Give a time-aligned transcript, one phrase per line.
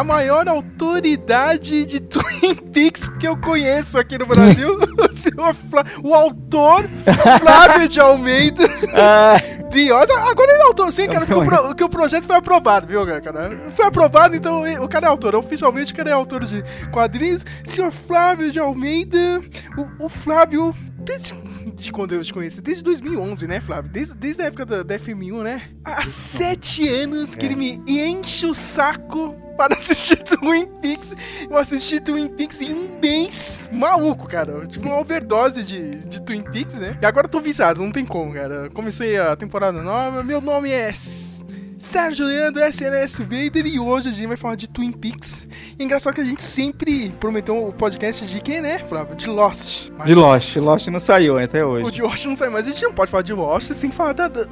[0.00, 5.84] a maior autoridade de Twin Peaks que eu conheço aqui no Brasil, o, senhor Flá-
[6.02, 6.88] o autor
[7.40, 8.64] Flávio de Almeida.
[9.70, 10.10] De Oz.
[10.10, 13.06] Agora ele é autor, sim, cara, porque o, pro- que o projeto foi aprovado, viu,
[13.22, 13.56] cara?
[13.76, 15.36] Foi aprovado, então o cara é autor.
[15.36, 17.44] Oficialmente o cara é autor de quadrinhos.
[17.64, 19.40] Senhor Flávio de Almeida,
[20.00, 21.34] o, o Flávio Desde
[21.74, 23.90] de quando eu te conheci, desde 2011, né, Flávio?
[23.90, 25.62] Desde, desde a época da, da FM1, né?
[25.84, 31.14] Há sete anos que ele me enche o saco para assistir Twin Peaks.
[31.48, 33.68] Eu assisti Twin Peaks em um mês.
[33.72, 34.66] Maluco, cara.
[34.66, 36.98] Tipo, uma overdose de, de Twin Peaks, né?
[37.00, 38.70] E agora eu tô viciado, não tem como, cara.
[38.70, 40.22] Comecei a temporada nova.
[40.22, 40.88] Meu nome é
[41.90, 45.44] Sérgio Leandro, SNS Vader, e hoje a gente vai falar de Twin Peaks.
[45.76, 49.16] E é engraçado que a gente sempre prometeu o podcast de quem, né, Flávio?
[49.16, 49.88] De Lost.
[49.98, 50.56] Mas De Lost.
[50.56, 51.84] Lost não saiu até hoje.
[51.84, 52.68] o de Lost não sai mais.
[52.68, 54.44] A gente não pode falar de Lost sem falar da- da-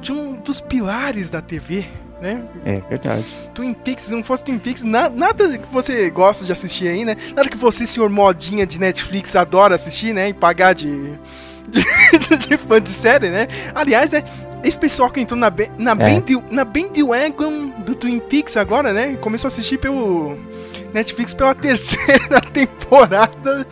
[0.00, 1.84] de um dos pilares da TV,
[2.22, 2.44] né?
[2.64, 3.24] É verdade.
[3.54, 7.04] Twin Peaks, se não fosse Twin Peaks, na- nada que você gosta de assistir aí,
[7.04, 7.16] né?
[7.34, 10.28] Nada que você, senhor modinha de Netflix, adora assistir, né?
[10.28, 10.86] E pagar de,
[11.72, 13.48] de, de fã de série, né?
[13.74, 14.22] Aliás, né?
[14.64, 15.94] Esse pessoal que entrou na, ba- na, É.
[15.94, 19.16] band, na bandwagon do Twin Peaks agora, né?
[19.20, 20.38] Começou a assistir pelo
[20.92, 23.66] Netflix pela terceira temporada.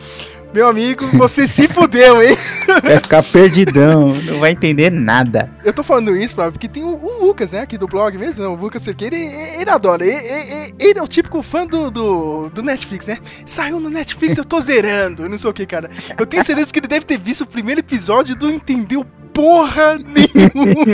[0.53, 2.37] Meu amigo, você se fudeu, hein?
[2.85, 5.49] Vai ficar perdidão, não vai entender nada.
[5.65, 8.45] Eu tô falando isso, Flávio, porque tem o, o Lucas, né, aqui do blog mesmo,
[8.45, 12.51] o Lucas Cerqueira, ele, ele adora, ele, ele- ele é o típico fã do, do,
[12.51, 13.17] do Netflix, né?
[13.47, 15.91] Saiu no Netflix, eu tô zerando, não sei o que, cara.
[16.19, 20.85] Eu tenho certeza que ele deve ter visto o primeiro episódio não entendeu porra nenhuma.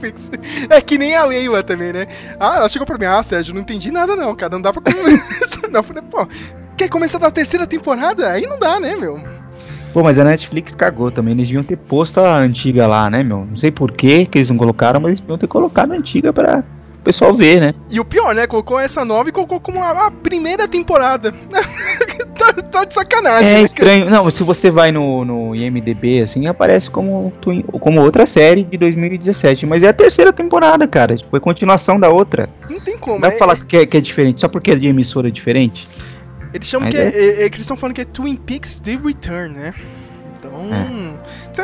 [0.70, 2.06] É que nem a Leila também, né?
[2.38, 4.82] Ah, ela chegou pra mim, ah, Sérgio, não entendi nada não, cara, não dá pra
[4.82, 5.80] começar não.
[5.80, 6.26] Eu falei, pô,
[6.76, 8.30] quer começar da terceira temporada?
[8.30, 9.20] Aí não dá, né, meu?
[9.92, 11.34] Pô, mas a Netflix cagou também.
[11.34, 13.44] Eles deviam ter posto a antiga lá, né, meu?
[13.44, 16.32] Não sei por que que eles não colocaram, mas eles deviam ter colocado a antiga
[16.32, 16.64] pra
[17.00, 17.74] o pessoal ver, né?
[17.90, 18.46] E o pior, né?
[18.46, 21.34] Colocou essa nova e colocou como a, a primeira temporada.
[22.40, 23.54] tá, tá de sacanagem.
[23.54, 24.08] É estranho.
[24.08, 27.32] Não, se você vai no, no IMDB, assim, aparece como,
[27.80, 29.66] como outra série de 2017.
[29.66, 31.16] Mas é a terceira temporada, cara.
[31.16, 32.48] Tipo, é continuação da outra.
[32.48, 32.70] cara?
[32.70, 33.20] Não tem como.
[33.20, 35.86] Dá é- pra falar que é, que é diferente, só porque é de emissora diferente.
[36.52, 38.76] Eles chamam Mas que é, é- é- é eles estão falando que é Twin Peaks
[38.76, 39.74] The Return, né?
[40.38, 40.52] Então.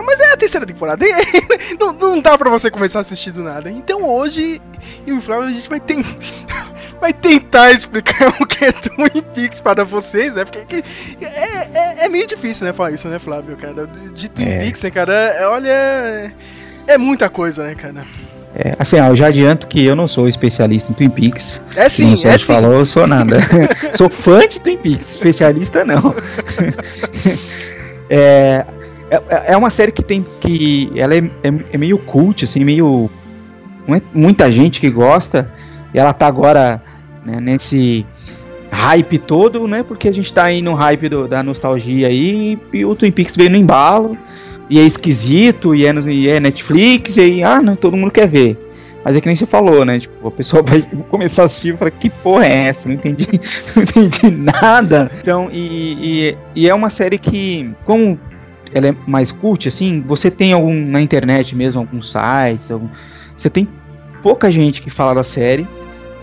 [0.05, 1.05] Mas é a terceira temporada.
[1.79, 3.71] não, não dá pra você começar a assistir do nada.
[3.71, 4.61] Então hoje,
[5.07, 6.05] eu e o Flávio, a gente vai, ten...
[7.01, 10.45] vai tentar explicar o que é Twin Peaks para vocês, né?
[10.45, 12.73] Porque que- é, é, é meio difícil, né?
[12.73, 13.87] Falar isso, né, Flávio, cara?
[14.15, 14.59] De Twin É.
[14.61, 15.13] Peaks, né, cara?
[15.15, 16.33] É, olha.
[16.89, 18.05] É muita coisa, né, cara?
[18.59, 21.61] É, assim, eu já adianto que eu não sou especialista em Twin Peaks.
[21.75, 22.45] É sim, Como o é sim.
[22.45, 23.37] falou, eu sou nada.
[23.93, 26.15] sou fã de Twin Peaks, especialista não.
[28.09, 28.65] é,
[29.11, 30.91] é, é uma série que tem que.
[30.97, 33.11] Ela é, é, é meio cult, assim, meio.
[33.89, 35.51] É muita gente que gosta.
[35.95, 36.83] E ela tá agora
[37.25, 38.05] né, nesse
[38.71, 39.83] hype todo, né?
[39.83, 42.59] Porque a gente tá aí no hype do- da nostalgia aí.
[42.73, 44.17] E o Twin Peaks veio no embalo.
[44.69, 48.11] E é esquisito, e é, no- e é Netflix, e aí, ah, não, todo mundo
[48.11, 48.59] quer ver.
[49.05, 50.01] Mas é que nem você falou, né?
[50.01, 52.89] Tipo, a pessoa vai começar a assistir e fala, que porra é essa?
[52.89, 53.29] Não entendi,
[53.77, 55.09] não entendi nada.
[55.21, 58.19] Então, e, e, e é uma série que, como
[58.73, 62.89] ela é mais cult, assim, você tem algum na internet mesmo, alguns sites, algum,
[63.37, 63.69] você tem
[64.23, 65.67] pouca gente que fala da série.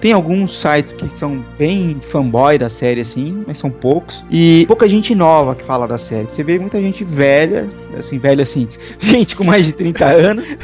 [0.03, 4.21] Tem alguns sites que são bem fanboy da série, assim, mas são poucos.
[4.29, 6.29] E pouca gente nova que fala da série.
[6.29, 8.67] Você vê muita gente velha, assim, velha assim,
[8.99, 10.57] gente com mais de 30 anos.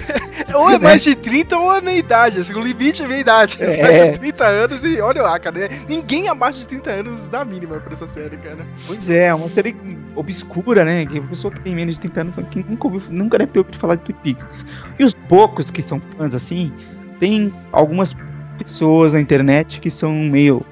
[0.54, 2.38] ou é mais de 30 ou é meia idade.
[2.38, 3.58] Assim, o limite é meia idade.
[3.62, 4.12] É.
[4.20, 5.58] 30 anos e olha lá, cara.
[5.58, 5.70] né?
[5.88, 8.68] Ninguém abaixo de 30 anos dá a mínima pra essa série, cara.
[8.88, 9.74] Pois é, é uma série
[10.18, 11.06] obscura, né?
[11.06, 13.60] Que a pessoa que tem menos de 30 anos que nunca, ouviu, nunca deve ter
[13.60, 14.66] ouvido falar de Twin Peaks.
[15.00, 16.74] E os poucos que são fãs assim,
[17.22, 18.14] tem algumas
[18.64, 20.66] pessoas na internet que são meio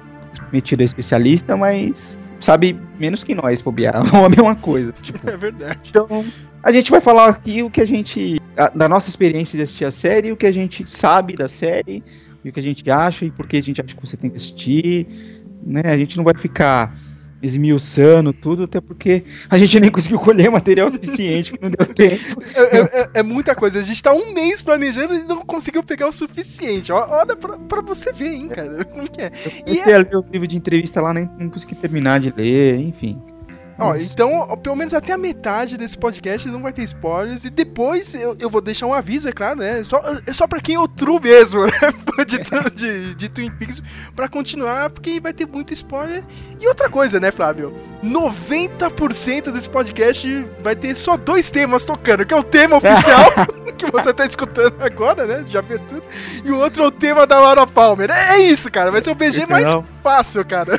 [0.52, 4.02] metido a especialista, mas sabe menos que nós, bobear.
[4.14, 4.92] Ou a mesma coisa.
[5.02, 5.78] Tipo, É verdade.
[5.90, 6.24] então,
[6.62, 8.40] a gente vai falar aqui o que a gente.
[8.56, 12.02] a- da nossa experiência de assistir a série, o que a gente sabe da série,
[12.44, 14.30] e o que a gente acha e por que a gente acha que você tem
[14.30, 15.06] que assistir.
[15.66, 15.82] Né?
[15.84, 16.94] A gente não vai ficar
[17.42, 22.42] esmiuçando tudo, até porque a gente nem conseguiu colher material suficiente, não deu tempo.
[22.54, 23.78] É, é- é- é muita coisa.
[23.78, 26.90] A gente tá um mês planejando e não conseguiu pegar o suficiente.
[26.92, 28.84] Olha pra, pra você ver, hein, cara.
[28.84, 29.30] Como que é?
[29.46, 32.78] E Comecei a ler o livro de entrevista lá, nem não consegui terminar de ler,
[32.80, 33.20] enfim.
[33.78, 37.44] Ó, então, pelo menos até a metade desse podcast não vai ter spoilers.
[37.44, 39.84] E depois eu, eu vou deixar um aviso, é claro, né?
[39.84, 41.70] Só, é só pra quem é o true mesmo, né?
[42.26, 42.38] De,
[42.74, 43.80] de, de Twin Peaks,
[44.16, 46.24] pra continuar, porque vai ter muito spoiler.
[46.60, 47.72] E outra coisa, né, Flávio?
[48.02, 53.30] 90% desse podcast vai ter só dois temas tocando, que é o tema oficial,
[53.76, 55.44] que você tá escutando agora, né?
[55.48, 56.02] De abertura.
[56.44, 58.10] E o outro é o tema da Laura Palmer.
[58.10, 58.90] É, é isso, cara.
[58.90, 60.78] Vai ser o BG mais Então, fácil, cara.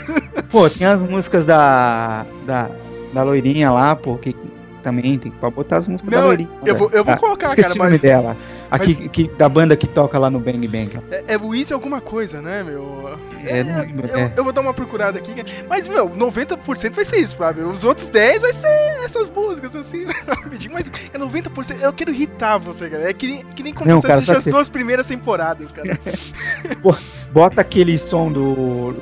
[0.51, 2.69] Pô, tem as músicas da, da,
[3.13, 4.35] da loirinha lá, pô, que
[4.81, 6.49] também tem que botar as músicas da Não, loirinha.
[6.65, 8.37] eu vou- eu vou Ah, colocar, esqueci cara, o nome mas- dela.
[8.71, 10.99] Aqui, que, da banda que toca lá no Bang Bang.
[11.11, 13.17] É, é Luiz alguma coisa, né, meu?
[13.45, 14.33] É, não lembro, eu, é.
[14.37, 15.33] eu vou dar uma procurada aqui.
[15.67, 17.69] Mas, meu, 90% vai ser isso, Flávio.
[17.69, 18.67] Os outros 10% vai ser
[19.03, 20.05] essas músicas, assim.
[20.71, 21.81] Mas é 90%.
[21.81, 23.09] Eu quero irritar você, cara.
[23.09, 25.97] É que, nem- que nem quando Não, você cara, assiste as duas primeiras temporadas, cara.
[27.33, 28.95] Bota aquele som do.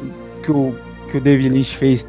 [0.44, 0.75] que o,
[1.12, 2.06] que o David Lynch fez,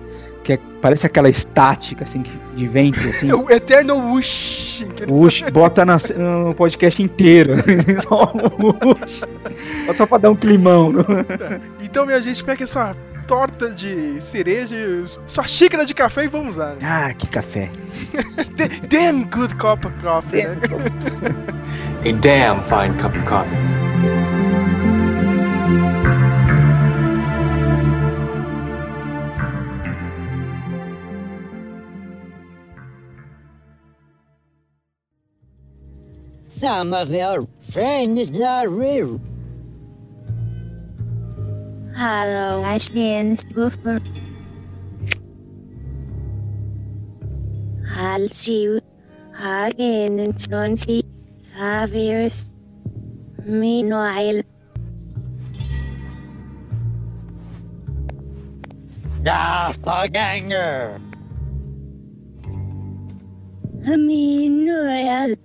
[0.48, 2.22] que é- parece aquela estática, assim,
[2.56, 3.28] de vento, assim.
[3.30, 4.86] É o Eternal Whoosh.
[4.96, 7.52] que eles- Puxa, bota na- no podcast inteiro.
[8.08, 10.90] só um só pra dar um climão.
[10.90, 11.04] no-
[11.84, 12.96] Então, minha gente, pega sua
[13.26, 14.74] torta de cereja,
[15.26, 16.70] sua xícara de café e vamos lá.
[16.70, 16.78] né?
[16.82, 17.70] Ah, que café.
[18.88, 20.56] Damn good cup of coffee, né?
[22.08, 24.17] A damn fine cup of coffee.
[36.58, 39.20] Some of your friends are real.
[41.94, 44.00] Hello, Ashland Buffer.
[47.94, 48.80] I'll see you
[49.40, 52.50] again in 25 years.
[53.44, 54.42] Meanwhile,
[59.22, 61.00] Doppelganger!
[63.86, 65.36] Meanwhile,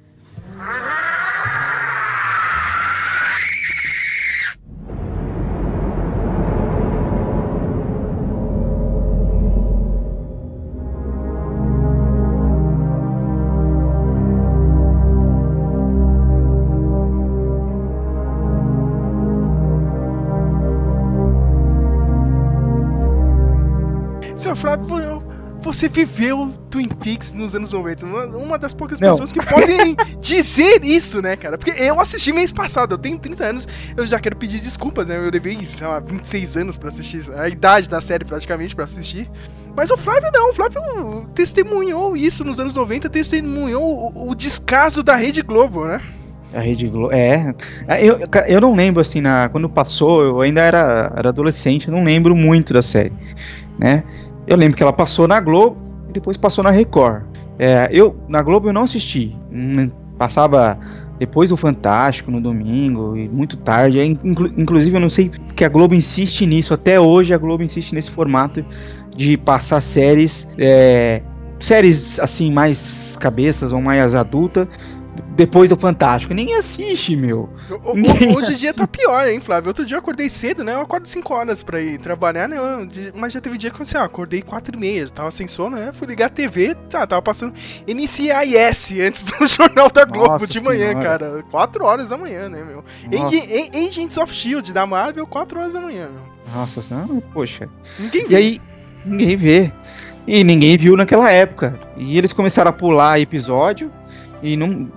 [24.43, 25.22] Senhor Flávio,
[25.63, 28.05] você viveu Twin Peaks nos anos 90.
[28.05, 29.11] Uma, das poucas Não.
[29.11, 31.57] pessoas que podem dizer isso, né, cara?
[31.57, 35.17] Porque eu assisti mês passado, eu tenho 30 anos, eu já quero pedir desculpas, né?
[35.17, 39.29] Eu levei, sei lá, 26 anos pra assistir, a idade da série praticamente pra assistir.
[39.75, 45.01] Mas o Flávio não, o Flávio testemunhou isso nos anos 90, testemunhou o, o descaso
[45.01, 45.99] da Rede Globo, né?
[46.53, 47.11] A Rede Globo.
[47.11, 47.53] É.
[47.99, 52.03] Eu, eu não lembro, assim, na, quando passou, eu ainda era, era adolescente, eu não
[52.03, 53.11] lembro muito da série.
[53.79, 54.03] Né?
[54.47, 55.77] Eu lembro que ela passou na Globo
[56.09, 57.23] e depois passou na Record.
[57.59, 59.35] É, eu, na Globo eu não assisti.
[59.51, 60.77] Hum, Passava
[61.19, 63.99] depois do Fantástico no domingo e muito tarde.
[63.99, 66.73] É, inclu- inclusive, eu não sei que a Globo insiste nisso.
[66.73, 68.63] Até hoje a Globo insiste nesse formato
[69.15, 70.47] de passar séries.
[70.57, 71.21] é,
[71.59, 74.67] séries assim, mais cabeças ou mais adulta.
[75.35, 76.31] Depois do Fantástico.
[76.33, 77.49] Ninguém assiste, meu.
[77.83, 79.69] O- o- Ninguém hoje em dia tá pior, hein, Flávio?
[79.69, 80.73] Outro dia eu acordei cedo, né?
[80.75, 82.57] Eu acordo 5 horas pra ir trabalhar, né?
[82.57, 85.75] Eu- mas já teve dia que assim, ó, acordei 4 e meia, tava sem sono,
[85.75, 85.91] né?
[85.91, 87.53] Fui ligar a TV, tá, tava passando
[87.87, 91.03] NCIS antes do Jornal da Globo Nossa de manhã, Senhora.
[91.19, 91.43] cara.
[91.49, 92.83] 4 horas da manhã, né, meu?
[93.19, 94.71] A- Agents of S.H.I.E.L.D.
[94.71, 96.33] da Marvel, 4 horas da manhã, meu.
[96.53, 97.67] Nossa senhora, poxa.
[97.99, 98.37] Ninguém E viu.
[98.37, 98.61] aí,
[99.05, 99.71] ninguém vê.
[100.27, 101.79] E ninguém viu naquela época.
[101.97, 103.91] E eles começaram a pular episódio.
[104.41, 104.91] E não.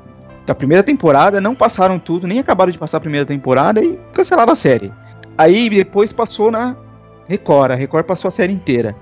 [0.47, 4.53] Da primeira temporada, não passaram tudo, nem acabaram de passar a primeira temporada e cancelaram
[4.53, 4.93] a série.
[5.37, 6.77] Aí depois passou na
[7.29, 7.73] Record.
[7.73, 8.95] A Record passou a série inteira.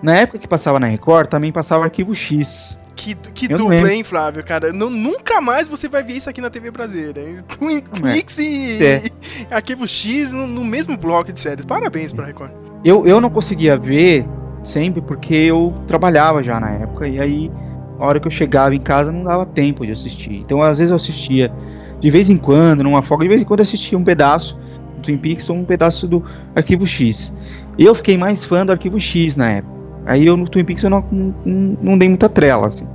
[0.00, 2.78] Na época que passava na Record, também passava Arquivo X.
[2.94, 4.72] Que, que dupla, hein, Flávio, cara?
[4.72, 7.36] Nu- nunca mais você vai ver isso aqui na TV brasileira, hein?
[7.58, 8.12] Twin é.
[8.12, 9.02] Peaks e, É.
[9.50, 11.64] e Arquivo X no, no mesmo bloco de séries.
[11.64, 12.50] Parabéns pra Record.
[12.84, 14.24] Eu, eu não conseguia ver
[14.62, 17.08] sempre porque eu trabalhava já na época.
[17.08, 17.50] E aí,
[17.98, 20.34] a hora que eu chegava em casa, não dava tempo de assistir.
[20.34, 21.52] Então, às vezes, eu assistia
[22.00, 23.24] de vez em quando, numa folga.
[23.24, 24.56] De vez em quando, eu assistia um pedaço
[24.96, 27.32] do Twin Peaks ou um pedaço do Arquivo X.
[27.78, 29.74] Eu fiquei mais fã do Arquivo X na época.
[30.06, 32.86] Aí, eu no Twin Peaks, eu não, não, não dei muita trela, assim.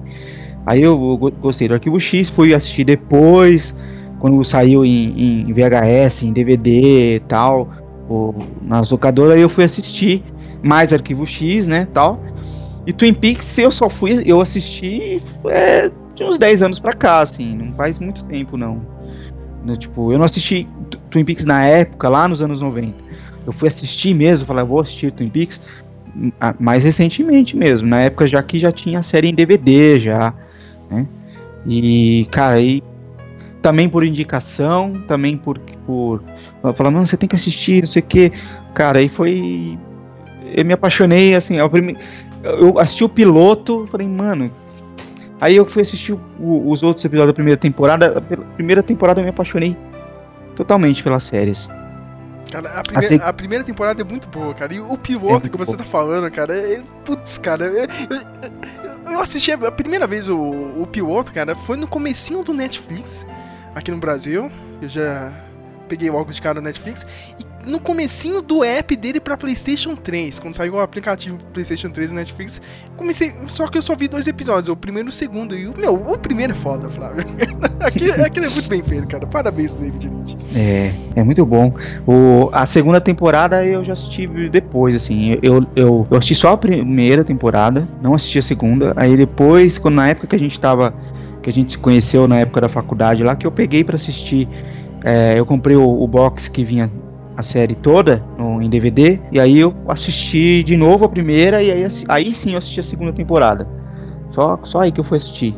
[0.66, 3.74] Aí, eu go- gostei do Arquivo X, fui assistir depois,
[4.20, 7.70] quando saiu em, em VHS, em DVD e tal
[8.10, 10.24] o, nas locadoras eu fui assistir
[10.64, 12.20] mais Arquivo X, né, tal.
[12.88, 17.20] E Twin Peaks eu só fui, eu assisti é, de uns 10 anos pra cá,
[17.20, 18.82] assim, não faz muito tempo não.
[19.66, 20.66] No, tipo, eu não assisti
[21.12, 22.96] Twin Peaks na época, lá nos anos 90.
[23.46, 25.62] Eu fui assistir mesmo, falei, vou assistir Twin Peaks
[26.16, 30.00] hum, ah, mais recentemente mesmo, na época já que já tinha a série em DVD
[30.00, 30.34] já,
[30.90, 31.06] né?
[31.68, 32.82] E, cara, aí
[33.62, 36.24] também por indicação, também por, por
[36.74, 38.32] falando, não, você tem que assistir, não sei o que.
[38.74, 39.78] Cara, aí foi.
[40.56, 41.98] Eu me apaixonei, assim, ao prime...
[42.60, 44.52] eu assisti o piloto, falei, mano.
[45.40, 48.20] Aí eu fui assistir o- os outros episódios da primeira temporada.
[48.22, 49.78] Pela primeira temporada eu me apaixonei
[50.56, 51.52] totalmente pela série.
[51.52, 51.70] assim.
[52.52, 54.74] Cara, a primeira, Assim- a primeira temporada é muito boa, cara.
[54.74, 55.78] E o É piloto muito que você bom.
[55.80, 56.82] tá falando, cara, é.
[57.04, 57.66] Putz, cara.
[57.66, 57.88] Eu, eu-
[59.08, 63.28] eu- eu assisti a primeira vez o, o piloto, cara, foi no comecinho do Netflix,
[63.76, 64.50] aqui no Brasil.
[64.82, 65.32] Eu já
[65.90, 67.06] peguei logo de cara no Netflix.
[67.38, 72.12] E no comecinho do app dele pra Playstation 3, quando saiu o aplicativo Playstation 3
[72.12, 72.62] no Netflix,
[72.96, 73.34] comecei.
[73.48, 75.56] Só que eu só vi dois episódios, o primeiro e o segundo.
[75.56, 77.26] E o meu, o primeiro é foda, Flávio.
[77.80, 79.28] aquilo, aquilo é muito bem feito, cara.
[79.28, 80.38] Parabéns, David Lynch.
[80.56, 81.74] É, é muito bom.
[82.08, 85.38] O, a segunda temporada eu já assisti depois, assim.
[85.44, 88.94] Eu, eu, eu assisti só a primeira temporada, não assisti a segunda.
[88.96, 90.94] Aí depois, quando na época que a gente tava.
[91.42, 94.50] Que a gente se conheceu na época da faculdade lá, que eu peguei pra assistir.
[95.04, 96.90] é, eu comprei o, o box que vinha
[97.38, 99.20] a série toda no, em DVD.
[99.32, 101.62] E aí eu assisti de novo a primeira.
[101.62, 103.68] E aí, aí sim eu assisti a segunda temporada.
[104.32, 105.56] Só, só aí que eu fui assistir.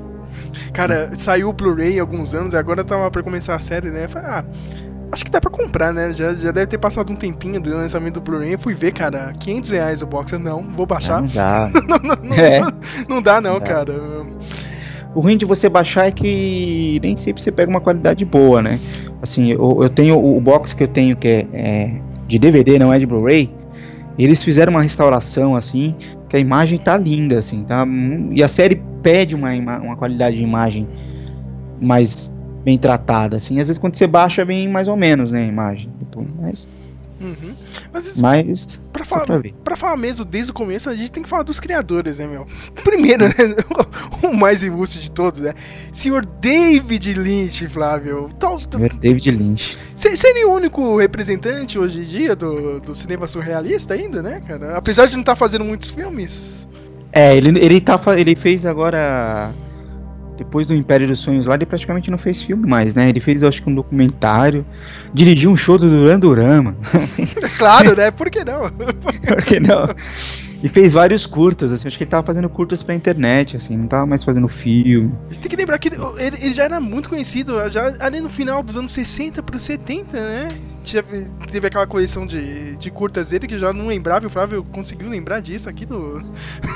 [0.74, 4.08] Cara, saiu o Blu-ray há alguns anos e agora tava pra começar a série, né?
[4.08, 4.44] Falei, ah,
[5.12, 6.14] acho que dá pra comprar, né?
[6.14, 8.54] Já, já deve ter passado um tempinho do lançamento do Blu-ray.
[8.54, 10.34] Eu fui ver, cara, 500 reais o box.
[10.34, 11.22] Eu, não, vou baixar.
[11.22, 11.72] Não dá.
[12.04, 12.62] não, É.
[13.08, 13.66] não dá, não, Não dá.
[13.66, 13.94] cara.
[15.16, 18.80] O ruim de você baixar é que nem sempre você pega uma qualidade boa, né?
[19.22, 22.78] Assim, eu, eu tenho o, o box que eu tenho que é, é de DVD,
[22.78, 23.50] não é de Blu-ray.
[24.18, 25.96] Eles fizeram uma restauração assim,
[26.28, 27.88] que a imagem tá linda, assim, tá?
[28.32, 30.88] E a série pede uma, uma qualidade de imagem
[31.82, 33.60] mais bem tratada, assim.
[33.60, 35.90] Às vezes quando você baixa vem mais ou menos, né, a imagem.
[36.00, 36.68] Tipo, mas,
[37.22, 37.54] Uhum.
[37.92, 41.28] Mas isso, mas pra, falar, pra falar mesmo, desde o começo, a gente tem que
[41.30, 42.48] falar dos criadores, né, meu?
[42.84, 43.34] Primeiro, né?
[44.24, 45.54] o mais ilustre de todos, né?
[45.92, 48.30] Senhor David Lynch, Flávio.
[48.40, 49.78] Tal, tal- David Lynch.
[49.96, 54.78] Se- Seria o único representante hoje em dia do, do cinema surrealista ainda, né, cara?
[54.78, 56.68] Apesar de não estar fazendo muitos filmes.
[57.12, 59.54] É, ele, ele, tá, ele fez agora.
[60.40, 63.10] Depois do Império dos Sonhos lá, ele praticamente não fez filme mais, né?
[63.10, 64.66] Ele fez, acho que um documentário.
[65.14, 66.78] Dirigiu um show do Duran Duran, mano.
[67.58, 68.10] Claro, né?
[68.16, 68.72] Por que não?
[68.72, 69.86] Por que não?
[70.62, 71.88] E fez vários curtas, assim.
[71.88, 73.78] Acho que ele tava fazendo curtas pra internet, assim.
[73.78, 75.14] Não tava mais fazendo filme.
[75.30, 78.30] A gente tem que lembrar que ele, ele- já era muito conhecido, já ali no
[78.30, 80.48] final dos anos 60 pro 70, né?
[80.84, 81.02] Já
[81.50, 84.64] teve aquela coleção de, de curtas dele que eu já não lembrava, e o Flávio
[84.66, 86.20] conseguiu lembrar disso aqui no,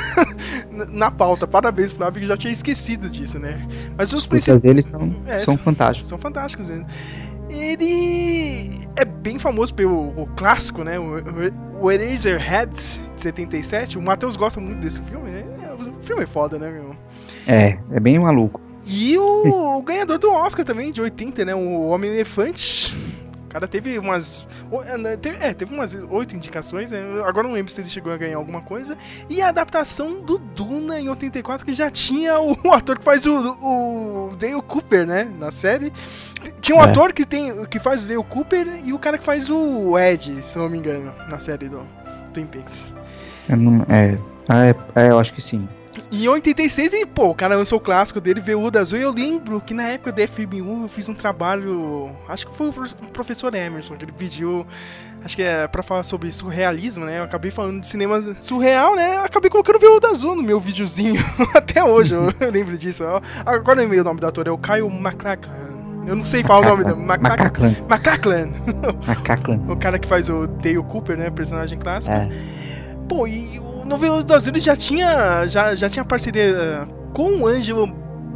[0.89, 1.45] na- pauta.
[1.47, 3.59] Parabéns, Flávio, que já tinha esquecido disso, né?
[3.97, 4.61] Mas os Os curtas principais.
[4.61, 6.09] deles são, É, são- fantásticos.
[6.09, 6.85] São fantásticos mesmo.
[7.53, 10.99] Ele é bem famoso pelo clássico, né?
[10.99, 11.23] O,
[11.81, 13.97] o Eraserhead de 77.
[13.97, 15.43] O Matheus gosta muito desse filme, né?
[15.79, 16.95] O filme é foda, né, meu?
[17.47, 18.59] É, é bem maluco.
[18.85, 21.55] E o, o ganhador do Oscar também, de 80, né?
[21.55, 22.93] O Homem-Elefante.
[23.53, 24.47] O cara teve umas.
[25.05, 26.99] é, teve- É, teve umas oito indicações, né?
[27.23, 28.97] Agora não lembro se ele chegou a ganhar alguma coisa.
[29.29, 33.35] E a adaptação do Duna em 84, que já tinha o, ator que faz o,
[33.61, 35.31] o Dale Cooper, né?
[35.37, 35.93] Na série.
[36.61, 36.89] Tinha um É.
[36.89, 40.41] ator que, tem, que faz o Dale Cooper e o cara que faz o Ed,
[40.43, 41.81] se não me engano, na série do
[42.33, 42.91] Twin Peaks.
[43.47, 44.17] Eu não- é,
[44.49, 45.69] é, é, eu acho que sim.
[46.11, 49.59] Em 86, e pô, o cara lançou o clássico dele, Veludo Azul, e eu lembro
[49.61, 53.07] que na época da FMU eu fiz um trabalho, acho que foi o prof- o
[53.11, 54.65] professor Emerson, que ele pediu,
[55.23, 57.19] acho que é pra falar sobre surrealismo, né?
[57.19, 59.15] Eu acabei falando de cinema surreal, né?
[59.17, 61.21] Eu acabei colocando Veludo Azul no meu videozinho,
[61.53, 63.03] até hoje eu, eu lembro disso.
[63.03, 63.21] ó.
[63.45, 65.73] Agora eu lembrei o nome do ator, é o Kyle MacLachlan.
[66.05, 66.95] Eu não sei falar o nome dele.
[67.05, 67.75] Macaclan.
[67.87, 68.49] Macaclan.
[69.07, 69.63] Macaclan.
[69.71, 71.29] o cara que faz o Dale Cooper, né?
[71.29, 72.13] Personagem clássico.
[72.15, 72.29] É.
[73.07, 77.87] Pô, e o Novelo das Ilhas já tinha, já, já tinha parceria com o Ângelo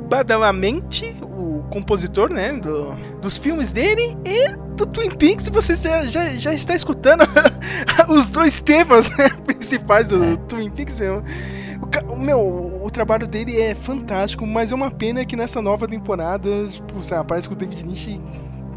[0.10, 2.54] Badalamenti, o compositor, né?
[2.54, 5.48] Do, dos filmes dele e do Twin Peaks.
[5.48, 7.24] E você já, já, já está escutando
[8.08, 10.36] os dois temas né, principais do É.
[10.48, 11.24] Twin Peaks, meu.
[12.10, 16.50] O, meu, o trabalho dele é fantástico, mas é uma pena que nessa nova temporada,
[16.68, 16.94] tipo,
[17.26, 18.20] parece que o David Lynch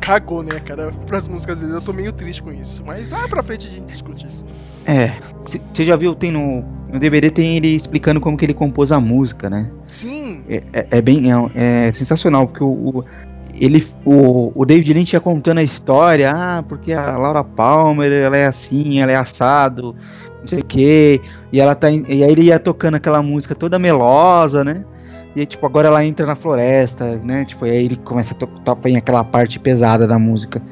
[0.01, 1.75] cagou, né, cara, pras músicas dele.
[1.75, 2.83] Eu tô meio triste com isso.
[2.85, 4.45] Mas ah, pra frente a gente discute isso.
[4.93, 5.13] É.
[5.73, 9.01] Você já viu, tem no, no DVD tem ele explicando como que ele compôs a
[9.01, 9.71] música, né?
[9.89, 11.31] Sim, É, é- é bem.
[11.33, 12.69] É, é sensacional, porque o.
[12.99, 13.05] o-
[13.61, 18.37] ele, o, o David Lynch ia contando a história, ah, porque a Laura Palmer, ela
[18.37, 19.95] é assim, ela é assado,
[20.41, 21.21] não sei o quê,
[21.53, 24.85] e ela tá, e aí ele ia tocando aquela música toda melosa, né,
[25.35, 28.37] e aí, tipo, agora ela entra na floresta, né, tipo, e aí ele começa a
[28.37, 30.63] to tocar aquela parte pesada da música,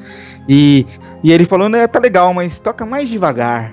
[0.47, 0.85] e,
[1.21, 3.71] e ele falando, é, tá legal, mas toca mais devagar,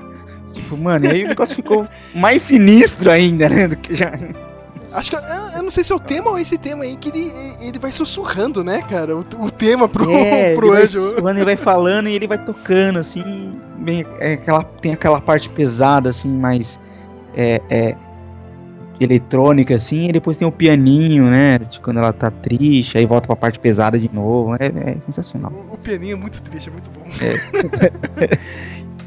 [0.57, 4.13] tipo, mano, e aí o negócio ficou mais sinistro ainda, né, do que já...
[4.93, 5.17] acho que.
[5.17, 5.23] Eu,
[5.57, 7.93] eu não sei se é o tema ou esse tema aí que ele, ele vai
[7.93, 9.17] sussurrando, né, cara?
[9.17, 11.01] O, o tema pro, É, pro ele vai anjo.
[11.01, 15.49] sussurrando, ele vai falando e ele vai tocando, assim, bem, é aquela, tem aquela parte
[15.51, 16.79] pesada, assim, mais
[17.35, 17.97] é, é,
[18.99, 23.27] eletrônica, assim, e depois tem o pianinho, né, de quando ela tá triste, aí volta
[23.27, 25.53] pra parte pesada de novo, é, é sensacional.
[25.53, 27.05] O, o pianinho é muito triste, é muito bom.
[27.21, 28.39] É.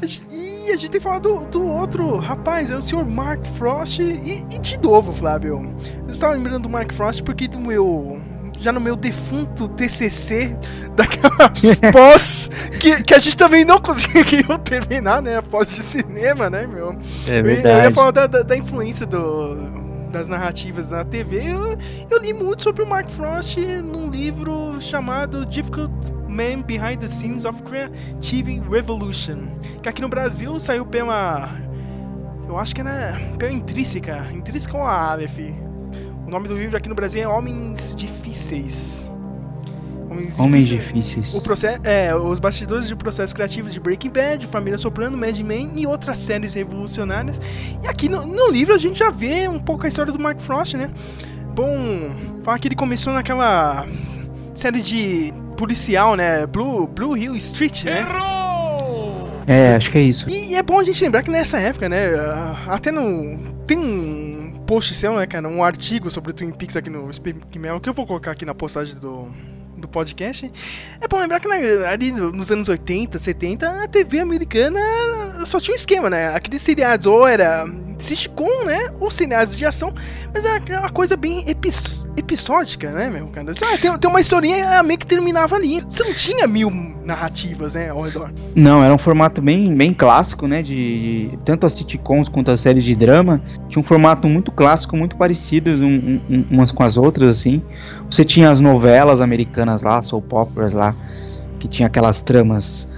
[0.70, 4.00] e a gente tem que falar do, do outro rapaz, é o senhor Mark Frost.
[4.00, 5.74] E, e de novo, Flávio,
[6.06, 8.20] eu estava lembrando do Mark Frost porque do meu.
[8.58, 10.54] Já no meu defunto TCC,
[10.94, 11.50] daquela
[11.92, 15.38] pós que, que a gente também não conseguiu terminar, né?
[15.38, 16.94] A pós de cinema, né, meu?
[17.26, 19.56] É Eu, eu ia falar da, da, da influência do,
[20.10, 21.52] das narrativas na TV.
[21.52, 21.78] Eu,
[22.10, 27.44] eu li muito sobre o Mark Frost num livro chamado Difficult Man Behind the Scenes
[27.44, 29.48] of Creative Revolution.
[29.82, 31.50] Que aqui no Brasil saiu pela.
[32.48, 34.26] Eu acho que era pela Intrínseca.
[34.32, 35.38] Intrínseca ou a Aleph.
[36.26, 39.10] O nome do livro aqui no Brasil é Homens Difíceis.
[40.10, 41.42] Homens O difíceis.
[41.44, 45.86] processo, é, os bastidores de processos criativos de Breaking Bad, Família Soprano, Mad Men e
[45.86, 47.40] outras séries revolucionárias.
[47.82, 50.40] E aqui no, no livro a gente já vê um pouco a história do Mark
[50.40, 50.90] Frost, né?
[51.54, 52.10] Bom,
[52.42, 53.86] falar que ele começou naquela
[54.54, 56.46] série de policial, né?
[56.46, 58.06] Blue, Blue Hill Street, né?
[59.46, 60.30] É, acho que é isso.
[60.30, 62.12] E é bom a gente lembrar que nessa época, né?
[62.66, 63.36] Até no.
[63.66, 65.46] Tem um post seu, né, cara?
[65.46, 68.46] Um artigo sobre o Twin Peaks aqui no Speak Mel, que eu vou colocar aqui
[68.46, 69.28] na postagem do,
[69.80, 70.50] do podcast.
[71.00, 74.80] É bom lembrar que né, ali no- nos anos 80, 70, a TV americana
[75.46, 76.34] só tinha um esquema, né?
[76.34, 77.64] Aqueles seriados ou era
[77.98, 78.90] sitcom, né?
[79.00, 79.92] Ou seriados de ação,
[80.32, 83.52] mas era aquela coisa bem epis- episódica, né, meu cara?
[83.52, 85.80] Ah, tem, tem uma historinha meio que terminava ali.
[85.80, 86.70] Você não tinha mil
[87.10, 88.30] narrativas, né, ao redor.
[88.54, 90.62] Não, era um formato bem, bem clássico, né?
[90.62, 93.40] De tanto as sitcoms quanto as séries de drama.
[93.68, 97.62] Tinha um formato muito clássico, muito parecido um- um- umas com as outras, assim.
[98.10, 100.94] Você tinha as novelas americanas lá, soap operas lá,
[101.58, 102.88] que tinha aquelas tramas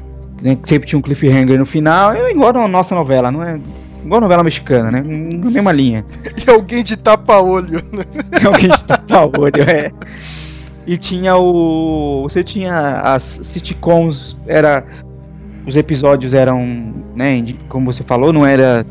[0.42, 2.12] né, que sempre tinha um cliffhanger no final.
[2.12, 3.61] É igual a nossa novela, não é?
[4.05, 5.01] Igual a novela mexicana, né?
[5.01, 6.05] Na mesma linha.
[6.44, 8.05] E alguém de tapa-olho, né?
[8.44, 9.92] Alguém de tapar o olho, é.
[10.87, 12.23] E tinha o.
[12.25, 14.85] Você tinha as sitcoms, era.
[15.66, 18.85] Os episódios eram, né, como você falou, não era.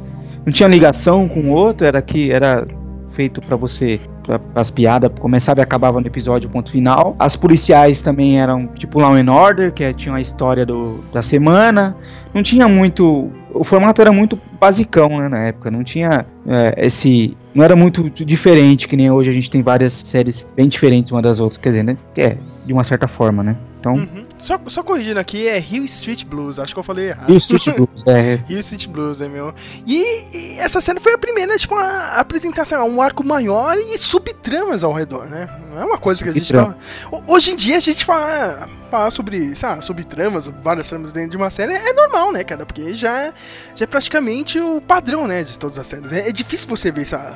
[0.45, 2.65] Não tinha ligação com o outro, era que era
[3.09, 3.99] feito pra você.
[4.23, 7.15] pra- As piadas começava e acabava no episódio, ponto final.
[7.19, 11.95] As policiais também eram tipo Law and Order, que tinha a história do, da semana.
[12.33, 13.29] Não tinha muito.
[13.53, 15.71] O formato era muito basicão, né, na época.
[15.71, 17.35] Não tinha é, esse.
[17.53, 21.21] Não era muito diferente, que nem hoje a gente tem várias séries bem diferentes uma
[21.21, 21.57] das outras.
[21.57, 21.97] Quer dizer, né?
[22.15, 23.57] É, de uma certa forma, né?
[23.79, 23.95] Então.
[23.95, 24.23] Uhum.
[24.41, 26.57] Só, só corrigindo aqui, é Hill Street Blues.
[26.57, 27.29] Acho que eu falei errado.
[27.29, 28.39] O Street Blues, é.
[28.49, 29.53] Hill Street Blues, é meu.
[29.85, 33.77] E, e essa série foi a primeira, tipo, a apresentar sei lá, um arco maior
[33.77, 35.47] e subtramas ao redor, né?
[35.71, 36.75] Não é uma coisa que a gente tá.
[37.11, 41.31] Ho- Hoje em dia a gente fala, fala sobre, sabe, sobre tramas, várias tramas dentro
[41.31, 42.65] de uma série, é normal, né, cara?
[42.65, 43.33] Porque já, é-
[43.75, 46.11] já é praticamente o padrão, né, de todas as séries.
[46.11, 47.35] É, é difícil você ver, sabe?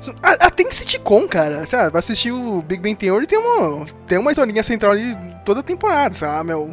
[0.00, 1.90] Isso- a- Até em sitcom, cara, sabe?
[1.90, 6.14] Vai assistir o Big Bang Theory tem uma, tem uma historinha central ali toda temporada,
[6.14, 6.46] sabe?
[6.48, 6.68] Meu,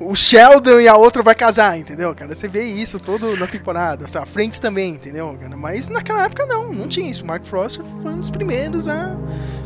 [0.00, 2.34] o Sheldon e a outra vai casar, entendeu, cara?
[2.34, 4.06] Você vê isso todo na temporada.
[4.08, 4.26] Sabe?
[4.28, 5.56] Friends também, entendeu, cara?
[5.56, 7.24] Mas naquela época não, não tinha isso.
[7.24, 9.14] Mark Frost foi um dos primeiros a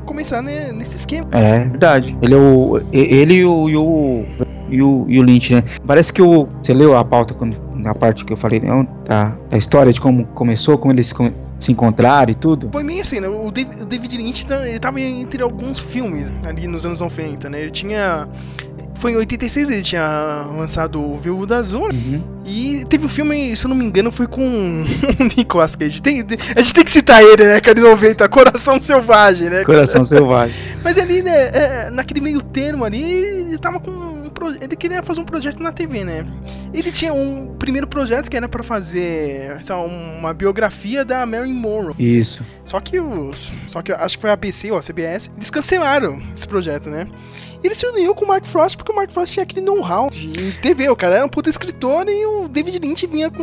[0.04, 1.28] começar ne- nesse esquema.
[1.32, 2.16] É, verdade.
[2.22, 2.80] Ele é o.
[2.92, 3.68] Ele o.
[3.70, 4.24] E o,
[4.70, 5.62] e o, e o Lynch, né?
[5.86, 6.46] Parece que o.
[6.62, 8.86] Você leu a pauta quando, na parte que eu falei, né?
[9.06, 12.68] Da, da história de como começou, como eles come- se encontraram e tudo.
[12.72, 13.28] Foi meio assim, né?
[13.28, 17.60] O David, Lynch tá- ele tava entre alguns filmes ali nos anos 90, né?
[17.60, 18.28] Ele tinha.
[18.94, 21.84] Foi em 86 ele tinha lançado o Viúva Azul.
[21.84, 22.20] Uhum.
[22.44, 24.42] E teve um filme, se eu não me engano, foi com
[25.20, 26.02] o Nicolas Cage.
[26.02, 27.60] Tem- a gente tem que citar ele, né?
[27.60, 29.62] Cara de 90, Coração Selvagem, né?
[29.64, 30.52] Coração Selvagem.
[30.82, 35.20] Mas ali, né, é, naquele meio termo ali, ele tava com pro- Ele queria fazer
[35.20, 36.26] um projeto na TV, né?
[36.72, 41.94] Ele tinha um primeiro projeto que era pra fazer lá, uma biografia da Marilyn Monroe.
[41.98, 42.42] Isso.
[42.64, 43.56] Só que os.
[43.66, 47.08] Só que acho que foi a ABC ou a CBS, eles cancelaram esse projeto, né?
[47.62, 50.52] Ele se uniu com o Mark Frost porque o Mark Frost tinha aquele know-how de
[50.62, 50.88] TV.
[50.90, 53.42] O cara era um puta escritor e o David Lynch vinha com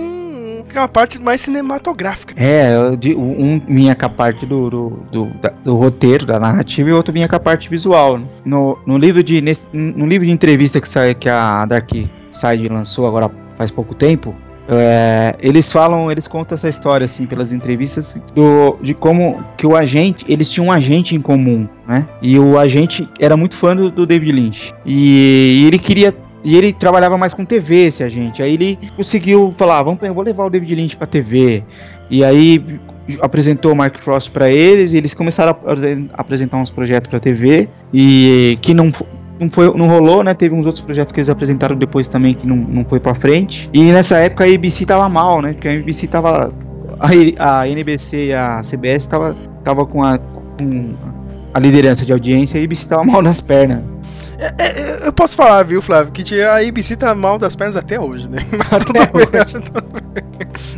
[0.61, 2.33] aquela parte mais cinematográfica.
[2.37, 6.89] É, di- um vinha com a parte do, do, do, da- do roteiro, da narrativa,
[6.89, 8.19] e outro vinha com a parte visual.
[8.43, 11.89] No, no livro de nesse- no livro de entrevista que, sai, que a Dark
[12.31, 14.35] Side lançou agora faz pouco tempo,
[14.67, 19.75] é, eles falam, eles contam essa história assim pelas entrevistas do, de como que o
[19.75, 22.07] agente, eles tinham um agente em comum, né?
[22.21, 26.11] E o agente era muito fã do, do David Lynch e, e ele queria
[26.45, 28.41] e ele trabalhava mais com TV, esse agente.
[28.43, 31.63] Aí ele conseguiu falar, vamos, eu vou levar o David Lynch pra TV.
[32.09, 32.63] E aí
[33.19, 37.19] apresentou o Mark Frost pra eles e eles começaram a apresen- apresentar uns projetos pra
[37.19, 38.91] TV e que não
[39.39, 40.33] não, foi, não rolou, né?
[40.33, 43.69] Teve uns outros projetos que eles apresentaram depois também que não, não foi pra frente.
[43.73, 45.53] E nessa época a ABC tava mal, né?
[45.53, 46.53] Porque a ABC tava.
[46.99, 50.93] A, a NBC e a CBS tava, tava com, a, com
[51.53, 53.81] a liderança de audiência e a ABC tava mal nas pernas.
[54.37, 57.99] É, é, eu posso falar, viu, Flávio, que a ABC tá mal das pernas até
[57.99, 58.39] hoje, né?
[58.57, 60.23] Mas Até tudo bem.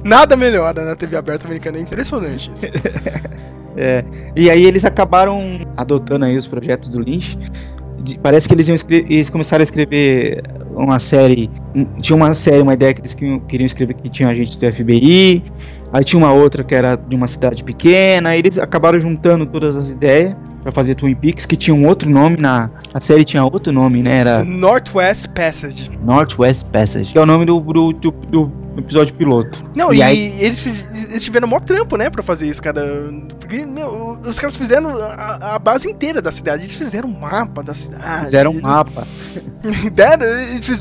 [0.03, 2.65] Nada melhora na TV aberta americana, é impressionante isso.
[3.79, 4.03] É,
[4.35, 7.37] e aí eles acabaram adotando aí os projetos do Lynch.
[7.99, 10.41] De- parece que eles, iam eles começaram a escrever
[10.75, 11.47] uma série.
[12.01, 15.43] Tinha uma série, uma ideia que eles queriam, queriam escrever que tinha agente do FBI.
[15.93, 18.31] Aí tinha uma outra que era de uma cidade pequena.
[18.31, 20.35] Aí eles acabaram juntando todas as ideias
[20.67, 22.69] pra fazer Twin Peaks, que tinha um outro nome na.
[22.93, 24.17] A série tinha outro nome, né?
[24.17, 25.89] Era Northwest Passage.
[26.03, 29.63] Northwest Passage, que é o nome do, do, do- do episódio piloto.
[29.75, 30.65] Não, E e, aí- eles,
[31.09, 32.81] eles tiveram mó trampo, né, pra fazer isso, cara.
[33.39, 36.63] Porque, meu, os caras fizeram a, a base inteira da cidade.
[36.63, 38.21] Eles fizeram um mapa da cidade.
[38.25, 39.07] Fizeram um mapa.
[39.93, 40.25] deram-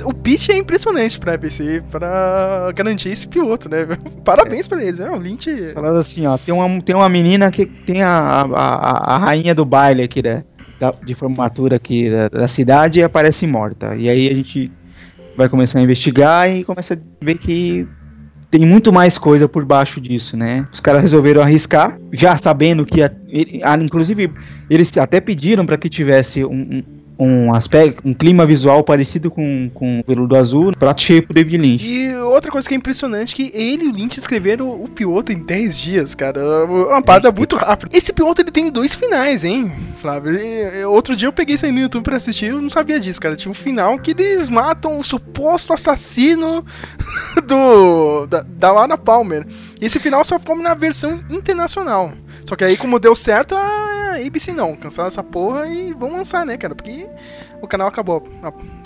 [0.05, 3.87] o pitch é impressionante pra ABC, pra garantir esse piloto, né?
[4.25, 5.11] Parabéns pra eles, né?
[5.11, 5.49] O Lynch...
[5.75, 9.55] Falando assim, ó, tem uma, tem uma menina que tem a, a, a, a rainha
[9.55, 10.43] do baile aqui da,
[10.81, 13.95] da- de formatura aqui da, da cidade e aparece morta.
[13.97, 14.71] E aí a gente
[15.37, 17.87] vai começar a investigar e começa a ver que
[18.51, 20.67] tem muito mais coisa por baixo disso, né?
[20.73, 24.33] Os caras resolveram arriscar, já sabendo que, a, ele- ah, inclusive,
[24.71, 26.83] eles até pediram para que tivesse um, um,
[27.19, 31.57] um aspecto, um clima visual parecido com, com o Veludo Azul, prato cheio pro David
[31.57, 31.91] Lynch.
[31.91, 35.33] E outra coisa que é impressionante é que ele e o Lynch escreveram o piloto
[35.33, 36.41] em 10 dias, cara.
[36.41, 37.97] É Uma parada muito rápida.
[37.97, 40.39] Esse piloto ele tem dois finais, hein, Flávio?
[40.39, 43.21] E- outro dia eu peguei isso aí no YouTube pra assistir, eu não sabia disso,
[43.21, 43.37] cara.
[43.37, 46.65] Tinha um final que eles matam o suposto assassino
[47.47, 49.47] do da, da Lana Palmer.
[49.81, 52.13] E esse final só ficou na versão internacional.
[52.47, 54.77] Só que aí, como deu certo, a ABC não.
[54.77, 56.75] Cancelaram essa porra e vão lançar, né, cara?
[56.75, 57.07] Porque
[57.61, 58.23] o canal acabou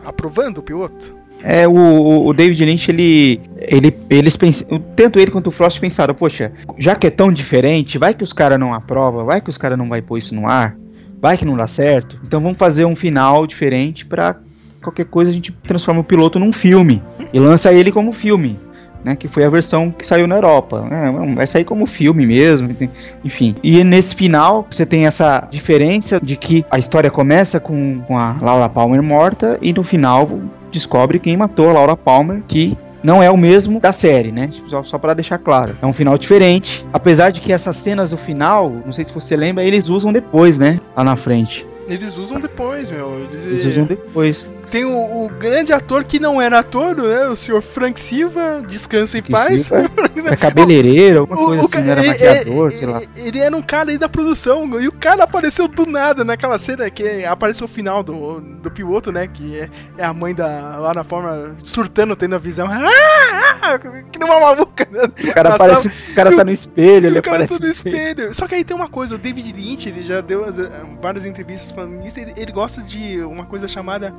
[0.04, 1.14] aprovando o piloto.
[1.42, 6.14] É, o, o- David Lynch, ele, ele eles pensam, tanto ele quanto o Frost pensaram,
[6.14, 9.56] poxa, já que é tão diferente, vai que os caras não aprovam, vai que os
[9.56, 10.76] caras não vai pôr isso no ar,
[11.18, 14.36] vai que não dá certo, então vamos fazer um final diferente pra
[14.82, 18.60] qualquer coisa a gente transforma o piloto num filme e lança ele como filme.
[19.04, 20.82] Né, que foi a versão que saiu na Europa.
[20.82, 22.76] né, vai sair como filme mesmo,
[23.24, 23.54] enfim.
[23.62, 28.36] E nesse final, você tem essa diferença de que a história começa com, com a
[28.42, 30.28] Laura Palmer morta e no final
[30.70, 34.48] descobre quem matou a Laura Palmer, que não é o mesmo da série, né?
[34.48, 35.76] Tipo, Só, só para deixar claro.
[35.80, 36.84] É um final diferente.
[36.92, 40.58] Apesar de que essas cenas do final, não sei se você lembra, eles usam depois,
[40.58, 40.78] né?
[40.96, 41.66] Lá na frente.
[41.88, 43.26] Eles usam depois, meu.
[43.30, 44.46] Eles, Eles usam depois.
[44.70, 47.26] Tem o, o grande ator que não era ator, né?
[47.28, 49.62] O senhor Frank Silva, descansa em paz.
[49.62, 49.90] Silva
[50.26, 53.02] É cabeleireiro, alguma O- coisa o assim, não era é- maquiador, é- sei lá.
[53.16, 56.88] Ele era um cara aí da produção, e o cara apareceu do nada naquela cena
[56.90, 59.26] que apareceu o final do, do piloto, né?
[59.26, 62.66] Que é, é a mãe da Lara Forma surtando, tendo a visão.
[62.70, 64.86] Ah, ah, que nem uma maluca.
[64.90, 65.02] né?
[65.30, 67.70] O cara Na aparece, o cara tá no espelho, ele o cara aparece tá no
[67.70, 68.34] espelho.
[68.34, 70.58] Só que aí tem uma coisa, o David Lynch, ele já deu as-
[71.02, 74.14] várias entrevistas falando isso, ele, ele gosta de uma coisa chamada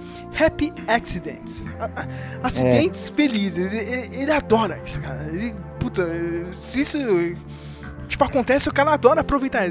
[0.46, 1.66] Happy Accidents.
[2.44, 3.66] Acidentes felizes.
[3.72, 5.24] Ele, ele- ele adora isso, cara.
[5.32, 6.06] Ele, puta,
[6.52, 6.98] se isso
[8.08, 9.70] tipo acontece, o cara adora aproveitar.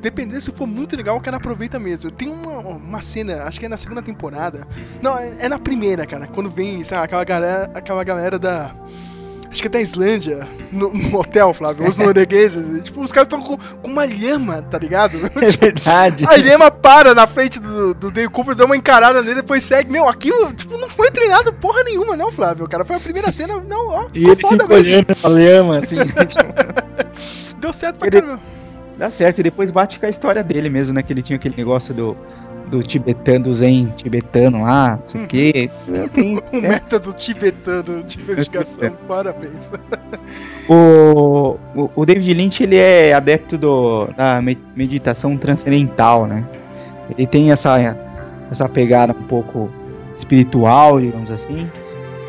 [0.00, 2.08] Dependendo se for muito legal, o cara aproveita mesmo.
[2.10, 4.64] Tem uma, uma cena, acho que é na segunda temporada.
[5.02, 6.28] Não, é, é na primeira, cara.
[6.28, 8.72] Quando vem, sabe, aquela galera, aquela galera da.
[9.50, 12.64] Acho que é da Islândia, no, no hotel, Flávio, os noruegueses.
[12.84, 15.12] tipo, os caras estão com, com uma lhama, tá ligado?
[15.40, 16.26] É verdade.
[16.26, 19.90] A lhama para na frente do, do Dave Cooper, dá uma encarada nele, depois segue.
[19.90, 22.68] Meu, aquilo, tipo, não foi treinado porra nenhuma, não, Flávio.
[22.68, 24.06] Cara, foi a primeira cena, não, ó.
[24.14, 25.96] E ele fica olhando a lhama, assim.
[27.60, 28.40] Deu certo pra Ele- caramba.
[28.96, 31.02] Dá certo, e depois bate com a história dele mesmo, né?
[31.02, 32.16] Que ele tinha aquele negócio do,
[32.68, 35.70] do tibetano, do zen tibetano lá, não sei o quê.
[36.12, 39.70] Tem, O é, método tibetano de investigação, parabéns.
[40.68, 46.46] o, o, o David Lynch, ele é adepto do, da me- meditação transcendental, né?
[47.16, 47.96] Ele tem essa,
[48.50, 49.70] essa pegada um pouco
[50.14, 51.70] espiritual, digamos assim.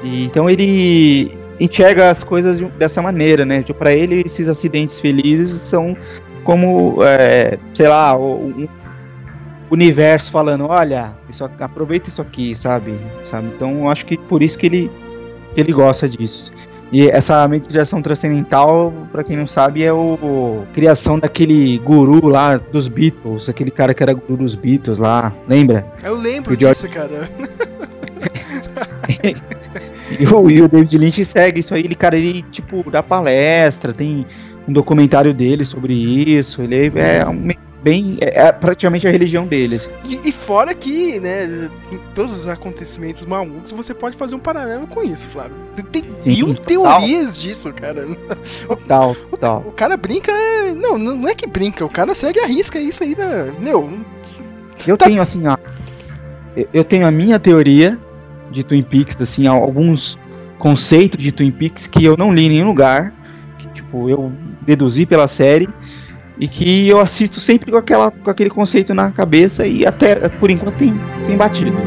[0.04, 3.62] E, então ele enxerga as coisas de- dessa maneira, né?
[3.62, 5.96] Tipo, para ele, esses acidentes felizes são
[6.44, 8.68] como, é, sei lá, o, um
[9.72, 12.96] universo falando, olha, isso, aproveita isso aqui, sabe?
[13.24, 13.48] sabe?
[13.56, 14.92] Então, eu acho que por isso que ele,
[15.54, 16.52] que ele gosta disso.
[16.92, 22.58] E essa meditação transcendental, pra quem não sabe, é o, o criação daquele guru lá
[22.58, 25.86] dos Beatles, aquele cara que era guru dos Beatles lá, lembra?
[26.04, 27.30] Eu lembro O George- disso, cara.
[30.20, 33.94] E o, e o David Lynch segue isso aí, ele, cara, ele, tipo, dá palestra,
[33.94, 34.26] tem
[34.68, 37.50] um documentário dele sobre isso, ele é um-
[37.84, 39.90] bem, é, é praticamente a religião dele, assim.
[40.06, 44.86] E, e fora que, né, em todos os acontecimentos malucos, você pode fazer um paralelo
[44.88, 45.54] com isso, Flávio.
[45.92, 46.66] Tem Sim, mil total.
[47.00, 48.06] teorias disso, cara.
[48.68, 49.64] Total, total.
[49.68, 50.32] O cara brinca.
[50.76, 53.54] Não, não é que brinca, o cara segue a risca isso aí, né?
[53.60, 53.90] Meu,
[54.86, 55.56] Eu tenho assim, ó.
[56.56, 57.98] eu- Eu tenho a minha teoria
[58.52, 60.18] de Twin Peaks, assim, alguns
[60.58, 63.14] conceitos de Twin Peaks que eu não li em nenhum lugar.
[63.58, 65.68] Que, tipo, eu deduzi pela série.
[66.40, 70.50] E que eu assisto sempre com, aquela, com aquele conceito na cabeça e até por
[70.50, 70.94] enquanto tem,
[71.28, 71.78] tem batido.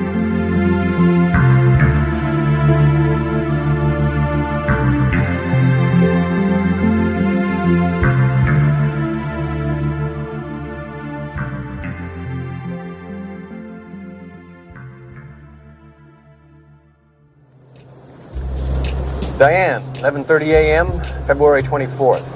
[19.43, 20.91] Diane, 11:30 a.m.,
[21.27, 22.32] February 24th.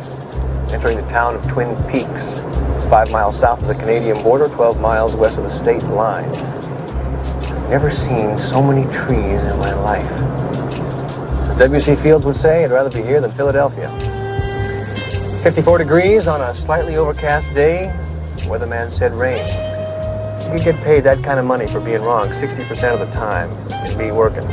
[0.76, 2.40] Entering the town of Twin Peaks.
[2.76, 6.28] It's five miles south of the Canadian border, 12 miles west of the state line.
[6.28, 10.04] I've Never seen so many trees in my life.
[11.48, 11.96] As W.C.
[11.96, 13.88] Fields would say, I'd rather be here than Philadelphia.
[15.42, 17.90] 54 degrees on a slightly overcast day.
[18.40, 19.46] Weatherman said rain.
[20.52, 23.98] You get paid that kind of money for being wrong 60% of the time and
[23.98, 24.46] be working.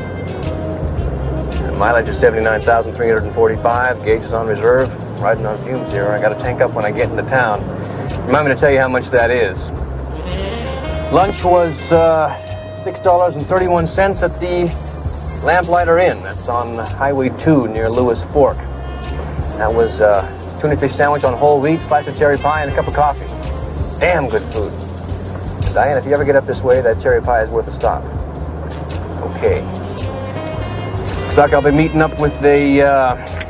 [1.68, 4.06] The mileage is 79,345.
[4.06, 5.03] Gauge is on reserve.
[5.22, 6.08] Riding on fumes here.
[6.08, 7.62] I got to tank up when I get into town.
[8.26, 9.70] Remind me to tell you how much that is.
[11.14, 12.36] Lunch was uh,
[12.76, 16.22] $6.31 at the Lamplighter Inn.
[16.24, 18.58] That's on Highway 2 near Lewis Fork.
[19.58, 22.76] That was uh, tuna fish sandwich on whole wheat, slice of cherry pie, and a
[22.76, 23.28] cup of coffee.
[24.00, 24.72] Damn good food.
[25.74, 28.04] Diane, if you ever get up this way, that cherry pie is worth a stop.
[29.36, 29.62] Okay.
[31.26, 33.43] Looks like I'll be meeting up with the uh,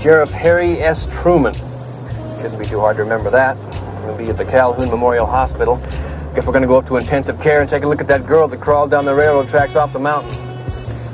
[0.00, 1.06] Sheriff Harry S.
[1.20, 1.52] Truman.
[1.52, 3.58] Shouldn't be too hard to remember that.
[4.02, 5.76] We'll be at the Calhoun Memorial Hospital.
[6.34, 8.48] Guess we're gonna go up to intensive care and take a look at that girl
[8.48, 10.30] that crawled down the railroad tracks off the mountain.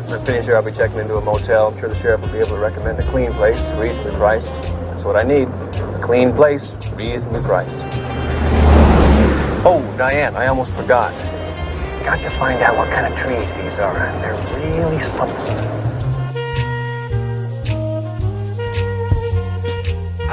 [0.07, 1.67] When I finish here, I'll be checking into a motel.
[1.67, 4.53] I'm sure the sheriff will be able to recommend a clean place, reasonably priced.
[4.53, 5.49] That's what I need.
[5.49, 7.77] A clean place, reasonably priced.
[9.67, 11.11] Oh, Diane, I almost forgot.
[12.05, 13.95] Got to find out what kind of trees these are.
[13.95, 15.86] They're really something.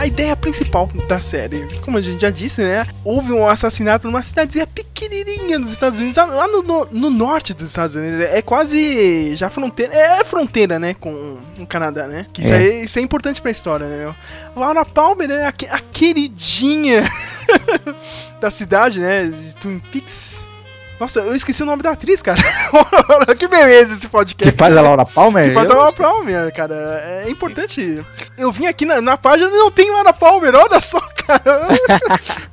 [0.04, 2.86] A ideia principal da série, como a gente já disse, né?
[3.06, 7.70] Houve um assassinato numa cidadezinha pequenininha nos Estados Unidos, lá no, no- no norte dos
[7.70, 8.20] Estados Unidos.
[8.20, 12.26] É quase já fronteira, é, é fronteira, né, com o Canadá, né?
[12.34, 12.58] Que isso, É.
[12.58, 14.16] aí, isso é importante pra história, né, meu?
[14.56, 17.10] Laura Palmer, né, a, a queridinha
[18.42, 20.46] da cidade, né, de Twin Peaks.
[21.00, 22.42] Nossa, eu esqueci o nome da atriz, cara.
[23.38, 24.56] que beleza esse Que podcast.
[24.58, 25.50] faz a Laura Palmer?
[25.50, 27.24] Que faz a Laura Palmer, cara.
[27.26, 28.04] É importante.
[28.38, 31.44] Eu vim aqui na, na página e não tem Laura Palmer, olha só, cara.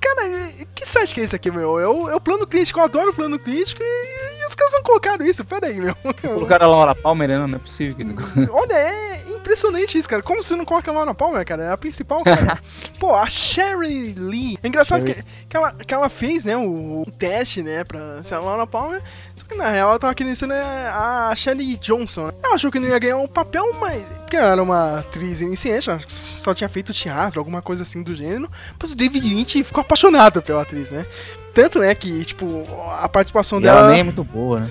[0.00, 1.78] cara, que site que é esse aqui, meu?
[1.78, 4.74] É o, é o plano crítico, eu adoro o plano crítico e, e os caras
[4.74, 5.94] não colocaram isso, pera aí, meu.
[6.22, 7.38] Colocaram a Laura Palmer, né?
[7.38, 7.96] não, não é possível.
[7.96, 10.22] que- Olha, é impressionante isso, cara.
[10.22, 11.64] Como você não coloca a Laura Palmer, cara?
[11.64, 12.58] É a principal, cara.
[13.00, 14.58] Pô, a Sherry Lee.
[14.62, 15.14] É engraçado que,
[15.48, 19.02] que, ela, que ela fez, né, o, o teste, né, pra ser a Laura Palmer.
[19.36, 20.60] Só que na real ela tava querendo ser né,
[20.92, 22.26] a Shelley Johnson.
[22.26, 22.32] né?
[22.42, 24.02] Ela achou que não ia ganhar um papel, mas.
[24.20, 28.48] Porque ela era uma atriz iniciante, só tinha feito teatro, alguma coisa assim do gênero.
[28.80, 31.04] Mas o David Lynch ficou apaixonado pela atriz, né?
[31.52, 32.62] Tanto, né, que, tipo,
[33.00, 33.80] a participação E dela.
[33.80, 34.70] ela nem é muito boa, né?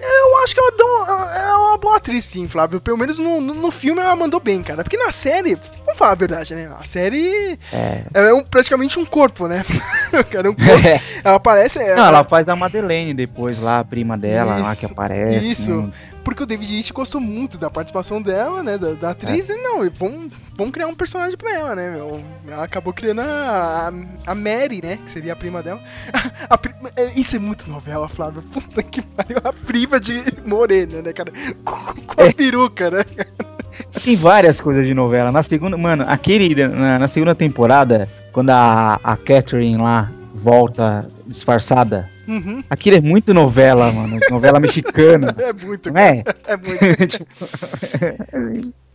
[0.00, 0.86] Eu acho que ela deu,
[1.34, 2.80] é uma boa atriz, sim, Flávio.
[2.80, 4.82] Pelo menos no, no, no filme ela mandou bem, cara.
[4.82, 5.56] Porque na série,
[5.92, 6.70] vamos falar a verdade, né?
[6.78, 8.04] A série É.
[8.14, 9.64] é um- praticamente um corpo, né?
[10.30, 10.86] cara, um corpo.
[10.88, 11.00] É.
[11.24, 11.78] Ela aparece.
[11.78, 15.52] Não, ela faz a Madeleine depois lá, a prima dela lá que Isso, aparece.
[15.52, 15.72] isso.
[15.76, 15.90] né?
[16.24, 18.78] Porque o David East gostou muito da participação dela, né?
[18.78, 22.22] Da, da atriz, e não, e vamos, vamos criar um personagem pra ela, né, meu?
[22.46, 23.90] Ela acabou criando a,
[24.24, 24.98] a, a Mary, né?
[25.04, 25.80] Que seria a prima dela.
[26.48, 26.56] A
[26.96, 28.40] é, isso é muito novela, Flávio.
[28.42, 29.38] Puta que pariu.
[29.42, 31.32] A prima de Morena, né, cara?
[31.64, 31.74] Com,
[32.06, 32.32] com a É.
[32.32, 33.04] peruca, né?
[34.04, 35.32] Tem várias coisas de novela.
[35.32, 42.08] Na segunda, mano, aquele na, na segunda temporada, quando a, a Catherine lá volta disfarçada,
[42.26, 42.62] Uhum.
[42.70, 44.18] aquilo é muito novela, mano.
[44.30, 45.34] Novela mexicana.
[45.42, 46.22] É muito, Não é?
[46.46, 47.06] É muito.
[47.06, 47.26] Tipo,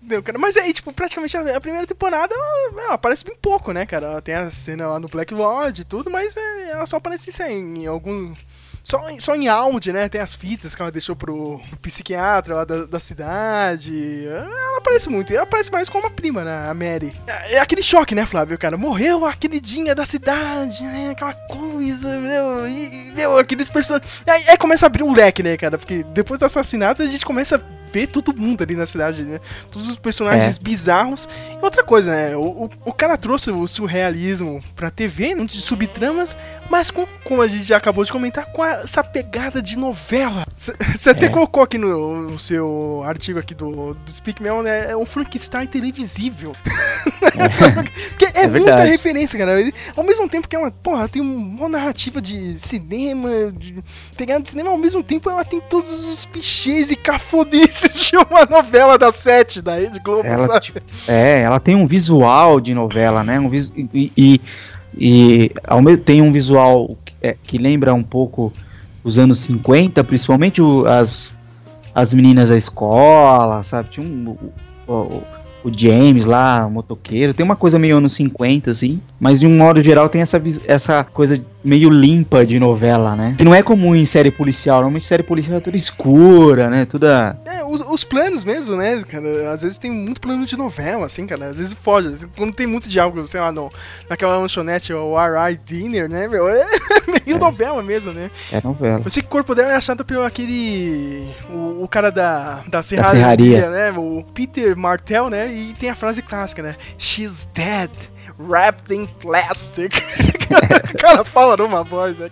[0.08, 0.40] Deu, cara.
[0.40, 4.08] Mas aí, tipo, praticamente a, primeira temporada ela, aparece bem pouco, né, cara?
[4.08, 7.30] Ela tem a cena lá no Black Lodge e tudo, mas é, ela só aparece
[7.30, 8.32] isso aí, em algum.
[8.90, 10.08] Só, em- só em áudio, né?
[10.08, 14.26] Tem as fitas que ela deixou pro, psiquiatra lá da, da cidade.
[14.26, 15.34] Ela aparece muito.
[15.34, 16.70] Ela aparece mais como a prima, né?
[16.70, 17.12] A Mary.
[17.28, 18.78] É, é aquele choque, né, Flávio, cara?
[18.78, 21.10] Morreu a queridinha da cidade, né?
[21.12, 22.66] Aquela coisa, meu.
[22.66, 24.24] E, meu, aqueles personagens.
[24.26, 25.78] Aí, aí começa a abrir um leque, né, cara?
[25.78, 27.60] Porque depois do assassinato a gente começa a
[27.92, 29.40] ver todo mundo ali na cidade, né?
[29.72, 30.60] Todos os personagens É.
[30.60, 31.28] bizarros.
[31.60, 32.36] E outra coisa, né?
[32.36, 36.36] O, o, o cara trouxe o surrealismo pra TV, não de subtramas,
[36.70, 40.46] mas com, como a gente já acabou de comentar, com a- essa pegada de novela.
[40.56, 41.30] Você até É.
[41.30, 44.92] colocou aqui no, no seu artigo aqui do, do Speak Mel, né?
[44.92, 46.54] É um Frankenstein televisível.
[48.10, 49.60] Porque é, É muita referência, cara.
[49.60, 53.84] Ele- Ao mesmo tempo que ela, porra, tem uma narrativa de cinema, de
[54.16, 58.46] pegada de cinema, ao mesmo tempo ela tem todos os clichês e cafonices de uma
[58.46, 60.60] novela da sete da Rede Globo, Ela, sabe?
[60.62, 63.40] tipo, é, ela tem um visual de novela, né?
[63.40, 64.42] Um vis- e, e,
[64.98, 68.52] e ao mesmo tem um visual que, é, que lembra um pouco
[69.04, 71.38] os anos 50, principalmente o- as,
[71.94, 73.90] as meninas da escola, sabe?
[73.90, 74.38] Tinha um,
[74.88, 75.24] o, o-
[75.64, 79.58] o James lá, o motoqueiro, tem uma coisa meio anos 50, assim, mas de um
[79.58, 83.36] modo geral tem essa, essa coisa meio limpa de novela, né?
[83.38, 86.86] Que não é comum em série policial, normalmente série policial é toda escura, né?
[86.86, 87.38] Toda.
[87.46, 89.52] É, os, os planos mesmo, né, cara?
[89.52, 91.48] Às vezes tem muito plano de novela, assim, cara.
[91.48, 92.10] Às vezes foge.
[92.10, 93.72] Assim, Quando tem muito diálogo, sei lá, no,
[94.10, 95.58] naquela lanchonete, o R.I.
[95.64, 96.48] Dinner, né, meu?
[97.08, 98.30] É meio novela mesmo, né?
[98.52, 99.02] É novela.
[99.06, 101.34] Eu sei que o corpo dela é achado pelo aquele.
[101.50, 103.70] O, o cara da, da serraria, serraria.
[103.70, 103.92] né?
[103.92, 105.52] O Peter Martel, né?
[105.54, 106.76] E tem a frase clássica, né?
[106.98, 107.90] She's dead.
[108.40, 109.94] Wrapped in plastic.
[110.94, 112.30] o cara fala numa voz, né?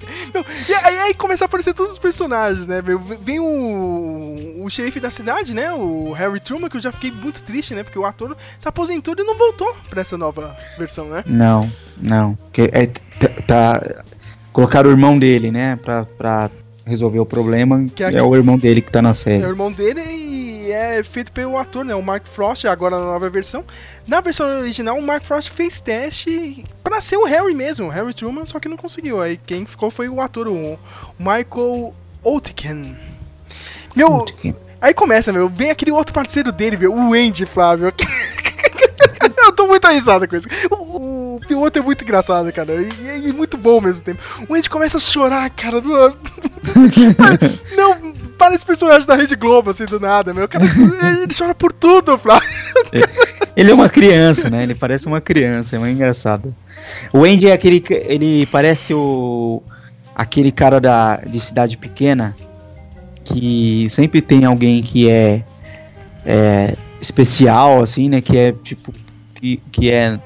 [0.69, 2.81] E aí, aí começa a aparecer todos os personagens, né?
[3.21, 5.71] Vem o, o xerife da cidade, né?
[5.73, 7.83] O Harry Truman, que eu já fiquei muito triste, né?
[7.83, 11.23] Porque o ator se aposentou e não voltou pra essa nova versão, né?
[11.25, 12.37] Não, não.
[12.51, 13.81] Que é, t- tá,
[14.53, 15.75] colocaram o irmão dele, né?
[15.77, 16.51] Pra, pra
[16.85, 17.83] resolver o problema.
[17.95, 19.43] Que é, é- o irmão dele que tá na É o série.
[19.43, 20.34] irmão dele e
[20.71, 21.93] é feito pelo ator, né?
[21.95, 23.63] O Mark Frost, agora na nova versão.
[24.07, 28.13] Na versão original, o Mark Frost fez teste pra ser o Harry mesmo, o Harry
[28.13, 29.21] Truman, só que não conseguiu.
[29.21, 30.79] Aí quem ficou foi o ator, o
[31.19, 32.95] Michael Oetken.
[33.95, 34.25] Meu,
[34.81, 37.93] aí começa, meu, vem aquele outro parceiro dele, meu, o Andy, Flávio.
[39.37, 40.47] Eu tô muito risada com isso.
[40.71, 42.73] O, o piloto é muito engraçado, cara.
[42.81, 44.21] E, e muito bom ao mesmo tempo.
[44.49, 45.79] O Andy começa a chorar, cara.
[45.79, 45.89] do-
[47.77, 50.47] Não, parece personagem da Rede Globo, assim, do nada, meu.
[50.47, 50.65] Cara,
[51.23, 52.47] ele chora por tudo, Flávio.
[53.55, 54.63] Ele é uma criança, né?
[54.63, 56.55] Ele parece uma criança, é muito engraçado.
[57.13, 57.79] O Andy é aquele.
[57.79, 59.61] que- Ele parece o.
[60.15, 62.35] aquele cara da, de cidade pequena
[63.23, 65.43] que sempre tem alguém que é,
[66.25, 68.21] é especial, assim, né?
[68.21, 68.93] Que é tipo.
[69.35, 70.19] Que, que é.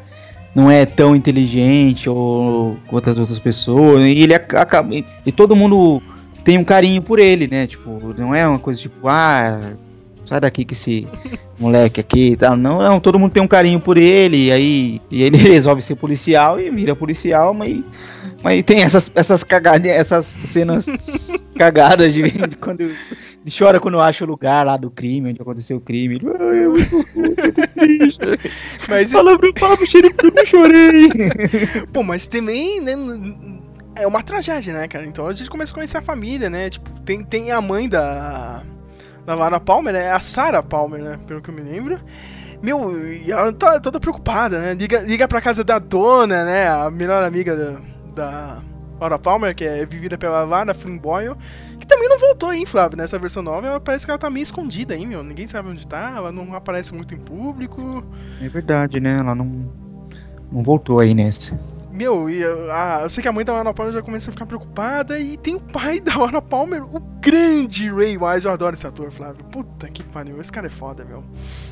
[0.56, 4.04] Não é tão inteligente ou quanto as outras pessoas.
[4.04, 4.93] E ele ac- acaba.
[4.95, 6.02] E todo mundo
[6.43, 7.67] tem um carinho por ele, né?
[7.67, 9.73] Tipo, não é uma coisa tipo, ah,
[10.25, 11.08] sai daqui que esse
[11.59, 12.55] moleque aqui e tal.
[12.55, 15.95] Não, não, todo mundo tem um carinho por ele, e aí e ele resolve ser
[15.95, 17.82] policial e vira policial, mas,
[18.43, 20.86] mas tem essas, essas cagadas, essas cenas
[21.57, 22.95] cagadas de, de quando ele
[23.57, 26.16] chora quando acha o lugar lá do crime, onde aconteceu o crime.
[26.16, 28.20] Ele, Ai, eu muito, muito triste.
[28.88, 31.09] Mas, Fala pro, pro xerife que eu chorei.
[31.91, 32.93] pô, mas também, né?
[34.00, 35.06] É uma tragédia, né, cara?
[35.06, 36.70] Então a gente começa a conhecer a família, né?
[36.70, 38.64] Tipo, tem, tem a mãe da.
[39.26, 40.12] Da Lara Palmer, né?
[40.12, 41.20] A Sarah Palmer, né?
[41.28, 42.00] Pelo que eu me lembro.
[42.62, 44.74] Meu, e ela tá toda preocupada, né?
[44.74, 46.68] Liga, liga pra casa da dona, né?
[46.68, 47.80] A melhor amiga da,
[48.16, 48.62] da
[49.00, 51.36] Laura Palmer, que é vivida pela Lara Flynn Boyle,
[51.80, 52.97] que também não voltou, hein, Flávio?
[52.97, 55.24] Nessa versão nova, ela parece que ela tá meio escondida, hein, meu?
[55.24, 58.04] Ninguém sabe onde tá, ela não aparece muito em público.
[58.41, 59.20] É verdade, né?
[59.20, 59.72] Ela não,
[60.52, 61.58] não voltou aí nessa.
[62.00, 62.41] Meu, e,
[62.72, 65.20] ah, eu sei que a mãe da Ana Palmer já começa a ficar preocupada.
[65.20, 68.45] E tem o pai da Ana Palmer, o grande Ray Wise.
[68.45, 69.43] Eu adoro esse ator, Flávio.
[69.52, 71.22] Puta que pariu, esse cara é foda, meu.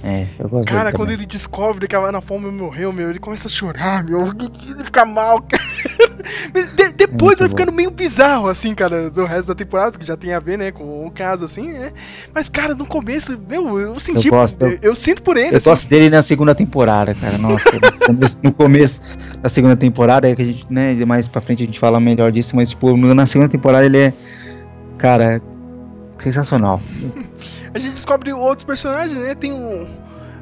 [0.03, 3.47] É, eu gosto Cara, quando ele descobre que a Ana Palmer morreu, meu, ele começa
[3.47, 4.27] a chorar, meu.
[4.37, 5.63] Ele fica mal, cara.
[6.53, 7.55] Mas de- depois vai bom.
[7.55, 10.71] ficando meio bizarro, assim, cara, do resto da temporada, porque já tem a ver, né,
[10.71, 11.93] com o caso, assim, né?
[12.33, 14.27] Mas, cara, no começo, meu, eu senti.
[14.27, 14.61] Eu gosto.
[14.61, 15.69] eu, eu sinto por ele, Eu assim.
[15.69, 17.37] gosto dele na segunda temporada, cara.
[17.37, 19.01] Nossa, no começo, no começo
[19.41, 22.31] da segunda temporada, é que a gente, né, mais pra frente a gente fala melhor
[22.31, 24.13] disso, mas, tipo, na segunda temporada ele é,
[24.97, 25.41] cara,
[26.17, 26.81] sensacional.
[27.73, 29.35] A gente descobre outros personagens, né?
[29.35, 29.87] Tem um.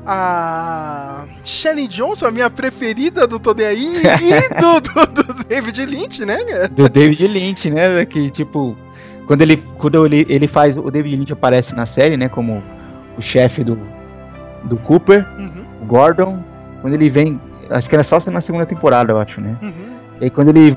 [0.06, 6.24] A Shelley Johnson, a minha preferida do Todo Aí, e do, do, do David Lynch,
[6.24, 6.68] né, cara?
[6.70, 8.78] Do David Lynch, né, que, tipo,
[9.26, 12.64] quando ele, quando ele, ele faz, o David Lynch aparece na série, né, como
[13.18, 13.80] o chefe do,
[14.66, 16.44] do Cooper, Uhum, o Gordon,
[16.82, 19.58] quando ele vem, acho que era só na segunda temporada, eu acho, né.
[19.62, 19.72] uhum.
[20.22, 20.76] E aí quando ele,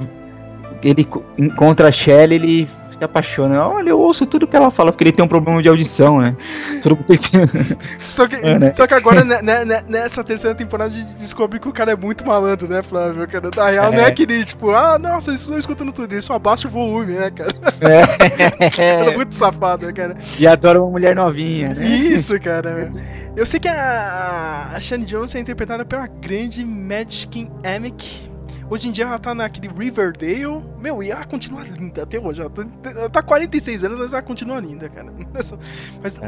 [0.82, 3.66] ele co- encontra a Shelley, ele se apaixona.
[3.66, 6.36] Olha, eu ouço tudo que ela fala, porque ele tem um problema de audição, né?
[6.82, 7.16] Tudo que...
[7.98, 8.74] Só que, É, né?
[8.74, 11.92] só que agora, né, né, né, nessa terceira temporada, a gente descobre que o cara
[11.92, 13.26] é muito malandro, né, Flávio?
[13.28, 14.06] Cara, na real, não é É.
[14.06, 17.54] aquele, tipo, ah, nossa, eles estão escutando tudo, ele só abaixa o volume, né, cara?
[18.78, 20.16] Ele é muito safado, né, cara?
[20.38, 21.86] e adora uma mulher novinha, né?
[21.86, 22.90] Isso, cara.
[23.36, 28.27] Eu sei que a, a Shane Jones é interpretada pela grande Magic Amick.
[28.70, 30.62] Hoje em dia ela tá naquele Riverdale.
[30.78, 32.40] Meu, e ela continua linda até hoje.
[32.40, 32.64] Ela tá,
[33.10, 35.12] tá 46 anos, mas ela continua linda, cara.
[36.02, 36.18] Mas,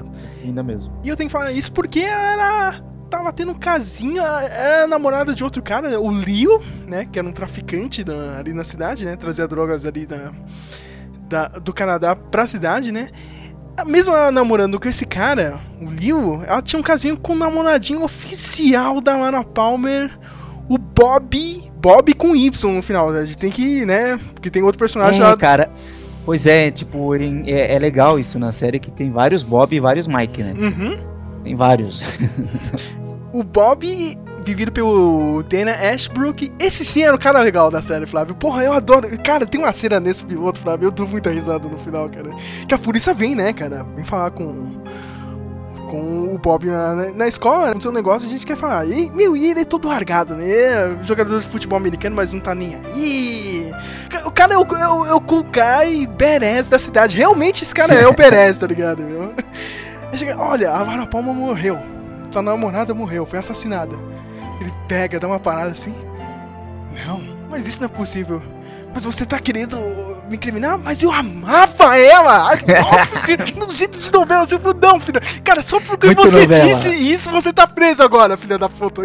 [0.42, 0.92] Ainda mesmo.
[1.04, 2.80] e eu tenho que falar isso porque ela
[3.10, 7.06] tava tendo um casinho, a, a namorada de outro cara, o Leo, né?
[7.10, 9.16] Que era um traficante da- ali na cidade, né?
[9.16, 10.32] Trazia drogas ali da,
[11.28, 13.10] da- do Canadá pra cidade, né?
[13.86, 18.02] Mesmo ela namorando com esse cara, o Leo, ela tinha um casinho com o namoradinho
[18.02, 20.16] oficial da Ana Palmer,
[20.68, 21.69] o Bob.
[21.80, 23.20] Bob com Y no final, né?
[23.20, 24.18] A gente tem que, né?
[24.34, 25.36] Porque tem outro personagem É, lá.
[25.36, 25.70] cara.
[26.24, 30.06] Pois é, tipo, é, é legal isso na série que tem vários Bob e vários
[30.06, 30.54] Mike, né?
[30.58, 30.98] Uhum.
[31.42, 32.04] Tem vários.
[33.32, 33.86] O Bob,
[34.44, 38.34] vivido pelo Dana Ashbrook, esse sim era o cara legal da série, Flávio.
[38.34, 39.08] Porra, eu adoro.
[39.22, 40.88] Cara, tem uma cena nesse piloto, Flávio.
[40.88, 42.28] Eu dou muita risada no final, cara.
[42.66, 43.84] Que a polícia vem, né, cara?
[43.94, 44.79] Vem falar com.
[45.90, 48.86] Com o Bob na, na escola, aconteceu um negócio, a gente quer falar.
[48.86, 50.96] E, meu, e ele é todo largado, né?
[51.02, 53.74] Jogador de futebol americano, mas não tá nem aí.
[54.24, 57.16] O cara é o, é o, é o cool guy badass da cidade.
[57.16, 59.34] Realmente esse cara é o badass, tá ligado, meu?
[60.14, 61.76] Chega, olha, a Vara Palma morreu.
[62.30, 63.96] Tua namorada morreu, foi assassinada.
[64.60, 65.92] Ele pega, dá uma parada assim.
[67.04, 67.20] Não,
[67.50, 68.40] mas isso não é possível.
[68.92, 69.76] Mas você tá querendo
[70.28, 70.78] me incriminar?
[70.78, 72.50] Mas eu amava ela!
[73.56, 75.20] No jeito de novela, assim, eu não, filha.
[75.44, 76.74] Cara, só porque Muito você novela.
[76.74, 79.02] disse isso, você tá preso agora, filha da puta.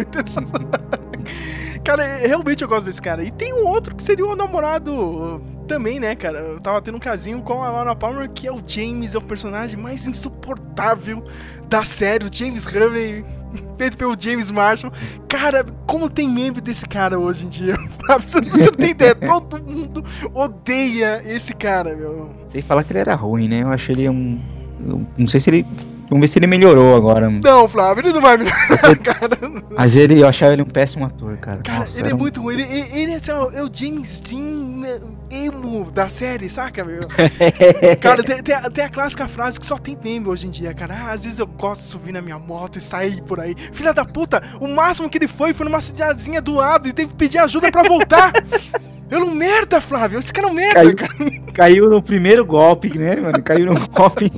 [1.85, 3.23] Cara, realmente eu gosto desse cara.
[3.23, 6.39] E tem um outro que seria o namorado também, né, cara?
[6.39, 9.21] Eu tava tendo um casinho com a Lana Palmer, que é o James, é o
[9.21, 11.23] personagem mais insuportável
[11.69, 13.23] da série, o James Hurley,
[13.77, 14.91] feito pelo James Marshall.
[15.29, 17.77] Cara, como tem meme desse cara hoje em dia?
[18.19, 22.33] Você não tem ideia, todo mundo odeia esse cara, meu.
[22.47, 23.61] Sem falar que ele era ruim, né?
[23.61, 24.41] Eu achei ele um.
[25.15, 25.65] Não sei se ele.
[26.09, 27.29] Vamos ver se ele melhorou agora.
[27.29, 28.45] Não, Flávio, ele não vai me
[29.03, 29.37] cara.
[29.75, 31.61] Mas ele, eu achava ele um péssimo ator, cara.
[31.63, 32.53] Cara, Nossa, ele é um- muito ruim.
[32.55, 34.39] Ele, ele, ele é, assim, ó, é o James Dean
[34.77, 34.99] né,
[35.31, 37.07] emo da série, saca, meu?
[38.01, 40.73] Cara, tem, tem, a, tem a clássica frase que só tem meme hoje em dia,
[40.75, 40.93] cara.
[40.95, 43.55] Ah, às vezes eu gosto de subir na minha moto e sair por aí.
[43.73, 47.09] Filha da puta, o máximo que ele foi foi numa cidadezinha do lado e teve
[47.09, 48.31] que pedir ajuda pra voltar.
[49.09, 50.17] Eu não merda, Flávio.
[50.17, 50.95] Esse cara é um merda, Caiu.
[50.95, 51.13] cara.
[51.53, 53.41] Caiu no primeiro golpe, né, mano?
[53.43, 54.31] Caiu no golpe.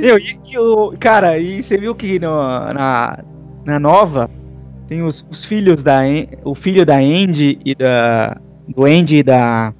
[0.00, 0.92] Meu, e que o.
[0.98, 3.18] Cara, e você viu que no- na,
[3.64, 4.28] na nova
[4.88, 6.00] tem os, os filhos da.
[6.44, 8.36] O filho da Andy e da.
[8.68, 9.72] Do Andy e da.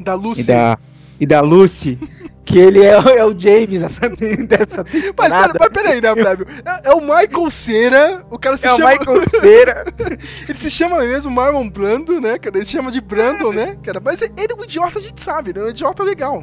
[0.00, 0.42] Da Lucy.
[0.42, 0.78] E da,
[1.20, 1.98] e da Lucy.
[2.44, 4.08] Que ele é, o- é o James essa,
[4.48, 5.52] dessa Mas, temporada.
[5.52, 6.46] pera, mas peraí, né, Flávio?
[6.64, 8.90] É, é o Michael Cera, o cara se É o chama...
[8.90, 9.84] Michael Cera.
[10.48, 12.56] ele se chama mesmo Marlon Brando, né, cara?
[12.56, 14.00] Ele se chama de Brandon, né, cara?
[14.04, 16.42] Mas ele é um idiota, a gente sabe, ele é um idiota legal.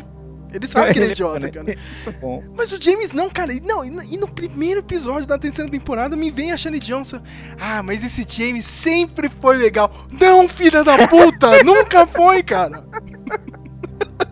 [0.53, 1.75] Ele sabe que ele é idiota, cara.
[2.19, 2.43] Bom.
[2.55, 3.53] Mas o James não, cara.
[3.53, 6.79] e Não, e no, e no primeiro episódio da terceira temporada me vem a Shane
[6.79, 7.21] Johnson.
[7.59, 9.91] Ah, mas esse James sempre foi legal.
[10.11, 11.61] Não, filha da puta!
[11.63, 12.83] nunca foi, cara.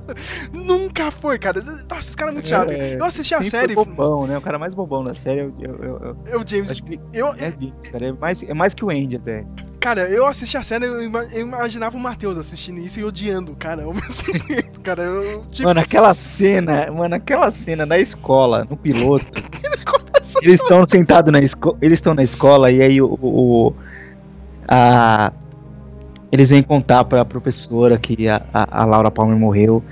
[0.53, 1.62] nunca foi, cara.
[1.62, 2.72] Nossa, esse cara é muito chato.
[2.72, 3.74] É, eu assisti a série.
[3.74, 4.38] foi bobão, né?
[4.38, 5.41] O cara mais bobão da série.
[5.41, 6.72] Eu, eu, eu- eu É o James.
[6.72, 8.05] acho que Eu, é James, cara.
[8.08, 9.45] É mais, é mais que o Andy até.
[9.80, 13.55] cara, eu assisti a série eu, ima- eu imaginava o Matheus assistindo isso e odiando,
[13.55, 14.80] cara, ao mesmo tempo.
[14.82, 15.45] Cara, eu.
[15.47, 19.26] Tipo, Mano, aquela cena, mano, aquela cena na escola, no piloto.
[20.41, 23.74] eles estão sentados na escola, eles estão na escola e aí o, o-
[24.68, 25.32] a
[26.32, 29.84] eles vêm contar pra professora que a, a, a Laura Palmer morreu.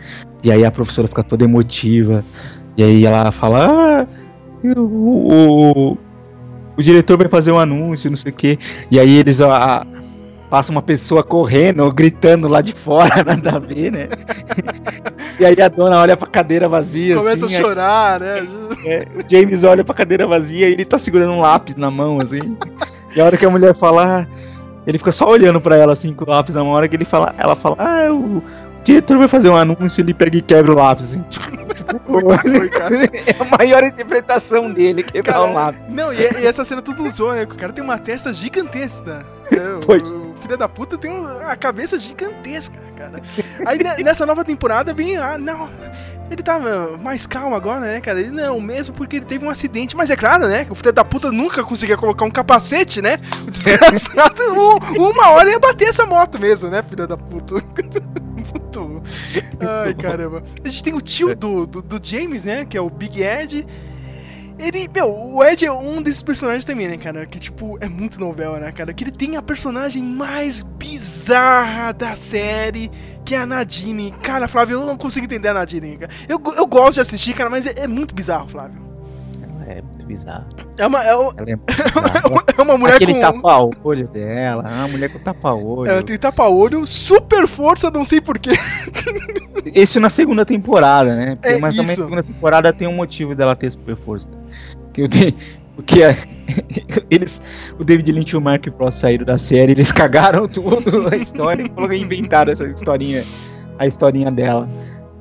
[0.43, 2.23] E aí a professora fica toda emotiva.
[2.77, 3.67] E aí ela fala:
[4.03, 4.07] Ah,
[4.63, 5.97] o, o,
[6.77, 8.57] o diretor vai fazer um anúncio, não sei o quê.
[8.91, 9.85] E aí eles a, a-
[10.49, 14.07] passa uma pessoa correndo, gritando lá de fora, nada a ver, né?
[15.39, 17.15] e aí a dona olha pra cadeira vazia.
[17.15, 18.47] Começa assim, a aí- chorar, né?
[18.85, 22.19] é, o James olha pra cadeira vazia e ele tá segurando um lápis na mão,
[22.21, 22.39] assim.
[23.15, 24.27] e a hora que a mulher fala, ah,
[24.85, 26.73] ele fica só olhando pra ela, assim, com o lápis na mão.
[26.73, 28.41] Hora que ele fala, ela fala, ah, o
[28.83, 31.23] diretor vai fazer um anúncio, ele pega e quebra o lápis, assim.
[33.27, 35.81] É a maior interpretação dele, quebrar Cara, um lápis.
[35.89, 37.43] Não, e, e essa cena tudo usou, né?
[37.43, 39.23] O cara tem uma testa gigantesca.
[39.51, 39.69] né?
[39.75, 40.21] O- Pois.
[40.21, 43.21] O, filho da puta tem um- a cabeça gigantesca, cara.
[43.65, 45.69] Aí ne- nessa nova temporada vem, ah, não.
[46.29, 48.19] Ele tá meu, mais calmo agora, né, cara?
[48.19, 49.95] Ele não, mesmo porque ele teve um acidente.
[49.95, 50.65] Mas é claro, né?
[50.69, 53.19] O filho da puta nunca conseguia colocar um capacete, né?
[53.47, 54.41] O desgraçado,
[54.97, 57.55] um- uma hora ia bater essa moto mesmo, né, filho da puta?
[59.59, 60.43] Ai, caramba.
[60.63, 62.65] A gente tem o tio do, do, do James, né?
[62.65, 63.65] Que é o Big Ed.
[64.57, 67.25] Ele, meu, o Ed é um desses personagens também, né, cara?
[67.25, 68.93] Que, tipo, é muito novela, né, cara?
[68.93, 72.89] Que ele tem a personagem mais bizarra da série,
[73.25, 74.11] que é a Nadine.
[74.23, 76.11] Cara, Flávio, eu não consigo entender a Nadine, cara.
[76.27, 78.81] Eu, eu gosto de assistir, cara, mas é, é muito bizarro, Flávio.
[79.67, 80.45] É muito bizarro.
[80.77, 82.21] É uma, é, uma- Ela é muito bizarra.
[82.57, 83.19] é uma mulher Aquele com...
[83.19, 85.89] tapa-olho dela, a mulher com tapa-olho.
[85.89, 88.51] Ela tem tapa-olho, super força, não sei porquê.
[89.73, 91.35] Esse na segunda temporada, né?
[91.35, 92.01] Porque- É mas também isso.
[92.01, 94.27] na segunda temporada tem um motivo dela ter super força.
[94.93, 95.33] Que eu dei.
[95.75, 96.15] Porque é-
[97.11, 97.41] eles,
[97.77, 101.63] o David Lynch e o Mark Frost saíram da série, eles cagaram tudo a história
[101.63, 103.23] e inventaram essa historinha,
[103.77, 104.69] a historinha dela.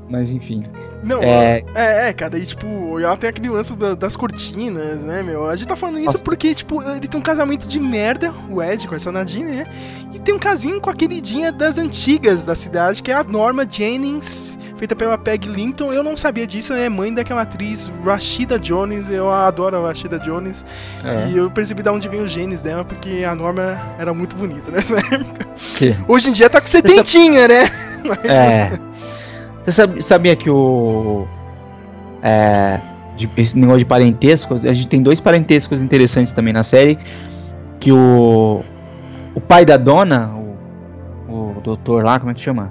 [0.08, 0.64] Mas enfim.
[1.02, 1.62] Não, É.
[1.74, 5.48] é, é, cara, e tipo, ela tem aquele lance da- das cortinas, né, meu?
[5.48, 6.24] A gente tá falando isso Nossa.
[6.24, 9.66] porque, tipo, ele tem um casamento de merda, o Ed com essa Nadine, né?
[10.12, 13.66] E tem um casinho com a queridinha das antigas da cidade, que é a Norma
[13.68, 15.92] Jennings, feita pela Peg Linton.
[15.92, 16.88] Eu não sabia disso, né?
[16.88, 20.64] Mãe daquela atriz Rashida Jones, eu adoro a Rashida Jones.
[21.02, 21.28] É.
[21.30, 24.70] E eu percebi de onde vem os genes dela, porque a Norma era muito bonita
[24.70, 25.46] nessa época.
[25.78, 25.96] Que?
[26.06, 27.70] Hoje em dia tá com setentinha, né?
[28.24, 28.78] É.
[29.64, 31.26] Você sabia que o.
[32.22, 32.80] É.
[33.16, 36.98] de- esse negócio de parentesco, a gente tem dois parentescos interessantes também na série.
[37.80, 38.62] Que o.
[39.34, 40.30] O pai da dona,
[41.28, 42.70] o, o doutor lá, como é que chama?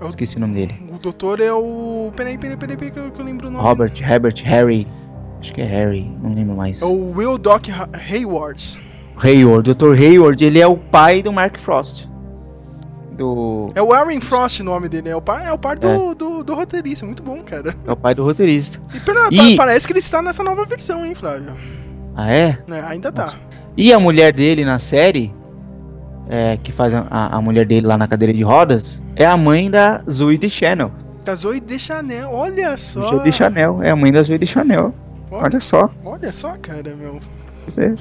[0.00, 0.74] É o- Esqueci o nome dele.
[0.94, 2.12] O doutor é o.
[2.16, 3.62] Peraí, peraí, peraí, peraí, que eu, que eu lembro o nome.
[3.64, 4.86] Robert, Herbert, Harry.
[5.40, 6.82] Acho que é Harry, não lembro mais.
[6.82, 8.78] É o Will Doc Ha- Hayward.
[9.16, 9.70] Hayward.
[9.70, 9.94] O Dr.
[9.98, 12.06] Hayward, ele é o pai do Mark Frost.
[13.20, 13.70] Do.
[13.74, 16.42] É o Aaron Frost o nome dele, é o pai, é o pai do, do,
[16.42, 17.76] do roteirista, muito bom, cara.
[17.86, 18.80] É o pai do roteirista.
[18.94, 21.52] E, pera- E- pa- parece que ele está nessa nova versão, hein, Flávio?
[22.16, 22.58] Ah, é?
[22.66, 23.34] É, ainda tá.
[23.76, 25.34] E a mulher dele na série,
[26.30, 29.36] é, que faz a, a- a mulher dele lá na cadeira de rodas, é a
[29.36, 30.90] mãe da Zoe de Chanel.
[31.22, 33.02] Da Zoe de Chanel, olha só.
[33.02, 34.94] Zoe de Chanel, é a mãe da Zoe de Chanel.
[35.30, 35.90] Olha, Olha só.
[36.04, 37.20] olha só, cara, meu.
[37.66, 37.94] Você...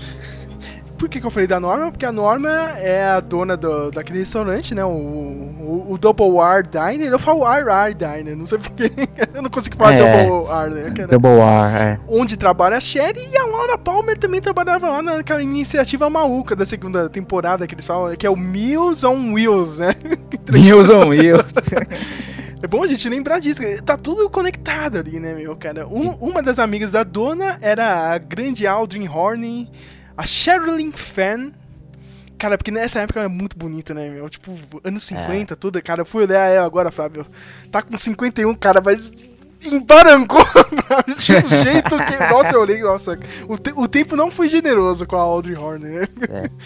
[1.00, 1.90] Por que, que eu falei da Norma?
[1.92, 4.84] Porque a Norma é a dona do, daquele restaurante, né?
[4.84, 7.10] O, o, o Double R Diner.
[7.10, 8.92] Eu falo R R Diner, não sei porquê.
[9.34, 10.28] Eu não consigo falar É.
[10.28, 11.08] Double R, né, cara?
[11.08, 12.00] Double R, é.
[12.08, 16.66] onde trabalha a Sherry e a Laura Palmer também trabalhava lá naquela iniciativa maluca da
[16.66, 19.96] segunda temporada que eles falam, que é o Meals on Wheels, né?
[20.54, 21.80] Wilson Wilson.
[22.62, 25.88] É bom a gente lembrar disso, tá tudo conectado ali, né, meu, cara?
[25.88, 29.70] Um- uma das amigas da dona era a grande Aldrin Horney,
[30.20, 31.52] a Sherilyn Fenn.
[32.38, 34.30] Cara, porque nessa época ela é muito bonita, né, meu?
[34.30, 35.82] Tipo, anos 50, tudo.
[35.82, 37.26] Cara, eu fui olhar ela agora, Flávio.
[37.70, 39.12] Tá com 51, cara, mas
[39.62, 40.42] embarancou
[41.20, 42.18] de um jeito que.
[42.34, 43.20] Nossa, eu olhei, nossa.
[43.48, 46.08] O, te- o tempo não foi generoso com a Audrey Horne, né?
[46.30, 46.50] É.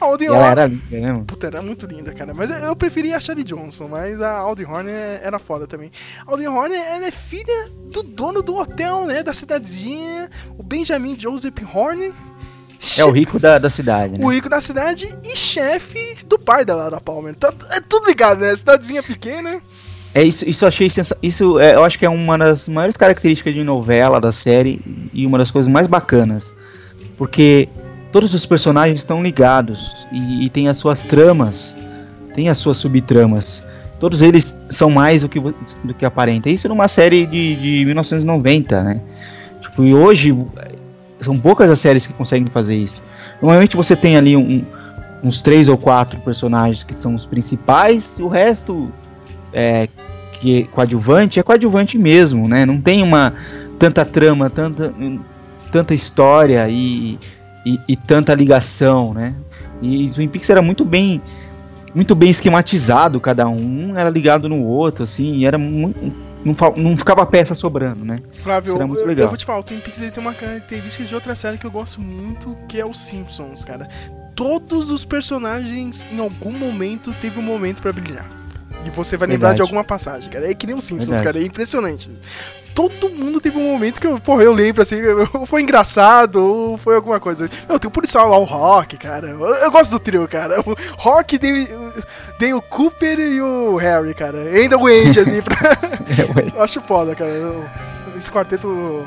[0.00, 0.50] A Audrey E ela Horne.
[0.50, 1.24] era linda né, mesmo.
[1.24, 2.34] Puta, era muito linda, cara.
[2.34, 5.92] Mas eu, eu preferia a Shelley Johnson, mas a Audrey Horne é- era foda também.
[6.26, 9.22] A Audrey Horne, ela é filha do dono do hotel, né?
[9.22, 10.28] Da cidadezinha,
[10.58, 12.12] o Benjamin Joseph Horne.
[12.98, 14.24] É o rico da, da cidade, né?
[14.24, 17.34] O rico da cidade e chefe do pai da Laura Palmer.
[17.36, 18.54] Tá, é tudo ligado, né?
[18.56, 19.60] Cidadezinha pequena.
[20.14, 22.96] É isso, isso eu achei sensa Isso é, eu acho que é uma das maiores
[22.96, 24.80] características de novela da série
[25.12, 26.52] e uma das coisas mais bacanas.
[27.16, 27.68] Porque
[28.10, 31.76] todos os personagens estão ligados e, e tem as suas tramas,
[32.34, 33.62] tem as suas subtramas.
[34.00, 36.50] Todos eles são mais do que, do que aparenta.
[36.50, 39.00] Isso numa série de, de 1990, né?
[39.62, 40.36] Tipo, e hoje
[41.24, 43.02] são poucas as séries que conseguem fazer isso.
[43.40, 44.64] Normalmente você tem ali um-
[45.22, 48.90] uns três ou quatro personagens que são os principais, o resto
[49.52, 49.88] é,
[50.32, 52.66] que é coadjuvante é coadjuvante mesmo, né?
[52.66, 53.32] Não tem uma
[53.78, 54.92] tanta trama, tanta,
[55.70, 57.18] tanta história e,
[57.64, 59.34] e, e tanta ligação, né?
[59.80, 61.20] E Twin Peaks era muito bem
[61.94, 65.98] muito bem esquematizado cada um, um era ligado no outro, assim, era muito.
[66.44, 68.18] Não, não ficava peça sobrando, né?
[68.42, 71.34] Flávio, eu, eu vou te falar, o Twin Peaks ele tem uma característica de outra
[71.34, 73.88] série que eu gosto muito, que é os Simpsons, cara.
[74.34, 78.26] Todos os personagens, em algum momento, teve um momento pra brilhar.
[78.84, 79.56] E você vai lembrar Verdade.
[79.56, 80.50] de alguma passagem, cara.
[80.50, 81.24] É que nem os Simpsons, Verdade.
[81.24, 81.38] cara.
[81.40, 82.10] É impressionante.
[82.74, 84.96] Todo mundo teve um momento que eu, porra, eu lembro assim,
[85.34, 87.48] ou foi engraçado, ou foi alguma coisa.
[87.68, 89.28] Meu, tem o policial lá, o Rock, cara.
[89.28, 90.60] Eu, eu gosto do trio, cara.
[90.60, 91.68] O Rock, Dale,
[92.38, 94.38] Dale Cooper e o Harry, cara.
[94.38, 95.56] Ainda o Andy, assim, pra.
[96.54, 97.30] Eu acho foda, cara.
[98.16, 99.06] Esse quarteto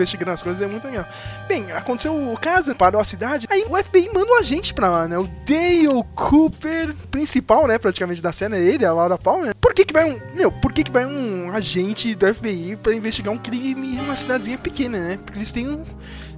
[0.00, 1.06] investigando as coisas é muito legal.
[1.46, 5.06] Bem, aconteceu o caso, parou a cidade, aí o FBI manda um agente pra lá,
[5.08, 5.18] né?
[5.18, 9.54] O Dale Cooper, principal, né, praticamente da cena, é ele, a Laura Palmer.
[9.60, 10.18] Por que que vai um...
[10.34, 14.16] Meu, por que que vai um agente do FBI pra investigar um crime em uma
[14.16, 15.18] cidadezinha pequena, né?
[15.24, 15.84] Porque eles têm um-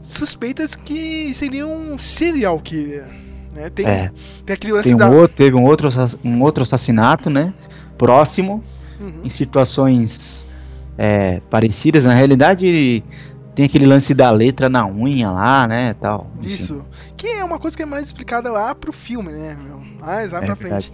[0.02, 3.06] suspeitas que seriam um serial killer,
[3.54, 3.70] né?
[3.70, 4.10] Tem, É.
[4.44, 5.08] tem aquele lance Tem um da...
[5.08, 5.88] outro, teve um outro,
[6.24, 7.54] um outro assassinato, né?
[7.96, 8.62] Próximo,
[9.00, 9.22] Uhum.
[9.24, 10.46] em situações
[10.98, 12.04] é, parecidas.
[12.04, 13.02] Na realidade,
[13.54, 15.94] tem aquele lance da letra na unha lá, né?
[15.94, 16.30] Tal.
[16.40, 16.54] Enfim.
[16.54, 16.84] Isso.
[17.16, 19.78] Que é uma coisa que é mais explicada lá pro filme, né, meu?
[20.00, 20.92] Mais lá É pra verdade.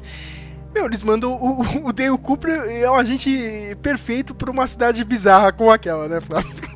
[0.79, 5.03] Meu, eles mandam o, o, o Dale Cooper é um agente perfeito pra uma cidade
[5.03, 6.49] bizarra como aquela, né, Flávio?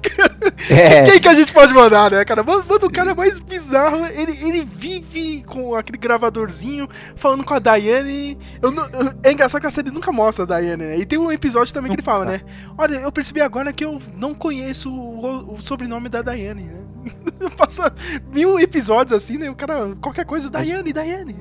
[0.68, 2.42] É, Quem que a gente pode mandar, né, cara?
[2.42, 4.04] Manda o cara mais bizarro.
[4.06, 8.38] Ele, ele vive com aquele gravadorzinho falando com a Diane.
[8.60, 10.98] Eu não- eu- é engraçado que a série nunca mostra a Diane, né?
[10.98, 12.40] E tem um episódio também que ele fala, né?
[12.76, 16.80] Olha, eu percebi agora que eu não conheço o, o sobrenome da Diane, né?
[17.56, 17.92] Passa
[18.32, 19.50] mil episódios assim, né?
[19.50, 21.36] O cara, qualquer coisa, Diane, Diane.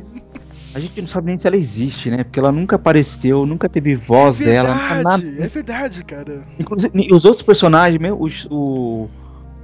[0.73, 2.23] A gente não sabe nem se ela existe, né?
[2.23, 5.43] Porque ela nunca apareceu, nunca teve voz é dela, verdade, nunca nada.
[5.45, 6.43] é verdade, cara.
[6.59, 9.07] Inclusive, os outros personagens, meu, os- o,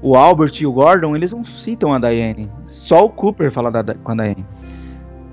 [0.02, 2.52] o Albert e o Gordon, eles não citam a Diane.
[2.66, 4.46] Só o Cooper fala da- com a Diane.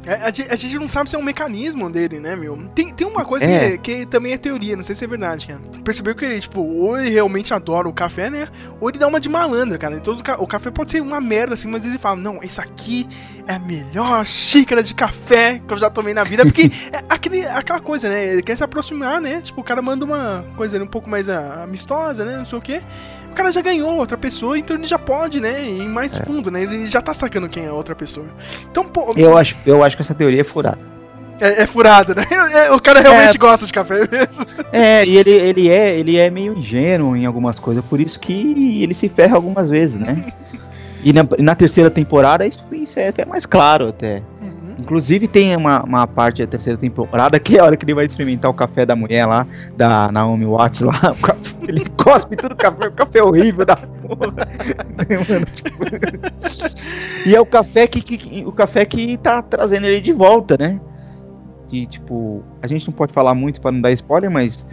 [0.07, 2.57] É, A, gente- a gente não sabe se é um mecanismo dele, né, meu?
[2.75, 3.77] Tem, tem uma coisa É.
[3.79, 5.61] que, que também é teoria, não sei se é verdade, cara.
[5.83, 8.49] Percebeu que ele, tipo, ou ele realmente adora o café, né?
[8.81, 9.95] Ou ele dá uma de malandro, cara.
[9.97, 12.61] Então, o ca- o café pode ser uma merda, assim, mas ele fala, não, isso
[12.61, 13.09] aqui
[13.47, 16.45] é a melhor xícara de café que eu já tomei na vida.
[16.45, 18.27] Porque é aquele, aquela coisa, né?
[18.27, 19.41] Ele quer se aproximar, né?
[19.43, 22.37] Tipo, o cara manda uma coisa ali um pouco mais ah, amistosa, né?
[22.37, 22.83] Não sei o quê.
[23.35, 25.61] O cara já ganhou outra pessoa, então ele já pode, né?
[25.61, 26.63] Ir mais fundo, né?
[26.63, 28.27] Ele já tá sacando quem é a outra pessoa.
[28.71, 30.79] Então, pô, Eu acho, eu acho que essa teoria é furada.
[31.41, 32.25] é, é furado, né?
[32.31, 34.47] É, o cara realmente gosta de café mesmo.
[34.73, 38.81] É, e ele, ele, é, ele é meio ingênuo em algumas coisas, por isso que
[38.81, 40.33] ele se ferra algumas vezes, né?
[41.03, 44.23] E na, na terceira temporada isso, isso é até mais claro até.
[44.79, 48.05] Inclusive tem uma, uma parte da terceira temporada que é a hora que ele vai
[48.05, 49.47] experimentar o café da mulher lá,
[49.77, 51.37] da Naomi Watts lá, café-
[51.69, 54.35] ele cospe tudo o café, o café é horrível da porra.
[55.53, 55.85] Tipo,
[57.27, 60.81] e é o café que, que- o café que tá trazendo ele de volta, né?
[61.69, 64.67] Que tipo, a gente não pode falar muito pra não dar spoiler, mas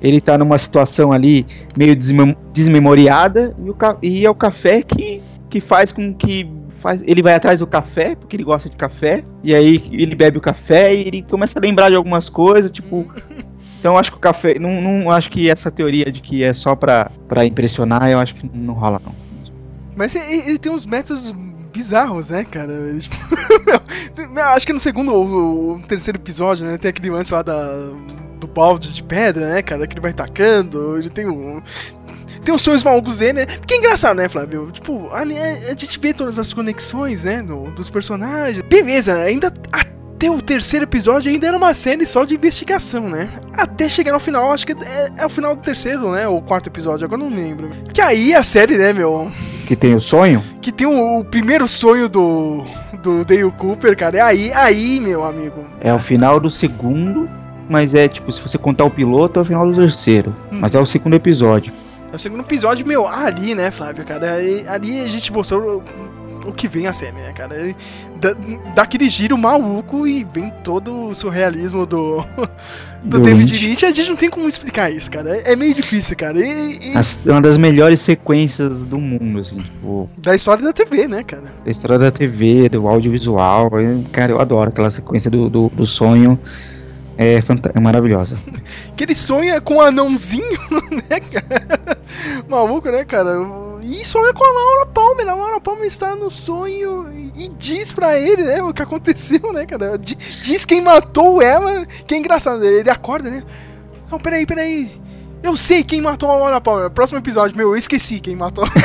[0.00, 1.46] ele tá numa situação ali
[1.76, 6.44] meio desmem- desmemoriada e, o e é o café que, que faz com que
[6.82, 10.38] faz, ele vai atrás do café porque ele gosta de café e aí ele bebe
[10.38, 13.06] o café e ele começa a lembrar de algumas coisas tipo
[13.78, 16.52] então eu acho que o café não, não acho que essa teoria de que é
[16.52, 19.14] só pra, pra impressionar eu acho que não rola não
[19.96, 21.32] Mas ele, ele tem uns métodos
[21.72, 22.70] bizarros, né, cara?
[22.70, 23.16] Ele, tipo,
[24.30, 27.88] meu, acho que no segundo ou, ou terceiro episódio, né, tem aquele lance lá da,
[28.38, 30.98] do balde de pedra, né, cara, que ele vai tacando.
[30.98, 31.62] Ele tem um.
[32.44, 33.46] Tem os sonhos malucos dele, né?
[33.46, 34.70] Porque é engraçado, né, Flávio?
[34.72, 35.24] Tipo, a, a
[35.76, 38.62] gente vê todas as conexões, né, do- dos personagens.
[38.62, 43.28] Beleza, ainda até o terceiro episódio ainda era uma série só de investigação, né?
[43.54, 46.26] Até chegar no final, acho que é, é o final do terceiro, né?
[46.28, 47.70] Ou quarto episódio, agora não lembro.
[47.92, 49.30] Que aí a série, né, meu?
[49.64, 52.64] que tem o sonho Que tem o, o primeiro sonho do,
[53.02, 54.18] do Dale Cooper, cara.
[54.18, 55.64] É aí, aí, meu amigo.
[55.80, 57.30] é o final do segundo
[57.68, 60.80] mas é tipo se você contar o piloto é o final do terceiro mas é
[60.80, 61.72] o segundo episódio
[62.12, 64.34] É o segundo episódio, meu, ali, né, Flávio, cara?
[64.68, 65.82] Ali a gente mostrou
[66.46, 67.56] o, que vem a série, né, cara?
[67.56, 67.76] Ele
[68.20, 68.34] dá,
[68.74, 72.22] dá aquele giro maluco e vem todo o surrealismo do,
[73.02, 73.86] do, Do David Lynch.
[73.86, 75.34] A gente não tem como explicar isso, cara.
[75.36, 76.38] É, é meio difícil, cara.
[76.38, 81.08] E, e As- uma das melhores sequências do mundo assim tipo da história da TV,
[81.08, 81.44] né, cara?
[81.64, 83.70] da história da TV, do audiovisual.
[84.12, 86.38] Cara, eu adoro aquela sequência do, do, do sonho.
[87.18, 87.40] É,
[87.74, 88.36] é maravilhosa.
[88.96, 90.44] Que ele sonha com um anãozinho,
[91.10, 91.98] né, cara?
[92.48, 93.30] Maluco, né, cara?
[93.82, 95.28] E sonha com a Laura Palmer.
[95.28, 99.64] A Laura Palmer está no sonho e diz pra ele, né, o que aconteceu, né,
[99.66, 99.98] cara?
[99.98, 101.84] Di- Diz quem matou ela.
[102.06, 103.42] Que é engraçado, ele acorda, né?
[104.10, 105.00] Não, peraí, peraí.
[105.42, 106.90] Eu sei quem matou a Laura Palmer.
[106.90, 108.64] Próximo episódio, meu, eu esqueci quem matou.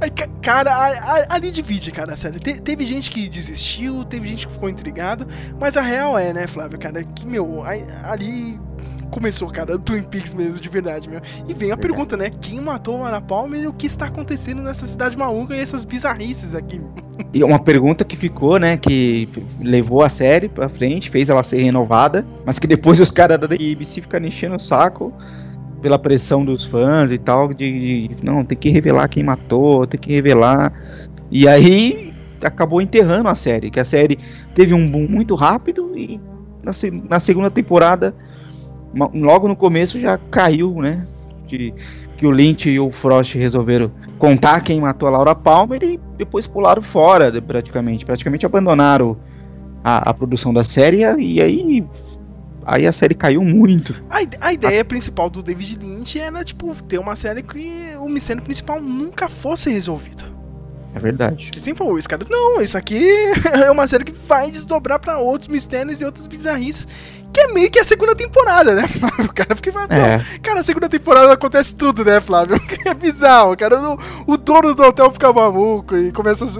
[0.00, 2.38] Aí, ca- cara, ali divide, cara, sério.
[2.40, 5.26] Te- teve gente que desistiu, teve gente que ficou intrigado,
[5.60, 7.62] mas a real é, né, Flávio, cara, que, meu,
[8.04, 8.58] ali
[9.10, 11.20] começou, cara, o Twin Peaks mesmo, de verdade, meu.
[11.46, 14.62] E vem a pergunta, né, quem matou o Ana Palmer e o que está acontecendo
[14.62, 16.80] nessa cidade maluca e essas bizarrices aqui?
[17.34, 19.28] E uma pergunta que ficou, né, que
[19.60, 23.46] levou a série pra frente, fez ela ser renovada, mas que depois os caras da
[23.46, 25.12] ABC ficaram enchendo o saco
[25.82, 30.00] pela pressão dos fãs e tal, de, de, não, tem que revelar quem matou, tem
[30.00, 30.72] que revelar.
[31.30, 34.16] E aí acabou enterrando a série, que a série
[34.54, 36.20] teve um boom muito rápido e
[36.62, 36.72] na,
[37.10, 38.14] na segunda temporada,
[39.14, 41.06] logo no começo já caiu, né,
[41.46, 41.74] de,
[42.16, 46.46] que o Lynch e o Frost resolveram contar quem matou a Laura Palmer e depois
[46.46, 48.06] pularam fora, praticamente.
[48.06, 49.16] Praticamente abandonaram
[49.82, 51.84] a, a produção da série e aí,
[52.64, 53.94] aí a série caiu muito.
[54.10, 58.42] A, a ideia principal do David Lynch era, tipo, ter uma série que o mistério
[58.42, 60.32] principal nunca fosse resolvido.
[60.94, 61.50] É verdade.
[61.52, 62.24] Ele sempre falou isso, cara.
[62.28, 63.10] Não, isso aqui
[63.64, 66.86] é uma série que vai desdobrar pra outros mistérios e outras bizarrices.
[67.32, 69.32] Que é meio que a segunda temporada, né, Flávio?
[69.32, 69.86] Cara, porque vai.
[69.88, 70.22] É.
[70.42, 72.60] cara, a segunda temporada acontece tudo, né, Flávio?
[72.84, 73.80] É bizarro, cara.
[73.80, 76.52] O, o dono do hotel fica maluco e começa a uh,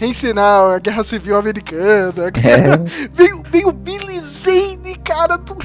[0.00, 2.12] ensinar a guerra civil americana.
[2.44, 2.76] É.
[3.12, 5.38] Vem, vem o Billy Zane, cara.
[5.38, 5.56] tu-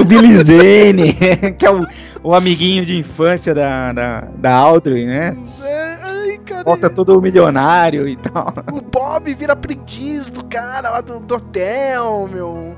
[0.00, 1.12] O Billy Zane,
[1.58, 1.84] que é o,
[2.22, 5.36] o amiguinho de infância da, da, da Audrey, né?
[5.62, 6.64] É, ai, cara.
[6.64, 8.46] Volta todo milionário e tal.
[8.72, 12.76] O Bob vira aprendiz do cara lá do, do hotel, meu.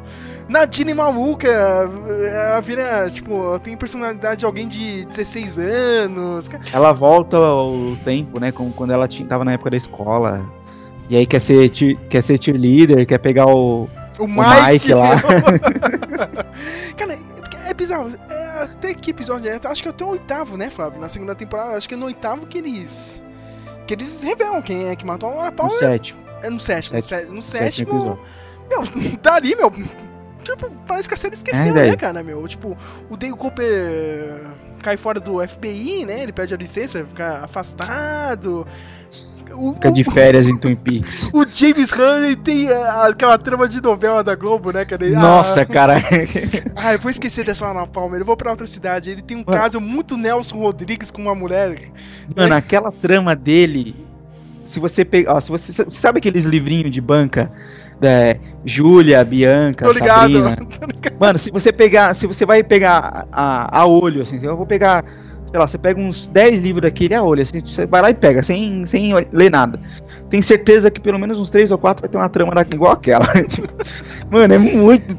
[0.48, 6.48] Nadine maluca, ela vira, tipo, tem personalidade de alguém de 16 anos.
[6.72, 8.52] Ela volta ao tempo, né?
[8.52, 10.48] Como quando ela tinha, tava na época da escola.
[11.08, 11.70] E aí quer ser,
[12.08, 13.88] quer ser cheerleader, quer pegar o.
[14.18, 15.10] O Mike Mike, lá.
[16.96, 18.10] cara, é, é bizarro.
[18.30, 19.60] É, até que episódio é?
[19.64, 21.00] Acho que até o oitavo, né, Flávio?
[21.00, 23.22] Na segunda temporada, acho que é no oitavo que eles.
[23.86, 25.78] Que eles revelam quem é que matou a Laura No Palmer.
[25.78, 26.20] sétimo.
[26.42, 27.00] É no sétimo.
[27.02, 28.18] Sétimo- no sé- no sétimo sétimo.
[29.04, 29.70] Meu, dali, meu.
[30.42, 32.46] Tipo, parece que a série esqueceu, É, né, cara, meu?
[32.48, 32.76] Tipo,
[33.10, 34.42] o Dale Cooper
[34.82, 36.22] cai fora do FBI, né?
[36.22, 38.66] Ele pede a licença, fica afastado.
[39.54, 41.30] O, Fica de o- férias em Twin Peaks.
[41.34, 45.04] o James Hunter tem ah, aquela trama de novela da Globo, né, cara?
[45.04, 45.96] Ele, Nossa, cara.
[46.76, 49.10] Ah, eu vou esquecer dessa Ana Palmer, eu vou pra outra cidade.
[49.10, 49.58] Ele tem um Mano.
[49.58, 51.78] caso muito Nelson Rodrigues com uma mulher.
[52.36, 53.94] Mano, aquela trama dele.
[54.62, 55.40] Se você pegar.
[55.40, 57.50] Se você sabe aqueles livrinhos de banca?
[57.98, 60.20] Da Júlia, Bianca, Tô ligado.
[60.20, 60.56] Sabrina.
[61.18, 62.12] Mano, se você pegar.
[62.14, 65.02] Se você vai pegar a, a olho, assim, eu vou pegar.
[65.56, 68.14] Sei lá, você pega uns 10 livros daquele a olho, assim, você vai lá e
[68.14, 69.80] pega, sem, sem ler nada.
[70.28, 73.24] Tem certeza que pelo menos uns 3 ou 4 vai ter uma trama igual aquela.
[73.48, 73.66] Tipo,
[74.30, 75.16] mano, é muito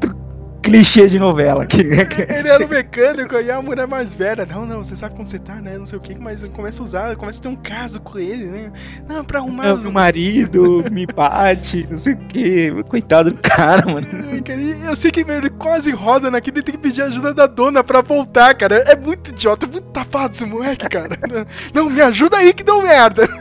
[0.68, 1.66] clichê de novela.
[1.66, 1.80] Que,
[2.28, 4.46] Ele era um mecânico e a mulher mais velha.
[4.46, 5.76] Não, não, você sabe como você tá, né?
[5.78, 8.46] Não sei o que, mas começa a usar, começa a ter um caso com ele,
[8.46, 8.72] né?
[9.08, 9.84] Não, pra arrumar os.
[9.84, 12.82] meu marido me bate, não sei o que.
[12.84, 14.06] Coitado do cara, mano.
[14.34, 17.46] E Eu sei que meu, ele quase roda naquele, ele tem que pedir ajuda da
[17.46, 18.76] dona pra voltar, cara.
[18.86, 21.16] É muito idiota, é muito tapado esse moleque, cara.
[21.74, 23.28] Não, me ajuda aí que deu merda.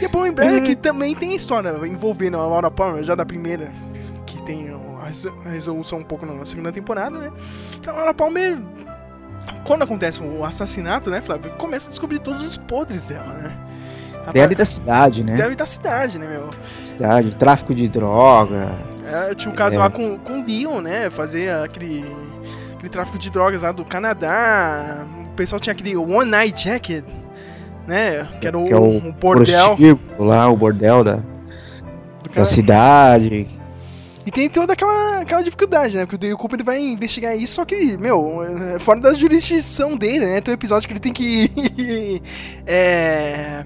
[0.00, 3.70] E é bom lembrar que também tem história envolvendo a Laura Palmer, já da primeira,
[4.26, 4.68] que tem
[5.50, 7.32] resolução um pouco na segunda temporada, né?
[7.82, 8.58] Que a Palmer,
[9.64, 13.56] quando acontece o assassinato, né, Flávio, começa a descobrir todos os podres dela, né?
[14.26, 15.36] A Deve par- da cidade, né?
[15.36, 16.48] Deve da cidade, né, meu?
[16.82, 18.70] Cidade, tráfico de droga.
[19.06, 19.78] É, tinha um caso É.
[19.78, 21.10] lá com, com o Dion, né?
[21.10, 22.04] Fazer aquele,
[22.74, 25.06] aquele tráfico de drogas lá do Canadá.
[25.30, 27.04] O pessoal tinha aquele One Night Jacket,
[27.86, 28.26] né?
[28.40, 29.76] Que era o, que é o um bordel
[30.18, 31.18] lá, o bordel da,
[32.34, 33.46] da cidade.
[34.26, 36.06] E tem toda aquela, aquela dificuldade, né?
[36.06, 38.42] Porque o Cooper ele vai investigar isso, só que, meu,
[38.74, 40.40] é fora da jurisdição dele, né?
[40.40, 42.22] Tem um episódio que ele tem que.
[42.66, 43.64] é.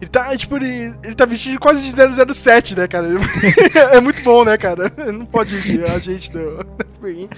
[0.00, 3.06] Ele tá, tipo, ele, ele tá vestido quase de 007, né, cara?
[3.92, 4.92] é muito bom, né, cara?
[5.12, 6.28] Não pode ir a gente
[7.02, 7.28] FBI.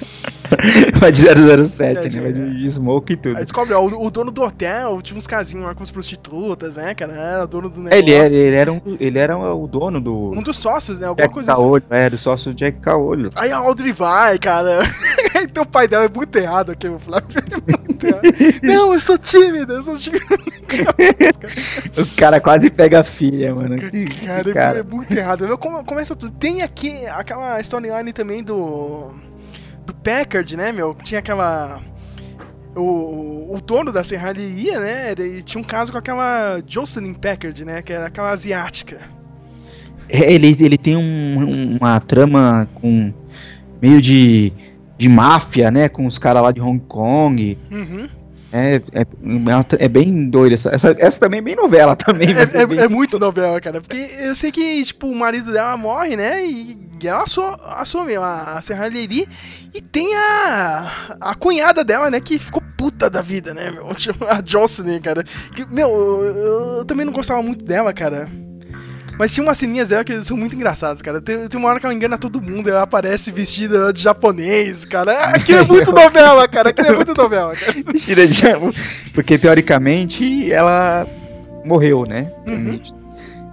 [1.00, 1.20] Vai de
[1.66, 2.20] 007, É, né?
[2.20, 3.36] Vai de smoke e tudo.
[3.38, 6.76] Aí descobre, ó, o, o dono do hotel tinha uns casinhos lá com as prostitutas,
[6.76, 7.14] né, cara?
[7.14, 7.98] Era o dono do negócio.
[7.98, 11.06] É, Ele era, ele, era um, ele era o dono do Um dos sócios, né?
[11.06, 11.62] Alguma Jack coisa assim.
[11.62, 13.30] Caolho, é, do sócio do Jack Caolho.
[13.34, 14.80] Aí a Audrey vai, cara.
[15.42, 17.26] então o pai dela é muito errado aqui, o Flávio.
[17.40, 17.94] É.
[18.66, 20.24] Não, eu sou tímido, eu sou tímido.
[21.96, 23.76] O cara quase pega a filha, mano.
[23.76, 24.78] Que, Cara, é- cara.
[24.80, 25.46] é muito errado.
[25.58, 26.32] Começa tudo.
[26.38, 29.10] Tem aqui aquela storyline também do.
[29.86, 30.94] Do Packard, né, meu?
[30.94, 31.80] Tinha aquela.
[32.76, 35.12] O, o dono da serralheria, né?
[35.12, 37.82] Ele tinha um caso com aquela Jocelyn Packard, né?
[37.82, 38.98] Que era aquela asiática.
[40.08, 43.12] É, ele, ele tem um- uma trama com
[43.80, 44.52] meio de,
[44.98, 45.88] de máfia, né?
[45.88, 47.56] Com os caras lá de Hong Kong.
[47.70, 48.08] Uhum.
[48.56, 50.54] É, é, é, é bem doida.
[50.54, 52.28] Essa, essa, essa também é bem novela também.
[52.28, 53.80] É, é, bem- é muito novela, cara.
[53.80, 56.46] Porque eu sei que, tipo, o marido dela morre, né?
[56.46, 59.26] E ela assu- assume a, a serralheria.
[59.74, 62.20] E tem a, a cunhada dela, né?
[62.20, 63.88] Que ficou puta da vida, né, meu?
[64.30, 65.24] A Jocelyn, cara.
[65.54, 66.36] Que, meu, eu,
[66.78, 68.28] eu também não gostava muito dela, cara.
[69.18, 71.20] Mas tinha umas ceninhas dela que são muito engraçadas, cara.
[71.20, 75.28] Tem, tem uma hora que ela engana todo mundo, ela aparece vestida de japonês, cara.
[75.28, 76.70] Aquilo é muito novela, cara.
[76.70, 77.72] Aquilo é muito novela, cara.
[79.12, 81.06] Porque teoricamente ela
[81.64, 82.32] morreu, né?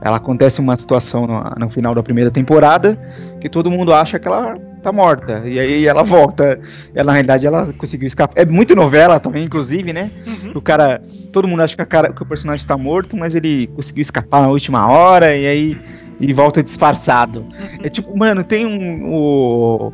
[0.01, 2.99] Ela acontece uma situação no, no final da primeira temporada
[3.39, 5.43] que todo mundo acha que ela tá morta.
[5.45, 6.59] E aí ela volta.
[6.93, 8.33] Ela, na realidade, ela conseguiu escapar.
[8.41, 10.11] É muito novela também, inclusive, né?
[10.53, 11.01] O cara.
[11.31, 14.49] Todo mundo acha que, cara, que o personagem tá morto, mas ele conseguiu escapar na
[14.49, 15.81] última hora e aí
[16.19, 17.45] ele volta disfarçado.
[17.83, 19.05] É tipo, mano, tem um.
[19.13, 19.93] o-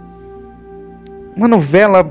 [1.35, 2.09] uma novela.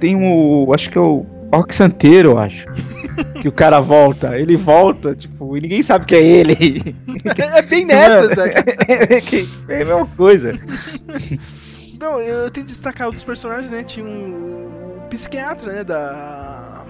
[0.00, 0.72] Tem o.
[0.74, 2.66] Acho que é o Rock Santeiro, eu acho.
[3.40, 4.38] que o cara volta.
[4.38, 6.94] Ele volta, tipo, e ninguém sabe que é ele.
[7.36, 8.52] É, é bem nessa, sabe?
[8.86, 10.52] é, que- é a mesma coisa.
[11.98, 13.82] Não, eu tenho que destacar outros personagens, né?
[13.82, 15.84] Tinha um, psiquiatra, né?
[15.84, 16.84] Da.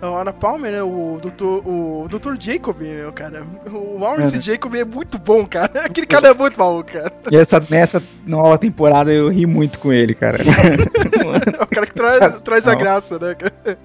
[0.00, 0.82] Laura Palmer, né?
[0.82, 1.44] O Dr.
[1.66, 2.36] O Dr.
[2.38, 3.42] Jacob, meu cara.
[3.66, 4.40] O Lawrence É.
[4.40, 5.70] Jacob é muito bom, cara.
[5.86, 7.12] Aquele cara é muito maluco, cara.
[7.32, 10.38] E essa, nessa nova temporada eu ri muito com ele, cara.
[10.38, 13.78] É o cara que traz, traz a graça, né, cara?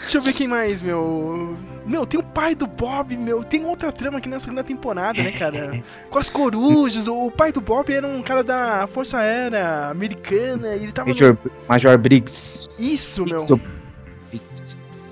[0.00, 1.56] Deixa eu ver quem mais, meu.
[1.86, 3.42] Meu, tem o pai do Bob, meu.
[3.42, 5.72] Tem outra trama aqui na segunda temporada, né, cara?
[6.10, 7.08] Com as corujas.
[7.08, 10.74] O pai do Bob era um cara da Força Aérea Americana.
[10.76, 11.08] E ele tava.
[11.08, 11.36] no- Major,
[11.68, 12.68] Major Briggs.
[12.78, 13.60] Isso, meu.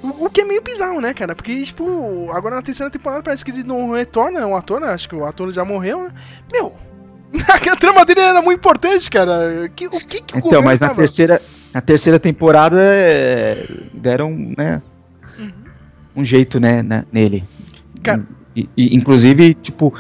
[0.03, 1.35] O, o que é meio bizarro, né, cara?
[1.35, 4.89] Porque, tipo, agora na terceira temporada parece que ele não retorna, é um ator, né?
[4.89, 6.11] Acho que o ator já morreu, né?
[6.51, 6.75] Meu,
[7.71, 9.71] a trama dele era muito importante, cara.
[9.77, 11.43] Que, o que que Então, mas na tava- terceira,
[11.75, 14.81] na terceira temporada é, deram, né,
[16.15, 17.45] um jeito, né, na- nele.
[18.03, 18.23] Cara-
[18.57, 19.95] E, e, inclusive, tipo,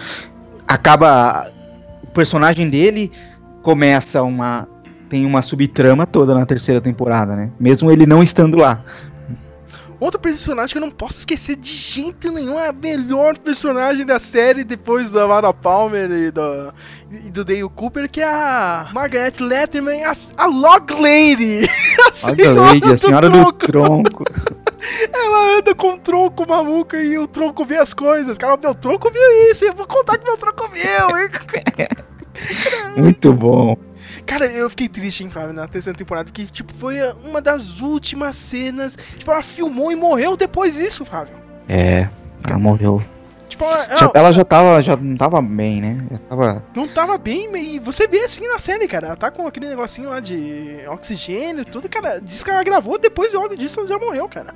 [0.66, 1.46] acaba
[2.02, 3.10] o personagem dele
[3.62, 4.66] começa uma
[5.08, 7.52] tem uma subtrama toda na terceira temporada, né?
[7.58, 8.80] Mesmo ele não estando lá.
[9.98, 14.18] Outro personagem que eu não posso esquecer de jeito nenhum é a melhor personagem da
[14.20, 16.72] série depois da Lara Palmer e do,
[17.26, 21.68] e do Dale Cooper, que é a Margaret Letterman, a, a Log Lady.
[22.24, 24.24] A a Lady, a senhora do tronco.
[25.12, 28.38] Ela anda com o tronco maluco e o tronco vê as coisas.
[28.38, 30.82] Cara, meu tronco viu isso, eu vou contar que meu tronco viu.
[32.96, 33.76] Muito bom.
[34.26, 38.36] Cara, eu fiquei triste, hein, Flávio, na terceira temporada, que, tipo, foi uma das últimas
[38.36, 38.96] cenas.
[39.16, 41.34] Tipo, ela filmou e morreu depois disso, Flávio.
[41.68, 42.08] É,
[42.46, 43.02] ela morreu.
[43.50, 46.06] Tipo, ela, Já- ela ela já tava, já não tava bem, né?
[46.10, 46.64] Já tava.
[46.74, 49.08] não tava bem, e você vê assim na série, cara.
[49.08, 52.20] Ela tá com aquele negocinho lá de oxigênio e tudo, cara.
[52.20, 54.54] Diz que ela gravou, depois logo disso ela já morreu, cara.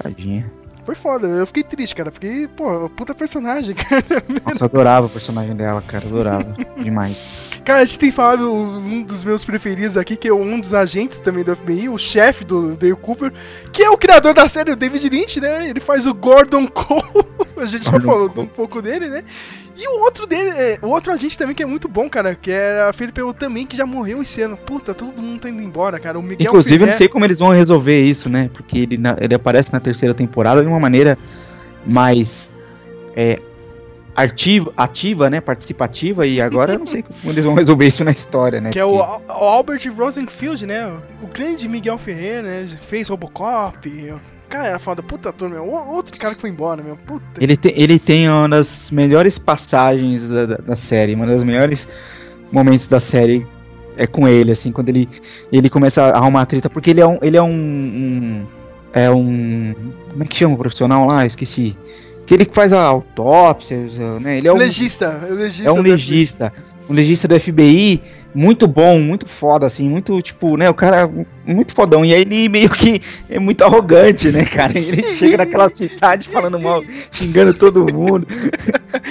[0.00, 0.50] Tadinha.
[0.88, 4.02] Foi foda, eu fiquei triste, cara, porque, pô, puta personagem, cara.
[4.46, 6.06] Nossa, eu adorava o personagem dela, cara.
[6.06, 6.56] Adorava.
[6.82, 7.36] Demais.
[7.62, 11.20] Cara, a gente tem falado um dos meus preferidos aqui, que é um dos agentes
[11.20, 13.30] também do FBI, o chefe do Dale Cooper,
[13.70, 15.68] que é o criador da série, o David Lynch, né?
[15.68, 17.02] Ele faz o Gordon Cole,
[17.58, 18.46] a gente já Gordon falou Cole.
[18.46, 19.22] um pouco dele, né?
[19.80, 22.50] E o outro dele, é, o outro agente também que é muito bom, cara, que
[22.50, 24.56] é feito pelo também, que já morreu esse ano.
[24.56, 26.18] Puta, todo mundo tá indo embora, cara.
[26.18, 28.50] O Miguel Inclusive, eu não sei como eles vão resolver isso, né?
[28.52, 31.16] Porque ele, na- ele aparece na terceira temporada de uma maneira
[31.86, 32.50] mais
[33.16, 33.38] é,
[34.14, 35.40] ativa, ativa, né?
[35.40, 38.70] Participativa, e agora eu não sei como eles vão resolver isso na história, né?
[38.70, 40.92] Que é o, Porque- Al- o Albert Rosenfield, né?
[41.22, 42.66] O grande Miguel Ferrer, né?
[42.88, 44.14] Fez Robocop.
[44.48, 45.02] Cara, era foda.
[45.02, 45.64] Puta ator, meu.
[45.64, 46.96] O- Outro cara que foi embora, meu.
[46.96, 47.24] Puta.
[47.40, 51.86] Ele tem, ele tem uma das melhores passagens da, da, da série, uma das melhores
[52.50, 53.46] momentos da série
[53.96, 55.08] é com ele, assim, quando ele,
[55.52, 57.18] ele começa a arrumar treta, porque ele é um.
[57.20, 58.46] Ele é um, um-
[58.92, 59.74] É um.
[60.10, 61.22] Como é que chama o profissional lá?
[61.22, 61.76] Eu esqueci.
[62.26, 63.76] Que ele que faz a autópsia,
[64.20, 64.38] né?
[64.38, 64.56] Ele é um.
[64.56, 65.26] legista.
[65.30, 66.52] o legista É um legista.
[66.88, 68.00] Um legista do FBI
[68.34, 71.10] muito bom, muito foda, assim, muito, tipo, né, o cara
[71.46, 72.04] muito fodão.
[72.04, 74.78] E aí ele meio que é muito arrogante, né, cara?
[74.78, 76.82] Ele chega naquela cidade falando mal,
[77.12, 78.26] xingando todo mundo.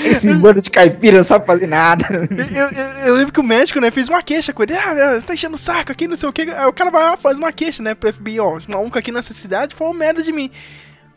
[0.04, 2.06] Esse bando de caipira não sabe fazer nada.
[2.32, 4.74] Eu, eu- eu lembro que o médico, né, fez uma queixa com ele.
[4.76, 6.42] Ah, você tá enchendo o saco aqui, não sei o que.
[6.44, 8.40] Aí o cara vai lá faz uma queixa, né, pro FBI.
[8.40, 10.50] Ó, esse maluco aqui nessa cidade falou merda de mim.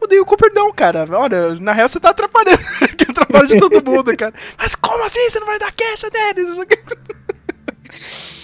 [0.00, 1.06] O Dale Cooper não, cara.
[1.10, 2.58] Olha, na real você tá atrapalhando.
[2.96, 4.32] que atrapalha de todo mundo, cara.
[4.58, 5.28] Mas como assim?
[5.28, 6.58] Você não vai dar queixa deles?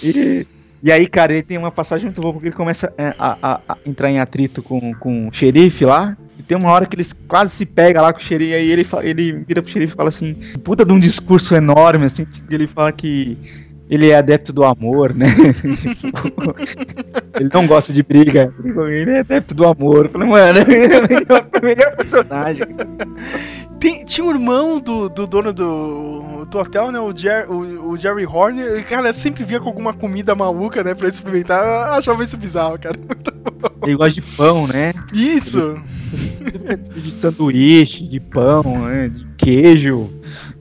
[0.02, 0.46] E,
[0.82, 3.60] e aí, cara, ele tem uma passagem muito boa, porque ele começa é, a, a-
[3.68, 6.16] a entrar em atrito com, com o xerife lá.
[6.38, 8.86] E tem uma hora que eles quase se pegam lá com o xerife, aí ele,
[9.02, 12.66] ele vira pro xerife e fala assim, puta de um discurso enorme, assim, tipo, ele
[12.66, 13.38] fala que,
[13.88, 15.26] ele é adepto do amor, né?
[15.96, 16.56] Tipo,
[17.38, 18.52] ele não gosta de briga.
[18.64, 20.06] Ele é adepto do amor.
[20.06, 22.66] Eu falei, mano, é o melhor, personagem.
[23.78, 26.98] Tem- tinha um irmão do, do dono do, do hotel, né?
[26.98, 28.78] O, Jer, o, o Jerry Horner.
[28.78, 30.94] E, cara, sempre via com alguma comida maluca, né?
[30.94, 31.64] Pra experimentar.
[31.64, 32.98] Eu achava isso bizarro, cara.
[33.82, 34.92] Ele gosta de pão, né?
[35.12, 35.78] Isso!
[36.94, 39.08] De sanduíche, de pão, né?
[39.08, 40.10] De queijo.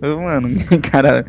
[0.02, 0.50] Mano,
[0.91, 1.26] cara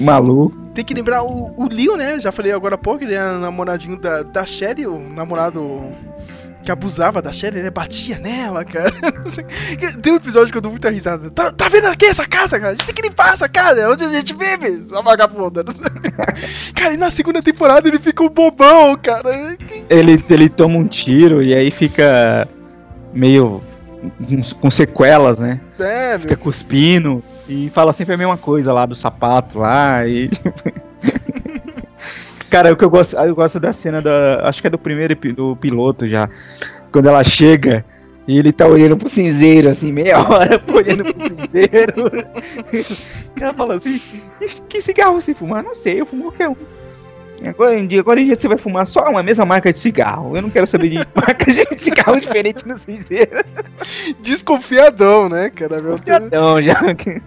[0.00, 0.56] maluco.
[0.74, 2.18] Tem que lembrar o, o Leo, né?
[2.20, 5.82] Já falei agora há pouco, ele era namoradinho da, da Sherry, o namorado
[6.62, 7.70] que abusava da Sherry, né?
[7.70, 8.92] Batia nela, cara.
[10.02, 11.30] Tem um episódio que eu dou muita risada.
[11.30, 12.72] Tá, tá vendo aqui essa casa, cara?
[12.72, 15.64] A gente tem que limpar essa casa, é onde a gente vive, sua vagabunda.
[16.74, 19.56] Cara, e na segunda temporada ele fica um bobão, cara.
[19.88, 22.48] Ele, ele toma um tiro e aí fica
[23.12, 23.62] meio
[24.60, 25.60] com- sequelas, né?
[25.78, 30.30] É, Fica cuspindo e fala sempre a mesma coisa lá do sapato lá e.
[32.50, 34.42] Cara, o que eu gosto, eu gosto da cena da.
[34.48, 36.28] Acho que é do primeiro do piloto já.
[36.90, 37.84] Quando ela chega
[38.26, 42.10] e ele tá olhando pro cinzeiro, assim, meia hora olhando pro cinzeiro.
[43.40, 44.00] Ela fala assim:
[44.40, 45.62] "E que cigarro você fuma?
[45.62, 46.56] Não sei, eu fumo qualquer um.
[47.48, 50.36] Agora em dia, agora em dia você vai fumar só uma mesma marca de cigarro.
[50.36, 53.42] Eu não quero saber de marcas de cigarro diferente no cinzeiro.
[54.20, 55.80] Desconfiadão, né, cara?
[55.82, 56.74] Meu, tem, Não, já.
[56.94, 57.20] tem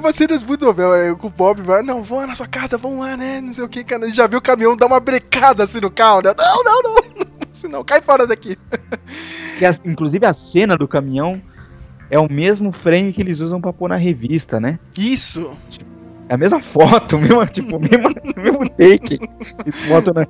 [0.00, 1.00] umas cenas muito novelas.
[1.00, 3.40] aí, O Bob vai, não, vão na sua casa, vão lá, né?
[3.40, 4.04] Não sei o que, cara.
[4.04, 6.32] Ele já viu o caminhão dar uma brecada assim no carro, né?
[6.36, 7.02] Não, não, não.
[7.52, 8.56] Senão, cai fora daqui.
[9.58, 11.40] Que as- inclusive a cena do caminhão
[12.10, 14.78] é o mesmo frame que eles usam pra pôr na revista, né?
[14.96, 15.54] Isso.
[16.28, 19.18] É a mesma foto, mesmo, tipo, mesmo, mesmo take.
[19.88, 20.26] Botam na,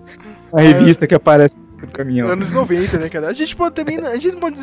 [0.53, 2.29] na revista que aparece no caminhão.
[2.29, 3.29] Anos 90, né, cara?
[3.29, 3.99] A gente pode também.
[3.99, 4.61] A gente não pode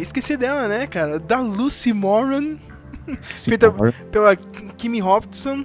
[0.00, 1.18] esquecer dela, né, cara?
[1.18, 2.56] Da Lucy Moran,
[3.36, 3.70] Sim, feita-
[4.10, 5.64] pela Kimi Hobson.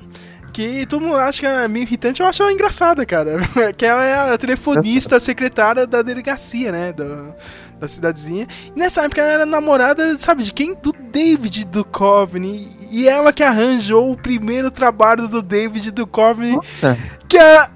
[0.54, 3.38] Que todo mundo acha que é meio irritante, eu acho ela engraçada, cara.
[3.78, 6.94] Que ela é a telefonista secretária da delegacia, né?
[6.94, 7.36] Da,
[7.80, 8.48] da cidadezinha.
[8.76, 10.76] E nessa época ela era namorada, sabe de quem?
[10.76, 12.76] Do David Duchovny.
[12.90, 16.98] E ela que arranjou o primeiro trabalho do David Duchovny, Nossa,
[17.28, 17.68] que é.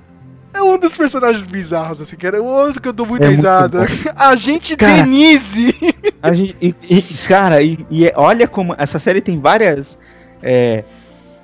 [0.53, 2.41] É um dos personagens bizarros, assim, cara.
[2.41, 3.85] O outro que eu dou muita É muito risada.
[4.17, 5.03] A gente Cara.
[5.03, 5.73] Denise.
[6.21, 9.97] a gente, e, e- cara, e, e é- olha como essa série tem várias
[10.43, 10.83] é,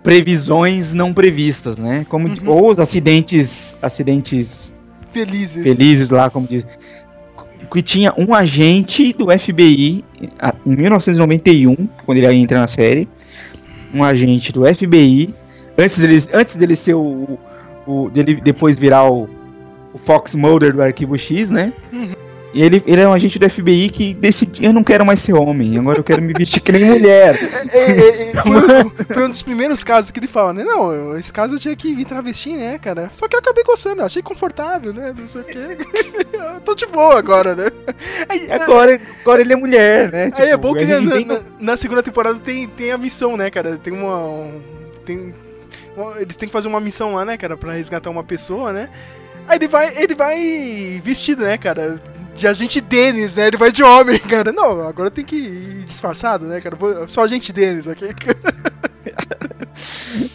[0.04, 2.06] previsões não previstas, né?
[2.10, 2.36] Como Uhum.
[2.48, 4.74] ou os acidentes, acidentes
[5.14, 5.64] Felizes.
[5.64, 6.66] felizes lá, como diz.
[7.72, 10.04] Que tinha um agente do FBI
[10.66, 13.08] em 1991, quando ele entra na série.
[13.94, 15.34] Um agente do FBI.
[15.78, 17.38] Antes dele, antes dele ser o.
[17.86, 19.30] o dele depois virar o,
[19.94, 21.72] o Fox Mulder do Arquivo X, né?
[22.54, 25.34] E ele, ele é um agente do FBI que decidiu: eu não quero mais ser
[25.34, 27.38] homem, agora eu quero me vestir que nem mulher.
[27.70, 30.64] É, é, é, foi, foi um dos primeiros casos que ele fala, né?
[30.64, 33.10] Não, eu- esse caso eu tinha que vir travesti, né, cara?
[33.12, 35.14] Só que eu acabei gostando, achei confortável, né?
[35.18, 35.78] Não sei o quê.
[36.34, 37.66] Eu tô de boa agora, né?
[38.30, 40.32] Aí, Agora, agora ele é mulher, né?
[40.36, 43.36] aí é Tipo, bom que na, vem na- na segunda temporada tem, tem a missão,
[43.38, 43.78] né, cara?
[43.78, 44.18] Tem uma.
[44.20, 44.62] um-
[45.06, 45.34] tem,
[45.96, 48.90] uma- eles têm que fazer uma missão lá, né, cara, pra resgatar uma pessoa, né?
[49.48, 52.02] Aí ele vai, ele vai vestido, né, cara?
[52.38, 53.48] De agente Denis, né?
[53.48, 54.52] Ele vai de homem, cara.
[54.52, 56.76] Não, agora tem que ir disfarçado, né, cara?
[56.76, 58.06] Vou- Só agente Denis aqui.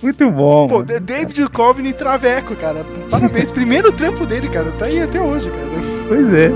[0.03, 0.69] Muito bom.
[0.69, 1.01] Pô, mano.
[1.01, 2.85] David Coveney Traveco, cara.
[3.11, 3.51] Parabéns.
[3.51, 4.71] Primeiro trampo dele, cara.
[4.79, 5.63] Tá aí até hoje, cara.
[6.09, 6.51] Pois é.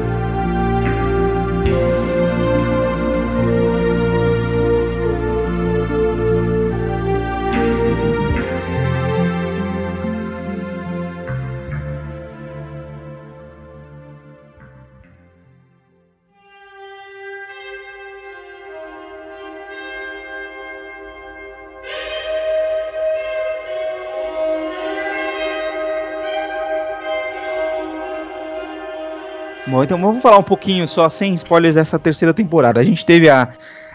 [29.77, 32.81] Bom, então vamos falar um pouquinho só, sem spoilers, dessa terceira temporada.
[32.81, 33.51] A gente teve a.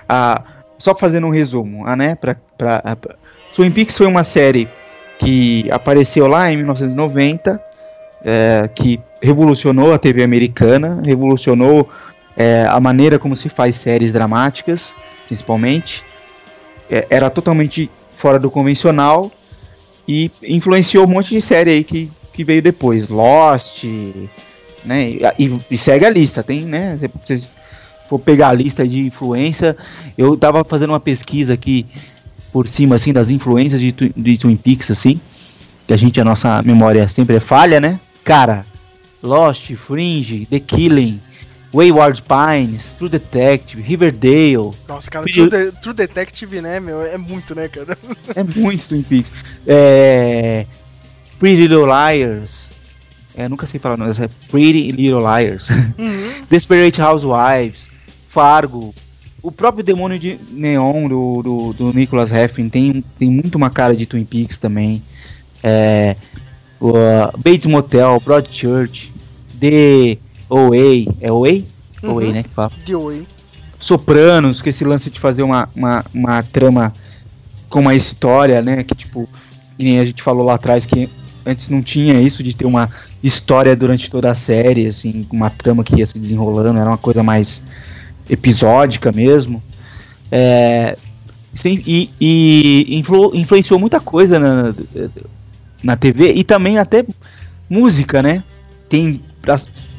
[0.07, 0.43] a
[0.77, 2.13] só fazendo um resumo, a, né?
[2.13, 3.15] Pra, pra, a, pra-
[3.51, 4.69] Twin Peaks foi uma série
[5.17, 7.59] que apareceu lá em 1990,
[8.23, 11.89] é, que revolucionou a TV americana, revolucionou
[12.37, 14.93] é, a maneira como se faz séries dramáticas,
[15.25, 16.03] principalmente.
[16.91, 19.31] É, era totalmente fora do convencional
[20.07, 23.07] e influenciou um monte de série aí que, que veio depois.
[23.09, 23.83] Lost,
[24.85, 25.09] né?
[25.37, 26.97] E, e- segue a lista, tem, né?
[26.99, 27.53] Se vocês
[28.09, 29.75] for pegar a lista de influência,
[30.17, 31.85] eu tava fazendo uma pesquisa aqui
[32.51, 35.19] por cima, assim, das influências de, de Twin Peaks, assim,
[35.87, 37.99] que a gente, a nossa memória sempre é falha, né?
[38.23, 38.65] Cara,
[39.23, 41.21] Lost, Fringe, The Killing,
[41.73, 47.01] Wayward Pines, True Detective, Riverdale, Nossa, cara, True, De- True Detective, né, meu?
[47.01, 47.97] É muito, né, cara?
[48.35, 49.31] É muito Twin Peaks.
[49.65, 50.65] É...
[51.39, 52.70] Pretty Little Liars.
[53.35, 55.69] É, nunca sei falar, mas é Pretty Little Liars.
[55.69, 56.45] Uhum.
[56.49, 57.89] Desperate Housewives,
[58.27, 58.93] Fargo.
[59.41, 63.95] O próprio Demônio de Neon do, do, do Nicholas Heffin tem, tem muito uma cara
[63.95, 65.01] de Twin Peaks também.
[65.63, 66.15] É,
[66.79, 69.11] o, uh, Bates Motel, Broadchurch,
[69.59, 70.17] The
[70.49, 71.05] OA.
[71.19, 71.63] É OA?
[72.03, 72.15] Uhum.
[72.15, 72.43] OA, né?
[72.43, 72.71] Que fala.
[72.93, 73.25] Oi.
[73.79, 76.93] Sopranos, com esse lance de fazer uma, uma, uma trama
[77.69, 78.83] com uma história, né?
[78.83, 79.27] Que tipo,
[79.77, 81.09] que nem a gente falou lá atrás que
[81.45, 82.89] antes não tinha isso de ter uma
[83.23, 87.21] história durante toda a série, assim, uma trama que ia se desenrolando, era uma coisa
[87.23, 87.61] mais
[88.29, 89.61] episódica mesmo.
[90.31, 90.97] É,
[91.53, 94.73] sim, e e influ- influenciou muita coisa na,
[95.83, 97.05] na TV e também até
[97.69, 98.43] música, né?
[98.89, 99.21] Tem,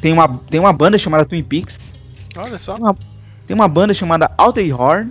[0.01, 1.95] tem, uma, tem uma banda chamada Twin Peaks,
[2.37, 2.75] Olha só.
[2.75, 2.97] tem uma,
[3.47, 5.11] tem uma banda chamada Alter Horn.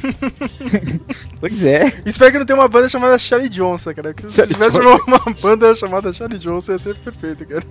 [1.40, 1.92] pois é.
[2.06, 4.14] Espero que não tenha uma banda chamada Charlie Johnson, cara.
[4.14, 7.64] Que se tivesse uma, uma banda chamada Charlie Johnson ia ser perfeito, cara.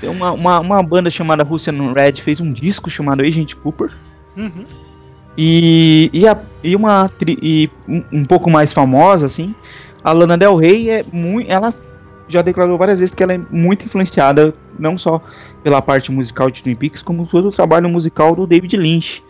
[0.00, 3.92] Tem uma, uma, uma banda chamada Russian Red fez um disco chamado Agent Cooper.
[4.36, 4.66] Uhum.
[5.36, 9.54] E, e, a, e uma e um, um pouco mais famosa, assim,
[10.02, 11.50] a Lana Del Rey é muito.
[11.50, 11.72] Ela
[12.28, 15.20] já declarou várias vezes que ela é muito influenciada, não só
[15.62, 19.23] pela parte musical de Twin Peaks, como todo o trabalho musical do David Lynch.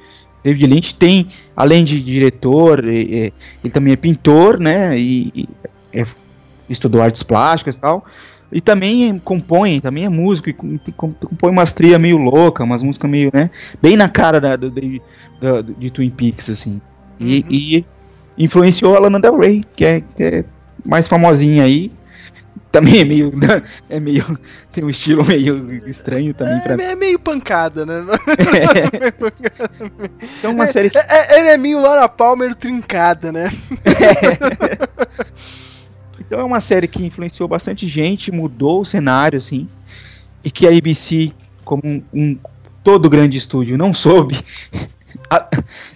[0.44, 1.26] David Lynch tem,
[1.56, 3.32] além de diretor, ele
[3.72, 4.96] também é pintor, né?
[4.98, 5.48] E,
[5.92, 6.04] é-
[6.68, 8.04] estudou artes plásticas e tal.
[8.52, 12.82] E também compõe, também é músico, e com- com- compõe umas trilhas meio louca, umas
[12.82, 13.50] músicas meio, né?
[13.82, 14.70] Bem na cara da, da-
[15.78, 16.80] de Twin Peaks, assim.
[17.18, 17.44] E, Uhum.
[17.50, 17.86] e
[18.38, 20.44] influenciou a Lana Del Rey, que é, que é
[20.84, 21.90] mais famosinha aí.
[22.74, 23.32] Também é meio,
[23.88, 24.38] é meio.
[24.72, 28.02] Tem um estilo meio estranho também pra É, é meio pancada, né?
[30.38, 33.48] Então, uma série que É, é- ele é meio Laura Palmer trincada, né?
[36.18, 39.68] Então é uma série que influenciou bastante gente, mudou o cenário, assim,
[40.42, 41.30] e que a ABC,
[41.64, 42.38] como um, um-
[42.82, 44.40] todo grande estúdio, não soube,
[45.30, 45.46] a-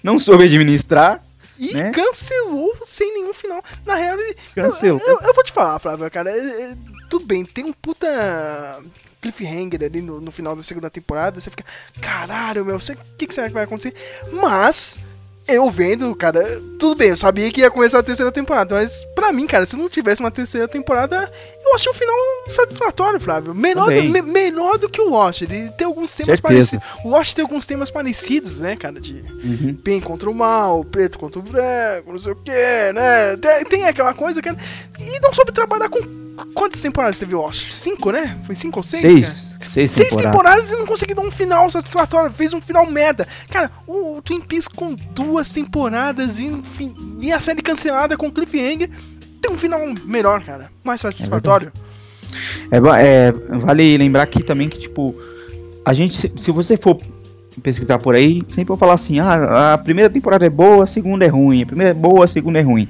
[0.03, 1.25] não soube administrar,
[1.59, 1.91] E Né?
[1.91, 3.63] cancelou sem nenhum final.
[3.85, 5.01] Na real, ele- cancelou.
[5.01, 6.31] Eu, eu vou te falar, Flávio, cara.
[6.31, 6.77] é- é-
[7.11, 8.07] tudo bem, tem um puta
[9.21, 11.41] cliffhanger ali no, no final da segunda temporada.
[11.41, 11.65] Você fica,
[12.01, 12.81] caralho, meu, o
[13.17, 13.95] que, que será que vai acontecer?
[14.33, 14.97] Mas,
[15.49, 18.75] eu vendo, cara, tudo bem, eu sabia que ia começar a terceira temporada.
[18.77, 21.31] Mas, pra mim, cara, se não tivesse uma terceira temporada,
[21.65, 22.15] eu achei o final
[22.49, 23.55] satisfatório, Flávio.
[23.55, 25.43] Melhor, do, me- melhor do que o Lost.
[25.43, 26.43] Ele tem alguns temas Certeza.
[26.43, 26.87] parecidos.
[27.05, 29.01] O Lost tem alguns temas parecidos, né, cara?
[29.01, 29.77] De Uhum.
[29.83, 33.37] bem contra o mal, preto contra o branco, não sei o que, né?
[33.41, 34.49] Tem, tem aquela coisa que.
[34.51, 35.99] E não soube trabalhar com.
[36.55, 37.69] Quantas temporadas teve Lost?
[37.71, 38.39] Cinco, né?
[38.47, 39.03] Foi cinco ou seis?
[39.03, 39.13] cara?
[39.13, 40.31] Seis, seis, Seis temporadas.
[40.33, 43.27] temporadas e não conseguiu dar um final satisfatório, fez um final merda.
[43.51, 48.31] Cara, o, o Twin Peaks com duas temporadas e, enfim, e a série cancelada com
[48.31, 48.89] cliffhanger
[49.41, 50.71] tem um final melhor, cara.
[50.85, 51.73] Mais satisfatório.
[52.71, 52.77] É,
[53.29, 55.15] é, vale lembrar aqui também que, tipo,
[55.85, 56.99] a gente, se, se você for
[57.63, 61.25] pesquisar por aí, sempre vou falar assim, ah, a primeira temporada é boa, a segunda
[61.25, 62.89] é ruim, a primeira é boa, a segunda é ruim.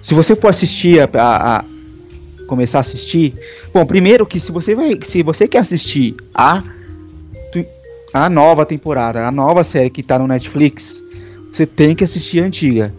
[0.00, 1.64] Se você for assistir, a- a-
[2.48, 3.34] começar a assistir,
[3.72, 6.62] bom, primeiro que se você vai, se você quer assistir a,
[8.12, 11.00] a nova temporada, a nova série que tá no Netflix,
[11.52, 12.92] você tem que assistir a antiga.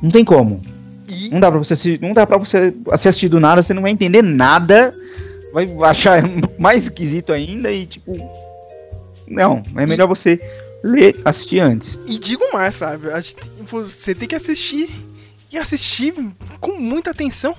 [0.00, 0.62] Não tem como.
[1.08, 3.82] E Não dá pra você assistir, não dá para você assistir do nada, você não
[3.82, 4.94] vai entender nada,
[5.52, 6.22] vai achar
[6.58, 8.16] mais esquisito ainda e tipo
[9.26, 10.40] não, é melhor você
[10.82, 11.98] ler, assistir antes.
[12.06, 13.10] E digo mais, Flávio,
[13.70, 14.90] você tem que assistir
[15.52, 16.12] e assistir
[16.60, 17.54] com muita atenção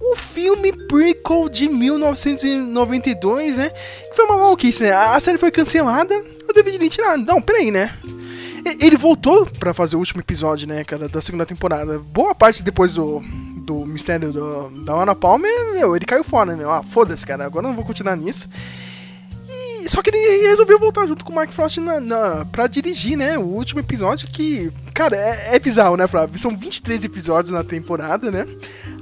[0.00, 3.70] o filme prequel de 1992, né?
[3.70, 4.92] Que foi uma maluquice, né?
[4.92, 6.14] A série foi cancelada,
[6.48, 7.92] o David Lynch, ah, não, peraí, né?
[8.80, 11.98] Ele voltou pra fazer o último episódio, né, cara, da segunda temporada.
[11.98, 13.20] Boa parte depois do,
[13.64, 16.64] do mistério do, da Ana Palmer, meu, ele caiu fora, né?
[16.66, 18.48] Ah, foda-se, cara, agora eu não vou continuar nisso.
[19.88, 23.38] Só que ele resolveu voltar junto com o Mark Frost na, na, pra dirigir, né?
[23.38, 26.38] O último episódio que, cara, é, é bizarro, né, Flávio?
[26.38, 28.46] São 23 episódios na temporada, né?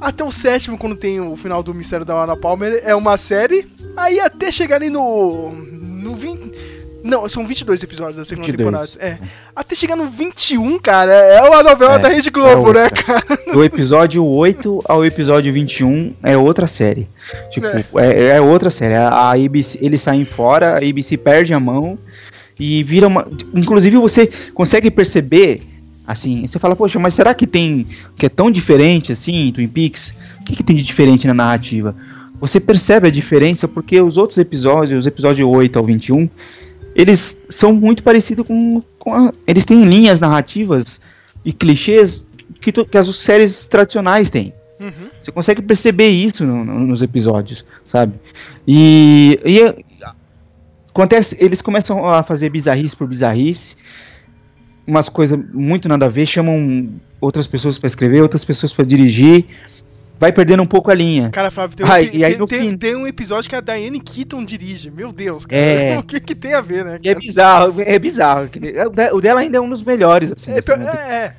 [0.00, 3.68] Até o sétimo, quando tem o final do Mistério da Ana Palmer, é uma série.
[3.96, 5.50] Aí até chegarem no.
[5.50, 6.85] no 20.
[7.06, 8.90] Não, são 22 episódios da segunda 22.
[8.90, 9.22] temporada.
[9.22, 9.28] É.
[9.54, 12.90] Até chegar no 21, cara, é uma novela É, da Rede Globo, é né, outra.
[12.90, 13.24] cara?
[13.52, 17.08] Do episódio 8 ao episódio 21 é outra série.
[17.50, 17.66] Tipo,
[17.98, 18.94] é, é outra série.
[18.94, 21.96] A ABC, eles saem fora, a ABC perde a mão
[22.58, 23.24] e vira uma.
[23.54, 25.62] Inclusive você consegue perceber.
[26.08, 27.86] Assim, você fala, poxa, mas será que tem.
[28.16, 30.14] que é tão diferente assim, Twin Peaks?
[30.40, 31.94] O que, que tem de diferente na narrativa?
[32.40, 36.28] Você percebe a diferença porque os outros episódios, os episódios 8 ao 21,
[36.96, 38.82] eles são muito parecidos com.
[38.98, 41.00] com a- eles têm linhas narrativas
[41.44, 42.24] e clichês
[42.60, 44.52] que, to- que as séries tradicionais têm.
[44.80, 45.08] Uhum.
[45.22, 48.14] Você consegue perceber isso no- no- nos episódios, sabe?
[48.66, 49.84] E, e
[50.88, 53.76] acontece, eles começam a fazer bizarrice por bizarrice,
[54.86, 56.88] umas coisas muito nada a ver, chamam
[57.20, 59.46] outras pessoas pra escrever, outras pessoas pra dirigir,
[60.18, 61.30] vai perdendo um pouco a linha.
[61.30, 64.44] Cara, Flávio, tem um, e aí tem- fim- tem um episódio que a Diane Keaton
[64.44, 64.90] dirige.
[64.90, 65.60] Meu Deus, cara.
[65.60, 65.98] É.
[65.98, 66.96] O que, que tem a ver, né?
[66.96, 67.18] É cara?
[67.18, 68.48] bizarro, é bizarro.
[68.48, 70.52] que- O de- o dela ainda é um dos melhores, assim.
[70.52, 71.32] É, é, é.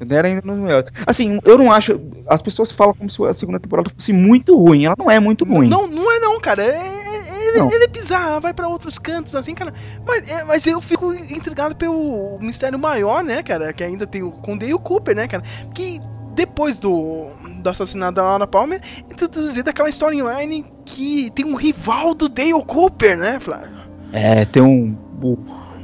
[0.00, 0.90] O dela ainda é um dos melhores.
[1.06, 2.00] Assim, eu não acho.
[2.26, 4.84] As pessoas falam como se a segunda temporada fosse muito ruim.
[4.86, 5.68] Ela não é muito ruim.
[5.68, 6.64] Não, não é não, cara.
[6.64, 7.12] É- é-
[7.54, 9.74] ele, ele é bizarro, ela vai pra outros cantos, assim, cara.
[10.06, 13.72] Mas, é, mas eu fico intrigado pelo mistério maior, né, cara?
[13.74, 15.42] Que ainda tem o Conde e o Cooper, né, cara?
[15.74, 16.00] Que
[16.34, 17.28] depois do,
[17.62, 18.80] do assassinato da Laura Palmer,
[19.10, 23.68] introduzida aquela storyline que tem um rival do Dale Cooper, né, Flávio?
[24.12, 24.96] É, tem um.
[25.22, 25.38] O,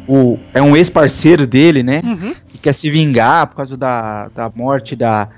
[0.09, 2.01] o- é um ex-parceiro dele, né?
[2.05, 2.35] Uhum.
[2.49, 5.29] Que quer se vingar por causa da, da morte da.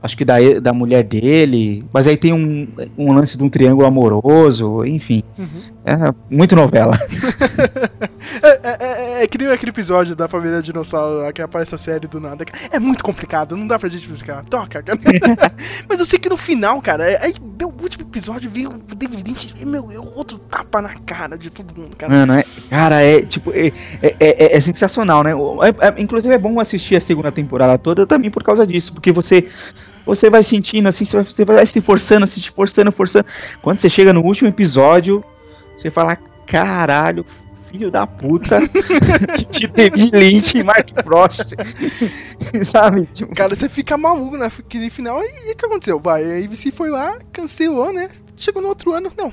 [0.00, 1.84] Acho que da, da mulher dele.
[1.92, 5.24] Mas aí tem um, um lance de um triângulo amoroso, enfim.
[5.36, 5.46] Uhum.
[5.84, 5.94] É
[6.30, 6.92] muito novela.
[8.42, 8.76] É, é,
[9.20, 12.20] é, é que nem aquele episódio da família dinossauro lá que aparece a série do
[12.20, 12.44] nada.
[12.70, 14.44] É muito complicado, não dá pra gente explicar.
[14.44, 14.98] Toca, cara.
[15.88, 19.22] Mas eu sei que no final, cara, é- aí meu último episódio veio o David
[19.26, 22.12] Lynch e meu, é outro tapa na cara de todo mundo, cara.
[22.12, 23.68] Mano, é, cara, é tipo, é,
[24.02, 25.32] é, é- é sensacional, né?
[25.32, 29.12] É- é- inclusive é bom assistir a segunda temporada toda também por causa disso, porque
[29.12, 29.46] você
[30.06, 33.26] você vai sentindo assim, você vai, você vai se forçando, se forçando, forçando.
[33.60, 35.22] Quando você chega no último episódio,
[35.76, 36.16] você fala,
[36.46, 37.26] caralho,
[37.70, 38.60] filho da puta,
[39.50, 41.54] de David Lynch e Mark Frost,
[42.64, 43.06] sabe?
[43.12, 46.00] Tipo, Cara, você fica maluco naquele final e o que aconteceu?
[46.00, 48.10] Vai, a ABC foi lá, cancelou, né?
[48.36, 49.32] Chegou no outro ano, não,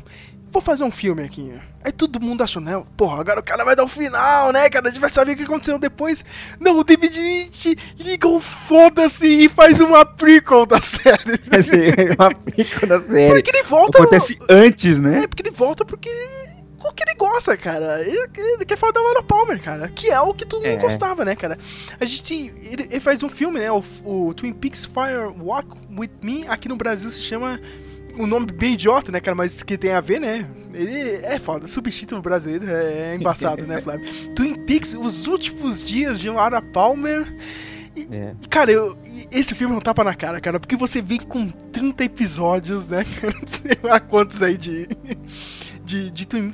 [0.51, 1.53] vou fazer um filme aqui.
[1.83, 2.81] Aí todo mundo achou, né?
[2.97, 4.87] Porra, agora o cara vai dar o final, né, cara?
[4.87, 6.25] A gente vai saber o que aconteceu depois.
[6.59, 11.39] Não, o David Lynch liga o foda-se e faz uma prequel da série.
[11.95, 13.33] é uma pica da série.
[13.33, 13.99] Porque ele volta.
[13.99, 15.23] Acontece antes, né?
[15.23, 16.09] É, porque ele volta porque.
[16.87, 18.01] O que ele gosta, cara.
[18.01, 19.87] Ele, ele quer falar da Laura Palmer, cara.
[19.89, 20.77] Que é o que todo mundo É.
[20.77, 21.57] gostava, né, cara?
[21.99, 22.53] A gente.
[22.63, 23.71] Ele, ele faz um filme, né?
[23.71, 25.67] O, o Twin Peaks Fire Walk
[25.97, 26.45] With Me.
[26.47, 27.59] Aqui no Brasil se chama.
[28.17, 29.35] Um nome bem idiota, né, cara?
[29.35, 30.45] Mas que tem a ver, né?
[30.73, 31.67] Ele é foda.
[31.67, 34.05] Subtítulo brasileiro é, é embaçado, né, Flávio?
[34.33, 37.27] Twin Peaks, Os Últimos Dias de Laura Palmer.
[37.93, 38.33] E, É.
[38.49, 38.97] Cara, eu,
[39.29, 43.03] esse filme é um tapa na cara, cara, porque você vem com 30 episódios, né?
[43.21, 44.87] Não sei lá quantos aí de,
[45.83, 46.53] de, de Twin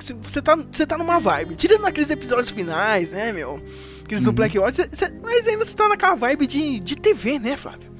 [0.00, 1.54] Você tá, você tá numa vibe.
[1.56, 3.60] Tirando aqueles episódios finais, né, meu?
[4.04, 4.34] Aqueles do Uhum.
[4.34, 4.78] Black Watch,
[5.22, 7.90] mas ainda você tá naquela vibe de, de TV, né, Flávio?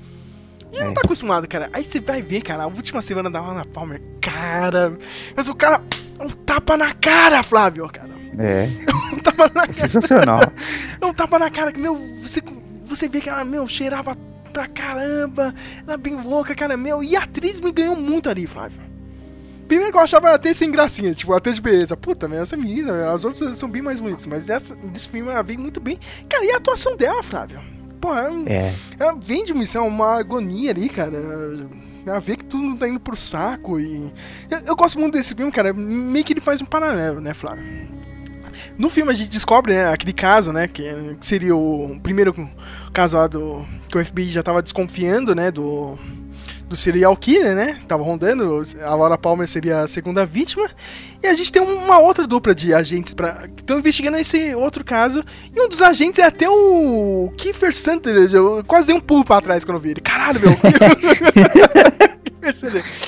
[0.72, 0.94] E não É.
[0.94, 1.68] tá acostumado, cara.
[1.72, 4.96] Aí você vai ver, cara, a última semana da Lana Palmer, cara.
[5.36, 5.82] Mas o cara.
[6.18, 8.10] é Um tapa na cara, Flávio, cara.
[8.38, 8.66] É,
[9.12, 10.40] Um tapa na é sensacional.
[11.00, 12.42] é um tapa na cara que, meu, você,
[12.86, 14.16] você vê que ela, meu, cheirava
[14.52, 15.54] pra caramba,
[15.86, 18.78] ela bem louca, cara, meu, e a atriz me ganhou muito ali, Flávio.
[19.90, 21.96] Que eu achava até sem gracinha, tipo, até de beleza.
[21.96, 25.42] Puta, meu, essa menina, as outras são bem mais bonitas, mas dessa, desse filme ela
[25.42, 25.98] veio muito bem.
[26.28, 27.60] Cara, e a atuação dela, Flávio?
[28.00, 28.74] Porra, ela, É.
[28.98, 31.12] ela vende uma, isso é uma agonia ali, cara.
[32.04, 34.12] Ela vê que tudo tá indo pro saco e.
[34.50, 35.72] Eu, eu gosto muito desse filme, cara.
[35.72, 37.64] Meio que ele faz um paralelo, né, Flávio?
[38.76, 40.82] No filme a gente descobre, né, aquele caso, né, que,
[41.20, 42.34] que seria o primeiro
[42.92, 45.98] caso lá do que o FBI já tava desconfiando, né, do
[46.72, 50.70] do serial killer, né, tava rondando, a Laura Palmer seria a segunda vítima,
[51.22, 54.82] e a gente tem uma outra dupla de agentes pra, que estão investigando esse outro
[54.82, 55.22] caso,
[55.54, 59.42] e um dos agentes é até o Kiefer Sutherland, eu quase dei um pulo pra
[59.42, 60.52] trás quando eu vi ele, caralho, meu.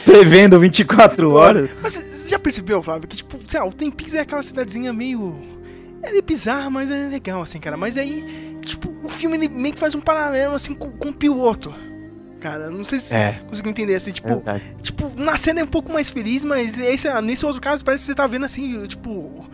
[0.05, 1.69] Prevendo 24 horas.
[1.83, 5.35] Mas você já percebeu, Fábio, que tipo, sei lá, o Peaks é aquela cidadezinha meio.
[6.05, 7.77] É meio bizarra, mas é legal, assim, cara.
[7.77, 8.23] Mas aí,
[8.65, 11.75] tipo, o filme ele meio que faz um paralelo, assim, com, com o piloto.
[12.45, 13.33] Cara, não sei se É.
[13.33, 14.63] você conseguiu entender, assim, É tipo, verdade.
[14.83, 18.07] tipo, na cena é um pouco mais feliz, mas esse, nesse outro caso parece que
[18.09, 19.47] você tá vendo, assim, tipo.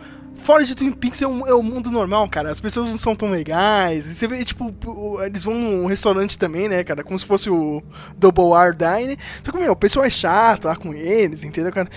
[0.43, 2.51] Fora de Twin Peaks é o, é o mundo normal, cara.
[2.51, 4.07] As pessoas não são tão legais.
[4.07, 4.73] Você vê, tipo,
[5.23, 7.01] eles vão num restaurante também, né, cara?
[7.03, 7.81] Como se fosse o
[8.17, 9.17] Double R Dine.
[9.41, 11.87] Só que, meu, o pessoal é chato lá com eles, entendeu, cara?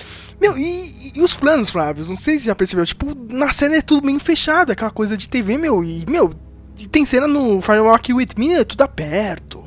[0.40, 2.04] Meu, e, e os planos, Flávio?
[2.06, 2.84] Não sei se já percebeu.
[2.86, 5.82] Tipo, na cena é tudo bem fechado, aquela coisa de TV, meu.
[5.82, 6.34] E, meu,
[6.92, 9.63] tem cena no Firewalk With Me, é tudo aberto.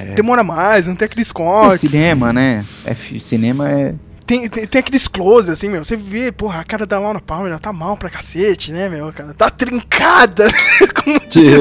[0.00, 0.14] É.
[0.14, 1.90] Demora mais, não tem aqueles É cortes.
[1.90, 2.64] cinema, né?
[2.84, 3.94] É, cinema é.
[4.24, 5.84] Tem, tem, tem aqueles close, assim, meu.
[5.84, 9.12] Você vê, porra, a cara da Laura Palmer, ela tá mal pra cacete, né, meu?
[9.12, 10.46] Cara, tá trincada.
[11.04, 11.60] Como diz.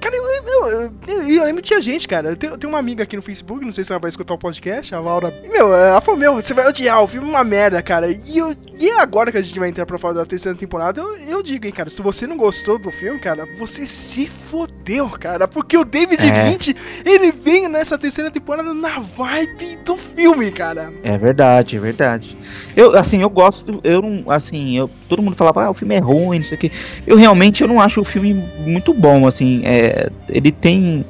[0.00, 2.30] Cara, eu, eu, eu, eu lembro que tinha gente, cara.
[2.30, 4.34] Eu tenho, eu tenho uma amiga aqui no Facebook, não sei se ela vai escutar
[4.34, 5.32] o podcast, a Laura.
[5.50, 8.08] Meu, ela falou, meu, você vai odiar, o filme é uma merda, cara.
[8.08, 11.16] E, eu, e agora que a gente vai entrar pra falar da terceira temporada, eu,
[11.18, 15.46] eu digo, hein, cara, se você não gostou do filme, cara, você se fodeu, cara.
[15.46, 16.50] Porque o David É.
[16.50, 16.74] Lynch,
[17.04, 20.92] ele vem nessa terceira temporada na vibe do filme, cara.
[21.02, 22.36] É verdade, é verdade.
[22.80, 25.98] Eu, assim, eu gosto, eu não, assim, eu, todo mundo falava, ah, o filme é
[25.98, 26.72] ruim, não sei o que.
[27.06, 28.32] Eu realmente, eu não acho o filme
[28.64, 31.04] muito bom, assim, é, ele tem,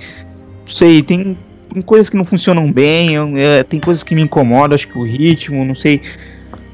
[0.66, 1.38] sei, tem,
[1.72, 4.98] tem coisas que não funcionam bem, eu- é, tem coisas que me incomodam, acho que
[4.98, 6.00] o ritmo, não sei.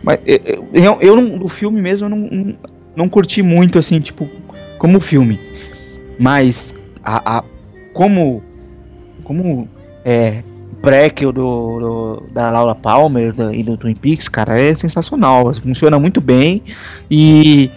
[0.03, 2.55] Mas é, é, eu, eu não, filme mesmo, eu não, não,
[2.97, 4.27] não curti muito, assim, tipo,
[4.79, 5.39] como filme.
[6.19, 6.75] Mas,
[7.05, 7.45] a, a-
[7.93, 8.43] como,
[9.25, 9.69] como,
[10.07, 10.43] é,
[10.87, 15.53] prequel do, do- da Laura Palmer da- e do Twin Peaks, cara, é sensacional.
[15.55, 16.63] Funciona muito bem
[17.11, 17.69] e,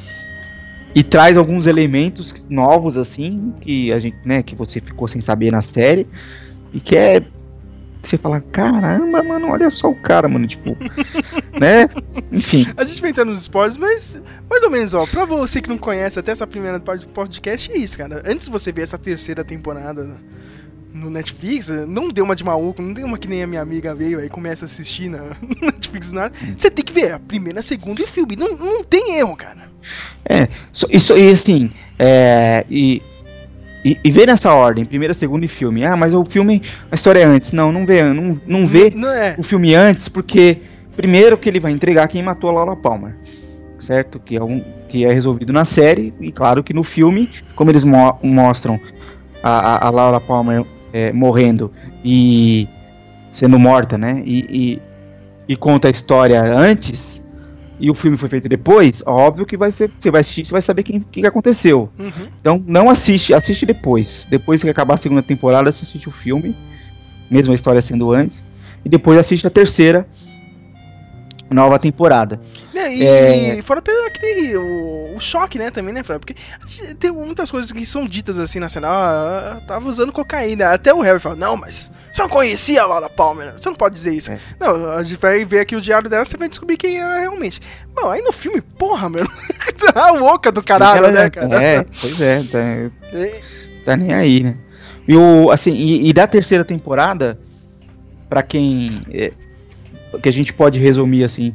[0.93, 5.51] e traz alguns elementos novos assim que a gente, né, que você ficou sem saber
[5.51, 6.05] na série
[6.71, 10.77] e que é que você fala, caramba, mano, olha só o cara, mano, tipo,
[11.59, 11.85] né?
[12.31, 15.67] Enfim, A gente vai entrar nos spoilers, mas mais ou menos, ó, pra você que
[15.67, 18.23] não conhece até essa primeira parte do podcast, é isso, cara.
[18.25, 20.07] Antes de você ver essa terceira temporada
[20.93, 23.93] no Netflix, não deu uma de maluco, não deu uma que nem a minha amiga
[23.93, 26.33] veio aí e começa a assistir na no Netflix do nada.
[26.57, 28.35] Você tem que ver a primeira, a segunda e o filme.
[28.35, 29.69] Não, não tem erro, cara.
[30.73, 33.01] Isso, isso e assim, é, e,
[33.85, 35.85] e, e vê nessa ordem, primeira, segunda e filme.
[35.85, 36.61] Ah, mas o filme,
[36.91, 37.51] a história é antes.
[37.51, 39.35] Não, não vê, não, não vê Não é.
[39.37, 40.57] o filme antes, porque
[40.95, 43.15] primeiro que ele vai entregar quem matou a Laura Palmer,
[43.79, 44.19] certo?
[44.19, 47.83] Que é, um, que é resolvido na série, e claro que no filme, como eles
[47.83, 48.79] mo- mostram
[49.41, 51.71] a, a Laura Palmer é, morrendo
[52.03, 52.67] e
[53.31, 54.21] sendo morta, né?
[54.25, 54.81] E, e,
[55.53, 57.21] e conta a história antes,
[57.79, 60.61] e o filme foi feito depois, óbvio que vai ser, você vai assistir, você vai
[60.61, 61.89] saber quem que aconteceu.
[61.97, 62.27] Uhum.
[62.41, 64.27] Então não assiste, assiste depois.
[64.29, 66.53] Depois que acabar a segunda temporada, você assiste o filme,
[67.31, 68.43] mesmo a história sendo antes,
[68.83, 70.05] e depois assiste a terceira
[71.49, 72.39] nova temporada.
[72.79, 73.03] Né, E
[73.59, 73.61] É.
[73.63, 76.19] fora pelo aquele, o, o choque, né, também, né, Fred?
[76.19, 76.35] Porque
[76.99, 78.87] tem muitas coisas que são ditas assim na cena.
[78.89, 80.69] Ah, tava usando cocaína.
[80.71, 83.53] Até o Harry fala, não, mas você não conhecia a Laura Palmer.
[83.57, 84.31] Você não pode dizer isso.
[84.31, 84.39] É.
[84.59, 87.61] Não, a gente vai ver aqui o diário dela, você vai descobrir quem é realmente.
[87.93, 89.27] Bom, aí no filme, porra, meu.
[89.95, 91.63] a louca do caralho, Ela- né, cara?
[91.63, 92.59] É, pois é, tá,
[93.13, 93.41] É.
[93.85, 94.57] tá nem aí, né?
[95.07, 97.39] E, o, assim, e, e da terceira temporada,
[98.29, 99.01] pra quem.
[99.11, 99.31] é,
[100.21, 101.53] que a gente pode resumir assim,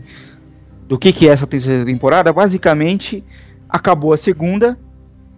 [0.88, 3.24] do que, que é essa terceira temporada, basicamente
[3.68, 4.78] acabou a segunda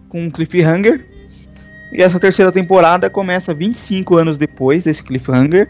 [0.09, 1.05] com um cliffhanger.
[1.91, 5.69] E essa terceira temporada começa 25 anos depois desse cliffhanger.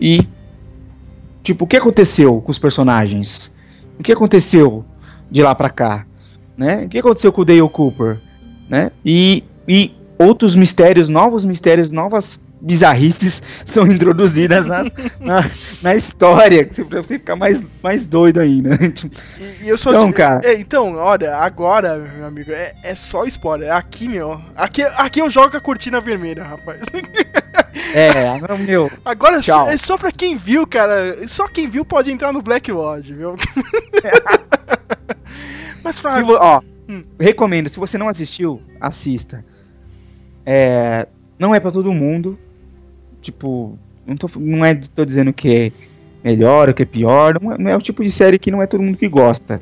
[0.00, 0.26] E.
[1.42, 3.52] Tipo, o que aconteceu com os personagens?
[3.98, 4.84] O que aconteceu
[5.30, 6.06] de lá pra cá?
[6.56, 6.84] Né?
[6.84, 8.18] O que aconteceu com o Dale Cooper?
[8.68, 8.90] Né?
[9.04, 15.44] E, e outros mistérios, novos mistérios, novas bizarrices são introduzidas nas- na,
[15.82, 18.76] na história, pra você ficar mais, mais doido ainda.
[18.90, 20.40] Tipo, E, e eu sou Então, cara.
[20.44, 23.72] É, então, olha, agora, meu amigo, é, é só spoiler.
[23.72, 24.40] Aqui, meu.
[24.56, 26.80] Aqui, aqui eu jogo a cortina vermelha, rapaz.
[27.94, 28.90] é, meu.
[29.04, 29.68] Agora Tchau.
[29.70, 31.26] é só pra quem viu, cara.
[31.28, 33.36] Só quem viu pode entrar no Black Lodge, viu?
[35.82, 37.02] Mas Fábio, vo- ó, Hum.
[37.20, 39.44] recomendo, se você não assistiu, assista.
[40.44, 41.06] É,
[41.38, 42.38] não é pra todo mundo.
[43.28, 45.70] Tipo, não, tô, não é tô dizendo que
[46.24, 47.38] é melhor ou que é pior.
[47.42, 49.60] Não é, não é o tipo de série que não é todo mundo que gosta.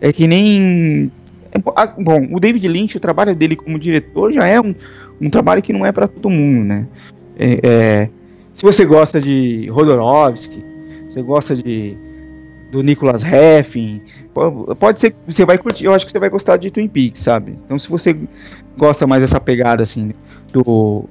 [0.00, 1.10] É que nem.
[1.50, 4.72] é bo- bom, o David Lynch, o trabalho dele como diretor já é um,
[5.20, 6.86] um trabalho que não é pra todo mundo, né?
[7.36, 8.10] É, é,
[8.54, 10.64] se você gosta de Rodorovsky,
[11.10, 11.96] você gosta de
[12.70, 13.22] do Nicholas
[14.32, 16.88] Po- Pode ser que você vai curtir, eu acho que você vai gostar de Twin
[16.88, 17.58] Peaks, sabe?
[17.66, 18.16] Então se você
[18.78, 20.12] gosta mais dessa pegada assim
[20.52, 21.04] do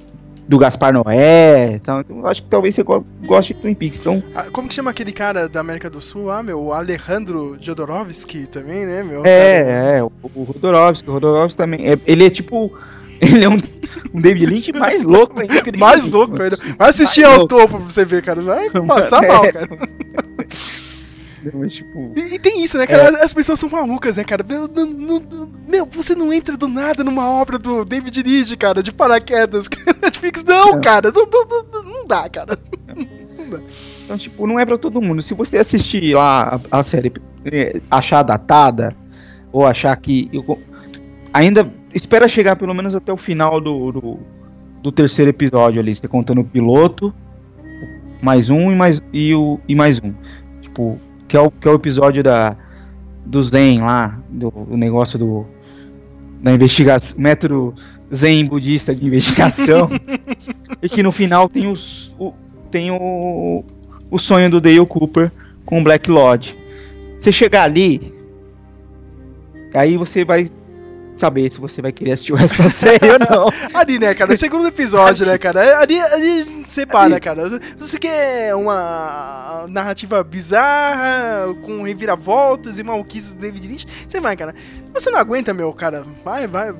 [0.48, 1.78] do Gaspar Noé,
[2.08, 4.00] eu acho que talvez você go- goste de Twin Peaks.
[4.00, 6.30] Então, ah, como que chama aquele cara da América do Sul?
[6.30, 9.22] Ah, meu, o Alejandro Jodorowsky também, né, meu?
[9.24, 12.72] é, é, o, o Rodorovsky, o Rodorovsky também, é- ele é tipo
[13.22, 13.56] ele é um,
[14.12, 16.56] um David Lynch mais louco ainda Mais louco ainda.
[16.76, 17.56] Vai assistir Mais ao louco.
[17.56, 18.42] topo pra você ver, cara.
[18.42, 19.28] Vai passar É.
[19.28, 19.68] mal, cara.
[21.54, 23.24] Mas, tipo, E, e tem isso, né, cara?
[23.24, 24.44] As pessoas são malucas, né, cara?
[24.46, 24.86] Meu, não-
[25.20, 29.68] não- meu, você não entra do nada numa obra do David Lynch, cara, de paraquedas.
[30.02, 31.10] Netflix, não, cara.
[31.10, 32.58] Não, não, não, não dá, cara.
[34.04, 35.22] Então, tipo, não é pra todo mundo.
[35.22, 37.12] Se você assistir lá a, a série,
[37.46, 38.94] eh, achar datada,
[39.52, 40.28] ou achar que.
[40.32, 40.58] eu-
[41.32, 44.18] ainda espera chegar pelo menos até o final do, do,
[44.82, 45.94] do terceiro episódio ali.
[45.94, 47.12] Você contando o piloto,
[48.22, 50.12] mais um e mais, e o, e mais um.
[50.60, 50.98] Tipo,
[51.32, 52.54] que é o, que é o episódio da,
[53.24, 55.46] do Zen lá, do, do negócio do.
[56.42, 57.74] da investigação, método
[58.14, 59.88] zen budista de investigação,
[60.82, 62.34] e que no final tem, os, o,
[62.70, 63.64] tem o,
[64.10, 65.32] o sonho do Dale Cooper
[65.64, 66.54] com o Black Lodge.
[67.18, 68.12] Você chegar ali,
[69.72, 70.50] aí você vai
[71.22, 73.48] saber se você vai querer assistir o resto da série ou não.
[73.78, 74.36] Ali, né, cara?
[74.36, 75.78] Segundo episódio, né, cara?
[75.78, 77.48] Ali, ali separa, cara.
[77.50, 84.36] Se você quer uma narrativa bizarra, com reviravoltas e malquices do David Lynch, você vai,
[84.36, 84.52] cara.
[84.92, 86.04] Você não aguenta, meu, cara.
[86.24, 86.74] Vai, vai.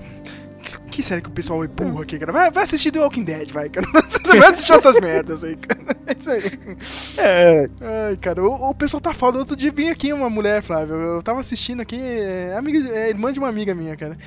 [0.93, 2.31] Que série que o pessoal empurra aqui, cara?
[2.31, 3.87] Vai, vai assistir The Walking Dead, vai, cara.
[4.27, 5.97] Não vai assistir essas merdas aí, cara.
[6.05, 6.77] É isso aí.
[7.17, 9.39] É, Ai, cara, o, o pessoal tá foda.
[9.39, 10.97] Outro dia vinha aqui uma mulher, Flávio.
[10.97, 14.19] Eu tava assistindo aqui, é, amiga, é irmã de uma amiga minha, cara.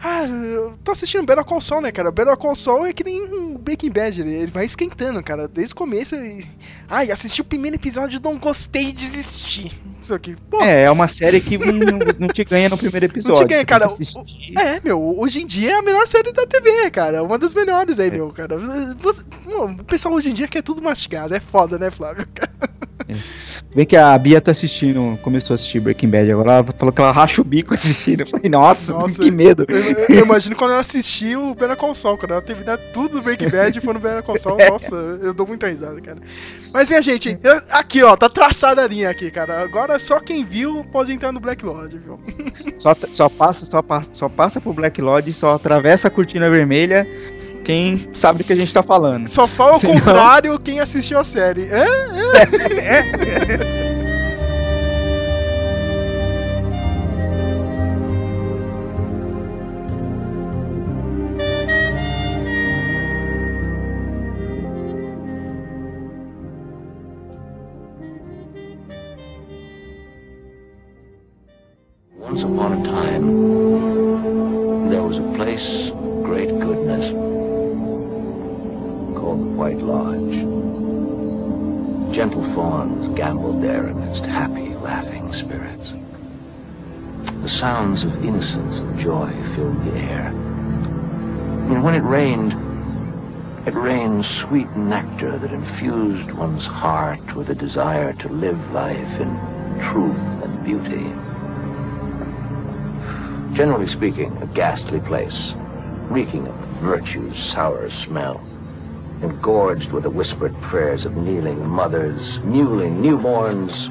[0.00, 2.10] Ah, eu tô assistindo Better Call Saul, né, cara?
[2.10, 5.72] Better Call Saul é que nem um Breaking Bad, ele, ele vai esquentando, cara, desde
[5.72, 6.16] o começo.
[6.16, 6.44] E...
[6.88, 9.70] Ai, assisti o primeiro episódio, não gostei e desisti.
[10.50, 13.40] Pô, é, é uma série que não, não te ganha no primeiro episódio.
[13.40, 13.86] Não te ganha, cara.
[13.86, 14.56] assistir.
[14.58, 17.22] É, meu, hoje em dia é a melhor série da TV, cara.
[17.22, 18.56] Uma das melhores aí, meu, cara.
[18.98, 21.34] Você- o pessoal hoje em dia quer tudo mastigado.
[21.34, 22.26] É foda, né, Flávio?
[23.74, 27.00] Bem que a Bia tá assistindo, começou a assistir Breaking Bad agora, ela falou que
[27.00, 28.20] ela racha o bico assistindo.
[28.22, 29.64] Eu falei, nossa, Nossa, que medo.
[29.68, 33.14] Eu, eu- eu imagino quando ela assistiu o Better Call Saul, quando ela teve tudo
[33.18, 36.18] do Breaking Bad e foi no Better Call Saul, nossa, eu dou muita risada, cara.
[36.72, 39.60] Mas, minha gente, eu- aqui, ó, tá traçada a linha aqui, cara.
[39.62, 42.18] Agora só quem viu pode entrar no Black Lodge, viu?
[42.78, 47.06] Só, só, passa, só, passa, só passa pro Black Lodge, só atravessa a cortina vermelha
[47.68, 49.28] quem sabe do que a gente tá falando.
[49.28, 51.68] Só fala o Senão- contrário quem assistiu a série.
[51.70, 51.84] É?
[51.84, 53.92] Once
[93.68, 99.28] it rained sweet nectar that infused one's heart with a desire to live life in
[99.78, 101.04] truth and beauty.
[103.54, 105.52] Generally speaking, a ghastly place,
[106.08, 108.40] reeking of virtue's sour smell,
[109.20, 113.88] engorged with the whispered prayers of kneeling mothers, mewling newborns,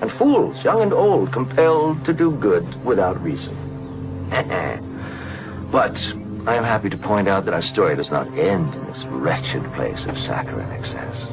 [0.00, 3.54] and fools, young and old, compelled to do good without reason.
[5.70, 6.12] but
[6.44, 9.62] I am happy to point out that our story does not end in this wretched
[9.74, 11.28] place of saccharine excess.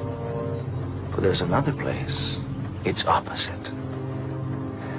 [1.11, 2.40] For there's another place,
[2.86, 3.72] its opposite.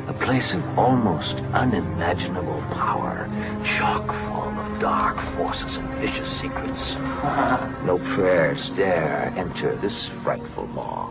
[0.08, 3.30] A place of almost unimaginable power,
[3.62, 6.96] chock full of dark forces and vicious secrets.
[7.84, 11.08] no prayers dare enter this frightful maw.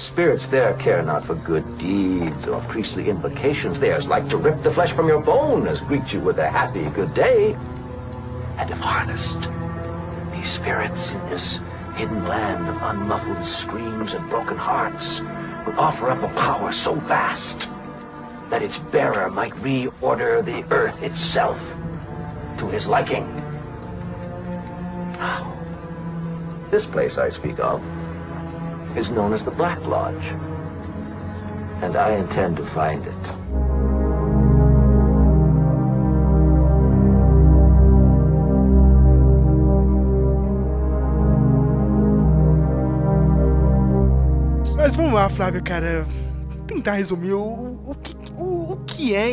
[0.00, 3.78] Spirits there care not for good deeds or priestly invocations.
[3.78, 6.84] Theirs like to rip the flesh from your bone as greet you with a happy
[6.86, 7.52] good day.
[8.56, 9.46] And if harnessed,
[10.32, 11.60] these spirits in this
[11.96, 15.20] hidden land of unmuffled screams and broken hearts
[15.66, 17.68] would offer up a power so vast
[18.48, 21.60] that its bearer might reorder the earth itself
[22.56, 23.26] to his liking.
[26.70, 27.84] This place I speak of
[28.96, 30.34] is known as the Black Lodge,
[31.82, 33.40] and I intend to find it.
[44.76, 46.04] Mas vamos lá, Flávio, cara.
[46.66, 47.96] Tentar resumir o, o,
[48.36, 49.30] o, o que é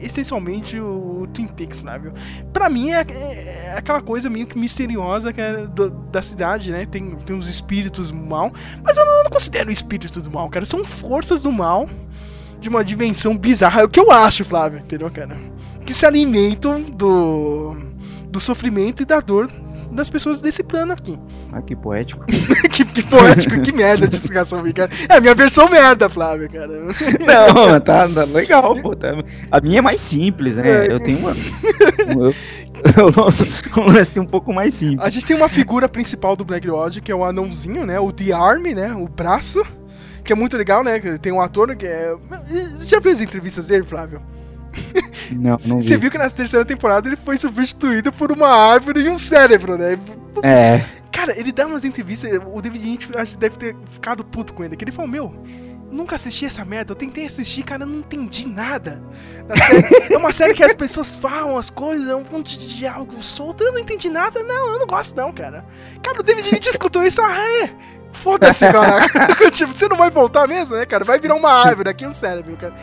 [0.00, 2.12] essencialmente o Twin Peaks, Flávio.
[2.52, 6.84] Pra mim é, é aquela coisa meio que misteriosa cara, do- da cidade, né?
[6.86, 8.52] Tem, tem uns espíritos mal,
[8.82, 10.64] mas eu não, não considero espírito do mal, cara.
[10.64, 11.88] São forças do mal
[12.60, 13.80] de uma dimensão bizarra.
[13.82, 15.36] É o que eu acho, Flávio, entendeu, cara?
[15.84, 17.76] Que se alimentam do,
[18.28, 19.50] do sofrimento e da dor
[19.92, 21.18] das pessoas desse plano aqui.
[21.52, 22.24] Ah, que poético.
[22.70, 24.90] que, que poético, que merda de explicação, cara.
[25.08, 26.68] É a minha versão merda, Flávio, cara.
[26.68, 28.94] Não, tá, tá legal, pô.
[28.94, 29.14] tá-
[29.50, 30.90] A minha é mais simples, né?
[30.90, 31.32] Eu tenho uma.
[31.32, 32.34] um- Eu,
[32.96, 33.46] eu lanço
[33.78, 35.00] um lance um pouco mais simples.
[35.06, 37.98] A gente tem uma figura principal do Black Lodge, que é o anãozinho, né?
[37.98, 38.92] O The Army, né?
[38.92, 39.62] O braço.
[40.22, 40.98] Que é muito legal, né?
[41.18, 42.14] Tem um ator que é.
[42.76, 44.20] Você já as entrevistas dele, Flávio?
[45.32, 46.02] Não, não Você vi.
[46.02, 49.98] viu que na terceira temporada ele foi substituído por uma árvore e um cérebro, né?
[50.42, 54.62] É, Cara, ele dá umas entrevistas, o David Lynch acho deve ter ficado puto com
[54.62, 55.34] ele, que ele falou, meu,
[55.90, 56.92] nunca assisti essa merda.
[56.92, 59.02] Eu tentei assistir, cara, eu não entendi nada.
[59.54, 60.14] série.
[60.14, 63.64] é uma série que as pessoas falam as coisas, é um monte de diálogo solto.
[63.64, 64.42] Eu não entendi nada.
[64.44, 65.64] Não, eu não gosto, não, cara.
[66.02, 67.70] Cara, o David Lynch escutou isso, ah, é.
[68.16, 69.06] Foda-se, cara.
[69.52, 71.04] tipo, você não vai voltar mesmo, né, cara?
[71.04, 72.74] Vai virar uma árvore aqui o cérebro, cara.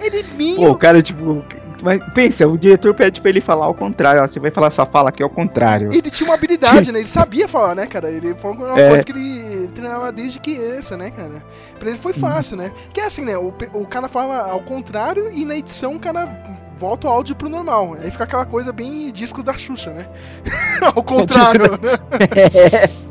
[0.00, 0.56] Ele minha.
[0.56, 1.44] Pô, o cara, tipo.
[1.80, 4.20] Mas pensa, o diretor pede pra ele falar ao contrário.
[4.22, 5.90] Ó, você vai falar essa fala aqui ao contrário.
[5.92, 6.98] Ele tinha uma habilidade, né?
[6.98, 8.10] Ele sabia falar, né, cara?
[8.10, 8.88] Ele foi uma É.
[8.88, 11.42] coisa que ele treinava desde criança, né, cara?
[11.78, 12.72] Pra ele foi fácil, né?
[12.92, 13.36] Que é assim, né?
[13.38, 16.28] O, o cara fala ao contrário e na edição o cara
[16.76, 17.96] volta o áudio pro normal.
[18.00, 20.06] Aí fica aquela coisa bem disco da Xuxa, né?
[20.82, 23.07] ao contrário, né?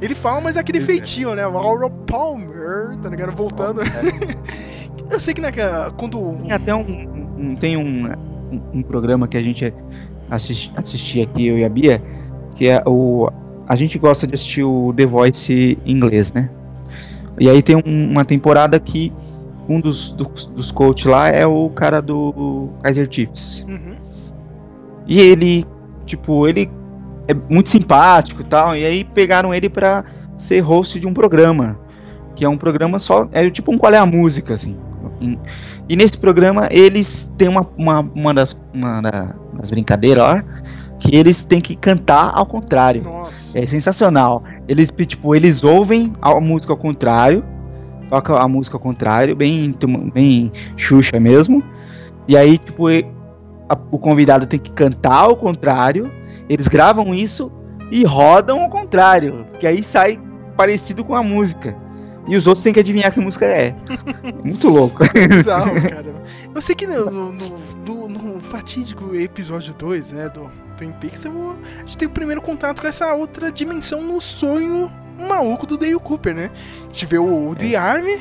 [0.00, 1.46] Ele fala, mas é aquele feitio, né?
[1.46, 3.34] Laura Palmer, tá ligado?
[3.36, 3.80] Voltando.
[5.10, 6.36] Eu sei que, né, cara, quando.
[6.38, 8.06] Tem até um, um- tem um,
[8.52, 9.72] um, um programa que a gente
[10.30, 12.00] assisti, assistia aqui, eu e a Bia,
[12.54, 13.28] que é o.
[13.68, 16.50] A gente gosta de assistir o The Voice em inglês, né?
[17.38, 19.12] E aí tem um- uma temporada que
[19.68, 23.64] um dos, dos, dos coaches lá é o cara do Kaiser Chiefs.
[23.68, 23.96] Uhum.
[25.06, 25.64] E ele,
[26.06, 26.70] tipo, ele
[27.28, 28.76] é muito simpático e tal.
[28.76, 30.04] E aí pegaram ele pra
[30.36, 31.78] ser host de um programa.
[32.34, 33.28] Que é um programa só.
[33.32, 34.76] É tipo um qual é a música, assim.
[35.88, 40.44] E nesse programa eles têm uma, uma, uma, das, uma da- das brincadeiras lá.
[40.98, 43.02] Que eles têm que cantar ao contrário.
[43.02, 43.58] Nossa.
[43.58, 44.42] É sensacional.
[44.66, 47.44] Eles, tipo, eles ouvem a música ao contrário.
[48.10, 49.74] Toca a música ao contrário, bem,
[50.14, 51.62] bem Xuxa mesmo.
[52.28, 56.10] E aí, tipo, a- o convidado tem que cantar ao contrário.
[56.48, 57.50] Eles gravam isso
[57.90, 59.46] e rodam ao contrário.
[59.58, 60.18] Que aí sai
[60.56, 61.76] parecido com a música.
[62.26, 63.74] E os outros têm que adivinhar que música é.
[64.44, 65.02] Muito louco.
[65.28, 66.14] Bizarro, cara.
[66.54, 70.48] Eu sei que no, no, no- no fatídico episódio 2, né, do
[70.78, 74.90] Twin Peaks, eu- a gente tem o primeiro contato com essa outra dimensão no sonho
[75.18, 76.50] maluco do Dale Cooper, né?
[76.82, 78.18] A gente vê o, o The Army.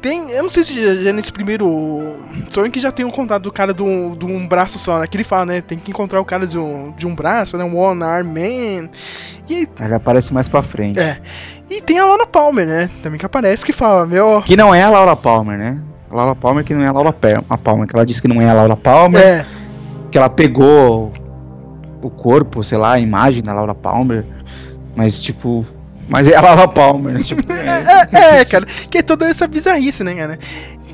[0.00, 2.16] Tem, eu não sei se já, já nesse primeiro
[2.50, 5.06] sonho que já tem um contato do cara de um, de um braço só, né?
[5.06, 5.60] Que ele fala, né?
[5.60, 7.64] Tem que encontrar o cara de um, de um braço, né?
[7.64, 8.88] Um One Arm Man.
[9.48, 10.98] E, Ela aparece mais pra frente.
[10.98, 11.18] é.
[11.68, 12.90] E tem a Laura Palmer, né?
[13.00, 14.42] Também que aparece que fala, meu.
[14.44, 15.80] Que não é a Laura Palmer, né?
[16.10, 17.14] A Laura Palmer que não é a Laura
[17.48, 17.86] a Palmer.
[17.86, 19.22] Que ela disse que não é a Laura Palmer.
[19.22, 19.46] É,
[20.10, 21.12] que ela pegou
[22.02, 24.24] o corpo, sei lá, a imagem da Laura Palmer,
[24.96, 25.64] mas tipo,
[26.10, 27.22] mas é a Laura Palmer, né?
[27.22, 30.38] tipo, é, É, é, cara, que é toda essa bizarrice, né, cara?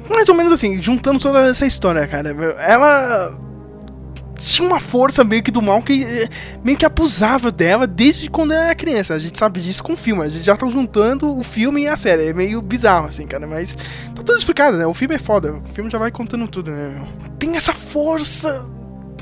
[0.09, 2.29] Mais ou menos assim, juntando toda essa história, cara,
[2.61, 3.35] ela
[4.39, 6.29] tinha uma força meio que do mal que eh,
[6.63, 9.15] meio que abusava dela desde quando ela era criança.
[9.15, 11.89] A gente sabe disso com o filme, a gente já tá juntando o filme e
[11.89, 12.29] a série.
[12.29, 13.75] É meio bizarro, assim, cara, mas
[14.15, 14.87] tá tudo explicado, né?
[14.87, 17.31] O filme é foda, o filme já vai contando tudo, né, meu?
[17.39, 18.67] Tem essa força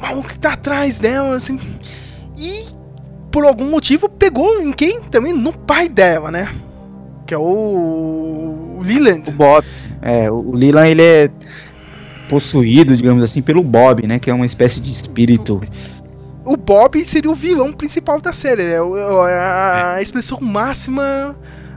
[0.02, 1.58] maluca que tá atrás dela, assim,
[2.36, 2.64] e
[3.34, 5.00] por algum motivo pegou em quem?
[5.00, 6.54] Também no pai dela, né?
[7.26, 9.28] Que é o, o Leland.
[9.28, 9.66] o Bob,
[10.00, 11.28] é, o Leland ele é
[12.28, 15.60] possuído, digamos assim, pelo Bob, né, que é uma espécie de espírito.
[16.44, 18.76] O Bob seria o vilão principal da série, né?
[18.76, 21.34] A, expressão máxima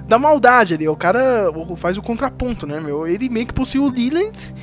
[0.07, 0.87] da maldade ali.
[0.87, 3.07] O cara faz o contraponto, né, meu?
[3.07, 4.53] Ele meio que possui o Leland.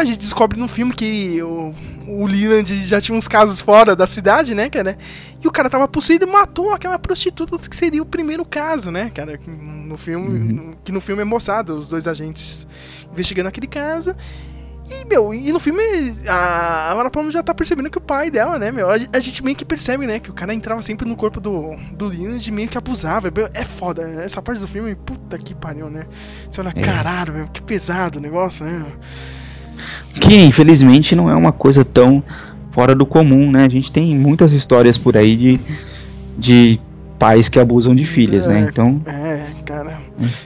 [0.00, 1.74] A gente descobre no filme que o,
[2.08, 4.96] o Leland já tinha uns casos fora da cidade, né, cara?
[5.42, 9.10] E o cara tava possuído e matou aquela prostituta que seria o primeiro caso, né,
[9.14, 9.36] cara?
[9.36, 12.66] Que No filme, que no filme é mostrado, os dois agentes
[13.12, 14.14] investigando aquele caso.
[14.90, 15.82] E, meu, e no filme
[16.26, 18.90] a, Palmer já tá percebendo que o pai dela, né, meu?
[18.90, 21.76] A, a gente meio que percebe, né, que o cara entrava sempre no corpo do,
[21.92, 23.30] do Leland meio que abusava.
[23.30, 24.24] meu, É foda, né?
[24.24, 26.06] essa parte do filme, puta que pariu, né?
[26.50, 26.80] Você olha, É.
[26.80, 28.84] caralho, meu, que pesado o negócio, né?
[30.20, 32.22] Que infelizmente não é uma coisa tão
[32.70, 33.64] fora do comum, né?
[33.64, 35.60] A gente tem muitas histórias por aí de,
[36.38, 36.80] de
[37.18, 38.60] pais que abusam de filhas, né?
[38.60, 38.62] É.
[38.62, 39.98] Então, É, cara.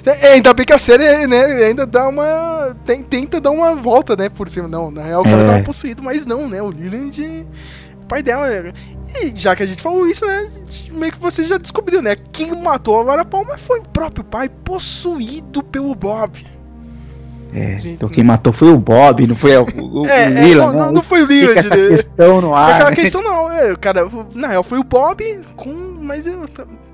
[0.05, 2.77] É, ainda bem que a série, né, ainda dá uma.
[2.85, 4.67] tem- tenta dar uma volta, né, por cima.
[4.69, 5.47] Não, na real o cara É.
[5.47, 6.61] tava possuído, mas não, né?
[6.63, 7.47] O Leland.
[8.09, 8.49] Pai dela.
[8.49, 8.73] né?
[9.23, 10.49] E já que a gente falou isso, né?
[10.93, 12.17] Meio que você já descobriu, né?
[12.33, 16.45] Quem matou a Laura Palmer foi o próprio pai, possuído pelo Bob.
[17.55, 20.77] É, então quem matou foi o Bob, não foi o, o, É, o é, Leland,
[20.77, 20.91] não, né?
[20.91, 21.49] não, foi o Leland.
[21.55, 22.73] Fica essa questão no ar.
[22.75, 22.97] Aquela né?
[22.97, 25.95] questão não, é, cara, na real foi o Bob com.
[26.05, 26.47] Mas eu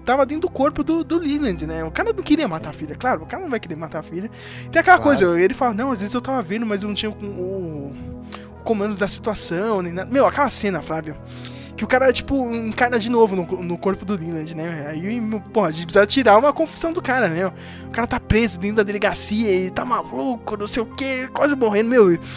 [0.04, 1.82] tava dentro do corpo do, do Leland, né?
[1.82, 4.02] O cara não queria matar a filha, claro, o cara não vai querer matar a
[4.02, 4.30] filha.
[4.70, 5.02] Tem aquela Claro.
[5.18, 7.92] coisa, ele fala, não, às vezes eu tava vendo, mas eu não tinha o, o,
[8.60, 10.10] o comando da situação, nem nada.
[10.10, 11.16] Meu, aquela cena, Flávio.
[11.80, 14.86] Que o cara, tipo, encarna de novo no, no corpo do Leland, né?
[14.90, 15.18] Aí,
[15.50, 17.46] pô, a gente precisa tirar uma confusão do cara, né?
[17.86, 21.56] O cara tá preso dentro da delegacia e tá maluco, não sei o que, quase
[21.56, 22.18] morrendo, meu.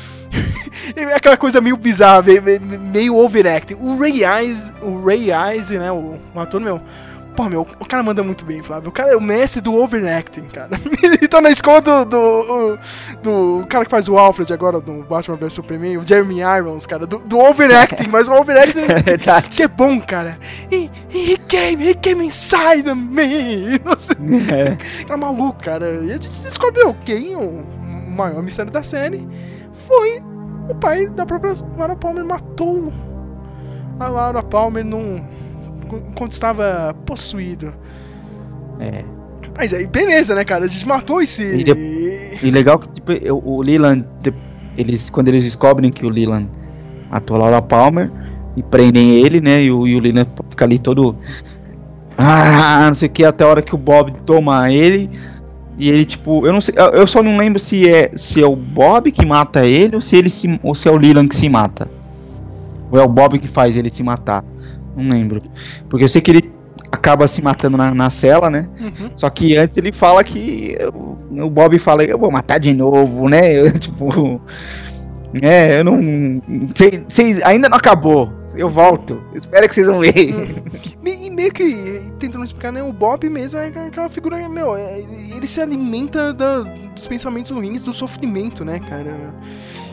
[0.95, 3.74] É aquela coisa meio bizarra, meio, meio- overacting.
[3.76, 6.80] O Ray Eyes, o Ray Eyes, né, o, o ator, meu,
[7.35, 8.89] Pô, meu, o cara manda muito bem, Flávio.
[8.89, 10.80] O cara é o mestre do overacting, cara.
[11.01, 12.80] Ele tá na escola do, do,
[13.23, 17.07] do cara que faz o Alfred agora, do Batman vs Superman, o Jeremy Irons, cara,
[17.07, 18.81] do, do overacting, mas o overacting
[19.49, 20.38] que é bom, cara.
[20.72, 23.80] He, he came, he came inside me.
[23.84, 24.14] Nossa,
[24.53, 25.03] É.
[25.05, 25.89] Cara maluco, cara.
[26.03, 27.64] E a gente descobriu quem o
[28.15, 29.27] maior mistério da série
[29.88, 30.22] foi
[30.69, 32.26] o pai da própria Laura Palmer.
[32.26, 32.93] Matou
[33.99, 35.23] a Laura Palmer num,
[36.15, 37.74] quando estava possuído.
[38.80, 39.03] É.
[39.56, 40.65] Mas aí, beleza, né, cara?
[40.65, 41.44] A gente matou esse.
[41.44, 41.64] E
[42.41, 44.34] E legal que tipo, o Leland, de-
[44.78, 46.48] eles, quando eles descobrem que o Leland
[47.11, 48.11] matou a Laura Palmer
[48.57, 49.64] e prendem ele, né?
[49.64, 51.15] E o, e o Leland fica ali todo.
[52.18, 55.10] Ah, não sei o que, até a hora que o Bob toma ele.
[55.78, 58.45] E ele, tipo, eu não sei, eu- eu só não lembro se é, se é
[58.48, 61.36] o Bob que mata ele ou se, ele se, ou se é o Leland que
[61.36, 61.88] se mata.
[62.91, 64.44] Ou é o Bob que faz ele se matar.
[64.95, 65.41] Não lembro.
[65.90, 66.52] Porque eu sei que ele
[66.91, 68.68] acaba se matando na, na cela, né?
[68.80, 69.10] Uhum.
[69.15, 73.41] Só que antes ele fala que o, Bob fala, eu vou matar de novo, né?
[73.53, 74.41] Eu, tipo,
[75.41, 75.99] é, eu não,
[77.07, 78.32] vocês ainda não acabou.
[78.56, 79.20] Eu volto.
[79.34, 80.14] Espero que vocês vão ver.
[81.02, 82.84] Me- E meio que tentando explicar, né?
[82.84, 84.99] O Bob mesmo é aquela figura, meu, é-
[85.36, 86.60] ele se alimenta da-
[86.94, 89.34] dos pensamentos ruins, do sofrimento, né, cara?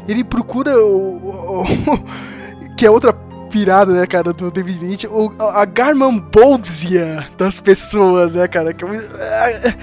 [0.07, 1.17] Ele procura o.
[1.17, 2.05] o- o-
[2.77, 3.15] que é outra
[3.51, 8.73] pirada, né, cara, do David Lynch, o, a Garmambósia das pessoas, né, cara?
[8.73, 9.75] Que é o, é-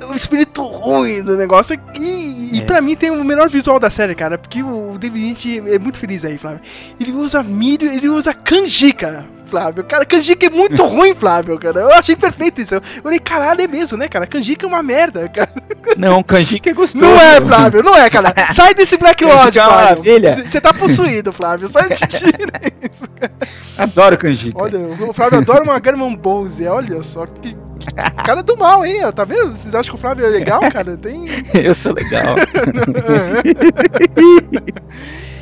[0.00, 1.78] é o espírito ruim do negócio.
[1.98, 2.64] E, e É.
[2.64, 5.98] pra mim tem o melhor visual da série, cara, porque o David Lynch é muito
[5.98, 6.60] feliz aí, Flávio.
[7.00, 9.24] Ele usa milho, ele usa canjica.
[9.46, 11.80] Flávio, cara, canjica é muito ruim, Flávio, cara.
[11.80, 12.74] Eu achei perfeito isso.
[12.74, 14.26] Eu falei, caralho, é mesmo, né, cara?
[14.26, 15.52] Canjica é uma merda, cara.
[15.96, 17.04] Não, canjica é gostoso.
[17.04, 18.34] Não é, Flávio, não é, cara.
[18.52, 20.04] Sai desse Black Lodge, é uma Flávio.
[20.46, 21.68] Você tá possuído, Flávio.
[21.68, 22.60] Sai de tira
[22.90, 23.32] isso, cara.
[23.78, 24.60] Adoro canjica.
[24.60, 26.66] Olha, o Flávio adora uma Garmambose.
[26.66, 27.56] Olha só que.
[28.24, 29.00] Cara do mal, hein?
[29.14, 29.54] Tá vendo?
[29.54, 30.96] Vocês acham que o Flávio é legal, cara?
[30.96, 31.26] Tem.
[31.54, 32.36] Eu sou legal.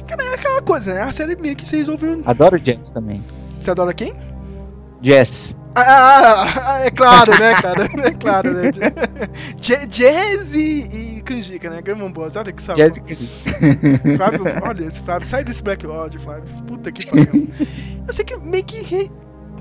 [0.07, 1.03] Cara, é aquela coisa, né?
[1.03, 2.23] A série meio que se resolveu.
[2.27, 3.25] Adoro jazz também.
[3.63, 4.13] Você adora quem?
[5.01, 5.57] Jazz.
[5.75, 7.89] Ah, ah, ah, é claro, né, cara?
[8.07, 8.71] É claro, né?
[9.59, 11.81] Ja- Jazz e, e canjica, né?
[11.81, 12.37] Garmambose.
[12.37, 12.83] Olha que sabor.
[12.83, 14.17] Jazz e canjica.
[14.17, 16.45] Flávio, olha esse Flávio, sai desse Black Lodge, Flávio.
[16.67, 17.27] Puta que pariu.
[18.07, 19.11] Eu sei que meio que re-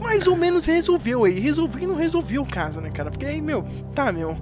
[0.02, 1.40] mais ou menos resolveu aí.
[1.40, 3.10] Resolveu e não resolveu o caso, né, cara?
[3.12, 3.64] Porque aí, meu,
[3.96, 4.36] tá, meu.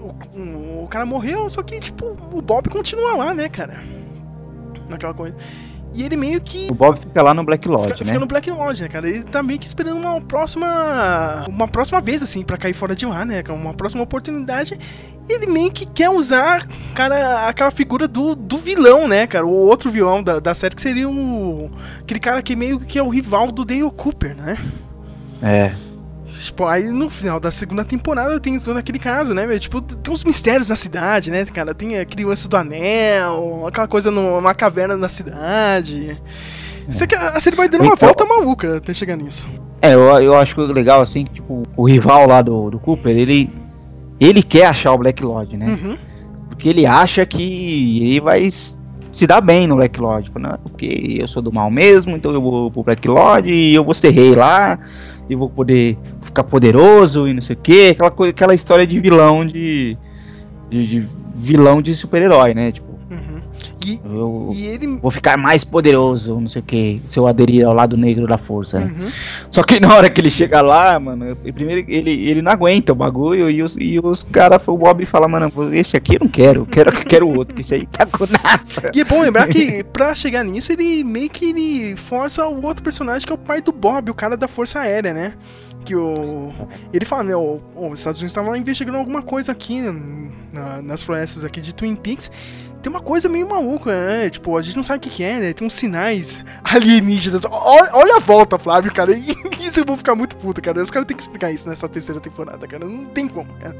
[0.00, 3.80] O, o- o cara morreu, só que, tipo, o Bob continua lá, né, cara?
[4.88, 5.36] Naquela coisa.
[5.96, 8.12] E ele meio que O Bob fica lá no Black Lodge, fica, né?
[8.12, 9.08] fica no Black Lodge, né, cara?
[9.08, 11.46] Ele tá meio que esperando uma próxima.
[11.48, 13.42] Uma próxima vez, assim, pra cair fora de lá, né?
[13.48, 14.78] Uma próxima oportunidade.
[15.26, 19.46] E ele meio que quer usar, cara, aquela figura do, do vilão, né, cara?
[19.46, 21.70] O outro vilão da, da série que seria o.
[22.00, 24.58] Aquele cara que meio que é o rival do Dale Cooper, né?
[25.42, 25.85] É.
[26.40, 29.46] Tipo, aí no final da segunda temporada tem todo aquele caso, né?
[29.46, 29.58] meu?
[29.58, 31.74] Tipo, tem uns mistérios na cidade, né, cara?
[31.74, 36.20] Tem aquele lance do anel, aquela coisa numa caverna na cidade.
[36.88, 39.48] Isso aqui, a série vai dando uma volta maluca até chegar nisso.
[39.82, 43.50] É, eu, eu acho legal assim que tipo, o rival lá do, do Cooper, ele.
[44.18, 45.66] Ele quer achar o Black Lodge, né?
[45.66, 45.98] Uhum.
[46.48, 50.30] Porque ele acha que ele vai se dar bem no Black Lodge.
[50.38, 53.84] Não, porque eu sou do mal mesmo, então eu vou pro Black Lodge e eu
[53.84, 54.78] vou ser rei lá.
[55.28, 57.90] E vou poder ficar poderoso e não sei o que.
[57.90, 59.96] Aquela, coisa, aquela história de vilão de.
[60.70, 62.72] de, de vilão de super-herói, né?
[62.72, 62.85] Tipo,
[63.92, 63.98] Uhum.
[64.04, 64.86] E, eu e ele.
[64.98, 68.38] vou ficar mais poderoso, não sei o que, se eu aderir ao lado negro da
[68.38, 68.86] força, né?
[68.98, 69.10] Uhum.
[69.50, 72.94] Só que na hora que ele chega lá, mano, primeiro ele, ele não aguenta o
[72.96, 76.60] bagulho e os, e os caras, o Bob fala, mano, esse aqui eu não quero,
[76.62, 78.92] eu quero, quero o outro, que esse aí tá com nada.
[78.94, 82.82] E é bom lembrar que pra chegar nisso, ele meio que ele força o outro
[82.82, 85.34] personagem que é o pai do Bob, o cara da Força Aérea, né?
[85.84, 86.52] Que o.
[86.92, 89.80] Ele fala, meu, os Estados Unidos estavam investigando alguma coisa aqui
[90.52, 92.30] na- nas florestas aqui de Twin Peaks.
[92.86, 94.30] Tem uma coisa meio maluca, né?
[94.30, 95.52] Tipo, a gente não sabe o que, que é, né?
[95.52, 97.42] Tem uns sinais alienígenas.
[97.50, 99.10] Olha, olha a volta, Flávio, cara.
[99.58, 100.80] Isso eu vou ficar muito puto, cara.
[100.80, 102.86] Os caras têm que explicar isso nessa terceira temporada, cara.
[102.86, 103.76] Não tem como, cara.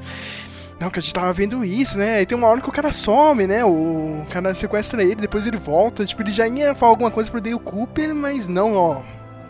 [0.81, 2.21] Não, que a gente tava vendo isso, né?
[2.21, 3.65] E tem uma hora que o cara some, né?
[3.65, 6.05] O cara sequestra ele, depois ele volta.
[6.05, 9.03] Tipo, ele já ia falar alguma coisa pro Dale Cooper, mas não, ó.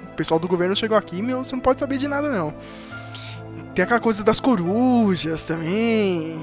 [0.07, 2.53] O pessoal do governo chegou aqui, meu, você não pode saber de nada, não.
[3.75, 6.39] Tem aquela coisa das corujas também.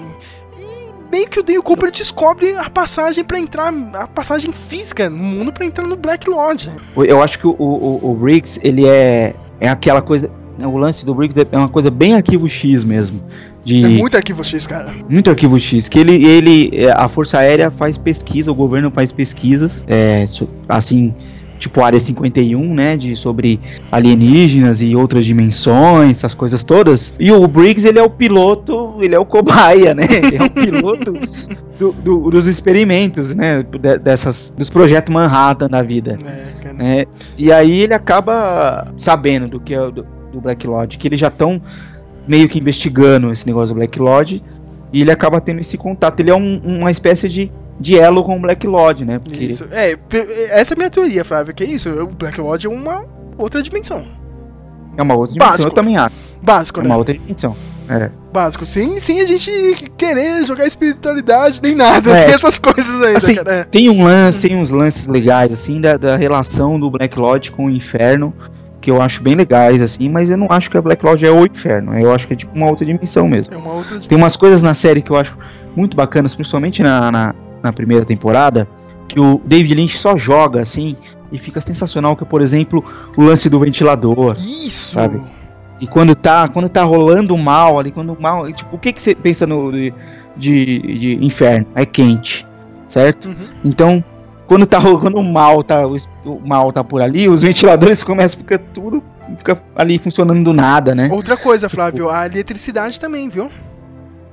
[1.14, 5.53] Meio que o Dale Cooper descobre a passagem pra entrar, a passagem física no mundo
[5.53, 6.72] pra entrar no Black Lodge.
[6.98, 11.14] Eu acho que o, o, o Briggs, ele é, é aquela coisa, o lance do
[11.14, 13.22] Briggs é uma coisa bem arquivo X mesmo.
[13.64, 14.91] De, É muito arquivo X, cara.
[15.07, 19.11] Muito arquivo X, que ele, ele, é, a Força Aérea faz pesquisa, o governo faz
[19.11, 20.26] pesquisas, é,
[20.68, 21.14] assim,
[21.59, 23.59] tipo Área 51, né, de sobre
[23.91, 27.13] alienígenas e outras dimensões, essas coisas todas.
[27.19, 30.03] E o Briggs, ele é o piloto, ele é o cobaia, né?
[30.11, 31.13] Ele é o piloto
[31.80, 36.17] do, do, dos experimentos, né, de, dessas dos projetos Manhattan da vida.
[36.25, 36.73] É, cara.
[36.75, 37.05] né?
[37.38, 41.19] E aí ele acaba sabendo do que é o do, do Black Lodge, que eles
[41.19, 41.61] já estão
[42.27, 44.41] meio que investigando esse negócio do Black Lodge.
[44.91, 46.19] E ele acaba tendo esse contato.
[46.19, 47.51] Ele é um- uma espécie de,
[47.84, 49.19] de elo com o Black Lodge, né?
[49.19, 49.65] Porque Isso.
[49.72, 49.97] É,
[50.49, 51.89] essa é a minha teoria, Flávio, que é isso.
[51.89, 53.03] O Black Lodge é uma
[53.38, 54.05] outra dimensão.
[54.97, 55.51] é uma outra dimensão.
[55.51, 55.69] Básico.
[55.69, 56.15] Eu também acho.
[56.41, 56.89] Básico, É né?
[56.89, 57.55] uma outra dimensão.
[57.89, 58.10] É.
[58.31, 58.65] Básico.
[58.65, 59.51] Sem, sem a gente
[59.97, 62.11] querer jogar espiritualidade nem nada.
[62.18, 62.26] É.
[62.26, 63.53] Tem essas coisas ainda, Assim, cara.
[63.53, 63.64] É.
[63.65, 67.65] tem um lance, tem uns lances legais, assim, da, da relação do Black Lodge com
[67.65, 68.34] o inferno,
[68.80, 71.31] que eu acho bem legais, assim, mas eu não acho que a Black Lodge é
[71.31, 71.97] o inferno.
[71.99, 73.53] Eu acho que é tipo uma outra dimensão mesmo.
[73.53, 75.38] É uma outra Tem umas coisas na série que eu acho
[75.76, 78.68] muito bacanas, principalmente na, na, na primeira temporada,
[79.07, 80.95] que o David Lynch só joga assim
[81.31, 82.84] e fica sensacional, que por exemplo,
[83.18, 84.35] o lance do ventilador.
[84.38, 84.94] Isso!
[84.94, 85.22] Sabe?
[85.80, 88.52] E quando tá, quando tá rolando mal ali, quando o mal.
[88.52, 89.94] Tipo, o que, que você pensa no, de,
[90.38, 91.65] de, de inferno?
[91.76, 92.48] É quente.
[92.88, 93.27] Certo?
[93.27, 93.35] Uhum.
[93.65, 94.03] Então,
[94.45, 98.38] quando tá ro- quando o mal tá, o, mal tá por ali, os ventiladores começam
[98.40, 99.03] a ficar tudo.
[99.38, 101.10] Fica ali funcionando do nada, né?
[101.11, 103.49] Outra coisa, Flávio, a eletricidade também, viu?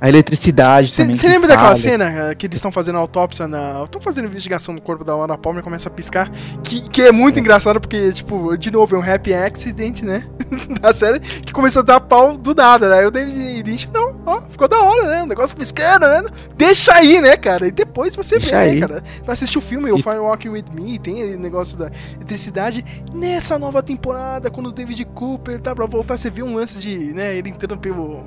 [0.00, 1.14] A eletricidade também.
[1.14, 3.82] Você lembra daquela cena que eles estão fazendo autópsia na.
[3.84, 6.30] Estão fazendo investigação no corpo da Laura Palmer e começa a piscar.
[6.64, 10.24] Que, que é muito engraçado porque, tipo, de novo, é um happy accident, né?
[10.80, 13.00] da série, que começou a dar pau do nada, né?
[13.00, 15.22] Aí o David Lynch, não, ó, ficou da hora, né?
[15.22, 16.24] O negócio piscando, né?
[16.56, 17.66] Deixa aí, né, cara?
[17.68, 18.80] E depois você Deixa vê, né, aí.
[18.80, 19.02] cara?
[19.24, 22.82] Vai assistir o filme, o E- Fire Walking With Me, tem o negócio da eletricidade.
[23.12, 26.96] Nessa nova temporada, quando o David Cooper tá pra voltar, você vê um lance de,
[27.12, 28.24] né, ele entrando pelo.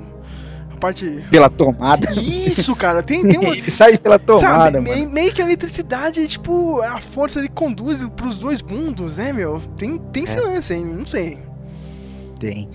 [0.84, 2.12] Parte Pela tomada.
[2.20, 3.54] isso, cara, tem, tem uma.
[3.70, 5.10] Sai pela tomada, sabe, mano.
[5.10, 9.62] meio, que a eletricidade, tipo, a força ele conduz pros dois mundos, né, meu?
[9.78, 10.40] Tem, tem É.
[10.40, 10.84] lance, hein?
[10.84, 11.38] Não sei.
[12.38, 12.68] Tem.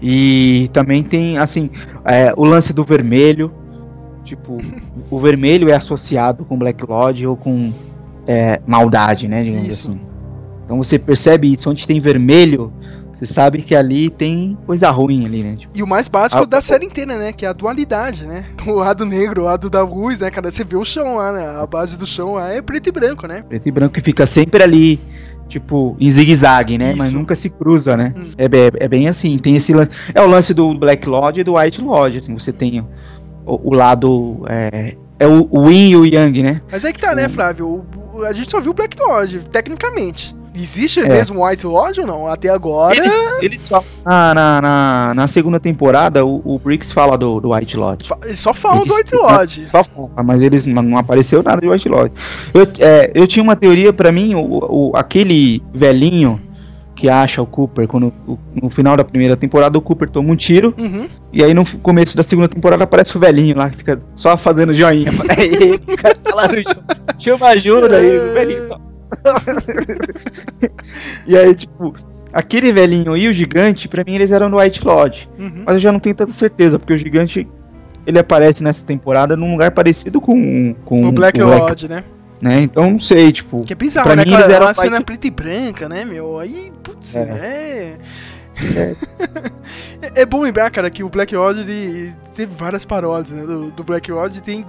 [0.00, 1.68] E também tem, assim,
[2.04, 3.52] é, o lance do vermelho.
[4.22, 4.58] Tipo,
[5.10, 7.72] o vermelho é associado com Black Lodge ou com
[8.28, 9.42] é, maldade, né?
[9.42, 9.90] Digamos Isso.
[9.90, 10.00] assim.
[10.64, 12.72] Então você percebe isso, onde tem vermelho,
[13.16, 15.56] você sabe que ali tem coisa ruim ali, né?
[15.56, 17.32] Tipo, E o mais básico Ah, da série inteira, né?
[17.32, 18.44] Que é a dualidade, né?
[18.66, 20.50] O lado negro, o lado da luz, né, cara?
[20.50, 21.46] Você vê o chão lá, né?
[21.62, 23.42] A base do chão lá é preto e branco, né?
[23.48, 25.00] preto e branco que fica sempre ali,
[25.48, 26.94] tipo, em zigue-zague, né?
[26.94, 27.16] Mas Isso.
[27.16, 28.12] nunca se cruza, né?
[28.16, 28.22] Hum.
[28.36, 29.90] É, be- é bem assim, tem esse lance.
[30.14, 32.80] É o lance do Black Lodge e do White Lodge, assim, você tem
[33.46, 34.42] o, o lado.
[34.48, 36.60] É, é o, o Yin e o Yang, né?
[36.70, 37.66] Mas aí que tá, né, Flávio?
[37.66, 40.34] O- o- a gente só viu o Black Lodge, tecnicamente.
[40.56, 41.08] Existe É.
[41.08, 42.26] mesmo o White Lodge ou não?
[42.26, 42.96] Até agora.
[42.96, 43.84] Eles, eles falam.
[44.04, 48.08] Na, na, na, na segunda temporada, o, o Briggs fala do, do White Lodge.
[48.24, 49.68] Eles só falam do Eles- White Lodge.
[49.70, 52.12] Só fala, mas eles não não apareceu nada de White Lodge.
[52.54, 56.40] Eu, é, eu tinha uma teoria pra mim, o, o- aquele velhinho
[56.94, 60.36] que acha o Cooper, quando o- no final da primeira temporada o Cooper toma um
[60.36, 61.06] tiro, Uhum.
[61.30, 64.72] e aí no começo da segunda temporada aparece o velhinho lá, que fica só fazendo
[64.72, 65.10] joinha.
[65.36, 66.82] É ele, o cara tá lá no chão,
[67.18, 68.80] chama ajuda aí, o velhinho só.
[71.26, 71.94] e aí, tipo,
[72.32, 75.28] aquele velhinho e o gigante, pra mim eles eram do White Lodge.
[75.38, 75.62] Uhum.
[75.66, 77.48] Mas eu já não tenho tanta certeza, porque o gigante
[78.06, 82.04] ele aparece nessa temporada num lugar parecido com, com O Black com Lodge, né?
[82.40, 82.60] né?
[82.60, 83.64] Então não sei, tipo.
[83.64, 84.24] Que é bizarro, Pra né?
[84.24, 86.38] mim, eles eram uma cena White- preta e branca, né, meu?
[86.38, 87.22] Aí, putz, é.
[87.22, 87.98] É.
[90.14, 93.42] É bom lembrar, cara, que o Black Lodge ele teve várias paródias, né?
[93.44, 94.64] Do, do Black Lodge tem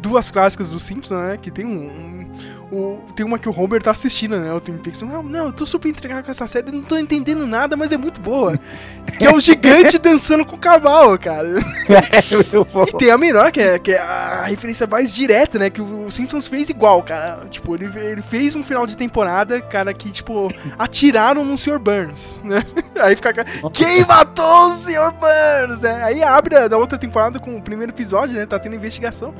[0.00, 1.38] duas clássicas do Simpsons, né?
[1.40, 1.86] Que tem um.
[1.86, 2.26] um-
[2.72, 4.52] o- tem uma que o Homer tá assistindo, né?
[4.52, 5.02] O Twin Peaks.
[5.02, 7.96] Não, não, eu tô super intrigado com essa série, não tô entendendo nada, mas é
[7.96, 8.52] muito boa.
[9.18, 11.48] Que é o gigante dançando com o cavalo, cara.
[11.88, 12.82] É muito bom.
[12.82, 15.70] E tem a menor, que é, que é a referência mais direta, né?
[15.70, 17.46] Que o Simpsons fez igual, cara.
[17.48, 21.78] Tipo, ele, ele fez um final de temporada, cara, que, tipo, atiraram no Sr.
[21.78, 22.64] Burns, né?
[23.00, 23.44] Aí fica.
[23.72, 25.12] Quem matou o Sr.
[25.12, 25.80] Burns?
[25.80, 26.02] Né?
[26.02, 28.44] Aí abre a da outra temporada com o primeiro episódio, né?
[28.46, 29.32] Tá tendo investigação.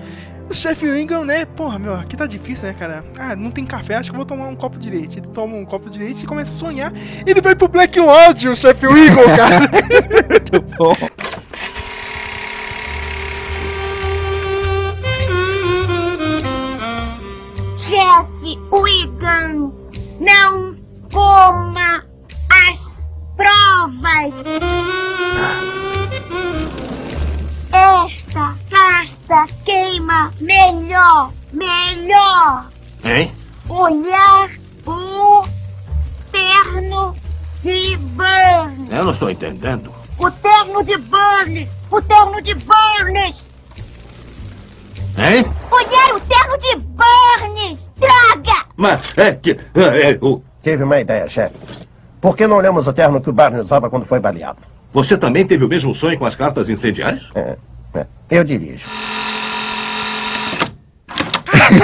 [0.48, 1.44] O chefe Wingham, né?
[1.44, 3.04] Porra, meu, aqui tá difícil, né, cara?
[3.18, 5.18] Ah, não tem café, acho que eu vou tomar um copo de leite.
[5.18, 6.92] Ele toma um copo de leite e começa a sonhar.
[7.26, 9.70] Ele vai pro Black Lodge, o chefe Wingham, cara.
[10.28, 10.94] Muito bom.
[17.78, 19.72] Chefe Wigan,
[20.20, 20.76] não
[21.10, 22.04] coma
[22.68, 24.34] as provas.
[27.72, 32.75] Esta carta queima melhor, melhor.
[33.06, 33.32] Hein?
[33.68, 34.50] Olhar
[34.84, 35.44] o
[36.32, 37.16] terno
[37.62, 38.90] de Burns.
[38.90, 39.94] Eu não estou entendendo.
[40.18, 41.76] O terno de Burns.
[41.90, 43.46] O terno de Burns.
[45.16, 45.46] Hein?
[45.70, 47.90] Olhar o terno de Burns.
[47.96, 48.66] Droga!
[48.76, 49.50] Mas é que.
[49.74, 51.56] É, é, o, Tive uma ideia, chefe.
[52.20, 54.58] Por que não olhamos o terno que o Barney usava quando foi baleado?
[54.92, 57.30] Você também teve o mesmo sonho com as cartas incendiárias?
[57.36, 57.56] É,
[57.94, 58.06] é.
[58.28, 58.88] Eu dirijo.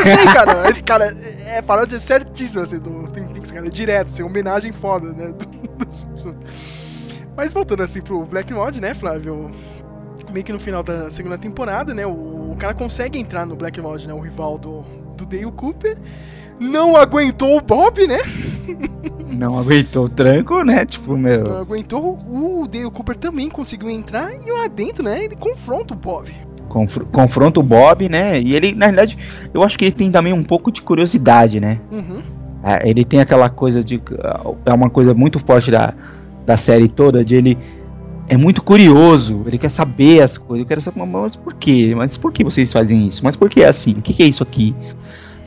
[0.02, 0.68] Sei, cara.
[0.68, 3.66] Ele, cara, é paródia certíssima, assim, do Twin Peaks, cara.
[3.66, 5.32] É direto, assim, homenagem foda, né?
[5.32, 6.36] do- do Simpsons.
[7.36, 9.50] Mas voltando, assim, pro Black Lodge, né, Flávio?
[10.30, 12.06] Meio que no final da segunda temporada, né?
[12.06, 14.14] O, o cara consegue entrar no Black Lodge, né?
[14.14, 14.82] O rival do,
[15.16, 15.96] do Dale Cooper.
[16.60, 18.18] Não aguentou o Bob, né?
[19.26, 20.84] Não aguentou o tranco, né?
[20.84, 21.56] Tipo, Não meu.
[21.59, 22.16] aguentou.
[22.30, 25.24] O Dale Cooper também conseguiu entrar e lá dentro, né?
[25.24, 26.30] Ele confronta o Bob.
[26.73, 28.40] Confr- confronta o Bob, né?
[28.40, 29.19] E ele, na realidade,
[29.53, 31.78] eu acho que ele tem também um pouco de curiosidade, né?
[31.90, 32.23] Uhum.
[32.65, 34.01] É, ele tem aquela coisa de.
[34.65, 35.94] É uma coisa muito forte da,
[36.47, 37.59] da série toda, de ele.
[38.28, 40.65] É muito curioso, ele quer saber as coisas.
[40.65, 41.93] Eu quero saber, mas por quê?
[41.94, 43.23] Mas por que vocês fazem isso?
[43.23, 43.93] Mas por que é assim?
[43.93, 44.74] O que, que é isso aqui?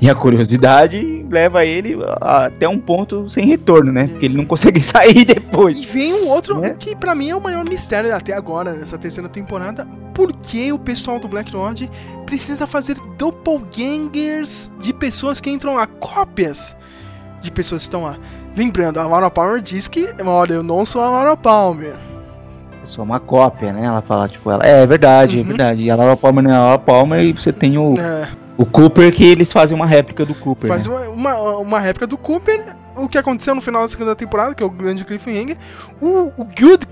[0.02, 4.08] E a curiosidade leva ele até um ponto sem retorno, né?
[4.08, 5.78] Porque ele não consegue sair depois.
[5.78, 6.76] E vem um outro Né?
[6.78, 9.88] que pra mim é o maior mistério até agora, nessa terceira temporada.
[10.14, 11.90] Por que o pessoal do Black Lodge
[12.26, 16.76] precisa fazer doppelgangers de pessoas que entram lá, cópias
[17.42, 18.18] de pessoas que estão lá?
[18.56, 21.96] Lembrando, a Laura Palmer diz que, olha, eu não sou a Laura Palmer.
[22.82, 23.86] É só uma cópia, né?
[23.86, 25.84] Ela fala, tipo, ela, é, é verdade, é verdade.
[25.84, 28.28] E a Laura Palmer não é a Laura Palmer e você tem o, É,
[28.58, 30.68] o Cooper que eles fazem uma réplica do Cooper.
[30.68, 30.94] faz né?
[31.10, 32.76] uma, uma, uma réplica do Cooper.
[32.96, 35.58] O que aconteceu no final da segunda temporada, que é o grande cliffhanger.
[36.02, 36.88] O, o Good.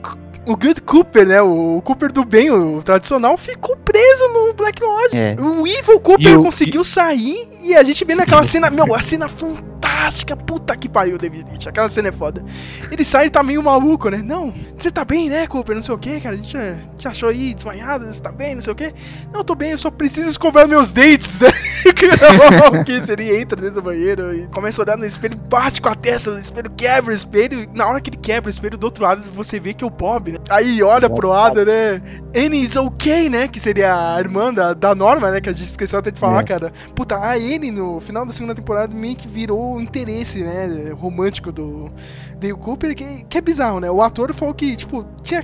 [0.46, 1.42] O Good Cooper, né?
[1.42, 5.16] O Cooper do bem, o tradicional, ficou preso no Black Lodge.
[5.16, 5.38] É.
[5.40, 9.02] O Evil Cooper E o- conseguiu sair e a gente vê naquela cena, meu, a
[9.02, 12.44] cena fantástica, puta que pariu, David Lynch, aquela cena é foda.
[12.92, 14.22] Ele sai e tá meio maluco, né?
[14.24, 15.76] Não, você tá bem, né, Cooper?
[15.76, 18.56] Não sei o que, cara, a gente eh, te achou aí desmaiado, você tá bem,
[18.56, 18.94] não sei o que.
[19.32, 21.50] Não, eu tô bem, eu só preciso escovar meus dentes, né?
[22.86, 25.96] que seria entra dentro do banheiro e começa a olhar no espelho, bate com a
[25.96, 27.60] testa no espelho, quebra o espelho.
[27.62, 29.88] e Na hora que ele quebra o espelho, do outro lado você vê que é
[29.88, 30.38] o Bob, né?
[30.50, 32.02] Aí olha pro Ada, né?
[32.36, 33.48] Annie is okay, né?
[33.48, 35.42] Que seria a irmã da, da Norma, né?
[35.42, 36.44] Que a gente esqueceu até de falar, É.
[36.46, 36.74] cara.
[36.96, 40.92] Puta, a Annie no final da segunda temporada meio que virou o interesse, né?
[40.94, 41.92] Romântico do
[42.40, 43.90] Dale Cooper, que, que é bizarro, né?
[43.90, 45.44] O ator falou que, tipo, tinha,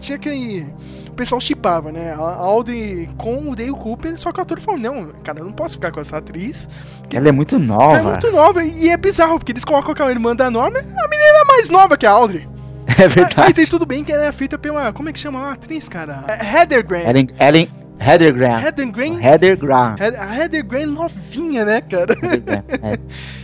[0.00, 0.66] tinha que.
[1.08, 2.12] O pessoal chipava, né?
[2.12, 5.52] A Audrey com o Dale Cooper, só que o ator falou: não, cara, eu não
[5.52, 6.68] posso ficar com essa atriz.
[7.12, 7.96] Ela é muito Ela nova.
[7.98, 11.38] é muito nova e é bizarro, porque eles colocam aquela irmã da Norma, a menina
[11.42, 12.46] é mais nova que a Audrey.
[12.98, 13.52] É Aí verdade.
[13.52, 14.92] tem tudo bem que ela é feita pela.
[14.92, 16.24] Como é que chama a atriz, cara?
[16.28, 17.02] É Heather Graham.
[17.08, 18.60] Ellen, Ellen Heather Graham.
[18.60, 19.20] Heather Graham.
[19.20, 19.96] Heather Graham.
[20.18, 22.14] A Heather Graham novinha, né, cara?
[22.14, 22.98] Graham, é.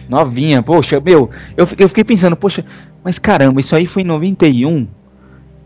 [0.09, 2.65] Novinha, poxa, meu, eu, eu fiquei pensando, poxa,
[3.03, 4.87] mas caramba, isso aí foi em 91.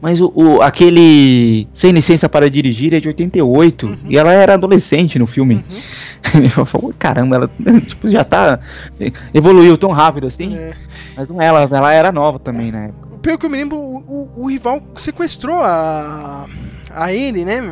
[0.00, 3.86] Mas o, o- aquele Sem Licença para Dirigir é de 88.
[3.86, 3.96] Uhum.
[4.08, 5.64] E ela era adolescente no filme.
[6.56, 7.50] eu falo, caramba, ela
[7.80, 8.60] tipo, já tá.
[9.32, 10.54] Evoluiu tão rápido assim.
[10.56, 10.74] É.
[11.16, 13.08] Mas não é, ela, ela era nova também na época.
[13.22, 13.96] Pelo que eu me lembro, o,
[14.36, 16.46] o- o rival sequestrou a.
[16.94, 17.62] a ele, né?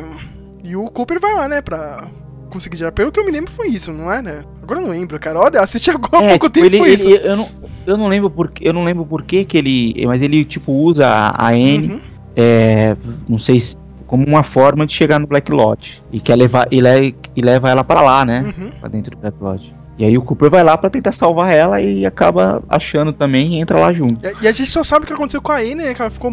[0.65, 2.05] E o Cooper vai lá, né, pra
[2.49, 2.91] conseguir tirar.
[2.91, 4.43] Pelo que eu me lembro, foi isso, não é, né?
[4.63, 5.39] Agora eu não lembro, cara.
[5.39, 7.09] Olha, assisti agora há É, pouco tipo, tempo, ele, foi ele- isso.
[7.09, 7.49] eu, não,
[7.85, 11.05] eu não lembro por eu não lembro por que que ele, mas ele tipo usa
[11.07, 11.99] a, a N, Uhum.
[12.35, 12.95] é,
[13.29, 13.75] não sei se
[14.07, 17.69] como uma forma de chegar no Black Lodge e quer levar e, le- e leva
[17.69, 18.53] ela pra lá, né?
[18.57, 18.69] Uhum.
[18.79, 19.73] Pra dentro do Black Lodge.
[19.97, 23.59] E aí o Cooper vai lá pra tentar salvar ela e acaba achando também e
[23.61, 24.19] entra lá junto.
[24.41, 25.93] E a- gente só sabe o que aconteceu com a Anne, né?
[25.93, 26.29] Que ela ficou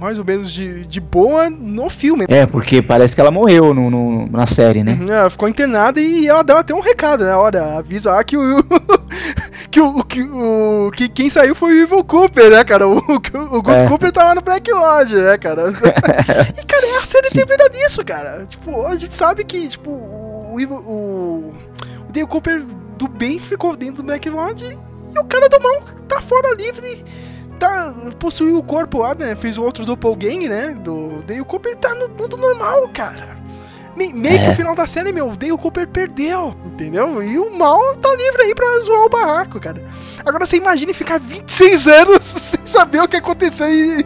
[0.00, 2.24] mais ou menos de, de boa no filme.
[2.28, 4.98] É, porque parece que ela morreu no, no- na série, né?
[4.98, 7.34] Uhum, Ela ficou internada e ela deu até um recado, né?
[7.34, 8.64] Olha, avisa lá que o.
[9.70, 10.04] que o.
[10.04, 12.86] Que, o, que quem saiu foi o Evil Cooper, né, cara?
[12.88, 13.88] O, o, o É.
[13.88, 15.64] Cooper tava no Black Lodge, né, cara?
[15.70, 18.46] e, cara, a série termina nisso, cara.
[18.48, 20.56] Tipo, a gente sabe que, tipo, o.
[20.58, 21.52] Evil, o,
[22.08, 22.62] o Dale Cooper
[23.02, 24.78] do bem ficou dentro do Black Lodge
[25.14, 27.04] e o cara do mal tá fora livre.
[27.58, 29.34] Tá, possuiu o corpo lá, né?
[29.34, 30.74] Fez o outro doppelgang, né?
[30.78, 33.36] Do Dale Cooper e tá no mundo normal, cara.
[33.94, 34.50] Me- meio que É.
[34.50, 37.22] o final da série, meu, o Dale Cooper perdeu, entendeu?
[37.22, 39.82] E o mal tá livre aí pra zoar o barraco, cara.
[40.24, 44.04] Agora você imagine ficar 26 anos sem saber o que aconteceu e.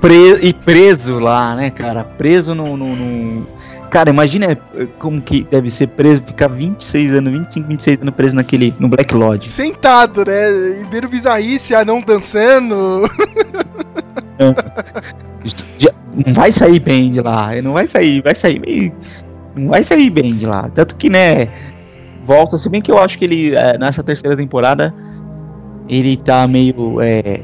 [0.00, 2.04] Pre- e preso lá, né, cara?
[2.04, 3.46] Preso no, no- no-
[3.90, 8.36] Cara, imagina eh, como que deve ser preso, ficar 26 anos, 25, 26 anos preso
[8.36, 9.48] naquele, no Black Lodge.
[9.48, 10.80] Sentado, né?
[10.80, 13.08] E vendo bizarrice, anão dançando.
[15.78, 15.94] Já-
[16.26, 18.92] não vai sair bem de lá, não vai sair, vai sair meio,
[19.54, 20.68] não vai sair bem de lá.
[20.68, 21.48] Tanto que, né,
[22.26, 24.92] volta, se bem que eu acho que ele, eh, nessa terceira temporada,
[25.88, 27.40] ele tá meio, é,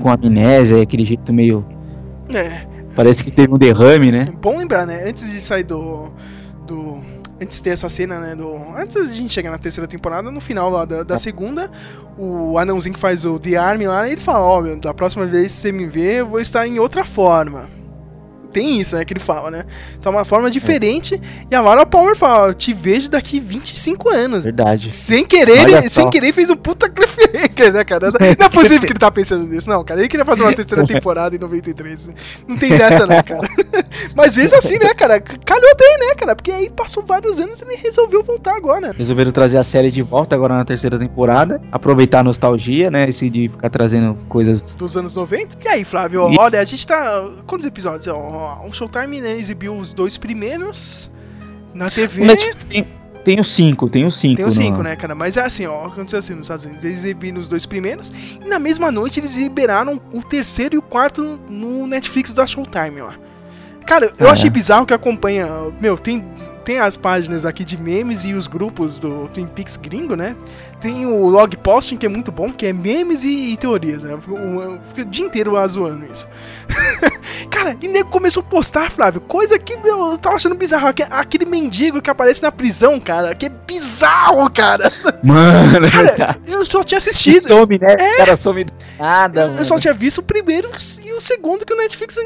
[0.00, 1.64] com amnésia, aquele jeito meio,
[2.34, 2.62] É,
[2.94, 4.26] parece que teve um derrame, né?
[4.40, 5.08] bom lembrar, né?
[5.08, 6.10] Antes de sair do.
[6.66, 6.98] do
[7.40, 8.36] antes de ter essa cena, né?
[8.36, 11.70] Do, antes da gente chegar na terceira temporada, no final lá da, da segunda,
[12.16, 15.52] o anãozinho que faz o The Army lá, ele fala, ó, meu, da próxima vez
[15.52, 17.68] que você me vê, eu vou estar em outra forma.
[18.52, 19.64] Tem isso, né, que ele fala, né?
[19.98, 21.20] Então é uma forma diferente.
[21.50, 24.44] E a Laura Palmer fala, eu te vejo daqui 25 anos.
[24.44, 24.94] Verdade.
[24.94, 25.88] Sem querer, Olha ele, só.
[26.02, 28.10] sem querer fez um puta cliffhanger, né, cara?
[28.38, 30.00] Não é possível que ele tá pensando nisso, não, cara.
[30.00, 32.10] Ele queria fazer uma terceira temporada em 93.
[32.46, 33.48] Não tem dessa, não, cara.
[34.14, 35.20] Mas mesmo assim, né, cara?
[35.20, 36.34] Calhou bem, né, cara?
[36.36, 38.92] Porque aí passou vários anos e ele resolveu voltar agora.
[38.96, 41.60] Resolveram trazer a série de volta agora na terceira temporada.
[41.70, 43.08] Aproveitar a nostalgia, né?
[43.08, 44.60] Esse de ficar trazendo coisas.
[44.76, 45.56] Dos anos 90.
[45.64, 47.28] E aí, Flávio, E- olha, a gente tá.
[47.46, 48.06] Quantos episódios?
[48.08, 51.10] Ó, o Showtime né, exibiu os dois primeiros
[51.74, 52.22] na TV.
[52.22, 52.86] O Netflix tem,
[53.24, 54.36] tem os cinco, tem os cinco.
[54.36, 55.14] Tem os cinco, né, cara?
[55.14, 56.84] Mas é assim, ó, aconteceu assim nos Estados Unidos.
[56.84, 58.12] Eles exibiram os dois primeiros
[58.44, 63.00] e na mesma noite eles liberaram o terceiro e o quarto no Netflix da Showtime,
[63.00, 63.10] ó.
[63.86, 64.50] Cara, eu Ah, achei é?
[64.50, 65.46] bizarro que acompanha.
[65.80, 66.24] Meu, tem,
[66.64, 70.36] tem as páginas aqui de memes e os grupos do Twin Peaks gringo, né?
[70.80, 74.12] Tem o log posting, que é muito bom, que é memes e, e teorias, né?
[74.14, 76.26] Eu fico, eu fico o dia inteiro lá zoando isso.
[77.50, 80.86] Cara, e nego começou a postar, Flávio, coisa que, meu, eu tava achando bizarro.
[80.88, 84.90] Aque- Aquele mendigo que aparece na prisão, cara, que é bizarro, cara.
[85.22, 87.42] Mano, Cara, eu só tinha assistido.
[87.46, 87.94] some, né?
[87.94, 89.64] O cara some do nada, Eu mano.
[89.64, 90.70] só tinha visto o primeiro
[91.04, 92.16] e o segundo que o Netflix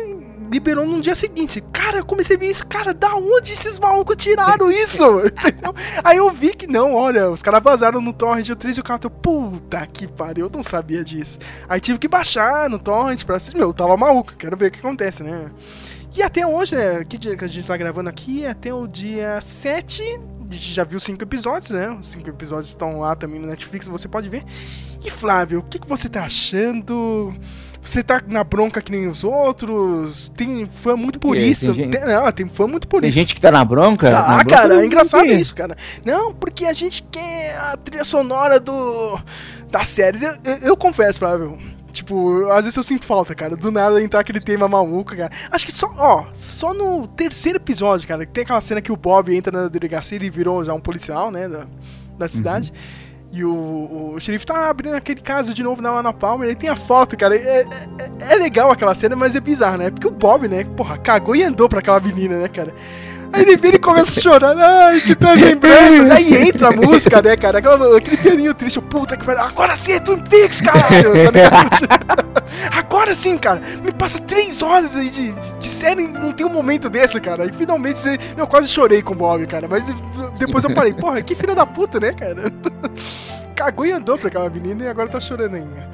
[0.51, 1.63] liberou no dia seguinte.
[1.73, 2.67] Cara, eu comecei a ver isso.
[2.67, 5.03] Cara, da onde esses malucos tiraram isso?
[5.27, 5.75] Entendeu?
[6.03, 8.85] Aí eu vi que não, olha, os caras vazaram no Torrent o 3 e o
[8.85, 9.07] 4.
[9.07, 11.39] Eu, puta que pariu, eu não sabia disso.
[11.69, 13.57] Aí tive que baixar no Torrent pra assistir.
[13.57, 15.51] Meu, eu tava maluco, quero ver o que acontece, né?
[16.17, 17.05] E até hoje, né?
[17.05, 18.47] Que dia que a gente tá gravando aqui?
[18.47, 20.03] Até o dia 7.
[20.49, 21.91] A gente já viu cinco episódios, né?
[21.91, 24.45] Os cinco episódios estão lá também no Netflix, você pode ver.
[25.05, 27.35] E Flávio, o que, que você tá achando?
[27.87, 30.31] Você tá na bronca que nem os outros?
[30.37, 31.67] Tem fã muito por aí, isso.
[31.67, 33.19] tem gente- Tem, não, tem fã muito por Tem isso.
[33.19, 34.11] gente que tá na bronca?
[34.11, 35.41] Tá, na bronca cara, é engraçado tem.
[35.41, 35.77] isso, cara.
[36.05, 39.19] Não, porque a gente quer a trilha sonora do
[39.71, 40.23] das séries.
[40.23, 41.59] Eu, eu, eu confesso, Flávio.
[41.93, 43.57] Tipo, às vezes eu sinto falta, cara.
[43.57, 45.31] Do nada entrar aquele tema maluco, cara.
[45.51, 48.97] Acho que só, ó, só no terceiro episódio, cara, que tem aquela cena que o
[48.97, 51.67] Bob entra na delegacia e virou já um policial, né, da,
[52.19, 52.71] da cidade.
[53.37, 56.71] E o, o xerife tá abrindo aquele caso de novo na Ana Palmer, aí tem
[56.71, 57.37] a foto, cara.
[57.37, 59.91] É, é, é legal aquela cena, mas é bizarro, né?
[59.91, 62.73] Porque o Bob, né, porra, cagou e andou pra aquela menina, né, cara?
[63.33, 66.11] Aí ele vira e começa a chorar, ai, que traz lembranças.
[66.11, 67.59] Aí entra a música, né, cara?
[67.59, 69.43] Aquela, aquele pianinho triste, puta que pariu.
[69.43, 71.67] Agora sim é Twin Peaks, caralho, tá?
[72.73, 73.61] Agora sim, cara.
[73.85, 77.21] Me passa três horas aí de, de, de série e não tem um momento desse,
[77.21, 77.45] cara.
[77.47, 78.01] E finalmente
[78.37, 79.67] eu quase chorei com o Bob, cara.
[79.69, 79.87] Mas
[80.39, 82.51] depois eu parei, porra, que filha da puta, né, cara?
[83.55, 85.89] Cagou e andou pra aquela menina e agora tá chorando ainda.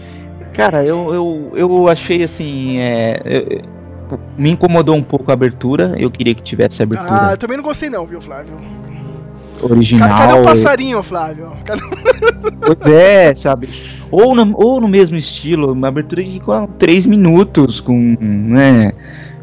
[0.53, 2.79] Cara, eu, eu, eu achei assim.
[2.79, 3.82] É, eu-
[4.36, 5.94] me incomodou um pouco a abertura.
[5.98, 8.55] Eu queria que tivesse a Ah, abertura eu também não gostei não, viu, Flávio?
[9.62, 10.09] original.
[10.09, 11.52] Cadê, o passarinho, Flávio?
[11.64, 11.80] Cadê...
[12.64, 13.68] Pois é, sabe?
[14.10, 18.93] Ou no, ou no mesmo estilo, uma abertura de com três minutos, com, né,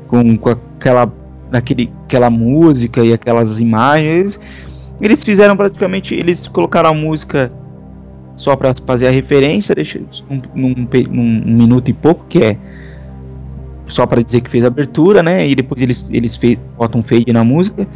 [0.07, 1.11] com, com aquela,
[1.51, 4.39] aquele, aquela música e aquelas imagens.
[5.01, 7.51] Eles fizeram praticamente, eles colocaram a música
[8.35, 12.57] só pra fazer a referência, deixa num, num, um minuto e pouco, que é
[13.90, 15.48] só pra dizer que fez a abertura, né?
[15.48, 17.88] E depois eles, eles fe, botam um fade na música.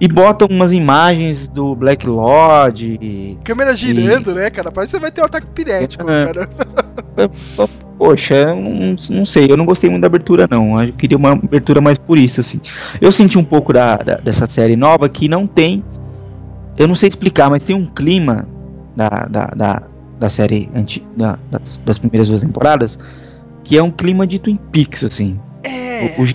[0.00, 2.98] E botam umas imagens do Black Lodge.
[3.00, 4.72] e- Câmera girando, né, cara?
[4.72, 6.24] Parece que você vai ter um ataque pirético, É.
[6.26, 6.48] cara.
[7.98, 10.82] Poxa, eu não, não sei, eu não gostei muito da abertura, não.
[10.82, 12.60] Eu queria uma abertura mais por isso, assim.
[13.00, 15.84] Eu senti um pouco da, da- dessa série nova que não tem.
[16.76, 18.48] Eu não sei explicar, mas tem um clima
[18.96, 19.82] da, da, da,
[20.18, 22.98] da série anti, da, das, das primeiras duas temporadas
[23.72, 25.40] que é um clima de Twin Peaks, assim.
[25.64, 26.14] É.
[26.18, 26.26] O, o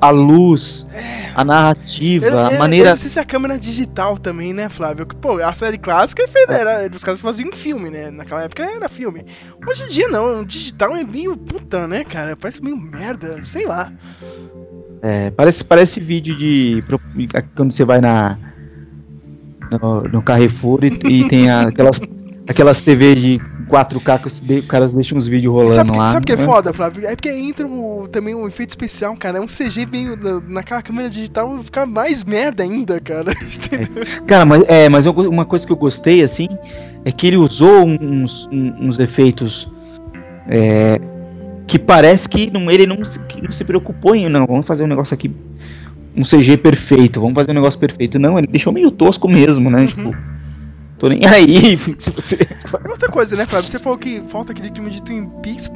[0.00, 0.86] a luz,
[1.34, 2.90] a narrativa, Eu, eu- a eu maneira.
[2.90, 5.04] não sei se a câmera digital também, né, Flávio?
[5.06, 8.12] Pô, a série clássica é era, os caras faziam filme, né?
[8.12, 9.24] Naquela época era filme.
[9.66, 12.36] Hoje em dia não, o digital é meio puta, né, cara?
[12.36, 13.92] Parece meio merda, sei lá.
[15.02, 16.84] É, parece, parece vídeo de.
[17.56, 18.38] Quando você vai na.
[19.80, 22.00] No, no Carrefour e, e tem a- aquelas,
[22.46, 23.40] aquelas TV de
[23.72, 26.08] 4K que os caras deixam uns vídeos rolando Sabe, lá.
[26.08, 26.44] sabe o que é né?
[26.44, 27.06] foda, Flávio?
[27.06, 29.38] É porque entra o- também um efeito especial, cara.
[29.38, 33.32] É um CG meio na, naquela câmera digital fica mais merda ainda, cara.
[33.42, 34.04] Entendeu?
[34.26, 36.48] Cara, mas, é, mas eu uma coisa que eu gostei, assim,
[37.04, 39.66] é que ele usou uns, um- uns efeitos.
[40.48, 41.00] é,
[41.66, 44.28] que parece que não, ele não, se- que não se preocupou em.
[44.28, 45.30] Não, vamos fazer um negócio aqui.
[46.14, 48.18] Um CG perfeito, vamos fazer um negócio perfeito.
[48.18, 49.86] Não, ele deixou meio tosco mesmo, né?
[49.86, 50.14] Tipo,
[51.02, 51.76] tô nem aí.
[51.98, 52.36] Se você.
[52.36, 53.68] E outra coisa, né, Flávio?
[53.68, 55.68] Você falou que falta aquele clima de Twin Peaks.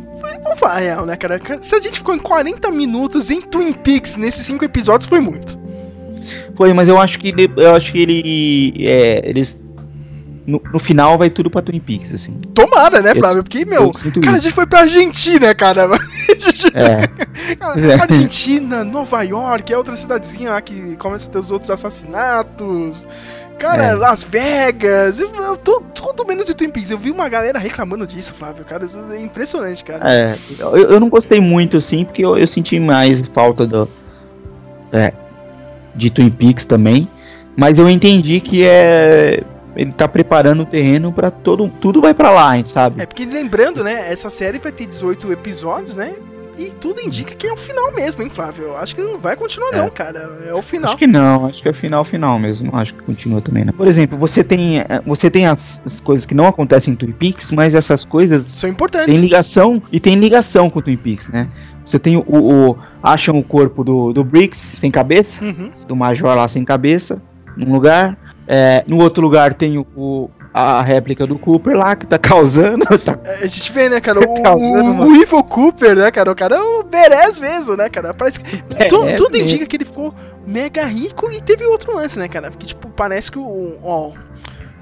[0.45, 1.41] Vamos falar real, né, cara?
[1.61, 5.59] Se a gente ficou em 40 minutos em Twin Peaks nesses cinco episódios, foi muito.
[6.55, 9.61] Foi, mas eu acho que ele, eu acho que ele é, eles
[10.47, 12.35] no, no, final vai tudo pra Twin Peaks, assim.
[12.55, 13.43] Tomara, né, Flávio?
[13.43, 13.91] Porque, meu,
[14.23, 15.89] cara, a gente foi pra Argentina, cara.
[16.73, 17.99] é.
[18.01, 23.07] Argentina, Nova York, é outra cidadezinha lá que começa a ter os outros assassinatos.
[23.59, 23.95] Cara, é.
[23.95, 26.91] Las Vegas, eu, eu, tudo menos de Twin Peaks.
[26.91, 28.87] Eu vi uma galera reclamando disso, Flávio, cara.
[29.13, 30.01] É impressionante, cara.
[30.05, 33.89] É, eu, eu não gostei muito, assim, porque eu, eu senti mais falta do.
[34.93, 35.13] É,
[35.95, 37.09] de Twin Peaks também.
[37.57, 39.43] Mas eu entendi que é
[39.77, 43.01] ele tá preparando o terreno para todo tudo vai para lá, sabe?
[43.01, 46.15] É porque lembrando, né, essa série vai ter 18 episódios, né?
[46.59, 48.65] E tudo indica que é o final mesmo, hein, Flávio?
[48.65, 49.77] Eu acho que não vai continuar é.
[49.77, 50.39] não, cara.
[50.47, 50.91] É o final.
[50.91, 52.71] Acho que não, acho que é o final final mesmo.
[52.71, 53.75] Não acho que continua também, não.
[53.75, 57.13] Por exemplo, você tem, eh, você tem as, as coisas que não acontecem em Twin
[57.13, 59.15] Peaks, mas essas coisas são importantes.
[59.15, 61.49] Tem ligação e tem ligação com Twin Peaks, né?
[61.85, 65.71] Você tem o, o acham o corpo do, do Briggs sem cabeça, uhum.
[65.87, 67.23] do Major lá sem cabeça,
[67.57, 68.19] num lugar.
[68.47, 72.87] É, no outro lugar tem o, o, a réplica do Cooper lá, que tá causando.
[73.05, 73.19] Tá...
[73.25, 74.25] É, a gente vê, né, cara, o,
[74.57, 76.31] o, o Evil Cooper, né, cara?
[76.31, 78.15] O cara é o Beres mesmo, né, cara?
[78.15, 78.63] Parece que.
[78.89, 80.15] Tu, tudo indica que ele ficou
[80.47, 82.51] mega rico e teve outro lance, né, cara?
[82.51, 83.79] Porque, tipo, parece que o.
[83.83, 84.13] Ó,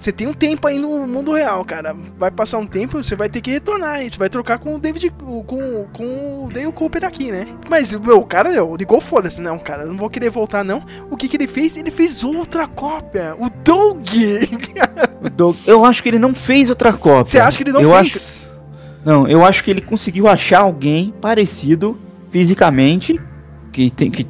[0.05, 1.97] você tem um tempo aí no mundo real, cara.
[2.19, 4.11] Vai passar um tempo, você vai ter que retornar aí.
[4.11, 5.11] Você vai trocar com o David.
[5.11, 7.47] com, com o Dale Cooper aqui, né?
[7.71, 9.41] Mas meu, o cara meu, ligou foda-se.
[9.41, 10.85] Não, cara, não vou querer voltar, não.
[11.11, 11.75] O que que ele fez?
[11.79, 13.35] Ele fez outra cópia.
[13.39, 14.07] O Doug.
[15.25, 15.57] o Doug.
[15.67, 17.25] Eu acho que ele não fez outra cópia.
[17.25, 18.15] Você acha que ele não eu fez?
[18.15, 18.55] Acho...
[19.07, 21.99] Não, eu acho que ele conseguiu achar alguém parecido
[22.31, 23.19] fisicamente.
[23.73, 24.27] Que, tem, que,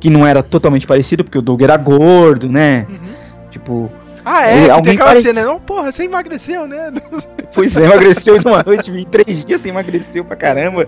[0.00, 2.86] que não era totalmente parecido, porque o Doug era gordo, né?
[2.88, 3.50] Uhum.
[3.50, 3.92] Tipo,
[4.24, 4.56] ah, é?
[4.56, 5.34] Ele, alguém tem aquela parece...
[5.34, 5.60] cena, não?
[5.60, 6.92] Porra, você emagreceu, né?
[7.52, 10.86] Pois é, emagreceu em uma noite, em três dias você emagreceu pra caramba,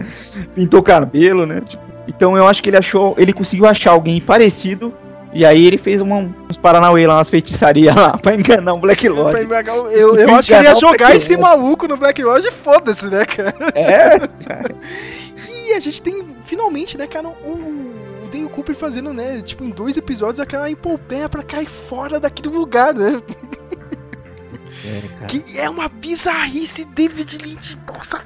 [0.55, 1.61] pintou o cabelo, né?
[1.61, 4.95] Tipo, então eu acho que ele achou, ele conseguiu achar alguém parecido
[5.33, 9.09] e aí ele fez uma, uns Paranauê lá, umas feitiçarias lá pra enganar um Black
[9.09, 9.47] Lodge.
[9.91, 13.07] Eu, eu, eu acho que ele ia jogar esse maluco no Black Lodge e foda-se,
[13.07, 13.55] né, cara?
[13.75, 14.75] É, cara.
[15.49, 17.93] E a gente tem finalmente, né, cara, um
[18.33, 22.49] tem o Cooper fazendo, né, tipo, em dois episódios aquela epopeia pra cair fora daquele
[22.49, 23.23] lugar, né?
[24.85, 27.79] É, que é uma bizarrice David Lynch.
[27.87, 28.25] Nossa,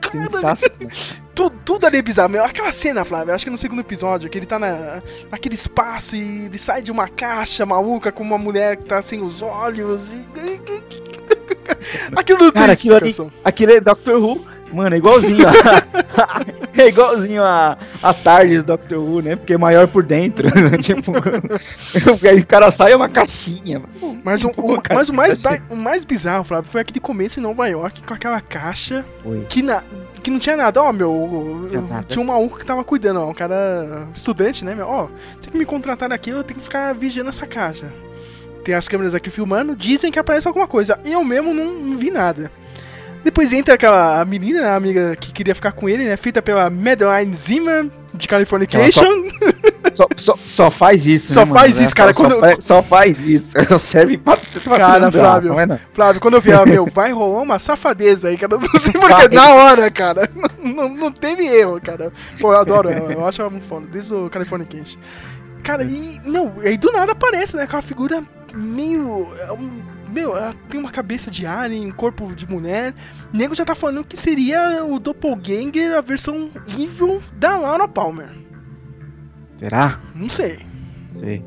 [0.00, 0.54] cara.
[1.34, 2.30] tudo, tudo ali é bizarro.
[2.30, 2.44] Meu.
[2.44, 6.46] Aquela cena, Flávio, acho que no segundo episódio, que ele tá na, naquele espaço e
[6.46, 10.28] ele sai de uma caixa maluca com uma mulher que tá sem os olhos e.
[12.14, 13.14] aquilo não Cara, aquilo, ali,
[13.44, 15.52] aquilo é Doctor Who Mano, é igualzinho a,
[16.76, 19.36] É igualzinho a, a Tardes Doctor Who, né?
[19.36, 20.48] Porque é maior por dentro.
[20.82, 21.12] tipo,
[22.28, 23.82] aí o cara sai é uma caixinha.
[24.24, 27.66] Mas, o, o, mas o, mais, o mais bizarro, Flávio, foi aquele começo em Nova
[27.68, 29.04] York com aquela caixa
[29.48, 29.84] que, na,
[30.22, 30.82] que não tinha nada.
[30.82, 31.68] Ó, meu,
[32.08, 34.86] tinha um maluco que tava cuidando, ó, um cara estudante, né, meu?
[34.86, 35.08] Ó,
[35.40, 37.92] você que me contratar aqui, eu tenho que ficar vigiando essa caixa.
[38.64, 40.98] Tem as câmeras aqui filmando, dizem que aparece alguma coisa.
[41.04, 42.50] Eu mesmo não vi nada.
[43.24, 46.14] Depois entra aquela menina, a amiga que queria ficar com ele, né?
[46.14, 49.02] Feita pela Madeline Zima de Californication.
[49.94, 52.12] Só, só, só, faz isso, Só né, faz mano, isso, cara.
[52.12, 52.40] Só, quando...
[52.40, 53.54] só, só, faz isso.
[53.68, 54.36] Só serve pra.
[54.76, 58.58] cara, Flávio, é Flávio, quando eu vi, ela, meu, vai rolar uma safadeza aí, cara.
[58.58, 60.28] Não sei porque, na hora, cara.
[60.64, 62.10] Não, não, teve erro, cara.
[62.40, 63.12] Pô, eu adoro ela.
[63.12, 64.98] Eu acho ela muito foda, desde o Californication.
[65.62, 66.18] Cara, e.
[66.24, 67.64] Não, aí do nada aparece, né?
[67.64, 68.22] Aquela figura
[68.54, 69.28] meio.
[69.40, 69.52] É
[70.14, 72.94] meu, ela tem uma cabeça de alien, corpo de mulher.
[73.32, 78.28] O nego já tá falando que seria o Doppelganger, a versão evil da Laura Palmer.
[79.56, 80.00] Será?
[80.14, 80.60] Não sei.
[81.10, 81.42] Sei.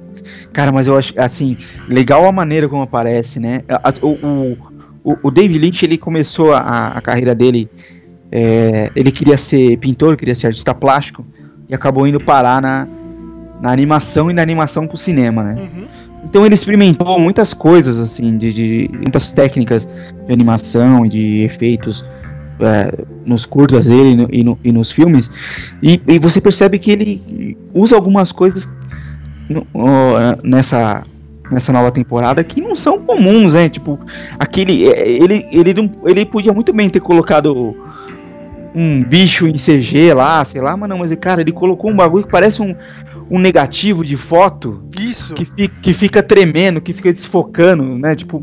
[0.52, 1.56] Cara, mas eu acho, assim,
[1.88, 3.62] legal a maneira como aparece, né?
[4.02, 4.58] O,
[5.04, 7.70] o, o David Lynch, ele começou a, a carreira dele,
[8.32, 11.26] é, ele queria ser pintor, queria ser artista plástico,
[11.70, 12.88] e acabou indo parar na,
[13.62, 15.54] na animação e na animação pro cinema, né?
[15.54, 15.88] Uhum.
[16.28, 22.04] Então ele experimentou muitas coisas, assim, de, de muitas técnicas de animação e de efeitos
[22.60, 25.32] é, nos curtas dele e, no, e, no, e nos filmes.
[25.82, 28.70] E, e, você percebe que ele usa algumas coisas
[29.50, 29.66] no,
[30.44, 31.06] nessa
[31.50, 33.70] nessa nova temporada que não são comuns, né?
[33.70, 33.98] Tipo,
[34.38, 37.74] aquele é, ele ele não, ele podia muito bem ter colocado
[38.76, 42.26] um bicho em CG lá, sei lá, mas não, mas cara, ele colocou um bagulho
[42.26, 42.76] que parece um,
[43.30, 44.84] um negativo de foto.
[45.00, 45.34] Isso.
[45.34, 48.16] Que, fi, que fica tremendo, que fica desfocando, né?
[48.16, 48.40] Tipo,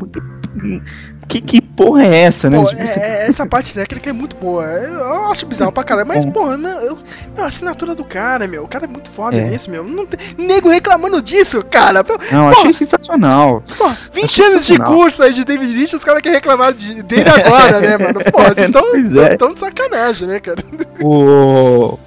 [1.27, 2.57] que, que porra é essa, né?
[2.57, 2.99] Pô, tipo, é, você...
[2.99, 4.63] É, essa parte técnica é muito boa.
[4.63, 6.07] Eu acho bizarro pra caralho.
[6.07, 6.97] Mas, porra, eu, meu,
[7.37, 8.63] a assinatura do cara, meu.
[8.63, 9.49] O cara é muito foda é.
[9.49, 9.83] nisso, meu.
[9.83, 12.03] Não tem nego reclamando disso, cara.
[12.03, 13.63] Não, porra, achei sensacional.
[13.77, 17.01] Porra, 20 achei anos de curso aí de David Lynch, os caras querem reclamar de,
[17.03, 18.19] dele agora, né, mano?
[18.31, 18.67] Porra, vocês
[19.31, 19.53] estão é.
[19.53, 20.63] de sacanagem, né, cara?
[21.01, 21.97] O.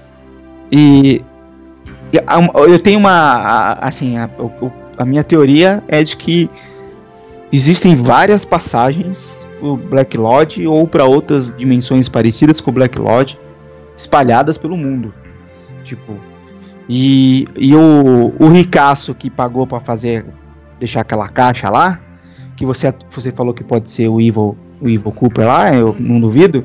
[0.71, 1.25] E
[2.67, 3.75] Eu tenho uma.
[3.81, 4.31] Assim, a,
[4.97, 6.51] a minha teoria é de que
[7.53, 13.39] existem várias passagens o Black Lodge ou para outras dimensões parecidas com o Black Lodge
[13.97, 15.13] espalhadas pelo mundo.
[15.85, 16.17] Tipo,
[16.89, 20.25] e, e o, o ricaço que pagou para fazer
[20.79, 22.01] deixar aquela caixa lá,
[22.57, 26.21] que você, você falou que pode ser o Evil, o Evil Cooper lá, eu não
[26.21, 26.65] duvido.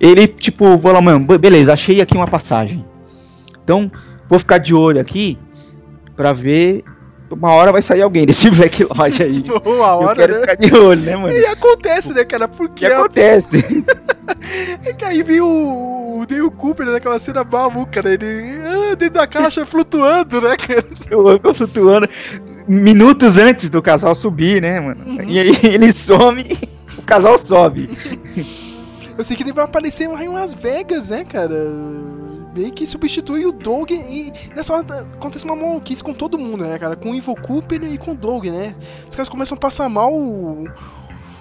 [0.00, 2.84] Ele, tipo, lá, mano, beleza, achei aqui uma passagem.
[3.64, 3.90] Então,
[4.28, 5.38] vou ficar de olho aqui
[6.14, 6.84] para ver
[7.30, 9.44] uma hora vai sair alguém desse Black Lodge aí.
[9.64, 10.40] Uma hora, eu quero né?
[10.40, 11.36] ficar de olho, né, mano?
[11.36, 12.48] E acontece, né, cara?
[12.48, 12.84] Porque.
[12.84, 13.84] E acontece.
[14.84, 18.14] é que aí vem o, o Dale Cooper naquela cena maluca, né?
[18.14, 20.84] Ele ah, dentro da caixa flutuando, né, cara?
[21.10, 22.08] Eu fico flutuando
[22.66, 25.04] minutos antes do casal subir, né, mano?
[25.06, 25.24] Uhum.
[25.24, 26.44] E aí ele some,
[26.96, 27.90] o casal sobe.
[29.16, 31.54] Eu sei que ele vai aparecer lá em Las Vegas, né, cara?
[32.70, 36.96] Que substitui o Doug e nessa hora acontece uma maluquice com todo mundo, né, cara?
[36.96, 38.74] Com o Ivo Cooper e com o Doug, né?
[39.08, 40.12] Os caras começam a passar mal.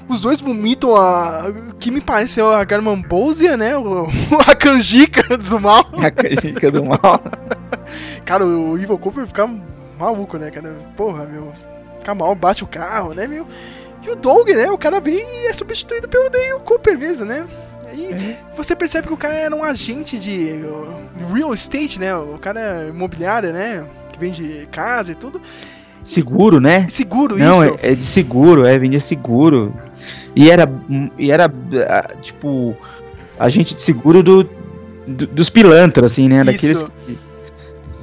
[0.07, 1.51] Os dois vomitam a.
[1.79, 3.77] que me parece a Garmambousia, né?
[3.77, 4.07] O,
[4.47, 5.85] a canjica do mal.
[6.01, 7.21] A canjica do mal.
[8.23, 9.47] cara, o Ivo Cooper fica
[9.99, 10.73] maluco, né, cara?
[10.95, 11.51] Porra, meu.
[11.99, 13.45] Fica mal, bate o carro, né, meu?
[14.01, 14.71] E o Doug, né?
[14.71, 17.45] O cara vem e é substituído pelo Dale Cooper mesmo, né?
[18.05, 18.35] Uhum.
[18.55, 20.61] você percebe que o cara era um agente de
[21.33, 22.15] real estate, né?
[22.15, 23.87] O cara é imobiliário, né?
[24.11, 25.41] Que vende casa e tudo.
[26.03, 26.87] Seguro, né?
[26.89, 27.79] Seguro, Não, isso.
[27.81, 29.73] É, é de seguro, é, vendia seguro.
[30.35, 30.71] E era,
[31.17, 31.51] e era
[31.89, 32.75] ah, tipo,
[33.39, 34.43] agente de seguro do,
[35.05, 36.37] do dos pilantras, assim, né?
[36.41, 36.45] Isso.
[36.45, 36.85] Daqueles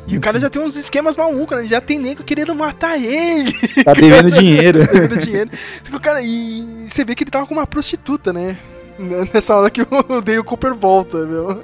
[0.07, 1.67] e o cara já tem uns esquemas malucos, né?
[1.67, 3.53] Já tem nego querendo matar ele.
[3.83, 4.87] Tá devendo dinheiro.
[4.87, 5.51] tá devendo dinheiro.
[5.93, 8.59] O cara, e você vê que ele tava com uma prostituta, né?
[9.33, 11.63] Nessa hora que o Dale Cooper volta, meu.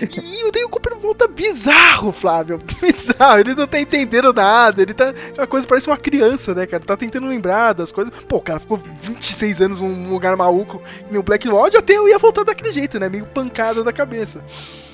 [0.00, 2.60] E o Dale Cooper volta bizarro, Flávio.
[2.80, 3.40] Bizarro.
[3.40, 4.82] Ele não tá entendendo nada.
[4.82, 5.12] Ele tá.
[5.36, 6.82] A coisa parece uma criança, né, cara?
[6.82, 8.12] Tá tentando lembrar das coisas.
[8.28, 10.80] Pô, o cara ficou 26 anos num lugar maluco
[11.10, 11.76] no Black Lodge.
[11.76, 13.08] Até eu ia voltar daquele jeito, né?
[13.08, 14.44] Meio pancada da cabeça.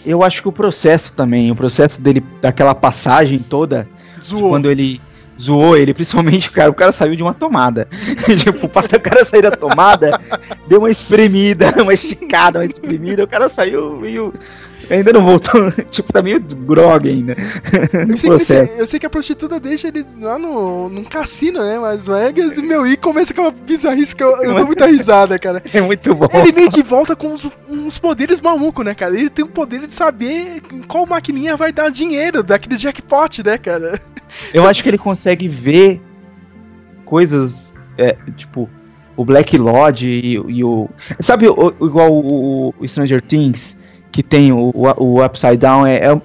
[0.04, 3.88] Eu acho que o processo também, o processo dele, daquela passagem toda.
[4.22, 4.48] Zoou.
[4.48, 5.00] Quando ele
[5.40, 7.88] zoou ele, principalmente, cara, o cara saiu de uma tomada.
[8.38, 10.20] tipo, o cara sair da tomada,
[10.68, 14.32] deu uma espremida, uma esticada, uma espremida, o cara saiu meio.
[14.90, 17.36] Ainda não voltou, tipo, tá meio grog ainda.
[18.08, 18.74] Eu sei, processo.
[18.74, 21.78] Que, eu sei que a prostituta deixa ele lá no, num cassino, né?
[21.78, 25.62] Mas Vegas e meu, e começa aquela bizarrice que eu, eu dou muita risada, cara.
[25.74, 26.28] É muito bom.
[26.32, 29.18] Ele meio que volta com uns, uns poderes malucos, né, cara?
[29.18, 34.00] Ele tem o poder de saber qual maquininha vai dar dinheiro daquele jackpot, né, cara?
[34.52, 36.00] Eu acho que ele consegue ver
[37.04, 38.68] coisas, é, tipo,
[39.16, 40.88] o Black Lodge e, e o.
[41.20, 43.76] Sabe o, igual o, o, Stranger Things,
[44.14, 46.20] que tem o, o, Upside Down, é, é,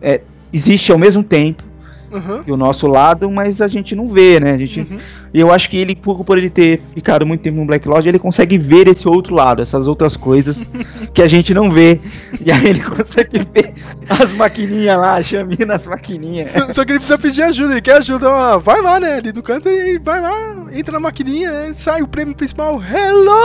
[0.00, 1.62] é, existe ao mesmo tempo
[2.10, 2.42] uhum.
[2.46, 4.52] e o nosso lado, mas a gente não vê, né?
[4.52, 4.96] A gente, uhum.
[5.34, 8.08] E eu acho que ele, por, por ele ter ficado muito tempo no Black Lodge,
[8.08, 10.66] ele consegue ver esse outro lado, essas outras coisas
[11.12, 12.00] que a gente não vê.
[12.40, 13.74] E aí ele consegue ver
[14.08, 16.52] as maquininhas lá, a chaminha nas maquininhas.
[16.52, 19.16] Só, só, que ele precisa pedir ajuda, ele quer ajuda, ó, vai lá, né?
[19.16, 22.80] Ali no canto e vai lá, entra na maquininha, né, sai o prêmio principal.
[22.82, 23.36] Hello!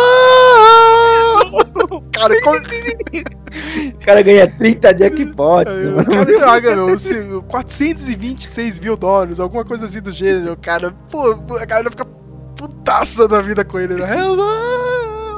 [2.11, 2.57] cara, como...
[2.61, 5.80] o cara ganha 30 jackpots.
[5.80, 10.91] É, o cara, sei lá, ganhou 426 mil dólares, alguma coisa assim do gênero, cara.
[11.09, 12.05] Pô, a galera fica
[12.55, 14.18] putaça da vida com ele, né?
[14.18, 14.72] Hello!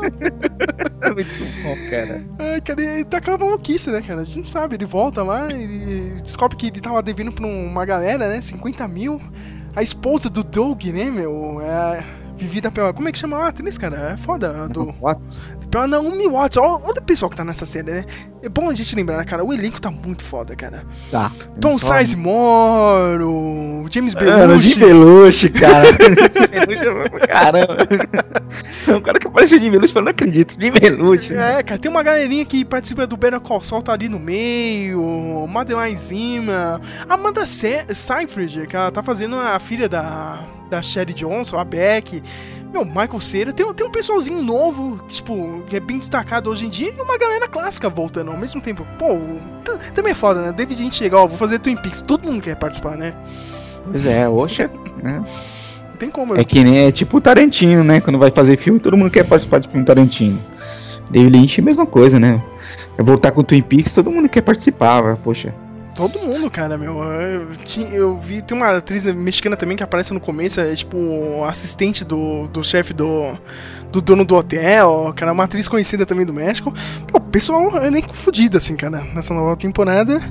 [1.13, 2.23] Muito bom, cara.
[2.39, 4.21] É, cara, ele tá aquela maluquice, né, cara?
[4.21, 7.85] A gente não sabe, ele volta lá e descobre que ele tava devendo pra uma
[7.85, 8.41] galera, né?
[8.41, 9.21] 50 mil.
[9.75, 11.61] A esposa do Doug, né, meu?
[11.61, 12.03] É
[12.35, 12.93] vivida pela.
[12.93, 14.11] Como é que chama a atriz, cara?
[14.11, 14.67] É foda.
[14.67, 14.93] Do,
[15.73, 15.83] What?
[15.83, 16.57] Pela Naomi Watts.
[16.57, 18.05] Olha o pessoal que tá nessa série, né?
[18.43, 19.43] É bom a gente lembrar, né, cara?
[19.43, 20.83] O elenco tá muito foda, cara.
[21.09, 21.31] Tá.
[21.59, 21.97] Tom só...
[21.97, 24.69] Sizemore, o James Belushi.
[24.69, 25.87] Jim Belushi, cara.
[27.27, 27.77] Caramba.
[28.97, 30.55] o cara que apareceu de Belushi, eu não acredito.
[30.59, 31.33] Jim Belushi.
[31.33, 31.79] É, cara.
[31.79, 35.47] Tem uma galerinha que participa do Better Call Saul, tá ali no meio.
[35.49, 36.79] Madeline Zima.
[37.09, 40.39] Amanda Se Seyfried, que ela tá fazendo a filha da,
[40.69, 42.21] da Sherry Johnson, a Beck.
[42.73, 46.65] Meu, Michael Cera, tem, tem um pessoalzinho novo, que, tipo, que é bem destacado hoje
[46.65, 48.83] em dia, e uma galera clássica voltando ao mesmo tempo.
[48.97, 49.19] Pô,
[49.93, 50.51] também é foda, né?
[50.51, 53.13] David a gente chegar, ó, vou fazer Twin Peaks, todo mundo quer participar, né?
[53.83, 54.71] Pois é, oxa,
[55.03, 55.23] né?
[55.89, 56.35] Não tem como.
[56.35, 58.01] É que nem, é tipo o Tarantino, né?
[58.01, 60.41] Quando vai fazer filme, todo mundo quer participar de filme Tarantino.
[61.11, 62.41] David Lynch, mesma coisa, né?
[62.97, 65.53] É voltar com Twin Peaks, todo mundo quer participar, poxa.
[65.95, 67.03] Todo mundo, cara, meu.
[67.03, 67.47] Eu,
[67.91, 72.03] eu, vi, tem uma atriz mexicana também que aparece no começo, é tipo um assistente
[72.03, 73.37] do, do chefe do,
[73.91, 76.73] do dono do hotel, cara, uma atriz conhecida também do México.
[77.13, 80.21] o pessoal é nem confundido, assim, cara, nessa nova temporada.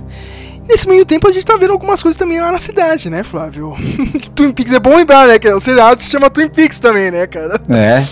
[0.69, 3.75] Nesse meio tempo a gente tá vendo algumas coisas também lá na cidade, né, Flávio?
[4.35, 5.39] Twin Peaks é bom lembrar, né?
[5.39, 7.61] Que o seriado se chama Twin Peaks também, né, cara?
[7.69, 8.05] É.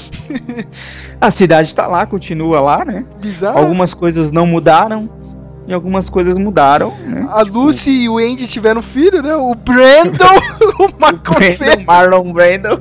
[1.21, 3.05] A cidade tá lá, continua lá, né?
[3.21, 3.59] Bizarro.
[3.59, 5.09] Algumas coisas não mudaram
[5.71, 7.29] e algumas coisas mudaram, né?
[7.31, 9.37] A Lucy e o Andy tiveram filho, né?
[9.37, 10.27] O Brandon,
[10.81, 12.81] o Michael Brandon, Marlon Brandon.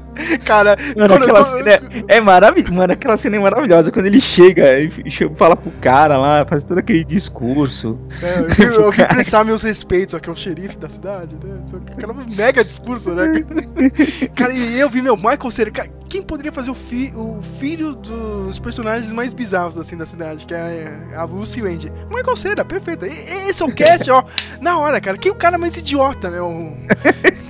[0.44, 1.44] Cara, mano, aquela eu...
[1.44, 1.80] cena é,
[2.16, 2.74] é maravilhosa.
[2.74, 3.90] Mano, aquela cena é maravilhosa.
[3.92, 4.90] Quando ele chega e
[5.34, 7.98] fala pro cara lá, faz todo aquele discurso.
[8.22, 11.60] É, eu, eu, eu vim prestar meus respeitos, aqui é o xerife da cidade, né?
[11.92, 13.44] Aquela mega discurso, né?
[14.34, 15.70] cara, e eu vi meu Michael Cera.
[16.08, 20.54] Quem poderia fazer o, fi, o filho dos personagens mais bizarros assim da cidade, que
[20.54, 21.92] é a Lucy e o Andy?
[22.08, 23.04] Michael Cera, perfeito.
[23.04, 24.24] Esse é o cast, ó.
[24.60, 25.16] Na hora, cara.
[25.16, 26.40] Quem é o cara mais idiota, né?
[26.40, 26.76] O...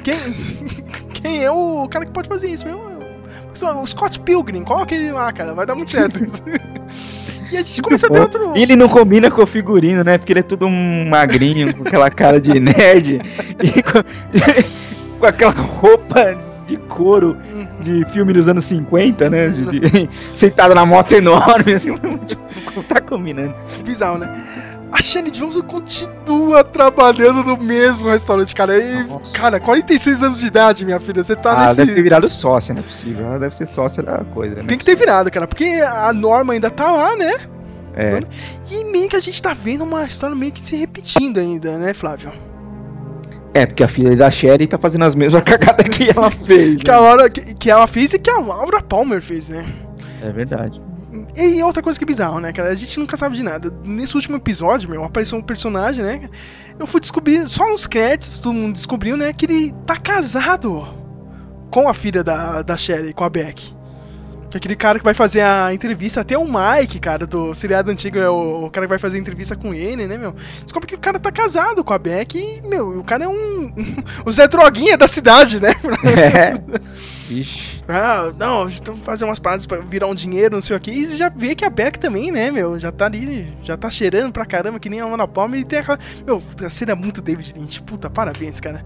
[0.02, 0.14] Quem
[1.22, 2.78] quem é o cara que pode fazer isso, meu?
[3.82, 6.42] O Scott Pilgrim, coloca ele lá, cara, vai dar muito certo isso.
[7.52, 8.52] E a gente começa a ver outro.
[8.54, 10.18] Ele não combina com o figurino, né?
[10.18, 13.18] Porque ele é todo um magrinho, com aquela cara de nerd.
[13.60, 17.66] e com, com aquela roupa de couro uhum.
[17.80, 19.48] de filme dos anos 50, né?
[19.48, 21.92] De, de, sentado na moto enorme, assim,
[22.24, 22.42] tipo,
[22.76, 23.52] não tá combinando.
[23.84, 24.32] Bizarro, né?
[24.92, 28.78] A Shane Johnson continua trabalhando no mesmo restaurante, cara.
[28.78, 31.22] E, cara, 46 anos de idade, minha filha.
[31.22, 31.76] Você tá ah, nesse.
[31.76, 33.26] deve ter virado sócia, não é possível.
[33.26, 34.64] Ela deve ser sócia da coisa, né?
[34.66, 37.34] Tem que ter virado, cara, porque a norma ainda tá lá, né?
[37.94, 38.20] É.
[38.70, 41.92] E meio que a gente tá vendo uma história meio que se repetindo ainda, né,
[41.92, 42.32] Flávio?
[43.52, 46.80] É, porque a filha da Sherry tá fazendo as mesmas cagadas que ela fez.
[46.80, 46.94] que, né?
[46.94, 49.66] a Laura, que, que ela fez e que a Laura Palmer fez, né?
[50.22, 50.80] É verdade.
[51.36, 52.70] E outra coisa que é bizarro, né, cara?
[52.70, 53.72] A gente nunca sabe de nada.
[53.84, 56.30] Nesse último episódio, meu, apareceu um personagem, né?
[56.78, 60.86] Eu fui descobrir, só nos créditos, todo mundo descobriu, né, que ele tá casado
[61.70, 63.74] com a filha da, da Sherry, com a Beck.
[64.50, 67.90] Que é aquele cara que vai fazer a entrevista, até o Mike, cara, do seriado
[67.90, 70.34] antigo, é o, o cara que vai fazer a entrevista com ele, né, meu?
[70.62, 73.72] Descobre que o cara tá casado com a Beck e, meu, o cara é um.
[74.26, 75.70] o Zé Droguinha da cidade, né?
[76.04, 76.54] É.
[77.30, 77.82] Ixi.
[77.88, 80.90] Ah, não, estamos fazendo umas paradas pra virar um dinheiro, não sei o que.
[80.90, 82.78] E já vê que a Beck também, né, meu?
[82.78, 85.60] Já tá ali, já tá cheirando pra caramba, que nem a Ana Palmer.
[85.60, 85.98] E tem aquela.
[86.26, 87.82] Meu, a cena é muito David Lynch.
[87.82, 88.84] Puta, parabéns, cara.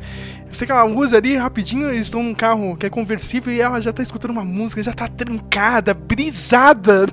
[0.52, 3.80] Sei que ela usa ali rapidinho, eles estão num carro que é conversível e ela
[3.80, 7.06] já tá escutando uma música, já tá trincada, brisada.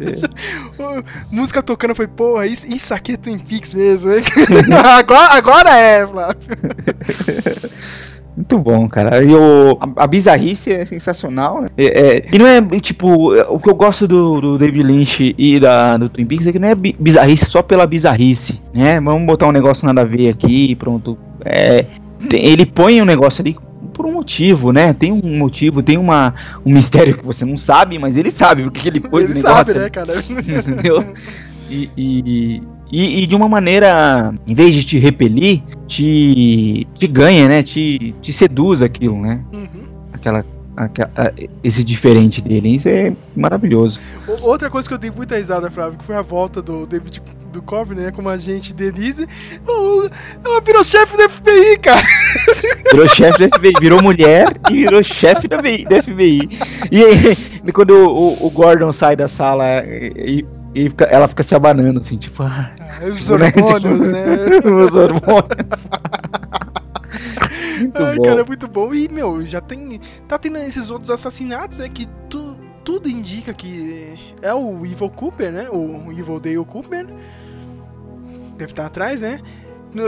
[0.00, 1.30] É.
[1.30, 4.22] música tocando, foi, porra, isso, isso aqui é Twin Peaks mesmo, hein?
[4.98, 6.40] agora, agora é, Flávio.
[8.38, 9.20] Muito bom, cara.
[9.24, 11.62] E o, a, a bizarrice é sensacional.
[11.62, 11.68] Né?
[11.76, 15.58] É, é, e não é, tipo, o que eu gosto do, do David Lynch e
[15.58, 19.00] da, do Twin Peaks é que não é bizarrice só pela bizarrice, né?
[19.00, 21.18] Vamos botar um negócio nada a ver aqui pronto.
[21.44, 21.84] É,
[22.28, 23.56] tem, ele põe um negócio ali
[23.92, 24.92] por um motivo, né?
[24.92, 26.32] Tem um motivo, tem uma,
[26.64, 29.74] um mistério que você não sabe, mas ele sabe porque ele pôs ele o negócio.
[29.74, 30.12] Sabe, né, cara?
[30.60, 31.04] Entendeu?
[31.68, 37.48] E, e, e, e, de uma maneira, em vez de te repelir, te, te ganha,
[37.48, 37.62] né?
[37.62, 39.44] Te, te seduz aquilo, né?
[39.52, 39.84] Uhum.
[40.12, 40.44] Aquela,
[41.62, 42.76] esse diferente dele.
[42.76, 44.00] Isso é maravilhoso.
[44.42, 47.20] Outra coisa que eu dei muita risada, Flávio, que foi a volta do David
[47.52, 48.10] do Cobb, né?
[48.10, 49.26] Como agente Denise.
[50.44, 52.02] Ela virou chefe do FBI, cara.
[52.90, 56.48] Virou chefe do FBI, virou mulher e virou chefe do FBI.
[56.90, 60.44] E aí, quando o, o, Gordon sai da sala e
[60.74, 62.42] e fica, ela fica se abanando, assim, tipo.
[62.42, 64.50] Ah, ah os tipo, hormônios, né?
[64.50, 65.88] Tipo, os hormônios.
[67.78, 68.24] muito Ai, bom.
[68.24, 68.94] cara, é muito bom.
[68.94, 70.00] E, meu, já tem.
[70.26, 71.88] Tá tendo esses outros assassinatos, né?
[71.88, 75.68] Que tu, tudo indica que é o Evil Cooper, né?
[75.70, 77.06] O Evil Dale Cooper.
[78.56, 79.40] Deve estar atrás, né?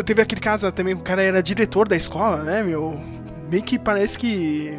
[0.05, 3.01] Teve aquele caso também, o cara era diretor da escola, né, meu?
[3.51, 4.79] Meio que parece que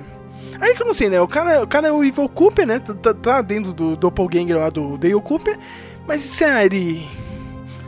[0.60, 1.20] Aí que eu não sei, né?
[1.22, 2.80] O cara, o cara é o Evil Cooper, né?
[2.80, 5.58] Tá, tá, tá dentro do Doppelganger lá do Dale Cooper.
[6.08, 7.08] Mas é, ele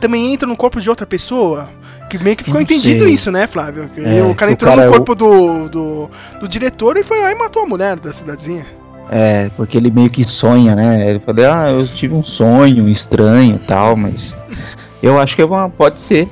[0.00, 1.68] também entra no corpo de outra pessoa.
[2.08, 3.90] Que meio que ficou entendido isso, né, Flávio?
[3.96, 5.16] É, o cara entrou o cara no corpo é o...
[5.16, 6.10] do, do,
[6.40, 8.66] do, diretor e foi lá e matou a mulher da cidadezinha.
[9.10, 11.10] É, porque ele meio que sonha, né?
[11.10, 14.34] Ele falou, ah, eu tive um sonho estranho e tal, mas
[15.02, 16.28] eu acho que é uma, pode ser.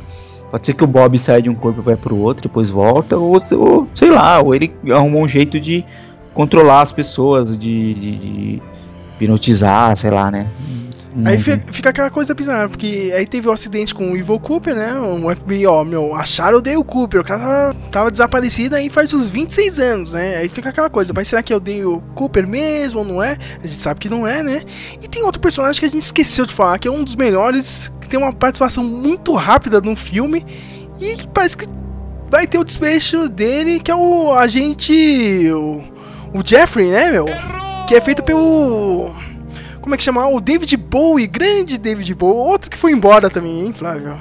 [0.51, 3.17] Pode ser que o Bob saia de um corpo e vai pro outro, depois volta,
[3.17, 5.83] ou, ou sei lá, ou ele arrumou um jeito de
[6.35, 8.63] controlar as pessoas, de, de, de
[9.17, 10.49] hipnotizar, sei lá, né?
[11.27, 14.41] Aí fica, fica, aquela coisa bizarra, porque aí teve o um acidente com o Evil
[14.41, 14.95] Cooper, né?
[14.99, 19.13] O FBI, ó, meu, acharam o Dale Cooper, o cara tava, tava desaparecido aí faz
[19.13, 20.37] uns 26 anos, né?
[20.37, 23.37] Aí fica aquela coisa, mas será que é o Dale Cooper mesmo ou não é?
[23.63, 24.63] A gente sabe que não é, né?
[25.03, 27.93] E tem outro personagem que a gente esqueceu de falar, que é um dos melhores,
[28.01, 30.47] que tem uma participação muito rápida no filme
[30.99, 31.69] e parece que
[32.31, 35.51] vai ter o desfecho dele, que é o agente.
[35.53, 35.83] O,
[36.35, 37.27] o Jeffrey, né, meu?
[37.89, 39.11] Que é feito pelo.
[39.81, 40.27] Como é que chama?
[40.29, 42.37] O David Bowie, grande David Bowie.
[42.51, 44.17] Outro que foi embora também, hein, Flávio?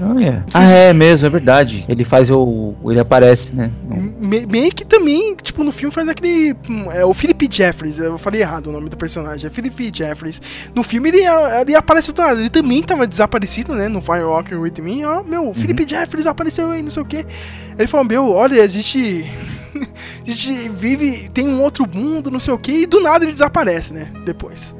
[0.00, 0.42] Ah, é.
[0.54, 1.84] Ah, é mesmo, é verdade.
[1.88, 2.74] Ele faz o.
[2.84, 3.68] Ele aparece, né?
[4.16, 6.54] Me- meio que também, tipo, no filme faz aquele.
[6.70, 10.40] hum, É o Philip Jeffries, eu falei errado o nome do personagem, é Philip Jeffries.
[10.72, 11.22] No filme ele,
[11.60, 13.88] ele aparece do nada, ele também tava desaparecido, né?
[13.88, 17.26] No Firewalker With Me, ó, meu, Philip Jeffries apareceu aí, não sei o que.
[17.76, 19.28] Ele falou, meu, olha, a gente.
[20.28, 21.28] A gente vive.
[21.30, 24.12] tem um outro mundo, não sei o que, e do nada ele desaparece, né?
[24.24, 24.74] Depois.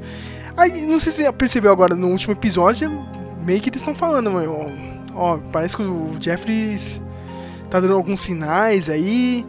[0.55, 2.91] Aí, não sei se você percebeu agora no último episódio,
[3.43, 4.71] meio que eles estão falando, meu,
[5.15, 7.01] ó, parece que o Jeffries
[7.69, 9.45] tá dando alguns sinais aí.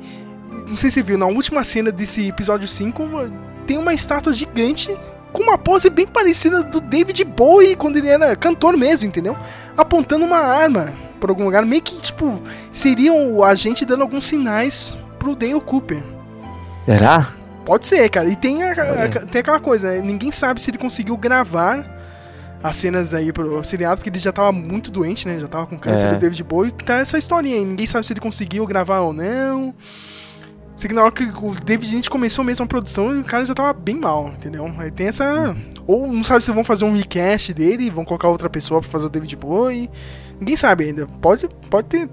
[0.69, 3.03] Não sei se você viu, na última cena desse episódio 5,
[3.67, 4.97] tem uma estátua gigante
[5.33, 9.37] com uma pose bem parecida do David Bowie quando ele era cantor mesmo, entendeu?
[9.77, 12.41] Apontando uma arma por algum lugar, meio que tipo,
[12.71, 16.03] seria o agente dando alguns sinais pro Dale Cooper.
[16.85, 17.29] Será?
[17.65, 18.29] Pode ser, cara.
[18.29, 20.01] E tem, a- a- tem aquela coisa, né?
[20.01, 21.99] ninguém sabe se ele conseguiu gravar
[22.63, 25.39] as cenas aí pro seriado, porque ele já tava muito doente, né?
[25.39, 26.15] Já tava com câncer É.
[26.15, 26.73] do David Bowie.
[26.73, 29.73] Tá essa historinha aí, ninguém sabe se ele conseguiu gravar ou não.
[30.75, 33.55] Sei que na hora que o David Lynch começou mesmo a produção, o cara já
[33.55, 34.73] tava bem mal, entendeu?
[34.79, 35.55] Aí tem essa.
[35.87, 39.05] Ou não sabe se vão fazer um recast dele, vão colocar outra pessoa pra fazer
[39.07, 39.91] o David Bowie.
[40.39, 41.07] Ninguém sabe ainda.
[41.21, 42.09] Pode, pode ter.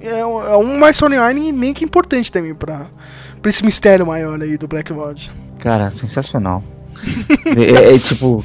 [0.00, 0.24] É é
[0.56, 2.86] uma storyline meio que importante também pra,
[3.40, 5.30] pra esse mistério maior aí do Black Lodge.
[5.58, 6.62] Cara, sensacional.
[7.56, 8.44] é, é, tipo.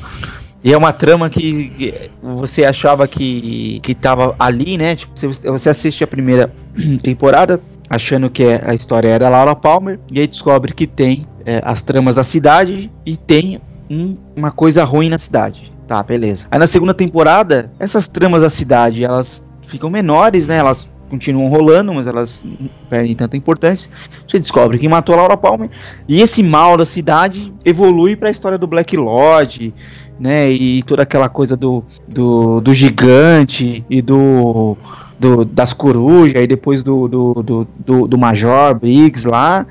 [0.64, 4.96] E é uma trama que, que você achava que, que tava ali, né?
[4.96, 6.52] Tipo, você, você assiste a primeira
[7.04, 11.62] temporada achando que é- a história era Laura Palmer, e aí descobre que tem é,
[11.64, 15.72] as tramas da cidade e tem um- uma coisa ruim na cidade.
[15.88, 16.48] Tá, beleza.
[16.52, 20.58] Aí na segunda temporada, essas tramas da cidade, elas ficam menores, né?
[20.58, 22.44] Elas continuam rolando, mas elas
[22.90, 23.90] perdem tanta importância.
[24.28, 25.70] Você descobre quem matou a Laura Palmer.
[26.08, 29.74] E esse mal da cidade evolui para a história do Black Lodge,
[30.20, 30.52] né?
[30.52, 34.78] E toda aquela coisa do, do, do gigante e do,
[35.20, 39.66] do das corujas, e depois do, do, do, do, do Major Briggs lá.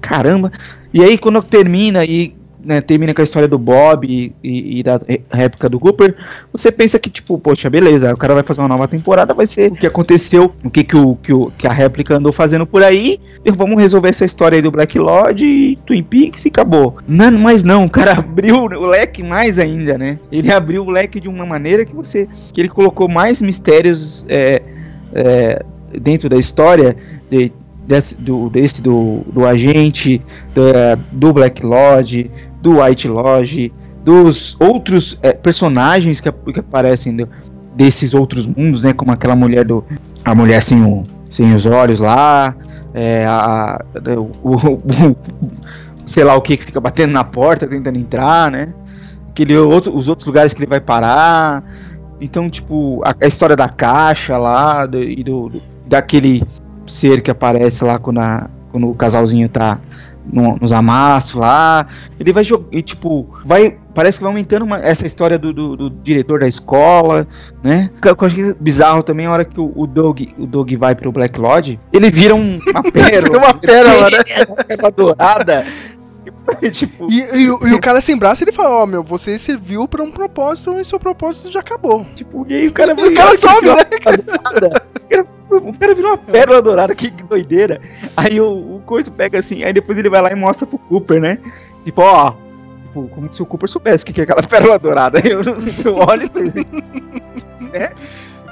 [0.00, 0.50] Caramba!
[0.92, 2.34] E aí quando termina e
[2.66, 6.16] né, termina com a história do Bob e, e- e da ré- réplica do Cooper,
[6.52, 9.70] você pensa que, tipo, poxa, beleza, o cara vai fazer uma nova temporada, vai ser
[9.70, 12.82] o que aconteceu, o que, que, o, que, o, que a réplica andou fazendo por
[12.82, 13.18] aí,
[13.56, 16.96] vamos resolver essa história aí do Black Lodge e Twin Peaks e acabou.
[17.06, 20.18] Não, mas não, o cara abriu o leque mais ainda, né?
[20.32, 22.28] Ele abriu o leque de uma maneira que você.
[22.52, 24.60] que ele colocou mais mistérios é,
[25.14, 25.62] é,
[26.00, 26.96] dentro da história.
[27.30, 27.52] De,
[27.86, 30.20] desse, do, desse do, do agente,
[30.52, 32.28] da- do Black Lodge,
[32.66, 33.72] do White Lodge,
[34.04, 37.28] dos outros é, personagens que, que aparecem do-
[37.76, 38.92] desses outros mundos, né?
[38.92, 39.84] Como aquela mulher do.
[40.24, 42.56] A mulher sem, o, sem os olhos lá,
[42.92, 43.84] é, a, a-
[44.42, 45.16] o, o-
[46.04, 48.74] sei lá o que que fica batendo na porta tentando entrar, né?
[49.30, 51.62] Aquele outro, os outros lugares que ele vai parar.
[52.20, 56.42] Então, tipo, a, a história da caixa lá do, e do, do- daquele
[56.86, 59.78] ser que aparece lá quando, a- quando o casalzinho tá
[60.32, 61.86] no- nos amassos lá.
[62.18, 63.76] Ele vai jogar, e tipo, vai.
[63.94, 67.26] Parece que vai aumentando uma- essa história do, do- do diretor da escola,
[67.64, 67.88] né?
[67.96, 70.94] O que eu acho bizarro também a hora que o, o Doug, o Doug vai
[70.94, 73.38] pro Black Lodge, ele vira um- uma pérola.
[73.38, 74.18] Uma pérola, né?
[74.48, 75.66] uma pérola dourada.
[76.72, 79.88] tipo, E, e o- e o cara sem braço, ele fala, ó, meu, você serviu
[79.88, 82.04] pra um propósito e seu propósito já acabou.
[82.14, 83.82] Tipo, e aí o cara, o cara sobe, né?
[85.58, 87.80] O cara virou uma pérola dourada, que doideira.
[88.16, 91.20] Aí o, o Coisa pega assim, aí depois ele vai lá e mostra pro Cooper,
[91.20, 91.36] né?
[91.84, 92.34] Tipo, ó.
[92.86, 95.20] Tipo, como se o Cooper soubesse o que que é aquela pérola dourada.
[95.22, 96.66] Aí eu, eu olho e falei,
[97.72, 97.90] né?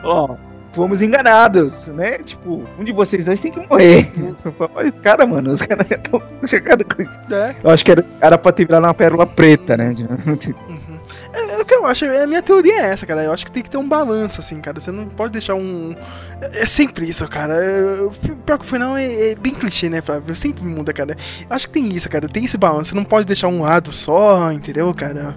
[0.03, 0.37] Ó,
[0.75, 2.19] fomos enganados, né?
[2.19, 4.07] Tipo, um de vocês dois tem que morrer.
[4.75, 7.03] Olha os caras, mano, os caras estão chegando com.
[7.35, 7.55] É.
[7.63, 9.95] Eu acho que era, era pra ter virado uma pérola preta, né?
[9.95, 10.94] É,
[11.35, 13.25] é o que eu acho, a minha teoria é essa, cara.
[13.25, 14.79] Eu acho que tem que ter um balanço, assim, cara.
[14.79, 15.95] Você não pode deixar um.
[16.41, 17.55] É, é sempre isso, cara.
[17.55, 18.09] É,
[18.45, 20.35] pior que o final é, é bem clichê, né, Flávio?
[20.37, 21.17] Sempre muda, cara.
[21.41, 22.29] Eu acho que tem isso, cara.
[22.29, 22.91] Tem esse balanço.
[22.91, 25.37] Você não pode deixar um lado só, entendeu, cara?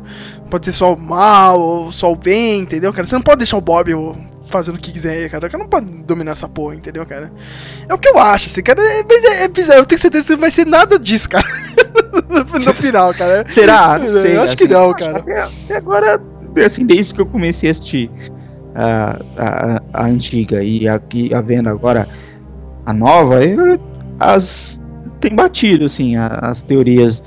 [0.50, 3.08] Pode ser só o mal ou só o bem, entendeu, cara?
[3.08, 3.94] Você não pode deixar o Bob
[4.50, 5.48] fazendo o que quiser, cara.
[5.48, 7.32] O cara não pode dominar essa porra, entendeu, cara?
[7.88, 8.82] É o que eu acho, assim, cara.
[8.82, 9.80] É, mas é, é bizarro.
[9.82, 11.46] Eu tenho certeza que não vai ser nada disso, cara.
[12.30, 13.44] no final, cara.
[13.48, 13.98] Será?
[14.00, 14.36] Não sei.
[14.38, 15.18] Eu acho assim, que não, eu cara.
[15.18, 16.20] Até, até agora,
[16.66, 18.10] assim, desde que eu comecei a assistir
[18.76, 22.08] a, a, a antiga e aqui a vendo agora
[22.86, 23.80] a nova, eu-
[24.20, 24.82] as
[25.20, 27.22] tem batido, assim, a- as teorias,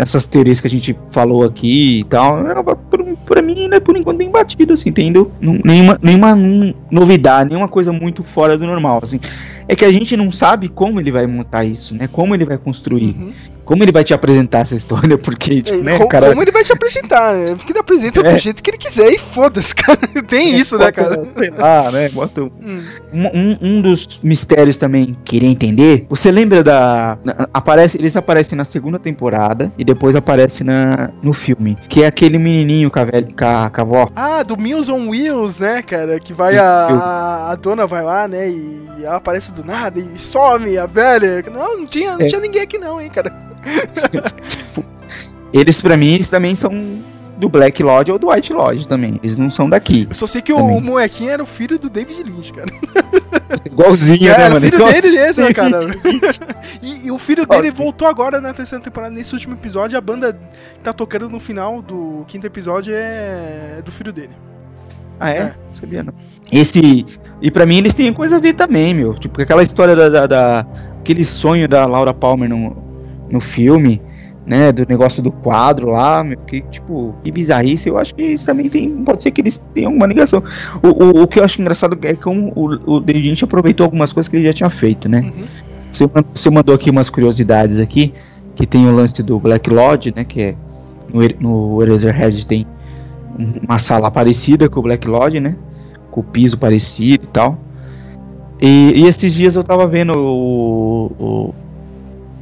[0.00, 3.94] essas teorias que a gente falou aqui e tal, é, por, pra mim ainda por
[3.96, 9.00] enquanto tem batido, assim, tendo nenhuma, nenhuma hum, novidade, nenhuma coisa muito fora do normal,
[9.02, 9.20] assim.
[9.68, 12.06] É que a gente não sabe como ele vai montar isso, né?
[12.06, 13.14] Como ele vai construir.
[13.70, 15.16] Como ele vai te apresentar essa história?
[15.18, 16.28] Porque, tipo, É, né, co- o cara...
[16.30, 17.34] Como ele vai te apresentar?
[17.34, 17.54] né?
[17.54, 18.32] Porque ele apresenta É.
[18.32, 19.96] do jeito que ele quiser e foda-se, cara.
[20.26, 21.24] Tem isso, né, cara?
[21.24, 22.08] Sei lá, né?
[22.08, 22.80] Bota um, Hum.
[23.12, 26.04] um, um dos mistérios também queria entender.
[26.10, 27.16] Você lembra da.
[27.54, 31.78] aparece, eles aparecem na segunda temporada e depois aparece na, no filme.
[31.88, 34.08] Que é aquele menininho com a, velha, com a, com a avó.
[34.16, 36.18] Ah, do Meals on Wheels, né, cara?
[36.18, 38.48] Que vai a, a, a dona vai lá, né?
[38.50, 41.42] E ela aparece do nada e some a velha.
[41.52, 42.28] Não, não tinha, não É.
[42.28, 43.32] tinha ninguém aqui não, hein, cara.
[45.52, 46.70] Eles, pra mim, eles também são
[47.36, 49.18] do Black Lodge ou do White Lodge também.
[49.22, 50.06] Eles não são daqui.
[50.08, 50.76] Eu só sei que o, Também.
[50.76, 52.70] o molequinho era o filho do David Lynch, cara.
[53.66, 54.60] Igualzinho, É, né, mano?
[54.60, 55.02] filho Igualzinho.
[55.02, 55.80] dele mesmo, né, cara.
[56.82, 59.12] e, e o filho dele voltou agora na terceira temporada.
[59.12, 60.38] Nesse último episódio, a banda
[60.74, 64.30] que tá tocando no final do quinto episódio é do filho dele.
[65.18, 65.44] Ah, é?
[65.66, 66.14] Não sabia não.
[66.52, 67.04] Esse.
[67.42, 69.14] E pra mim eles têm coisa a ver também, meu.
[69.14, 70.08] Tipo, aquela história da.
[70.08, 70.66] da, da-
[71.00, 72.76] aquele sonho da Laura Palmer no,
[73.30, 74.00] no filme,
[74.46, 74.72] né?
[74.72, 77.88] Do negócio do quadro lá, que, tipo, que bizarrice.
[77.88, 78.90] Eu acho que isso também tem.
[79.04, 80.42] Pode ser que eles tenham uma ligação.
[80.82, 83.84] O, o, o que eu acho engraçado é que um, o, o David Lynch aproveitou
[83.84, 85.20] algumas coisas que ele já tinha feito, né?
[85.20, 85.44] Uhum.
[85.92, 88.12] Você, você mandou aqui umas curiosidades aqui,
[88.54, 90.24] que tem o lance do Black Lodge, né?
[90.24, 90.54] Que é.
[91.12, 91.20] No,
[91.76, 92.64] no Eraserhead tem
[93.38, 95.56] um- uma sala parecida com o Black Lodge, né?
[96.10, 97.58] Com o piso parecido e tal.
[98.60, 101.54] E, e esses dias eu tava vendo o- o-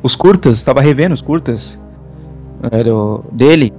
[0.03, 1.79] os curtas, tava revendo os curtas
[2.71, 3.73] era o- dele.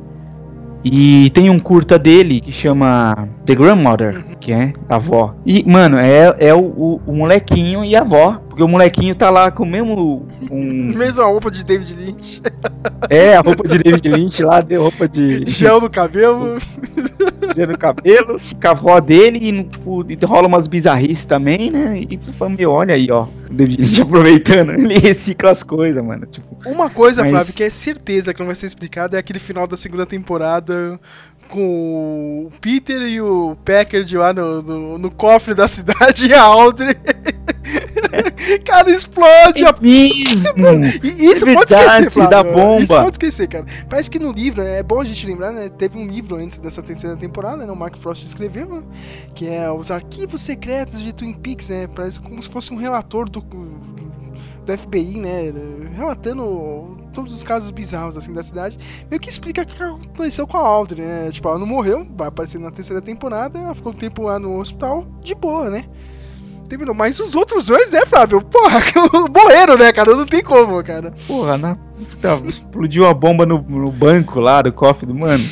[0.81, 5.35] E tem um curta dele que chama The Grandmother, que é a avó.
[5.45, 8.39] E, mano, é, é o, o- o molequinho e a avó.
[8.47, 10.25] Porque o molequinho tá lá com o mesmo.
[10.49, 12.41] Um, Mesma roupa de David Lynch.
[13.09, 15.43] é, a roupa de David Lynch lá, deu roupa de.
[15.49, 16.57] Gel no cabelo.
[17.67, 22.01] no cabelo, com a avó dele, e, tipo, e rola umas bizarrices também, né?
[22.09, 23.27] E fala, meu, olha aí, ó.
[23.49, 26.25] O David Lynch aproveitando, ele recicla as coisas, mano.
[26.25, 29.39] Tipo, Uma coisa, Mas- Flávio, que é certeza que não vai ser explicada é aquele
[29.39, 30.99] final da segunda temporada
[31.49, 36.41] com o Peter e o Packard lá no, no, no cofre da cidade e a
[36.43, 36.95] Audrey.
[38.65, 40.85] cara, explode a mesmo!
[41.03, 42.29] E isso É pode verdade, esquecer, Flávio.
[42.29, 42.81] da bomba.
[42.83, 43.65] Isso pode esquecer, cara.
[43.89, 45.69] Parece que no livro, é bom a gente lembrar, né?
[45.69, 47.71] Teve um livro antes dessa terceira temporada, né?
[47.71, 48.83] O Mark Frost escreveu, né?
[49.33, 51.87] Que é Os Arquivos Secretos de Twin Peaks, né?
[51.87, 55.51] Parece como se fosse um relator do, do FBI, né?
[55.95, 58.77] Relatando todos os casos bizarros, assim, da cidade.
[59.09, 61.31] Meio que explica o que aconteceu com a Audrey, né?
[61.31, 64.59] Tipo, ela não morreu, vai aparecer na terceira temporada, ela ficou um tempo lá no
[64.59, 65.85] hospital, de boa, né?
[66.69, 66.93] Terminou.
[66.93, 68.41] Mas os outros dois, né, Flávio?
[68.41, 68.79] Porra,
[69.35, 70.15] morreram, né, cara?
[70.15, 71.11] Não tem como, cara.
[71.27, 71.75] Porra, na,
[72.45, 75.43] explodiu a bomba no, no banco lá do cofre do mano.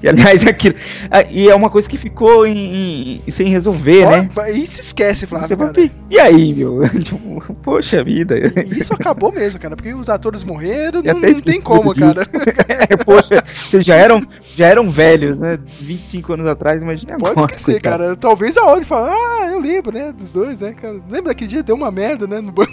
[0.04, 0.74] E aliás, aquilo.
[1.10, 4.28] ah, E é uma coisa que ficou em- em- sem resolver, né?
[4.54, 5.46] E se esquece, Flávio.
[5.48, 5.72] Você cara.
[6.10, 6.80] "E- aí, meu?
[7.04, 8.34] Tipo, Poxa vida.
[8.76, 12.30] Isso acabou mesmo, cara, porque os atores morreram, não, não tem como, disso.
[12.30, 12.50] cara.
[12.90, 14.22] É, Poxa, vocês já eram,
[14.56, 15.58] já eram velhos, né?
[15.80, 17.34] 25 anos atrás, imagina agora.
[17.34, 18.02] Pode esquecer, coitado.
[18.02, 18.16] cara.
[18.16, 20.94] Talvez a Audi fale, ah, eu lembro, né, dos dois, né, cara.
[21.10, 21.62] Lembra daquele dia?
[21.62, 22.72] Deu uma merda, né, no banco.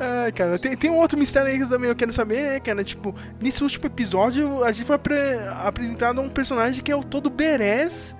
[0.00, 2.84] Ai, cara, tem, tem um outro mistério aí que também eu quero saber, né, cara?
[2.84, 7.28] Tipo, nesse último episódio, a gente foi apre- apresentado um personagem que é o todo
[7.28, 8.16] Beres,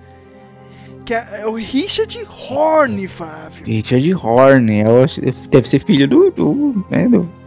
[1.05, 2.19] que é, é o Richard
[2.49, 3.65] Horn, Flávio.
[3.65, 6.31] Richard Horn, acho- deve ser filho do.
[6.31, 7.38] do, né, do-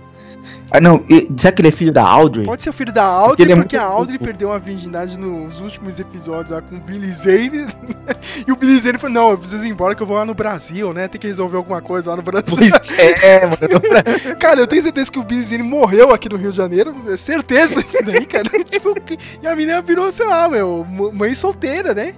[0.71, 1.05] Ah, não,
[1.37, 2.45] será que ele é filho da Audrey?
[2.47, 4.59] Pode ser o filho da Porque Audrey, ele é porque, muito a Audrey perdeu a
[4.59, 7.67] virgindade nos últimos episódios lá com o Billy Zane.
[8.47, 10.35] e o Billy Zane falou: Não, eu preciso ir embora que eu vou lá no
[10.35, 11.09] Brasil, né?
[11.09, 12.57] Tem que resolver alguma coisa lá no Brasil.
[12.57, 13.59] Pois é, mano.
[14.41, 16.95] cara, eu tenho certeza que o Billy Zane morreu aqui no Rio de Janeiro.
[17.07, 18.49] É certeza disso daí, cara.
[18.73, 18.95] Tipo,
[19.43, 22.15] e a menina virou, sei lá, meu, mãe solteira, né?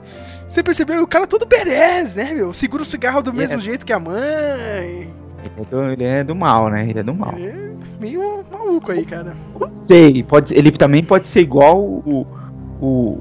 [0.48, 1.02] Você percebeu?
[1.02, 2.54] O cara todo berés, né, meu?
[2.54, 3.60] Segura o cigarro do mesmo É.
[3.60, 5.12] jeito que a mãe.
[5.44, 6.88] Ele é, do, ele é do mal, né?
[6.88, 7.34] Ele é do mal.
[7.36, 7.73] Ele é
[8.04, 9.34] meio maluco aí, cara.
[9.74, 12.26] Sei, pode, ser- ele também pode ser igual o,
[12.80, 13.18] o,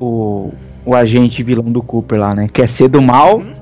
[0.00, 0.50] o,
[0.86, 2.46] o agente vilão do Cooper lá, né?
[2.52, 3.54] Quer ser do mal, Uhum.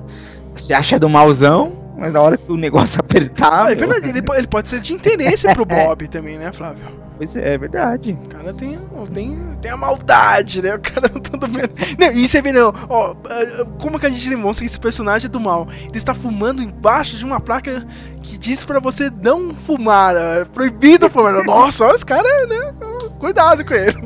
[0.55, 1.73] se acha do malzão,
[2.03, 3.67] mas na hora que o negócio apertar.
[3.67, 6.83] Ah, é verdade, ele, ele pode ser de interesse pro Bob também, né, Flávio?
[7.17, 8.19] Pois é, é verdade.
[8.25, 8.77] O cara tem,
[9.15, 10.75] tem, tem a maldade, né?
[10.75, 11.73] O cara todo medo.
[11.97, 15.29] Não, e você vê, não, ó, ah, como que a gente demonstra que esse personagem
[15.29, 15.69] é do mal?
[15.85, 17.87] Ele está fumando embaixo de uma placa
[18.21, 21.33] que diz pra você não fumar, é proibido fumar.
[21.45, 22.75] Nossa, olha os caras, né?
[23.21, 23.97] Cuidado com ele.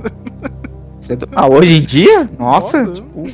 [1.01, 1.51] Isso é do mal.
[1.51, 3.01] Hoje em dia, nossa, Nossa.
[3.01, 3.27] tipo.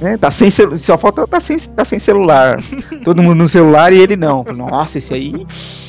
[0.00, 2.58] Né, tá sem celu- só falta tá sem, tá sem celular.
[3.04, 4.44] Todo mundo no celular e ele não.
[4.44, 5.46] Nossa, esse aí.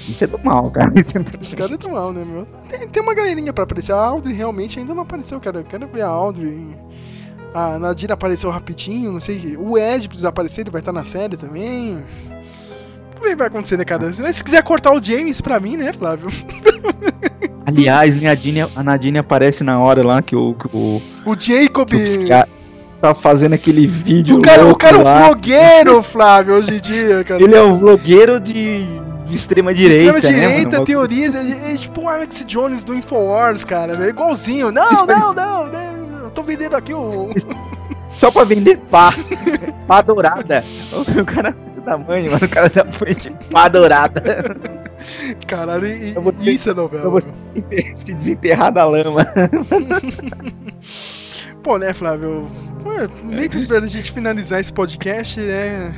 [0.07, 0.91] Isso é do mal, cara.
[0.99, 2.45] Isso é do- Esse cara é do mal, né, meu?
[2.69, 3.93] Tem, tem uma galerinha pra aparecer.
[3.93, 5.59] A Audrey realmente ainda não apareceu, cara.
[5.59, 6.75] Eu quero ver a Audrey.
[7.53, 9.55] A Nadira apareceu rapidinho, não sei.
[9.57, 12.03] O Ed precisa aparecer, ele vai estar na série também.
[13.11, 14.11] Vamos ver o que vai acontecer, né, cara?
[14.11, 16.29] Se quiser cortar o James pra mim, né, Flávio?
[17.65, 20.53] Aliás, né, a, Nadine, a Nadine aparece na hora lá que o.
[20.55, 21.89] Que o, o Jacob.
[21.89, 22.47] Que o
[23.03, 24.37] tá fazendo aquele vídeo.
[24.37, 27.43] O cara, o cara é um vlogueiro, Flávio, hoje em dia, cara.
[27.43, 28.85] Ele é um vlogueiro de,
[29.25, 30.15] de extrema direita.
[30.15, 31.35] Extrema né, direita, né, teorias.
[31.35, 34.05] É, é, tipo o Alex Jones do Infowars, cara.
[34.05, 34.71] É igualzinho.
[34.71, 36.19] Não, não, não, não.
[36.23, 37.29] Eu tô vendendo aqui o.
[38.13, 39.13] Só pra vender pá.
[39.85, 40.63] pá dourada.
[40.93, 42.45] O cara é da mãe, mano.
[42.45, 44.23] O cara tá de pá dourada.
[45.45, 47.01] Caralho, e, você, isso é novela.
[47.01, 47.33] Pra você
[47.95, 49.27] se desenterrar da lama.
[51.63, 52.47] Pô, né, Flávio?
[53.23, 55.93] Meio que pra gente finalizar esse podcast, né?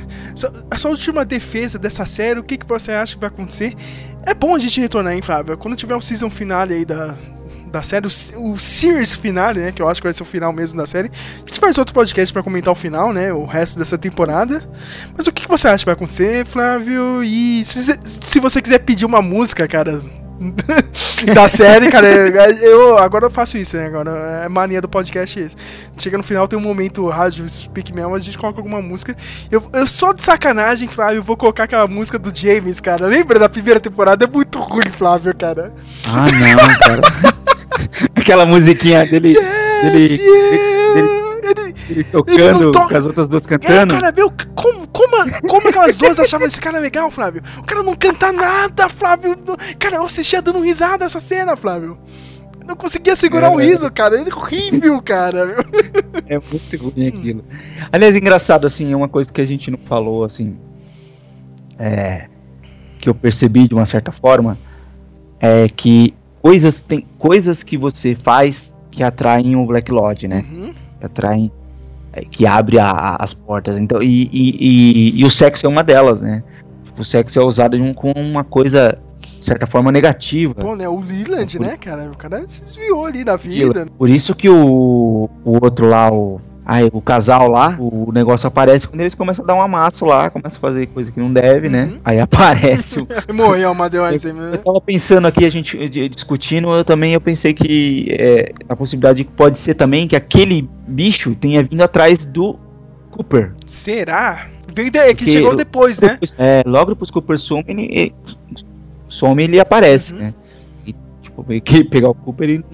[0.70, 3.74] A sua última defesa dessa série, o que, que você acha que vai acontecer?
[4.22, 5.58] É bom a gente retornar, hein, Flávio?
[5.58, 7.16] Quando tiver o season finale aí da,
[7.72, 9.72] da série, o, o series finale, né?
[9.72, 11.10] Que eu acho que vai ser o final mesmo da série.
[11.44, 13.32] A gente faz outro podcast para comentar o final, né?
[13.32, 14.62] O resto dessa temporada.
[15.16, 17.24] Mas o que, que você acha que vai acontecer, Flávio?
[17.24, 20.00] E se, se você quiser pedir uma música, cara,
[21.34, 22.08] da série, cara.
[22.08, 23.86] Eu agora eu faço isso, né?
[23.86, 25.56] Agora é mania do podcast isso.
[25.98, 29.16] Chega no final, tem um momento rádio Speak Mel, a gente coloca alguma música.
[29.50, 33.06] Eu, eu só de sacanagem, Flávio, vou colocar aquela música do James, cara.
[33.06, 34.24] Lembra da primeira temporada?
[34.24, 35.72] É muito ruim, Flávio, cara.
[36.06, 37.00] Ah, não, cara.
[38.14, 39.28] aquela musiquinha dele.
[39.28, 40.94] Yes, dele, yeah.
[40.94, 43.94] dele ele, ele tocando com as outras duas cantando.
[43.94, 45.16] É, cara, meu, como, como,
[45.48, 47.42] como aquelas duas achavam esse cara legal, Flávio?
[47.58, 49.36] O cara não canta nada, Flávio.
[49.78, 51.98] Cara, eu assistia dando risada essa cena, Flávio.
[52.60, 54.20] Eu não conseguia segurar o é, um riso, cara.
[54.20, 55.64] Ele é horrível, cara.
[56.28, 57.44] É muito ruim aquilo.
[57.92, 60.56] Aliás, engraçado, assim, é uma coisa que a gente não falou, assim.
[61.78, 62.28] É.
[62.98, 64.58] Que eu percebi de uma certa forma.
[65.38, 66.12] É que
[66.42, 70.44] coisas, tem coisas que você faz que atraem o Black Lodge, né?
[70.50, 71.50] Uhum atraem,
[72.12, 73.78] é, que abre a, a, as portas.
[73.78, 74.56] Então, e, e,
[75.12, 76.42] e, e, o sexo é uma delas, né?
[76.98, 80.54] O sexo é usado um, com uma coisa, de certa forma, negativa.
[80.54, 80.88] Pô, né?
[80.88, 82.10] O Leland, né, cara?
[82.10, 83.86] O cara se desviou ali da vida.
[83.98, 88.88] Por isso que o, o outro lá, o Aí o casal lá, o negócio aparece
[88.88, 91.68] quando eles começam a dar um amasso lá, começam a fazer coisa que não deve,
[91.68, 91.84] né?
[91.84, 91.90] uhum.
[91.92, 92.00] né?
[92.04, 93.06] Aí aparece o.
[93.32, 97.54] Morreu uma deu eu, eu tava pensando aqui, a gente discutindo, eu também eu pensei
[97.54, 102.58] que é, a possibilidade pode ser também que aquele bicho tenha vindo atrás do
[103.12, 103.52] Cooper.
[103.64, 104.48] Será?
[104.74, 106.18] Veio de, que chegou depois, né?
[106.36, 108.12] É, logo depois que o Cooper some, ele,
[109.08, 110.18] some, ele aparece, uhum.
[110.18, 110.34] né?
[111.64, 112.64] Que pegar o Cooper e.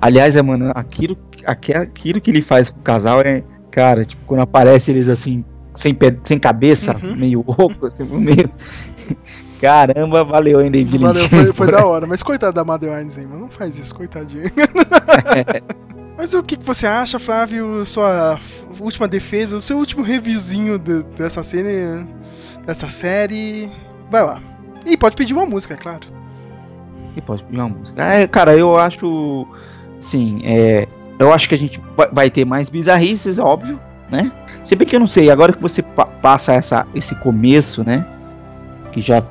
[0.00, 1.16] Aliás, é, mano, aquilo,
[1.46, 3.42] aquilo que ele faz com o casal é.
[3.70, 5.44] Cara, tipo, quando aparece eles assim,
[5.74, 7.14] sem, pé, sem cabeça, uhum.
[7.14, 8.50] meio rouco, assim, meio.
[9.60, 12.06] Caramba, valeu, hein, David Valeu, foi, foi da hora.
[12.06, 13.40] Mas coitado da Madeline, mano.
[13.40, 14.50] Não faz isso, coitadinho.
[16.16, 17.84] Mas o que, que você acha, Flávio?
[17.84, 18.38] Sua
[18.80, 22.08] última defesa, o seu último reviewzinho de, dessa cena,
[22.66, 23.70] dessa série.
[24.10, 24.40] Vai lá.
[24.84, 26.06] E pode pedir uma música, é claro.
[27.16, 28.02] E pode pedir uma música.
[28.02, 29.46] É, cara, eu acho.
[29.98, 30.86] Sim, é.
[31.18, 31.80] Eu acho que a gente
[32.12, 33.80] vai ter mais bizarrices, óbvio,
[34.10, 34.30] né?
[34.62, 38.06] Se bem que eu não sei, agora que você pa passa essa, esse começo, né?
[38.92, 39.22] Que já.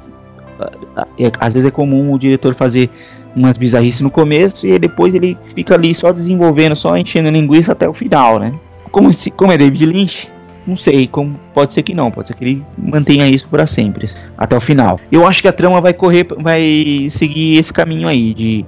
[1.20, 2.90] É, às vezes é comum o diretor fazer
[3.36, 7.88] umas bizarrices no começo e depois ele fica ali só desenvolvendo, só enchendo linguiça até
[7.88, 8.54] o final, né?
[8.92, 10.32] Como, se, como é David Lynch,
[10.68, 14.08] não sei, como pode ser que não, pode ser que ele mantenha isso para sempre,
[14.38, 15.00] até o final.
[15.12, 18.66] Eu acho que a trama vai correr, vai seguir esse caminho aí de,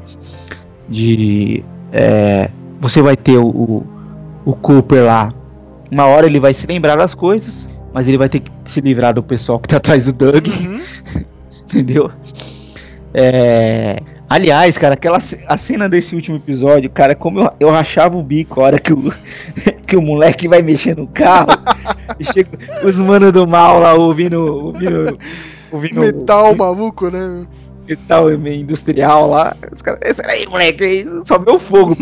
[0.87, 3.83] de é, você vai ter o,
[4.45, 5.33] o Cooper lá.
[5.91, 9.13] Uma hora ele vai se lembrar das coisas, mas ele vai ter que se livrar
[9.13, 10.79] do pessoal que tá atrás do Doug, uhum.
[11.63, 12.11] entendeu?
[13.13, 18.23] É, Aliás, cara, aquela a cena desse último episódio, cara, como eu, eu rachava o
[18.23, 19.13] bico a hora que o,
[19.87, 21.51] que o moleque vai mexer no carro
[22.19, 22.49] e chega
[22.83, 24.65] os manos do mal lá ouvindo.
[24.65, 25.17] ouvindo,
[25.71, 27.47] ouvindo Metal maluco, né?
[27.87, 29.55] Metal industrial lá.
[29.71, 31.95] Os caras, esse aí, moleque, só o fogo.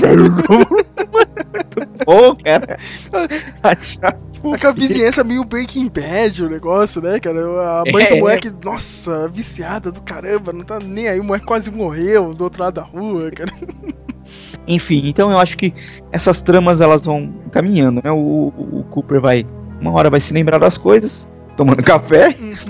[1.75, 2.77] Muito bom, cara.
[4.53, 7.39] Aquela vizinhança meio Breaking Bad o negócio, né, cara?
[7.39, 8.09] A mãe é.
[8.09, 12.43] do moleque, nossa, viciada do caramba, não tá nem aí, o moleque quase morreu do
[12.43, 13.51] outro lado da rua, cara.
[14.67, 15.73] Enfim, então eu acho que
[16.11, 18.11] essas tramas elas vão caminhando, né?
[18.11, 19.45] O, o Cooper vai,
[19.79, 22.29] uma hora vai se lembrar das coisas, tomando café,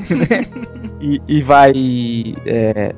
[0.10, 0.46] né?
[1.00, 1.74] E, e vai.
[2.46, 2.94] É,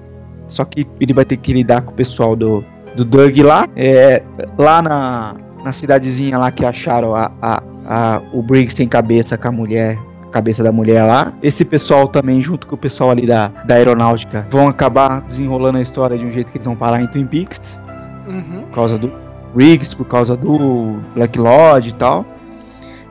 [0.48, 2.64] só que ele vai ter que lidar com o pessoal do,
[2.96, 3.68] do Doug lá.
[3.76, 4.24] É,
[4.58, 9.48] lá na, na cidadezinha lá que acharam a, a, a, o Briggs sem cabeça com
[9.48, 9.98] a mulher
[10.32, 11.34] cabeça da mulher lá.
[11.42, 15.82] Esse pessoal também, junto com o pessoal ali da, da aeronáutica, vão acabar desenrolando a
[15.82, 17.80] história de um jeito que eles vão parar em Twin Peaks.
[18.28, 18.64] Uhum.
[18.68, 19.12] Por causa do
[19.54, 22.26] Briggs, por causa do Black Lodge e tal.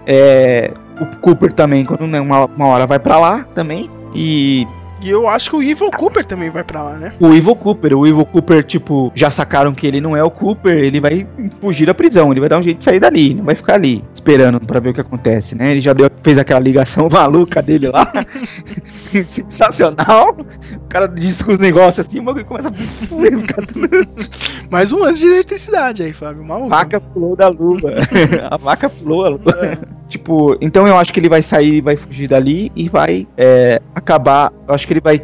[0.06, 3.90] É, o Cooper também, quando né, uma, uma hora vai para lá também.
[4.14, 4.66] E
[5.02, 7.12] E eu acho que o Evil Cooper também vai pra lá, né?
[7.20, 10.76] o Evil Cooper, o Evil Cooper, tipo, já sacaram que ele não é o Cooper,
[10.78, 11.26] ele vai
[11.60, 14.02] fugir da prisão, ele vai dar um jeito de sair dali, não vai ficar ali
[14.12, 15.72] esperando pra ver o que acontece, né?
[15.72, 18.10] Ele já deu, fez aquela ligação maluca dele lá.
[19.26, 20.36] Sensacional.
[20.74, 22.72] O cara diz com os negócios assim, o bagulho começa a
[24.70, 26.44] Mais um lance de eletricidade aí, Flávio.
[26.44, 26.72] Maluco.
[26.72, 27.94] A vaca pulou da luva.
[28.50, 29.78] a vaca pulou a luva.
[30.08, 34.52] Tipo, então eu acho que ele vai sair, vai fugir dali e vai é, acabar.
[34.66, 35.20] Eu acho que ele vai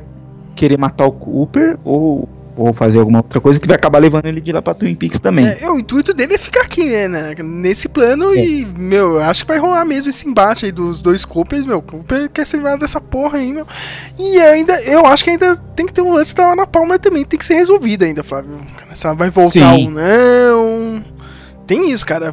[0.54, 4.40] querer matar o Cooper ou, ou fazer alguma outra coisa que vai acabar levando ele
[4.40, 5.46] de lá pra Twin Peaks também.
[5.46, 9.44] É, o intuito dele é ficar aqui, né, né, nesse plano e, meu, eu acho
[9.44, 12.58] que vai rolar mesmo esse embate aí dos dois Coopers, meu, o Cooper quer ser
[12.58, 13.66] livrar dessa porra aí, meu,
[14.18, 17.24] e ainda, eu acho que ainda tem que ter um lance da Ana Palmer também,
[17.24, 18.58] tem que ser resolvido ainda, Flávio,
[18.94, 19.86] se ela vai voltar Sim.
[19.86, 21.04] ou não,
[21.66, 22.32] tem isso, cara,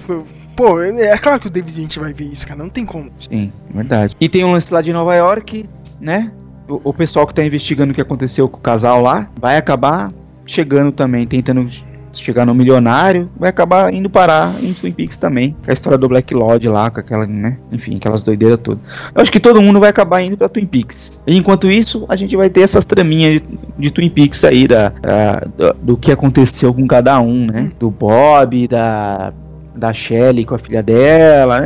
[0.60, 3.10] pô, é claro que o David Lynch vai ver isso, cara, não tem como.
[3.20, 4.14] Sim, verdade.
[4.20, 5.66] E tem um lance lá de Nova York,
[6.02, 6.32] né?
[6.68, 10.12] O, o pessoal que tá investigando o que aconteceu com o casal lá vai acabar
[10.46, 11.70] chegando também, tentando
[12.12, 15.56] chegar no milionário, vai acabar indo parar em Twin Peaks também.
[15.64, 17.58] Com a história do Black Lodge lá, com aquela, né?
[17.72, 18.82] Enfim, aquelas doideiras todas.
[19.16, 21.20] Eu acho que todo mundo vai acabar indo pra Twin Peaks.
[21.26, 23.44] E enquanto isso, a gente vai ter essas traminhas de,
[23.78, 27.72] de Twin Peaks aí, da, da- do, do que aconteceu com cada um, né?
[27.80, 29.32] Do Bob, da.
[29.76, 31.62] Da Shelley com a filha dela,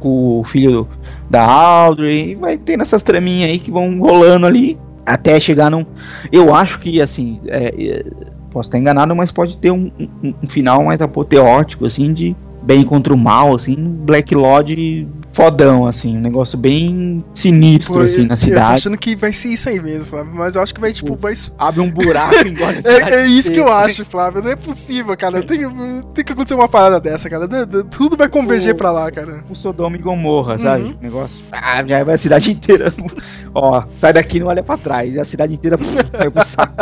[0.00, 0.86] com o filho
[1.30, 5.84] da Audrey, vai tendo essas traminhas aí que vão rolando ali até chegar num.
[6.30, 8.04] Eu acho que assim, é, é,
[8.50, 9.90] posso estar enganado, mas pode ter um,
[10.22, 15.86] um- um final mais apoteótico, assim, de bem contra o mal, assim, Black Lodge fodão,
[15.86, 18.72] assim, um negócio bem sinistro, Pô, assim, eu- na Eu tô cidade.
[18.74, 21.32] achando que vai ser isso aí mesmo, Flávio, mas eu acho que vai, tipo, vai...
[21.58, 24.42] Abre um buraco e engole cidade É, é isso que eu acho, Flávio.
[24.42, 25.42] Não é possível, cara.
[25.42, 27.46] Tem, que- tem que acontecer uma parada dessa, cara.
[27.90, 29.44] Tudo vai converger O- pra lá, cara.
[29.48, 30.84] O Sodoma e Gomorra, sabe?
[30.84, 30.94] Uhum.
[31.00, 31.40] Negócio.
[31.52, 32.92] Ah, já vai a cidade inteira.
[33.54, 35.14] Ó, sai daqui e não olha pra trás.
[35.14, 36.74] E a cidade inteira vai pro saco.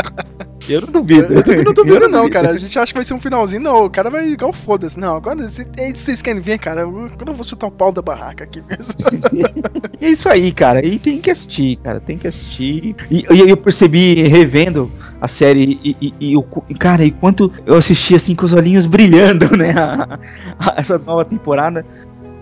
[0.68, 1.32] Eu não duvido.
[1.32, 2.30] Eu também não tô Eu não, duvido.
[2.32, 2.50] cara.
[2.50, 3.60] A gente acha que vai ser um finalzinho.
[3.62, 4.98] Não, o cara vai igual foda-se.
[4.98, 6.82] Não, agora vocês querem ver, cara.
[6.82, 8.94] eu- Quando eu vou chutar o pau da barraca aqui mesmo.
[10.00, 10.84] É isso aí, cara.
[10.84, 11.98] E tem que assistir, cara.
[12.00, 12.94] Tem que assistir.
[13.10, 17.10] E, e eu percebi, revendo a série, e, e, e o qu- e, cara, e
[17.10, 19.72] quanto eu assisti assim com os olhinhos brilhando, né?
[19.76, 20.18] a-
[20.58, 21.84] a- essa nova temporada.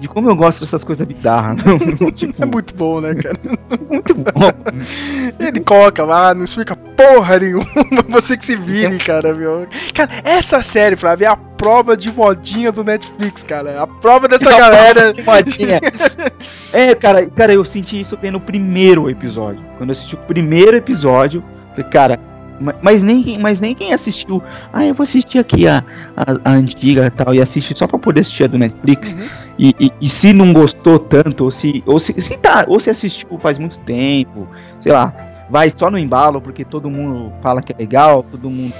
[0.00, 1.60] De como eu gosto dessas coisas bizarras.
[2.16, 3.38] tipo, É muito bom, né, cara?
[3.90, 4.30] muito bom.
[5.38, 7.64] Ele coloca lá, não explica porra nenhuma.
[8.10, 9.66] Você que se vire, cara, viu?
[9.94, 13.70] Cara, essa série, Flávio, é a prova de modinha do Netflix, cara.
[13.70, 15.12] É A prova dessa A galera.
[15.14, 15.80] prova de modinha.
[16.72, 19.62] É, cara, cara, eu senti isso bem no primeiro episódio.
[19.78, 22.20] Quando eu assisti o primeiro episódio, falei, cara,
[22.82, 24.42] mas nem, quem- mas nem quem assistiu.
[24.72, 25.82] Ah, eu vou assistir aqui a,
[26.16, 29.16] a, a antiga e tal, e assistir só pra poder assistir a do Netflix.
[29.58, 32.90] E, e, e se não gostou tanto, ou se, ou se, se tá, ou se
[32.90, 34.48] assistiu faz muito tempo,
[34.80, 35.14] sei lá,
[35.50, 38.72] vai só no embalo, porque todo mundo fala que é legal, todo mundo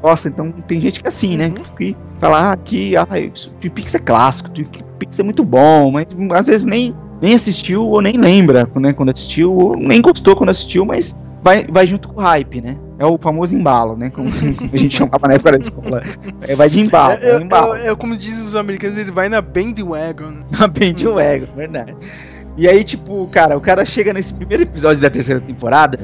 [0.00, 1.50] gosta, então tem gente que é assim, né?
[1.76, 4.64] Que fala ah, que ah, Twin Peaks é clássico, Twin
[4.98, 9.10] Peaks é muito bom, mas às vezes nem, nem assistiu ou nem lembra né, quando
[9.10, 12.76] assistiu, ou nem gostou quando assistiu, mas vai, vai junto com o hype, né?
[12.98, 14.10] É o famoso embalo, né?
[14.10, 16.02] Como, como a gente chamava na época da escola.
[16.42, 17.74] É, vai de embalo, É, é, um embalo.
[17.74, 20.44] é- é como dizem os americanos, ele vai na bandwagon.
[20.58, 21.94] A Band Wagon, verdade.
[22.56, 25.98] E aí, tipo, cara, o cara chega nesse primeiro episódio da terceira temporada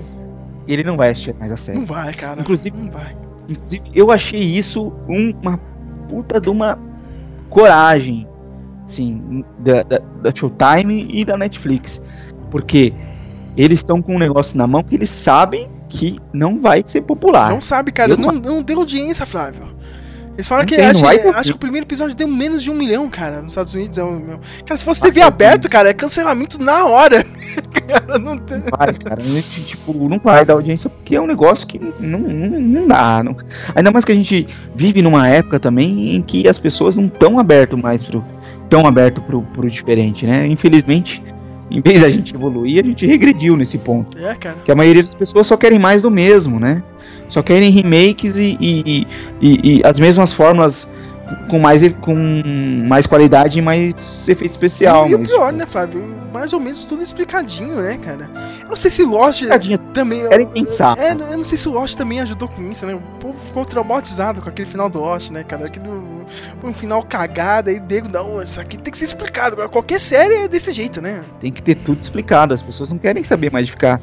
[0.66, 1.78] ele não vai assistir mais a série.
[1.78, 2.40] Não vai, cara.
[2.42, 3.16] Inclusive, não vai.
[3.48, 5.58] Inclusive, eu achei isso um- uma
[6.08, 6.78] puta de uma
[7.48, 8.26] coragem,
[8.84, 12.02] sim, da, da, da Showtime e da Netflix.
[12.50, 12.92] Porque
[13.58, 17.50] eles estão com um negócio na mão que eles sabem que não vai ser popular.
[17.50, 18.12] Não sabe, cara.
[18.12, 19.76] Eu Não, não deu audiência, Flávio.
[20.34, 22.74] Eles falam Não que, tem, acho, acho que o primeiro episódio deu menos de um
[22.74, 23.98] milhão, cara, nos Estados Unidos.
[23.98, 24.38] É o meu.
[24.64, 27.26] Cara, se fosse Nossa, TV é aberto, cara, é cancelamento na hora.
[27.88, 28.60] cara, não tem.
[28.60, 29.20] vai, cara.
[29.66, 33.24] Tipo, não vai dar audiência porque é um negócio que não, não, não dá.
[33.24, 33.36] não-
[33.74, 34.46] Ainda mais que a gente
[34.76, 38.24] vive numa época também em que as pessoas não estão abertas mais pro.
[38.68, 40.46] tão aberto pro, pro diferente, né?
[40.46, 41.20] Infelizmente,
[41.70, 44.16] em vez da gente evoluir, a gente regrediu nesse ponto.
[44.18, 44.56] É, cara.
[44.64, 46.82] Que a maioria das pessoas só querem mais do mesmo, né?
[47.28, 49.06] Só querem remakes e, e,
[49.40, 50.88] e- e as mesmas fórmulas
[51.48, 52.14] com mais, com
[52.88, 55.08] mais qualidade e mais efeito especial.
[55.08, 56.04] e o pior, né, Flávio?
[56.32, 58.30] Mais ou menos tudo explicadinho, né, cara?
[58.62, 59.42] Eu não sei se Lost
[59.94, 60.28] também.
[60.28, 60.98] querem pensar.
[60.98, 62.94] É, eu não sei se o Lost também ajudou com isso, né?
[62.94, 65.66] O povo ficou traumatizado com aquele final do Lost, né, cara?
[65.66, 65.86] Aquele
[66.60, 69.54] foi um final cagado aí, Diego, não, isso aqui tem que ser explicado.
[69.54, 71.22] Agora, qualquer série é desse jeito, né?
[71.40, 72.52] Tem que ter tudo explicado.
[72.52, 74.00] As pessoas não querem saber mais de ficar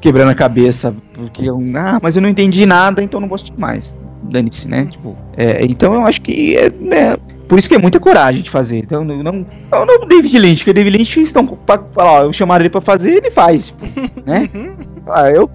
[0.00, 0.94] quebrando a cabeça.
[1.14, 3.96] Porque, eu- ah, mas eu não entendi nada, então não gosto mais.
[4.28, 4.86] Dane-se, né?
[4.86, 7.16] Tipo, é, então eu acho que é, né,
[7.48, 8.78] por isso que é muita coragem de fazer.
[8.78, 12.32] Então não, não, não, o David Lynch, porque David Lynch estão pra falar, ó, eu
[12.32, 13.84] chamaram ele pra fazer, ele faz, tipo,
[14.26, 14.48] né?
[15.10, 15.50] Ah, eu,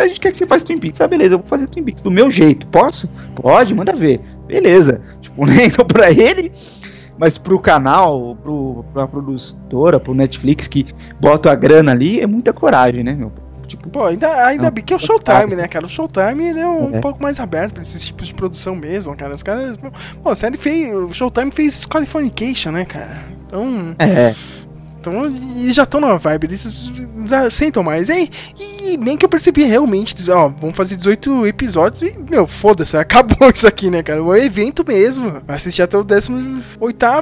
[0.00, 1.00] a gente quer que você faça Twin Peaks.
[1.00, 2.66] Ah, beleza, eu vou fazer Twin Peaks do meu jeito.
[2.68, 3.08] Posso?
[3.34, 4.20] Pode, manda ver.
[4.46, 5.00] Beleza.
[5.20, 6.52] Tipo, nem então pra ele,
[7.18, 10.86] mas pro canal, pro, pra produtora, pro Netflix que
[11.20, 13.32] bota a grana ali, é muita coragem, né, meu?
[13.72, 15.86] Tipo, Pô, ainda, ainda bem que é o Showtime, né, cara?
[15.86, 17.00] O Showtime ele é um é.
[17.00, 19.34] pouco mais aberto pra esses tipos de produção mesmo, cara.
[19.34, 19.76] Os caras.
[20.22, 20.94] Pô, a série fez.
[20.94, 23.24] O Showtime fez Californication, né, cara?
[23.46, 23.96] Então.
[23.98, 24.34] É.
[25.02, 25.26] Então,
[25.56, 26.92] e já estão na vibe, eles
[27.50, 28.08] sentam mais.
[28.08, 28.30] E,
[28.84, 33.50] e bem que eu percebi realmente, ó, vamos fazer 18 episódios e, meu, foda-se, acabou
[33.52, 34.22] isso aqui, né, cara?
[34.22, 35.42] Um evento mesmo.
[35.48, 36.62] Assistir até o 18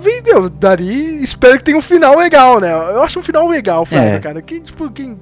[0.06, 1.22] e, meu, daria.
[1.22, 2.70] Espero que tenha um final legal, né?
[2.70, 4.20] Eu acho um final legal, Flávio, é.
[4.20, 4.42] cara.
[4.42, 5.16] Que, tipo, quem.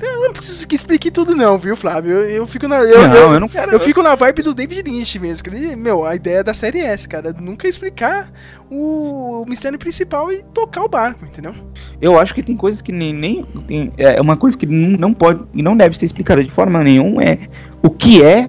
[0.00, 2.12] Eu não preciso que explique tudo, não, viu, Flávio?
[2.12, 2.76] Eu, eu fico na.
[2.76, 3.72] Eu, não, eu, eu, não quero.
[3.72, 5.42] Eu fico na vibe do David Lynch mesmo.
[5.42, 7.34] Que ele, meu, a ideia da série é essa, cara.
[7.38, 8.30] Nunca explicar
[8.70, 11.54] o, o mistério principal e tocar o barco, entendeu?
[12.00, 13.12] Eu acho que tem coisas que nem.
[13.12, 16.50] nem tem, é uma coisa que não, não pode e não deve ser explicada de
[16.50, 17.38] forma nenhuma é
[17.82, 18.48] o que é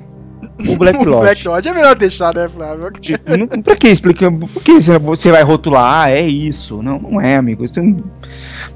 [0.67, 1.09] o Black Lodge.
[1.09, 2.91] o Black Lodge é melhor deixar, né, Flávio?
[2.99, 4.31] Tipo, não, pra que explicar?
[4.31, 6.03] Por que você vai rotular?
[6.03, 6.81] Ah, é isso.
[6.81, 7.65] Não, não é, amigo.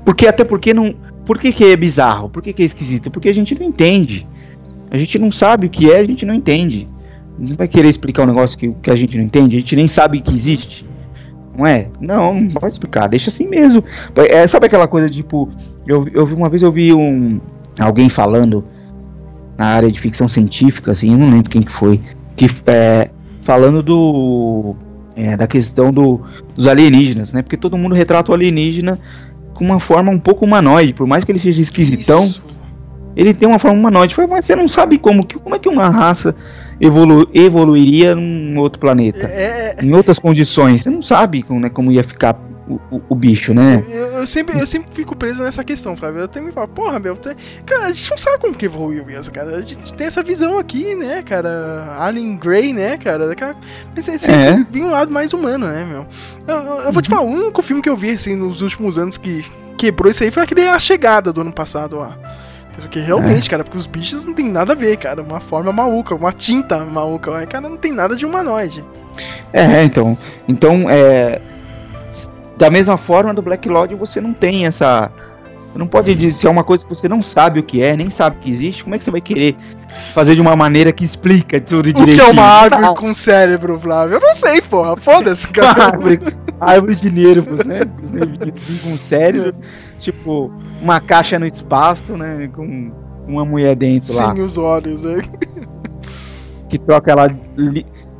[0.03, 0.95] Porque, até porque não
[1.25, 2.29] por que, que é bizarro?
[2.29, 3.09] Por que, que é esquisito?
[3.09, 4.27] Porque a gente não entende.
[4.91, 6.87] A gente não sabe o que é, a gente não entende.
[7.39, 9.87] Gente vai querer explicar um negócio que, que a gente não entende, a gente nem
[9.87, 10.85] sabe que existe.
[11.57, 11.87] Não é?
[11.99, 13.83] Não, não pode explicar, deixa assim mesmo.
[14.15, 15.49] É, sabe aquela coisa tipo.
[15.85, 17.39] Eu, eu uma vez eu vi um.
[17.79, 18.63] alguém falando
[19.57, 22.01] na área de ficção científica, assim, eu não lembro quem que foi.
[22.35, 23.09] Que é,
[23.43, 24.75] falando do.
[25.15, 26.21] É, da questão do,
[26.55, 27.43] dos alienígenas, né?
[27.43, 28.99] Porque todo mundo retrata o alienígena
[29.53, 32.25] com uma forma um pouco humanoide, por mais que ele seja esquisitão.
[32.25, 32.41] Isso.
[33.15, 36.35] Ele tem uma forma humanoide, mas você não sabe como, como é que uma raça
[36.81, 39.85] evolu evoluiria num outro planeta, é, é...
[39.85, 40.81] em outras condições.
[40.81, 42.33] Você não sabe como, né, como ia ficar
[42.67, 43.83] o, o, o bicho, né?
[43.89, 46.21] Eu, eu, sempre, eu sempre fico preso nessa questão, Flávio.
[46.21, 47.35] Eu tenho que falar, porra, meu, tem...
[47.65, 49.57] cara, a gente não sabe como que evoluiu mesmo, cara.
[49.57, 51.95] A gente tem essa visão aqui, né, cara?
[51.99, 53.35] Alien Grey, né, cara?
[53.35, 53.55] cara
[53.93, 54.83] mas é sempre é.
[54.83, 56.05] um lado mais humano, né, meu?
[56.47, 58.97] Eu, eu, eu vou te falar, o único filme que eu vi, assim, nos últimos
[58.97, 59.45] anos que
[59.77, 62.11] quebrou isso aí foi aquele A Chegada do ano passado, ó.
[62.75, 63.51] Porque realmente, é.
[63.51, 65.21] cara, porque os bichos não tem nada a ver, cara.
[65.21, 68.83] Uma forma maluca, uma tinta maluca, cara, não tem nada de humanoide.
[69.51, 70.17] É, então.
[70.47, 71.39] Então, é
[72.63, 75.11] da mesma forma, do Black Lodge você não tem essa.
[75.75, 78.09] Não pode dizer se é uma coisa que você não sabe o que é, nem
[78.09, 78.83] sabe que existe.
[78.83, 79.55] Como é que você vai querer
[80.13, 82.13] fazer de uma maneira que explica tudo direitinho?
[82.13, 82.93] O que é uma árvore ah.
[82.93, 84.15] com cérebro, Flávio?
[84.15, 84.95] Eu não sei, porra.
[84.95, 85.91] Foda-se, cara.
[85.91, 86.21] árvore,
[86.61, 87.79] árvore de nervos, né?
[88.83, 89.55] com cérebro.
[89.99, 92.47] Tipo, uma caixa no espaço, né?
[92.47, 92.93] Com
[93.27, 94.31] uma mulher dentro Sem lá.
[94.31, 95.21] Sem os olhos, é.
[96.69, 97.27] Que troca ela,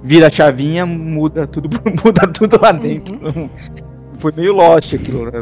[0.04, 1.70] vira a chavinha, muda tudo,
[2.04, 3.14] muda tudo lá dentro.
[3.24, 3.50] Uhum
[4.24, 5.34] foi meio Lost aquilo, né?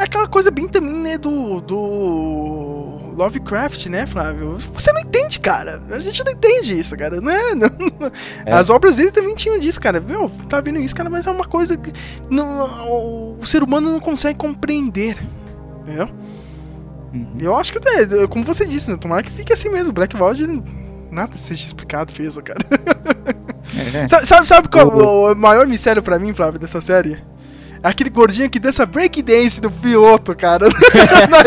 [0.00, 4.58] Aquela coisa bem também, né, do, do Lovecraft, né, Flávio?
[4.74, 5.80] Você não entende, cara.
[5.88, 7.20] A gente não entende isso, cara.
[7.20, 7.70] Não é, não,
[8.44, 8.52] é.
[8.52, 10.00] As obras dele também tinham disso, cara.
[10.00, 11.92] Meu, tá vendo isso, cara, mas é uma coisa que
[12.28, 15.16] não, o ser humano não consegue compreender.
[15.82, 16.08] Entendeu?
[17.14, 17.36] Uhum.
[17.40, 18.96] Eu acho que, é, como você disse, né?
[18.96, 19.92] Tomara que fique assim mesmo.
[19.92, 20.44] Black Vault
[21.08, 22.58] nada seja explicado, fez, cara.
[23.94, 24.08] É.
[24.08, 27.22] Sabe, sabe, sabe qual o maior mistério para mim, Flávio, dessa série?
[27.82, 30.66] Aquele gordinho que dança breakdance do piloto, cara.
[31.30, 31.42] Na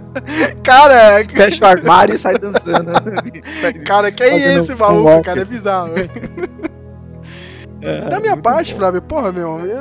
[0.62, 1.24] cara.
[1.28, 2.92] Fecha o armário e sai dançando.
[3.84, 5.40] cara, quem é esse maluco, cara?
[5.40, 5.94] É bizarro.
[7.80, 8.78] É, da minha parte, bom.
[8.78, 9.76] Flávio, porra, meu, eu,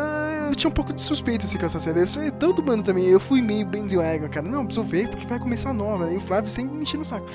[0.49, 2.01] eu, tinha um pouco de suspeita assim, com essa série.
[2.01, 4.45] Eu sou tanto mano também, eu fui meio bandwagon, cara.
[4.45, 6.11] Não, preciso ver porque vai começar nova.
[6.11, 7.25] E o Flávio sempre me enchendo o saco.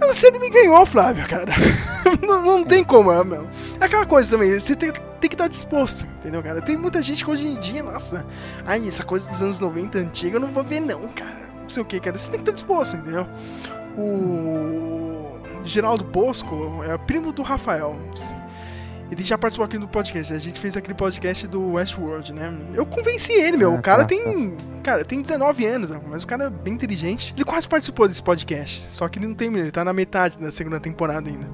[0.00, 1.52] A série me ganhou, Flávio, cara.
[2.22, 3.16] não, não, tem como, é.
[3.80, 6.60] É aquela coisa também, você tem, tem que estar disposto, entendeu, cara?
[6.60, 8.24] Tem muita gente que hoje em dia, nossa,
[8.66, 11.46] ai, essa coisa dos anos 90 antiga eu não vou ver, não, cara.
[11.60, 12.16] Não sei o que, cara.
[12.16, 13.26] Você tem que estar disposto, entendeu?
[13.98, 17.96] O Geraldo Bosco é primo do Rafael.
[19.10, 20.32] Ele já participou aqui do podcast.
[20.32, 22.52] A gente fez aquele podcast do Westworld, né?
[22.74, 23.72] Eu convenci ele, meu.
[23.72, 24.50] Ah, o cara tá, tem.
[24.50, 24.64] Tá.
[24.82, 27.34] Cara, tem 19 anos, mas o cara é bem inteligente.
[27.36, 28.84] Ele quase participou desse podcast.
[28.90, 31.46] Só que ele não tem, ele tá na metade da segunda temporada ainda.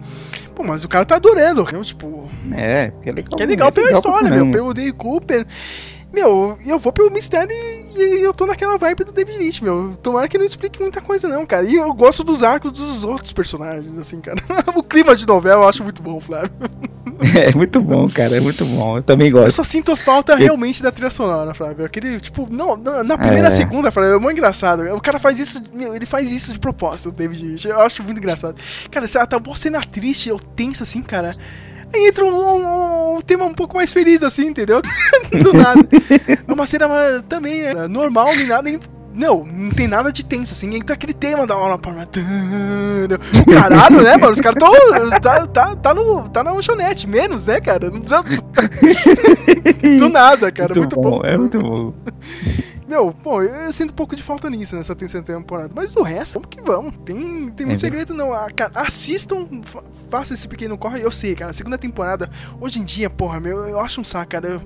[0.55, 2.29] Pô, mas o cara tá adorando, eu, tipo.
[2.55, 3.37] É, porque é legal.
[3.37, 4.51] Que é legal é pela legal história, meu.
[4.51, 5.47] Pelo Dave Cooper.
[6.13, 7.51] Meu, eu vou pelo mistério
[7.97, 9.95] e, eu tô naquela vibe do David Lynch, meu.
[10.03, 11.65] Tomara que não explique muita coisa, não, cara.
[11.65, 14.39] E eu gosto dos arcos dos outros personagens, assim, cara.
[14.77, 16.51] o clima de novela eu acho muito bom, Flávio.
[17.37, 18.97] É muito bom, cara, é muito bom.
[18.99, 19.47] Eu também gosto.
[19.47, 21.85] Eu só sinto falta realmente da trilha sonora, Flávio.
[21.85, 23.51] Aquele, tipo, não, na primeira, é.
[23.51, 24.83] segunda, Flávio, é muito engraçado.
[24.95, 27.69] O cara faz isso, ele faz isso de propósito, o David Lynch.
[27.69, 28.57] Eu acho muito engraçado.
[28.91, 31.31] Cara, você tá uma cena triste ou tensa, assim, cara.
[31.95, 34.81] Aí entra um, um, um, tema um pouco mais feliz, assim, entendeu?
[35.43, 35.87] Do nada.
[36.49, 36.89] É uma cena
[37.29, 38.81] também é, normal, nem nada, nem
[39.15, 40.75] Não, não tem nada de tenso, assim.
[40.75, 42.09] Entra aquele tema da hora palma.
[43.53, 44.33] Caralho, né, mano?
[44.33, 45.11] Os caras tão.
[45.21, 47.91] Tá, tá, tá, no, tá na lanchonete, menos, né, cara?
[47.91, 48.23] Não precisa.
[49.99, 50.73] Do nada, cara.
[50.75, 51.21] Muito, muito bom, bom.
[51.25, 51.95] É muito bom.
[52.87, 55.73] Meu, pô, eu sinto um pouco de falta nisso nessa terceira temporada.
[55.75, 56.95] Mas do resto, vamos que vamos.
[57.05, 57.17] Tem,
[57.51, 58.33] tem muito É segredo, não.
[58.33, 61.01] Ah, cara, assistam, fa- façam esse pequeno corre.
[61.03, 62.31] Eu sei, cara, a segunda temporada,
[62.61, 64.49] hoje em dia, porra, meu, eu acho um saco, cara.
[64.49, 64.63] Eu,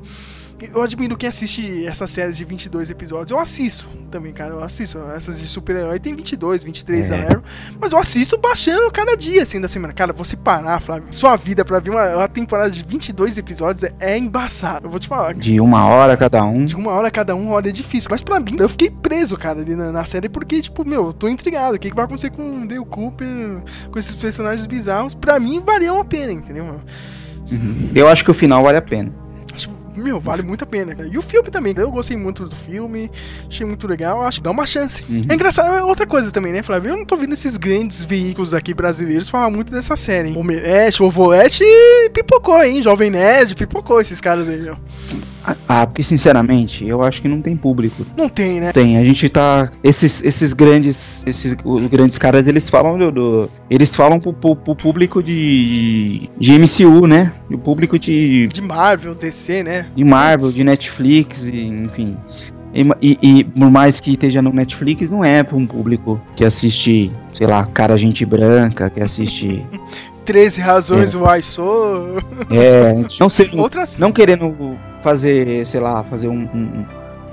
[0.61, 3.31] eu admiro quem assiste essas séries de 22 episódios.
[3.31, 4.51] Eu assisto também, cara.
[4.51, 4.99] Eu assisto.
[5.15, 7.27] Essas de super-herói tem 22, 23 É.
[7.27, 7.43] Arrow.
[7.79, 9.93] Mas eu assisto baixando cada dia, assim, da semana.
[9.93, 13.95] Cara, você parar, Flávio, sua vida pra ver uma, uma temporada de 22 episódios é,
[14.01, 14.87] é embaçado.
[14.87, 15.35] Eu vou te falar.
[15.35, 16.65] De uma hora cada um.
[16.65, 18.09] De uma hora cada um, olha, é difícil.
[18.11, 21.13] Mas pra mim, eu fiquei preso, cara, ali na, na série, porque, tipo, meu, eu
[21.13, 21.77] tô intrigado.
[21.77, 23.29] O que, que vai acontecer com o Dale Cooper,
[23.91, 25.15] com esses personagens bizarros?
[25.15, 26.65] Pra mim, valiam a pena, entendeu?
[26.65, 26.81] meu?
[27.53, 27.91] Uhum.
[27.95, 29.26] Eu acho que o final vale a pena.
[29.97, 31.09] Meu, vale muito a pena, cara.
[31.09, 31.75] E o filme também.
[31.77, 33.11] Eu gostei muito do filme,
[33.49, 34.23] achei muito legal.
[34.23, 35.05] Acho que dá uma chance.
[35.09, 35.25] Uhum.
[35.29, 36.91] É engraçado, é outra coisa também, né, Flávio?
[36.91, 40.37] Eu não tô vendo esses grandes veículos aqui brasileiros falar muito dessa série, hein?
[40.37, 41.65] O Omelete, o Volete
[42.13, 42.83] pipocou, hein?
[42.83, 44.77] Jovem Nerd, pipocou esses caras aí, meu.
[45.69, 48.05] Ah, porque sinceramente, eu acho que não tem público.
[48.17, 48.73] Não tem, né?
[48.73, 49.71] Tem, a gente tá.
[49.85, 51.23] Esses, esses grandes.
[51.27, 53.11] Esses os grandes caras, eles falam do.
[53.13, 56.29] do- eles falam pro, pro- pro público de.
[56.39, 57.33] de MCU, né?
[57.51, 58.49] O público de.
[58.49, 59.87] De Marvel, DC, né?
[59.95, 62.17] de Marvel, de Netflix, e, enfim.
[62.75, 66.45] E, e- e por mais que esteja no Netflix, não é pra um público que
[66.45, 69.65] assiste, sei lá, cara gente branca, que assiste.
[70.27, 71.17] 13 razões É.
[71.19, 72.17] why sou.
[72.51, 73.49] É, não sei.
[73.55, 73.97] Outras.
[73.97, 74.77] Não querendo
[75.07, 76.41] fazer, sei lá, fazer um.
[76.53, 76.85] um-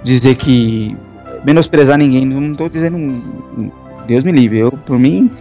[0.04, 0.96] dizer que.
[1.44, 2.98] menosprezar ninguém, não tô dizendo.
[4.06, 5.32] Deus me livre, eu, por mim,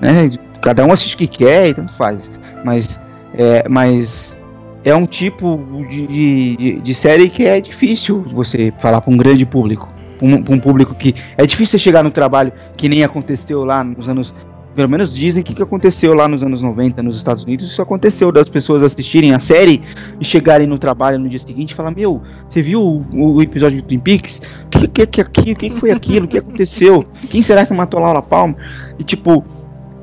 [0.00, 2.30] né, cada um assiste o que quer e tanto faz.
[2.64, 3.00] Mas.
[3.34, 4.36] É, mas
[4.84, 9.44] é um tipo de, de, de- série que é difícil você falar para um grande
[9.46, 9.88] público.
[10.18, 11.12] Pra um, pra um público que.
[11.36, 14.32] É difícil chegar no trabalho que nem aconteceu lá nos anos.
[14.74, 17.70] Pelo menos dizem que, que aconteceu lá nos anos 90 nos Estados Unidos.
[17.70, 19.80] Isso aconteceu das pessoas assistirem a série
[20.20, 23.82] e chegarem no trabalho no dia seguinte e falar: Meu, você viu o, o episódio
[23.82, 24.40] do Twin Peaks?
[24.66, 26.24] O que, que, que, que foi aquilo?
[26.26, 27.04] O que aconteceu?
[27.28, 28.56] Quem será que matou a Laura Palmer?
[28.98, 29.44] E tipo,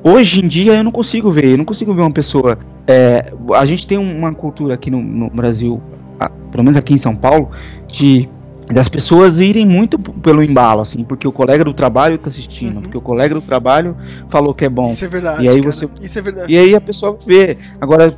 [0.03, 1.45] hoje em dia eu não consigo ver.
[1.45, 2.57] Eu não consigo ver uma pessoa.
[2.87, 5.81] é, a gente tem uma cultura aqui no, no Brasil,
[6.19, 7.49] a- pelo menos aqui em São Paulo,
[7.91, 8.27] de
[8.73, 12.97] das pessoas irem muito pelo embalo, assim, porque o colega do trabalho tá assistindo, porque
[12.97, 13.95] o colega do trabalho
[14.27, 14.91] falou que é bom.
[14.91, 15.43] Isso é verdade.
[15.43, 15.71] E aí cara.
[15.71, 16.53] você Isso é verdade.
[16.53, 17.57] e aí a pessoa vê.
[17.79, 18.15] Agora,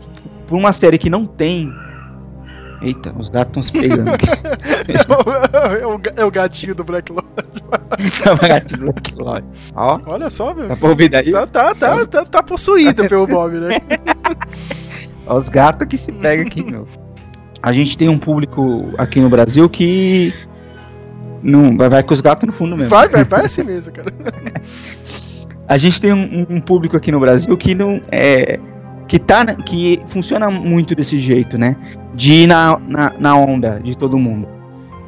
[0.47, 1.71] por uma série que não tem.
[2.81, 4.25] Eita, os gatos estão se pegando aqui.
[5.81, 7.29] é, o, é o gatinho do Black Lord.
[8.25, 9.45] É uma gatinha do Black Lord.
[9.75, 10.67] Ó, Olha só, meu.
[10.67, 11.31] Tá pra ouvir daí?
[11.31, 13.69] Tá, tá, tá, tá, tá possuído pelo Bob, né?
[15.27, 16.87] ó os gatos que se pegam aqui, meu.
[17.61, 20.33] A gente tem um público aqui no Brasil que.
[21.41, 22.89] Não, vai, vai com os gatos no fundo mesmo.
[22.89, 24.13] Vai, vai, vai assim mesmo, cara.
[25.67, 28.59] A gente tem um, um público aqui no Brasil que não é
[29.07, 31.75] que tá que funciona muito desse jeito, né?
[32.13, 34.47] De ir na, na, na onda de todo mundo.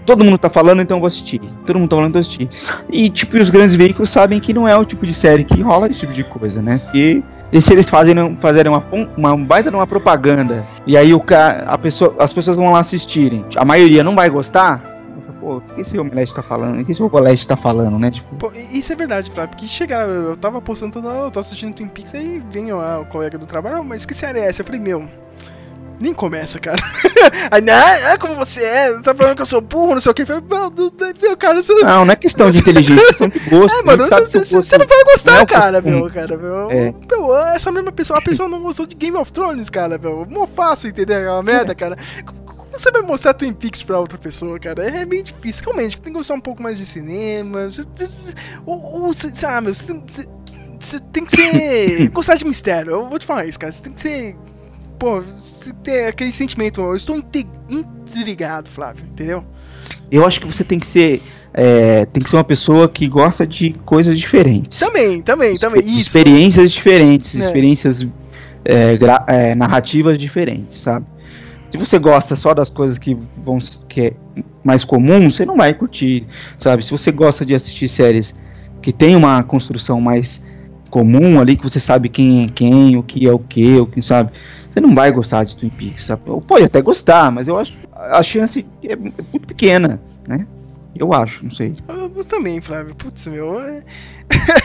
[0.05, 1.39] Todo mundo tá falando, então eu vou assistir.
[1.65, 2.49] Todo mundo tá falando, então eu vou assistir.
[2.91, 5.88] E tipo, os grandes veículos sabem que não é o tipo de série que rola
[5.88, 6.81] esse tipo de coisa, né?
[6.93, 8.83] E, e se eles fazem fazerem uma,
[9.17, 12.80] uma baita de uma propaganda e aí o ca, a pessoa, as pessoas vão lá
[12.80, 14.89] assistirem, a maioria não vai gostar.
[15.39, 16.80] Pô, o que esse Omelete tá falando?
[16.80, 18.11] O que esse Omelete tá falando, né?
[18.11, 21.39] Tipo, Pô, isso é verdade, Flávio, porque chegar, eu tava postando toda hora, eu tô
[21.39, 24.47] assistindo Twin Peaks, aí vem ó, o colega do trabalho, "Ah, mas que série é
[24.47, 24.61] essa?
[24.61, 25.09] Eu falei, meu,
[26.01, 26.77] nem começa, cara.
[27.51, 30.15] aí, não, é como você é, tá falando que eu sou burro, não sei o
[30.15, 30.23] que.
[31.21, 31.73] Meu, cara, você...
[31.73, 33.71] Não, não é questão de inteligência, é questão de gosto.
[33.81, 36.71] É, mano, você gosto você não vai gostar, não é cara, meu, cara, meu.
[36.71, 36.93] É.
[37.09, 40.25] Meu, essa mesma pessoa, a pessoa não gostou de Game of Thrones, cara, meu.
[40.30, 41.97] Mó fácil entender aquela merda, cara.
[42.25, 44.88] Como você vai mostrar Twin Peaks pra outra pessoa, cara?
[44.89, 45.63] É meio difícil.
[45.65, 47.65] Realmente, você tem que gostar um pouco mais de cinema.
[47.65, 48.33] Você, você-
[48.65, 50.25] ou, ou, você, sabe, meu, você tem, você,
[50.80, 52.09] você tem que ser.
[52.11, 52.91] gostar de mistério.
[52.91, 53.71] Eu vou te falar isso, cara.
[53.71, 54.35] Você tem que ser.
[55.01, 55.23] Pô,
[55.83, 56.80] ter aquele sentimento.
[56.80, 57.17] Eu estou
[57.67, 59.43] intrigado, Flávio, entendeu?
[60.11, 61.23] Eu acho que você tem que ser.
[61.55, 64.80] é, tem que ser uma pessoa que gosta de coisas diferentes.
[64.80, 65.81] Também, também, também.
[65.81, 66.01] Isso.
[66.01, 67.39] Experiências diferentes, É.
[67.39, 68.07] experiências
[68.63, 68.95] é,
[69.27, 71.07] é, narrativas diferentes, sabe?
[71.71, 73.57] Se você gosta só das coisas que vão
[73.89, 74.13] que é
[74.63, 76.27] mais comum, você não vai curtir,
[76.59, 76.85] sabe?
[76.85, 78.35] Se você gosta de assistir séries
[78.83, 80.39] que tem uma construção mais
[80.91, 84.01] comum ali, que você sabe quem é quem, o que é o que, o que
[84.01, 84.31] sabe,
[84.72, 86.24] você não vai gostar de Twin Peaks, sabe?
[86.27, 90.48] Ou Pode até gostar, mas eu acho a chance é muito pequena, né?
[90.95, 91.74] Eu acho, não sei.
[91.88, 92.93] Eu, também, Flávio.
[92.95, 93.61] Putz, meu.
[93.61, 93.82] É,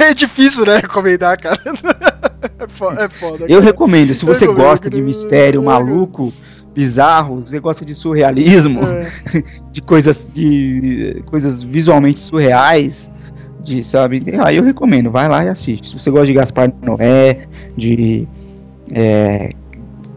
[0.10, 0.82] é difícil, né?
[0.82, 1.60] Comentar, cara.
[2.58, 3.02] É foda.
[3.02, 6.32] É foda Eu recomendo, se você recomendo, gosta de mistério maluco,
[6.74, 9.10] bizarro, você gosta de surrealismo, É.
[9.72, 13.10] de coisas de coisas visualmente surreais,
[13.62, 14.22] de, sabe?
[14.44, 15.88] Aí eu recomendo, vai lá e assiste.
[15.88, 18.28] Se você gosta de Gaspar Noé, de.
[18.92, 19.50] É,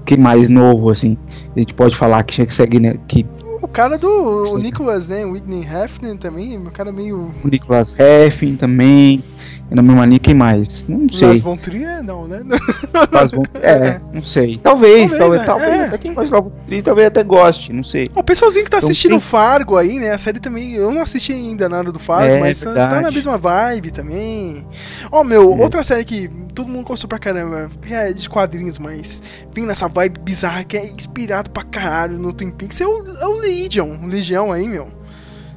[0.09, 1.15] que mais novo, assim,
[1.55, 3.23] a gente pode falar que segue, né, que
[3.71, 5.25] cara do o Nicholas, né?
[5.25, 7.31] Whitney Hefner também, um cara meio.
[7.43, 9.23] o Nicolas Heffin também,
[9.71, 10.87] é na mesma linha, quem mais?
[10.87, 11.27] Não sei.
[11.27, 12.41] Las Von Trier, não, né?
[13.11, 14.57] Mas vão- é, não sei.
[14.57, 15.85] Talvez, Talvez, talvez, é, talvez, é.
[15.85, 18.09] até quem gosta de Tree talvez até goste, não sei.
[18.15, 20.11] O pessoalzinho que tá Então, assistindo tem- Fargo aí, né?
[20.11, 20.73] A série também.
[20.73, 23.03] Eu não assisti ainda nada do Fargo, É, mas tá verdade.
[23.03, 24.65] na mesma vibe também.
[25.11, 25.61] Ó, meu, É.
[25.63, 29.21] outra série que todo mundo gostou pra caramba, é de quadrinhos, mas
[29.53, 33.27] vem nessa vibe bizarra que é inspirado pra caralho no Twin Peaks, é o, é
[33.27, 34.05] o Legion.
[34.07, 34.89] Legião aí, meu.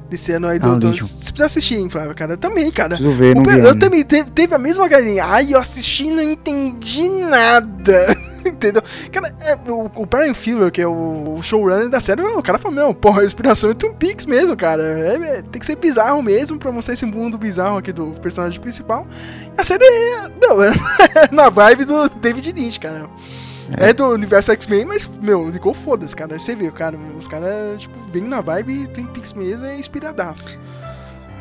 [0.09, 0.71] Desse ano aí Ah, do.
[0.73, 2.37] o do você precisa assistir, hein, Flávio, cara?
[2.37, 2.95] Também, cara.
[2.95, 5.25] Preciso ver, não eu também teve, teve a mesma galinha.
[5.25, 8.15] Ai, eu assisti e não entendi nada.
[8.45, 8.83] Entendeu?
[9.11, 12.75] Cara, é, o, o Brian Fuller, que é o, showrunner da série, o cara falou,
[12.75, 14.83] não, porra, a inspiração é Twin Peaks mesmo, cara.
[14.83, 18.59] É, é, tem que ser bizarro mesmo pra mostrar esse mundo bizarro aqui do personagem
[18.59, 19.07] principal.
[19.57, 20.73] E a série é, meu, é
[21.31, 23.09] na vibe do David Lynch, cara.
[23.77, 26.37] É, do universo X-Men, mas, meu, ligou foda-se, cara.
[26.39, 30.59] Você viu, cara, os caras, tipo, bem na vibe Twin Peaks mesmo, é inspiradaço.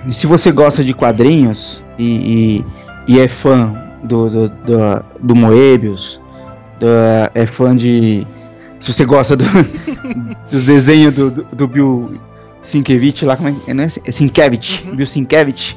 [0.06, 2.64] E se você gosta de quadrinhos e,
[3.08, 6.20] e, e é fã do, do, do, do Moebius,
[6.80, 8.26] da- é fã de.
[8.80, 9.44] Se você gosta do-
[10.50, 12.20] dos desenhos do, do, do Bill
[12.62, 13.74] Sienkiewicz lá, como é que é?
[13.74, 15.76] Não é Sienkiewicz, Bill Sienkiewicz.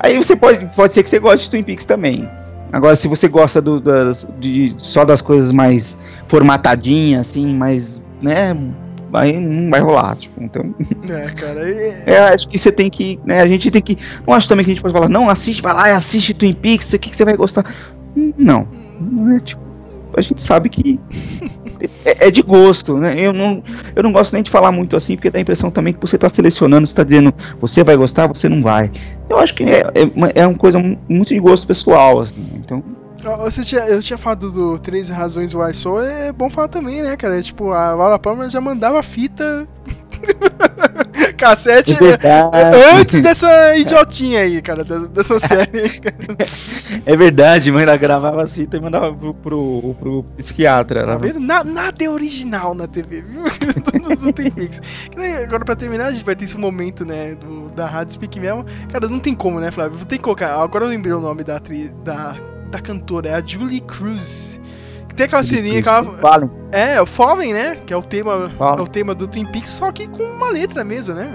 [0.00, 2.28] Aí você pode, pode ser que você goste de Twin Peaks também.
[2.74, 5.96] Agora, se você gosta do, das, de, só das coisas mais
[6.26, 8.52] formatadinhas, assim, mais, né,
[9.12, 10.74] aí não vai rolar, tipo, então...
[11.08, 13.96] É, cara, é, É, acho que você tem que, né, a gente tem que,
[14.26, 16.52] não acho também que a gente pode falar, não, assiste, vai lá e assiste Twin
[16.52, 17.64] Peaks, o que, que você vai gostar.
[18.16, 18.66] Hum, Não,
[19.00, 19.62] não é tipo,
[20.16, 20.98] a gente sabe que
[22.04, 23.62] é, é de gosto, né, eu não,
[23.94, 26.16] eu não gosto nem de falar muito assim, porque dá a impressão também que você
[26.16, 28.90] tá selecionando, você tá dizendo, você vai gostar, você não vai.
[29.28, 32.34] Eu acho que é, é, uma, é uma coisa mu- muito de gosto pessoal, assim,
[32.54, 32.82] então...
[33.26, 37.00] Ó, Você tinha, eu tinha falado do 13 Razões Why So, é bom falar também,
[37.02, 37.38] né, cara?
[37.38, 39.66] É, tipo, a Laura Palmer já mandava fita.
[41.36, 46.00] Cassete É antes dessa idiotinha aí, cara, dessa série.
[47.06, 51.04] É verdade, mãe, ela gravava as fitas e mandava pro, pro, pro psiquiatra.
[51.04, 51.40] Tá vendo?
[51.40, 53.42] Na- nada é original na TV, viu?
[54.32, 54.80] Peaks.
[55.10, 58.14] Que nem Agora, pra terminar, a gente vai ter esse momento, né, do, da Rádio
[58.14, 58.64] Speak mesmo.
[58.90, 59.98] Cara, não tem como, né, Flávio?
[59.98, 60.54] Vou ter que colocar.
[60.54, 62.36] Agora eu lembrei o nome da atriz, da,
[62.70, 64.60] da cantora, é a Julie Cruz.
[65.16, 66.04] Tem aquela ceninha que ela.
[66.04, 66.50] Fallen.
[66.72, 67.76] É, o Fallen, né?
[67.86, 68.78] Que é o tema, Fallen.
[68.80, 71.30] é o tema do Twin Peaks, só que com uma letra mesmo, né?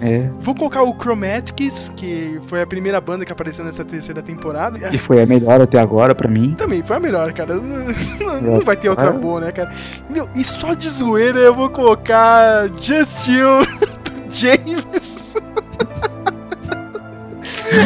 [0.00, 4.78] É, Vou colocar o Chromatics, que foi a primeira banda que apareceu nessa terceira temporada.
[4.90, 6.54] que foi a melhor até agora pra mim.
[6.58, 7.54] Também foi a melhor, cara.
[8.20, 9.12] Não, não vai ter outra Ah.
[9.12, 9.70] boa, né, cara?
[10.10, 13.64] Meu, e só de zoeira eu vou colocar Just You
[14.28, 14.84] do James.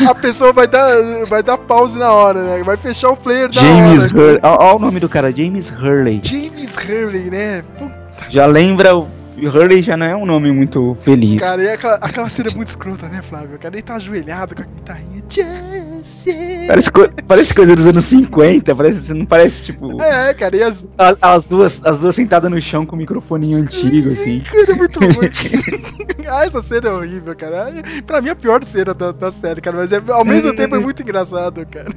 [0.09, 0.91] A pessoa vai dar,
[1.27, 2.65] vai dar pause na hora, né?
[2.65, 4.23] Vai fechar o player da James hora.
[4.25, 4.41] Hurley.
[4.43, 6.21] Olha o nome do cara, James Hurley.
[6.25, 7.63] James Hurley, né?
[7.79, 7.95] Puta,
[8.29, 9.09] Já lembra o.
[9.41, 11.41] Hurley já não é um nome muito feliz.
[11.41, 13.57] cara, e aquela, aquela cena é muito escrota, né, Flávio?
[13.59, 15.23] Cara, ele tá ajoelhado com a guitarrinha.
[15.31, 16.27] Just.
[16.69, 20.01] Parece, co- parece coisa dos anos 50, parece, não parece tipo.
[20.03, 23.59] É, cara, e as, As, as duas, as duas sentadas no chão com o microfoninho
[23.59, 24.41] antigo, assim.
[24.41, 26.27] Cara, é muito ruim.
[26.29, 27.73] ah, essa cena é horrível, cara.
[28.07, 29.79] Pra mim, é a pior cena da, da série, cara.
[29.79, 31.89] Mas é- ao mesmo tempo é muito engraçado, cara.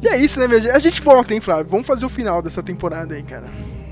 [0.00, 0.70] E é isso, né, minha gente?
[0.72, 1.66] A gente volta, hein, Flávio?
[1.68, 3.46] Vamos fazer o final dessa temporada aí, cara.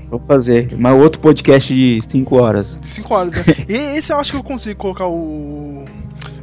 [0.09, 0.69] Vou fazer.
[0.77, 2.77] Mas outro podcast de 5 horas.
[2.79, 3.43] De 5 horas, né?
[3.67, 5.83] E esse eu acho que eu consigo colocar o.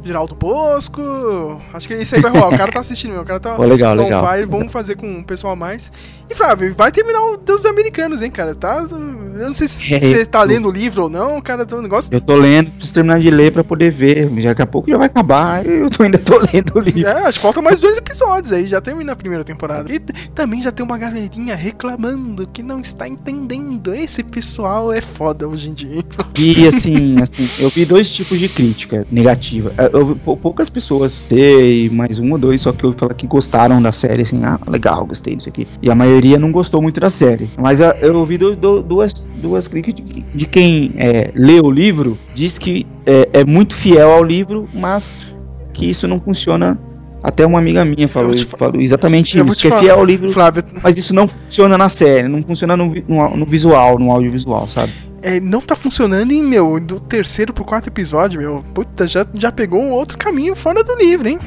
[0.03, 1.61] Geraldo Bosco.
[1.73, 2.49] Acho que esse aí vai rolar.
[2.53, 3.21] O cara tá assistindo, meu.
[3.21, 3.53] O cara tá.
[3.55, 4.27] Pô, legal, legal.
[4.29, 4.45] fire.
[4.45, 5.91] Vamos fazer com o pessoal a mais.
[6.29, 8.55] E, Flávio, vai terminar o Deus Americanos, hein, cara?
[8.55, 8.85] Tá.
[8.89, 11.65] Eu não sei se É, você tá lendo o livro ou não, cara.
[11.65, 12.11] Tem um negócio.
[12.13, 14.29] Eu tô lendo, preciso terminar de ler pra poder ver.
[14.29, 15.65] Daqui a pouco já vai acabar.
[15.65, 17.09] Eu tô, ainda tô lendo o livro.
[17.09, 19.91] É, acho que falta mais dois episódios aí, já termina a primeira temporada.
[19.93, 19.99] E
[20.33, 23.93] também já tem uma galerinha reclamando que não está entendendo.
[23.93, 26.03] Esse pessoal é foda hoje em dia.
[26.39, 29.73] E assim, assim, eu vi dois tipos de crítica negativa.
[29.93, 33.91] Eu poucas pessoas, sei, mais um ou dois, só que eu falar que gostaram da
[33.91, 35.67] série, assim, ah, legal, gostei disso aqui.
[35.81, 37.49] E a maioria não gostou muito da série.
[37.59, 41.69] Mas ah, eu ouvi du- du- duas, duas críticas de, de quem é, lê o
[41.69, 45.29] livro, diz que é, é muito fiel ao livro, mas
[45.73, 46.79] que isso não funciona.
[47.23, 50.63] Até uma amiga minha falou, fa- falou exatamente isso, que é fiel ao livro, Flávio,
[50.81, 54.91] mas isso não funciona na série, não funciona no, no, no visual, no audiovisual, sabe?
[55.21, 58.63] É, não tá funcionando em, meu, do terceiro pro quarto episódio, meu.
[58.73, 61.39] Puta, já, já pegou um outro caminho fora do livro, hein?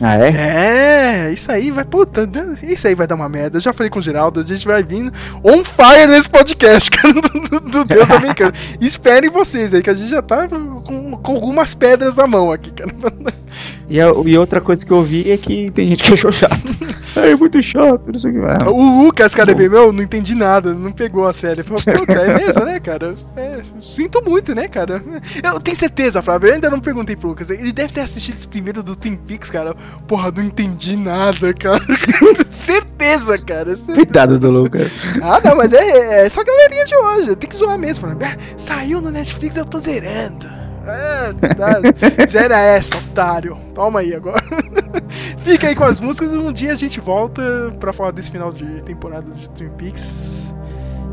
[0.00, 1.28] Ah, é?
[1.28, 1.84] É, isso aí vai.
[1.84, 2.28] Puta,
[2.62, 3.58] isso aí vai dar uma merda.
[3.58, 7.14] Eu já falei com o Geraldo, a gente vai vindo on fire nesse podcast, cara,
[7.14, 8.52] do, do Deus americano.
[8.80, 12.70] Esperem vocês aí, que a gente já tá com, com algumas pedras na mão aqui,
[12.72, 12.92] cara.
[13.88, 16.74] E, a, e outra coisa que eu vi é que tem gente que achou chato.
[17.16, 18.58] é muito chato, não sei o que vai.
[18.66, 21.62] O Lucas, cara, veio, meu, não entendi nada, não pegou a série.
[21.62, 23.14] Falei, Puta, é mesmo, né, cara?
[23.36, 25.02] É, sinto muito, né, cara?
[25.42, 27.50] Eu tenho certeza, Flávio, eu ainda não perguntei pro Lucas.
[27.50, 29.76] Ele deve ter assistido esse primeiro do Twin Peaks, cara.
[30.06, 31.82] Porra, não entendi nada, cara.
[32.52, 33.74] certeza, cara.
[33.74, 33.94] Certeza.
[33.94, 34.90] Coitado do Lucas.
[35.22, 37.36] Ah, não, mas é, é só a galerinha de hoje.
[37.36, 38.08] Tem que zoar mesmo.
[38.08, 40.46] Ah, saiu no Netflix, eu tô zerando.
[40.86, 41.80] É, tá.
[42.28, 43.56] Zera essa, otário.
[43.74, 44.42] Toma aí agora.
[45.42, 47.42] Fica aí com as músicas e um dia a gente volta
[47.80, 50.54] pra falar desse final de temporada de Twin Peaks.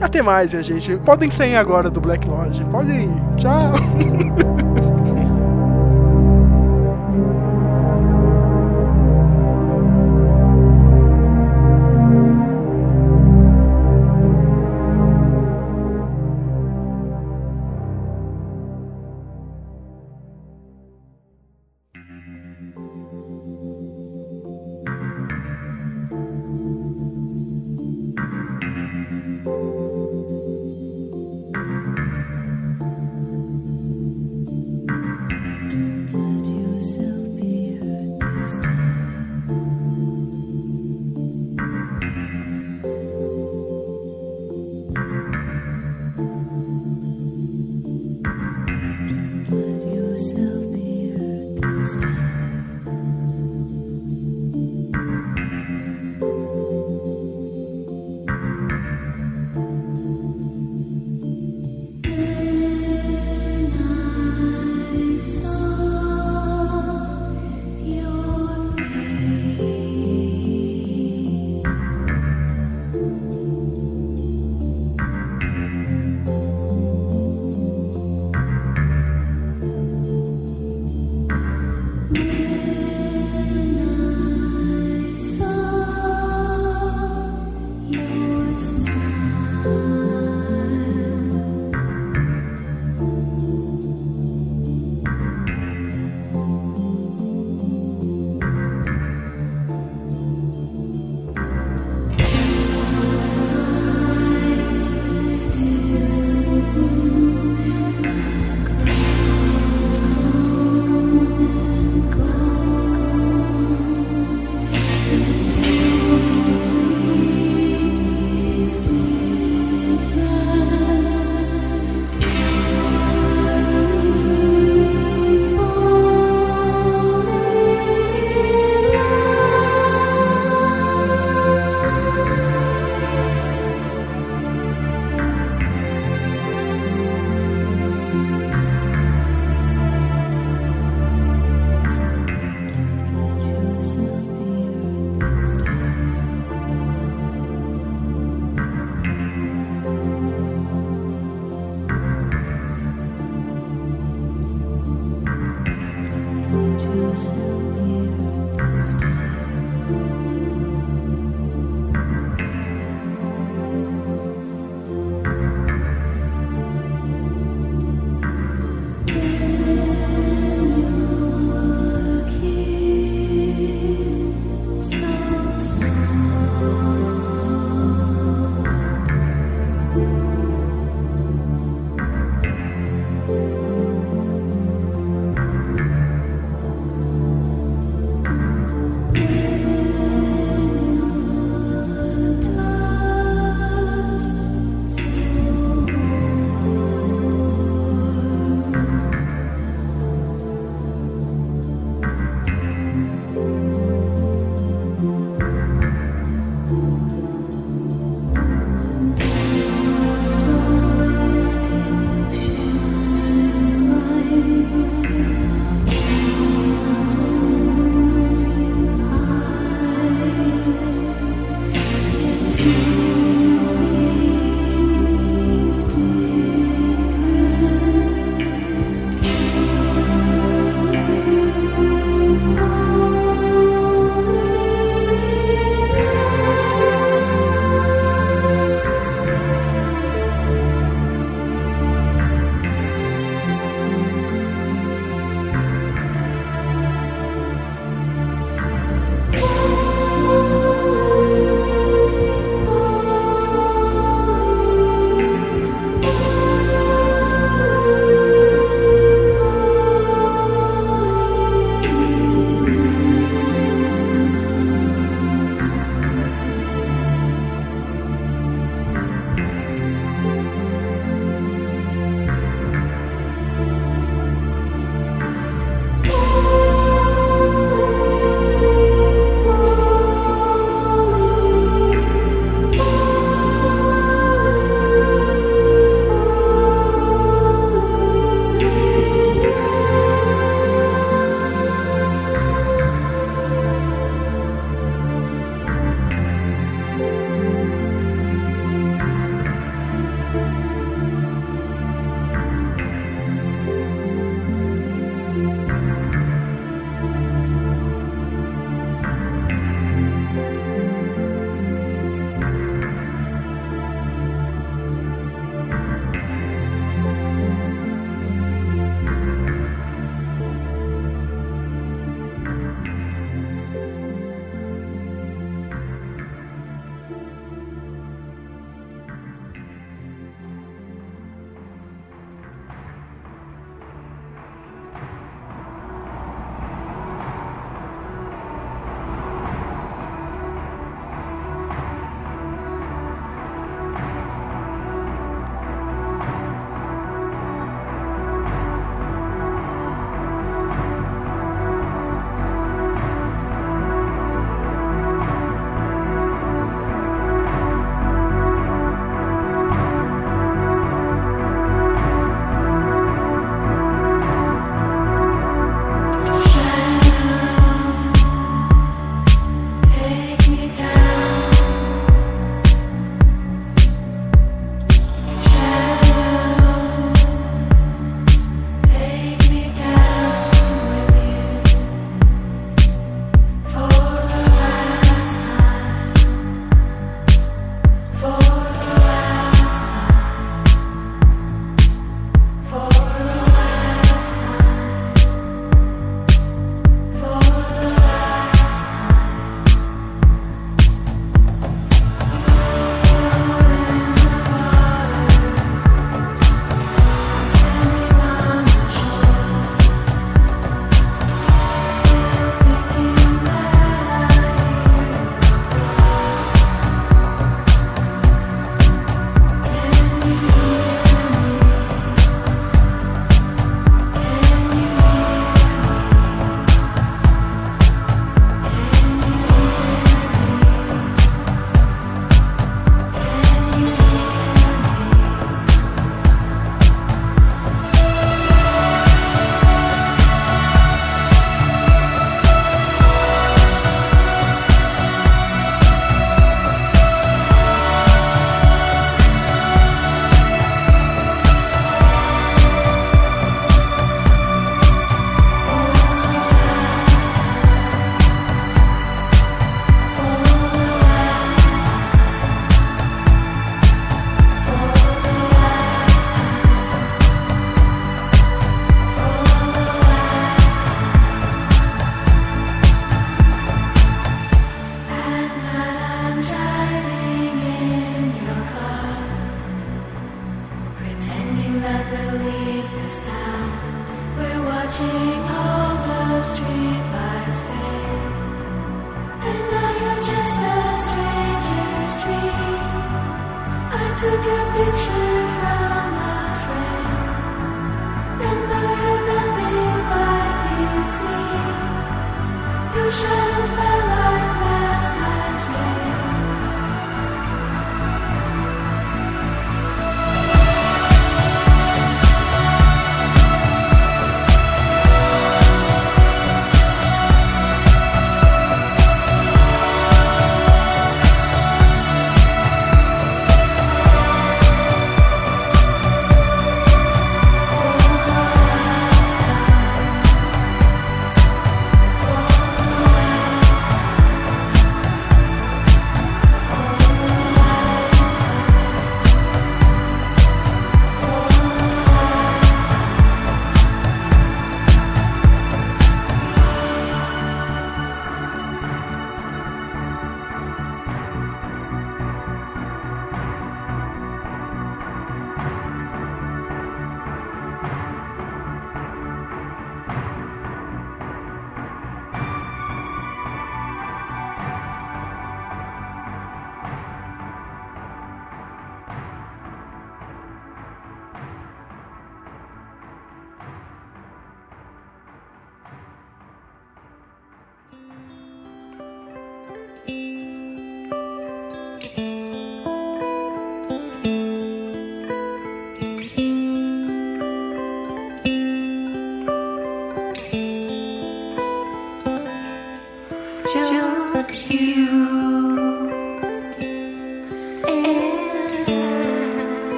[0.00, 0.96] Até mais, gente.
[0.98, 2.64] Podem sair agora do Black Lodge.
[2.66, 3.36] Podem ir.
[3.36, 4.47] Tchau.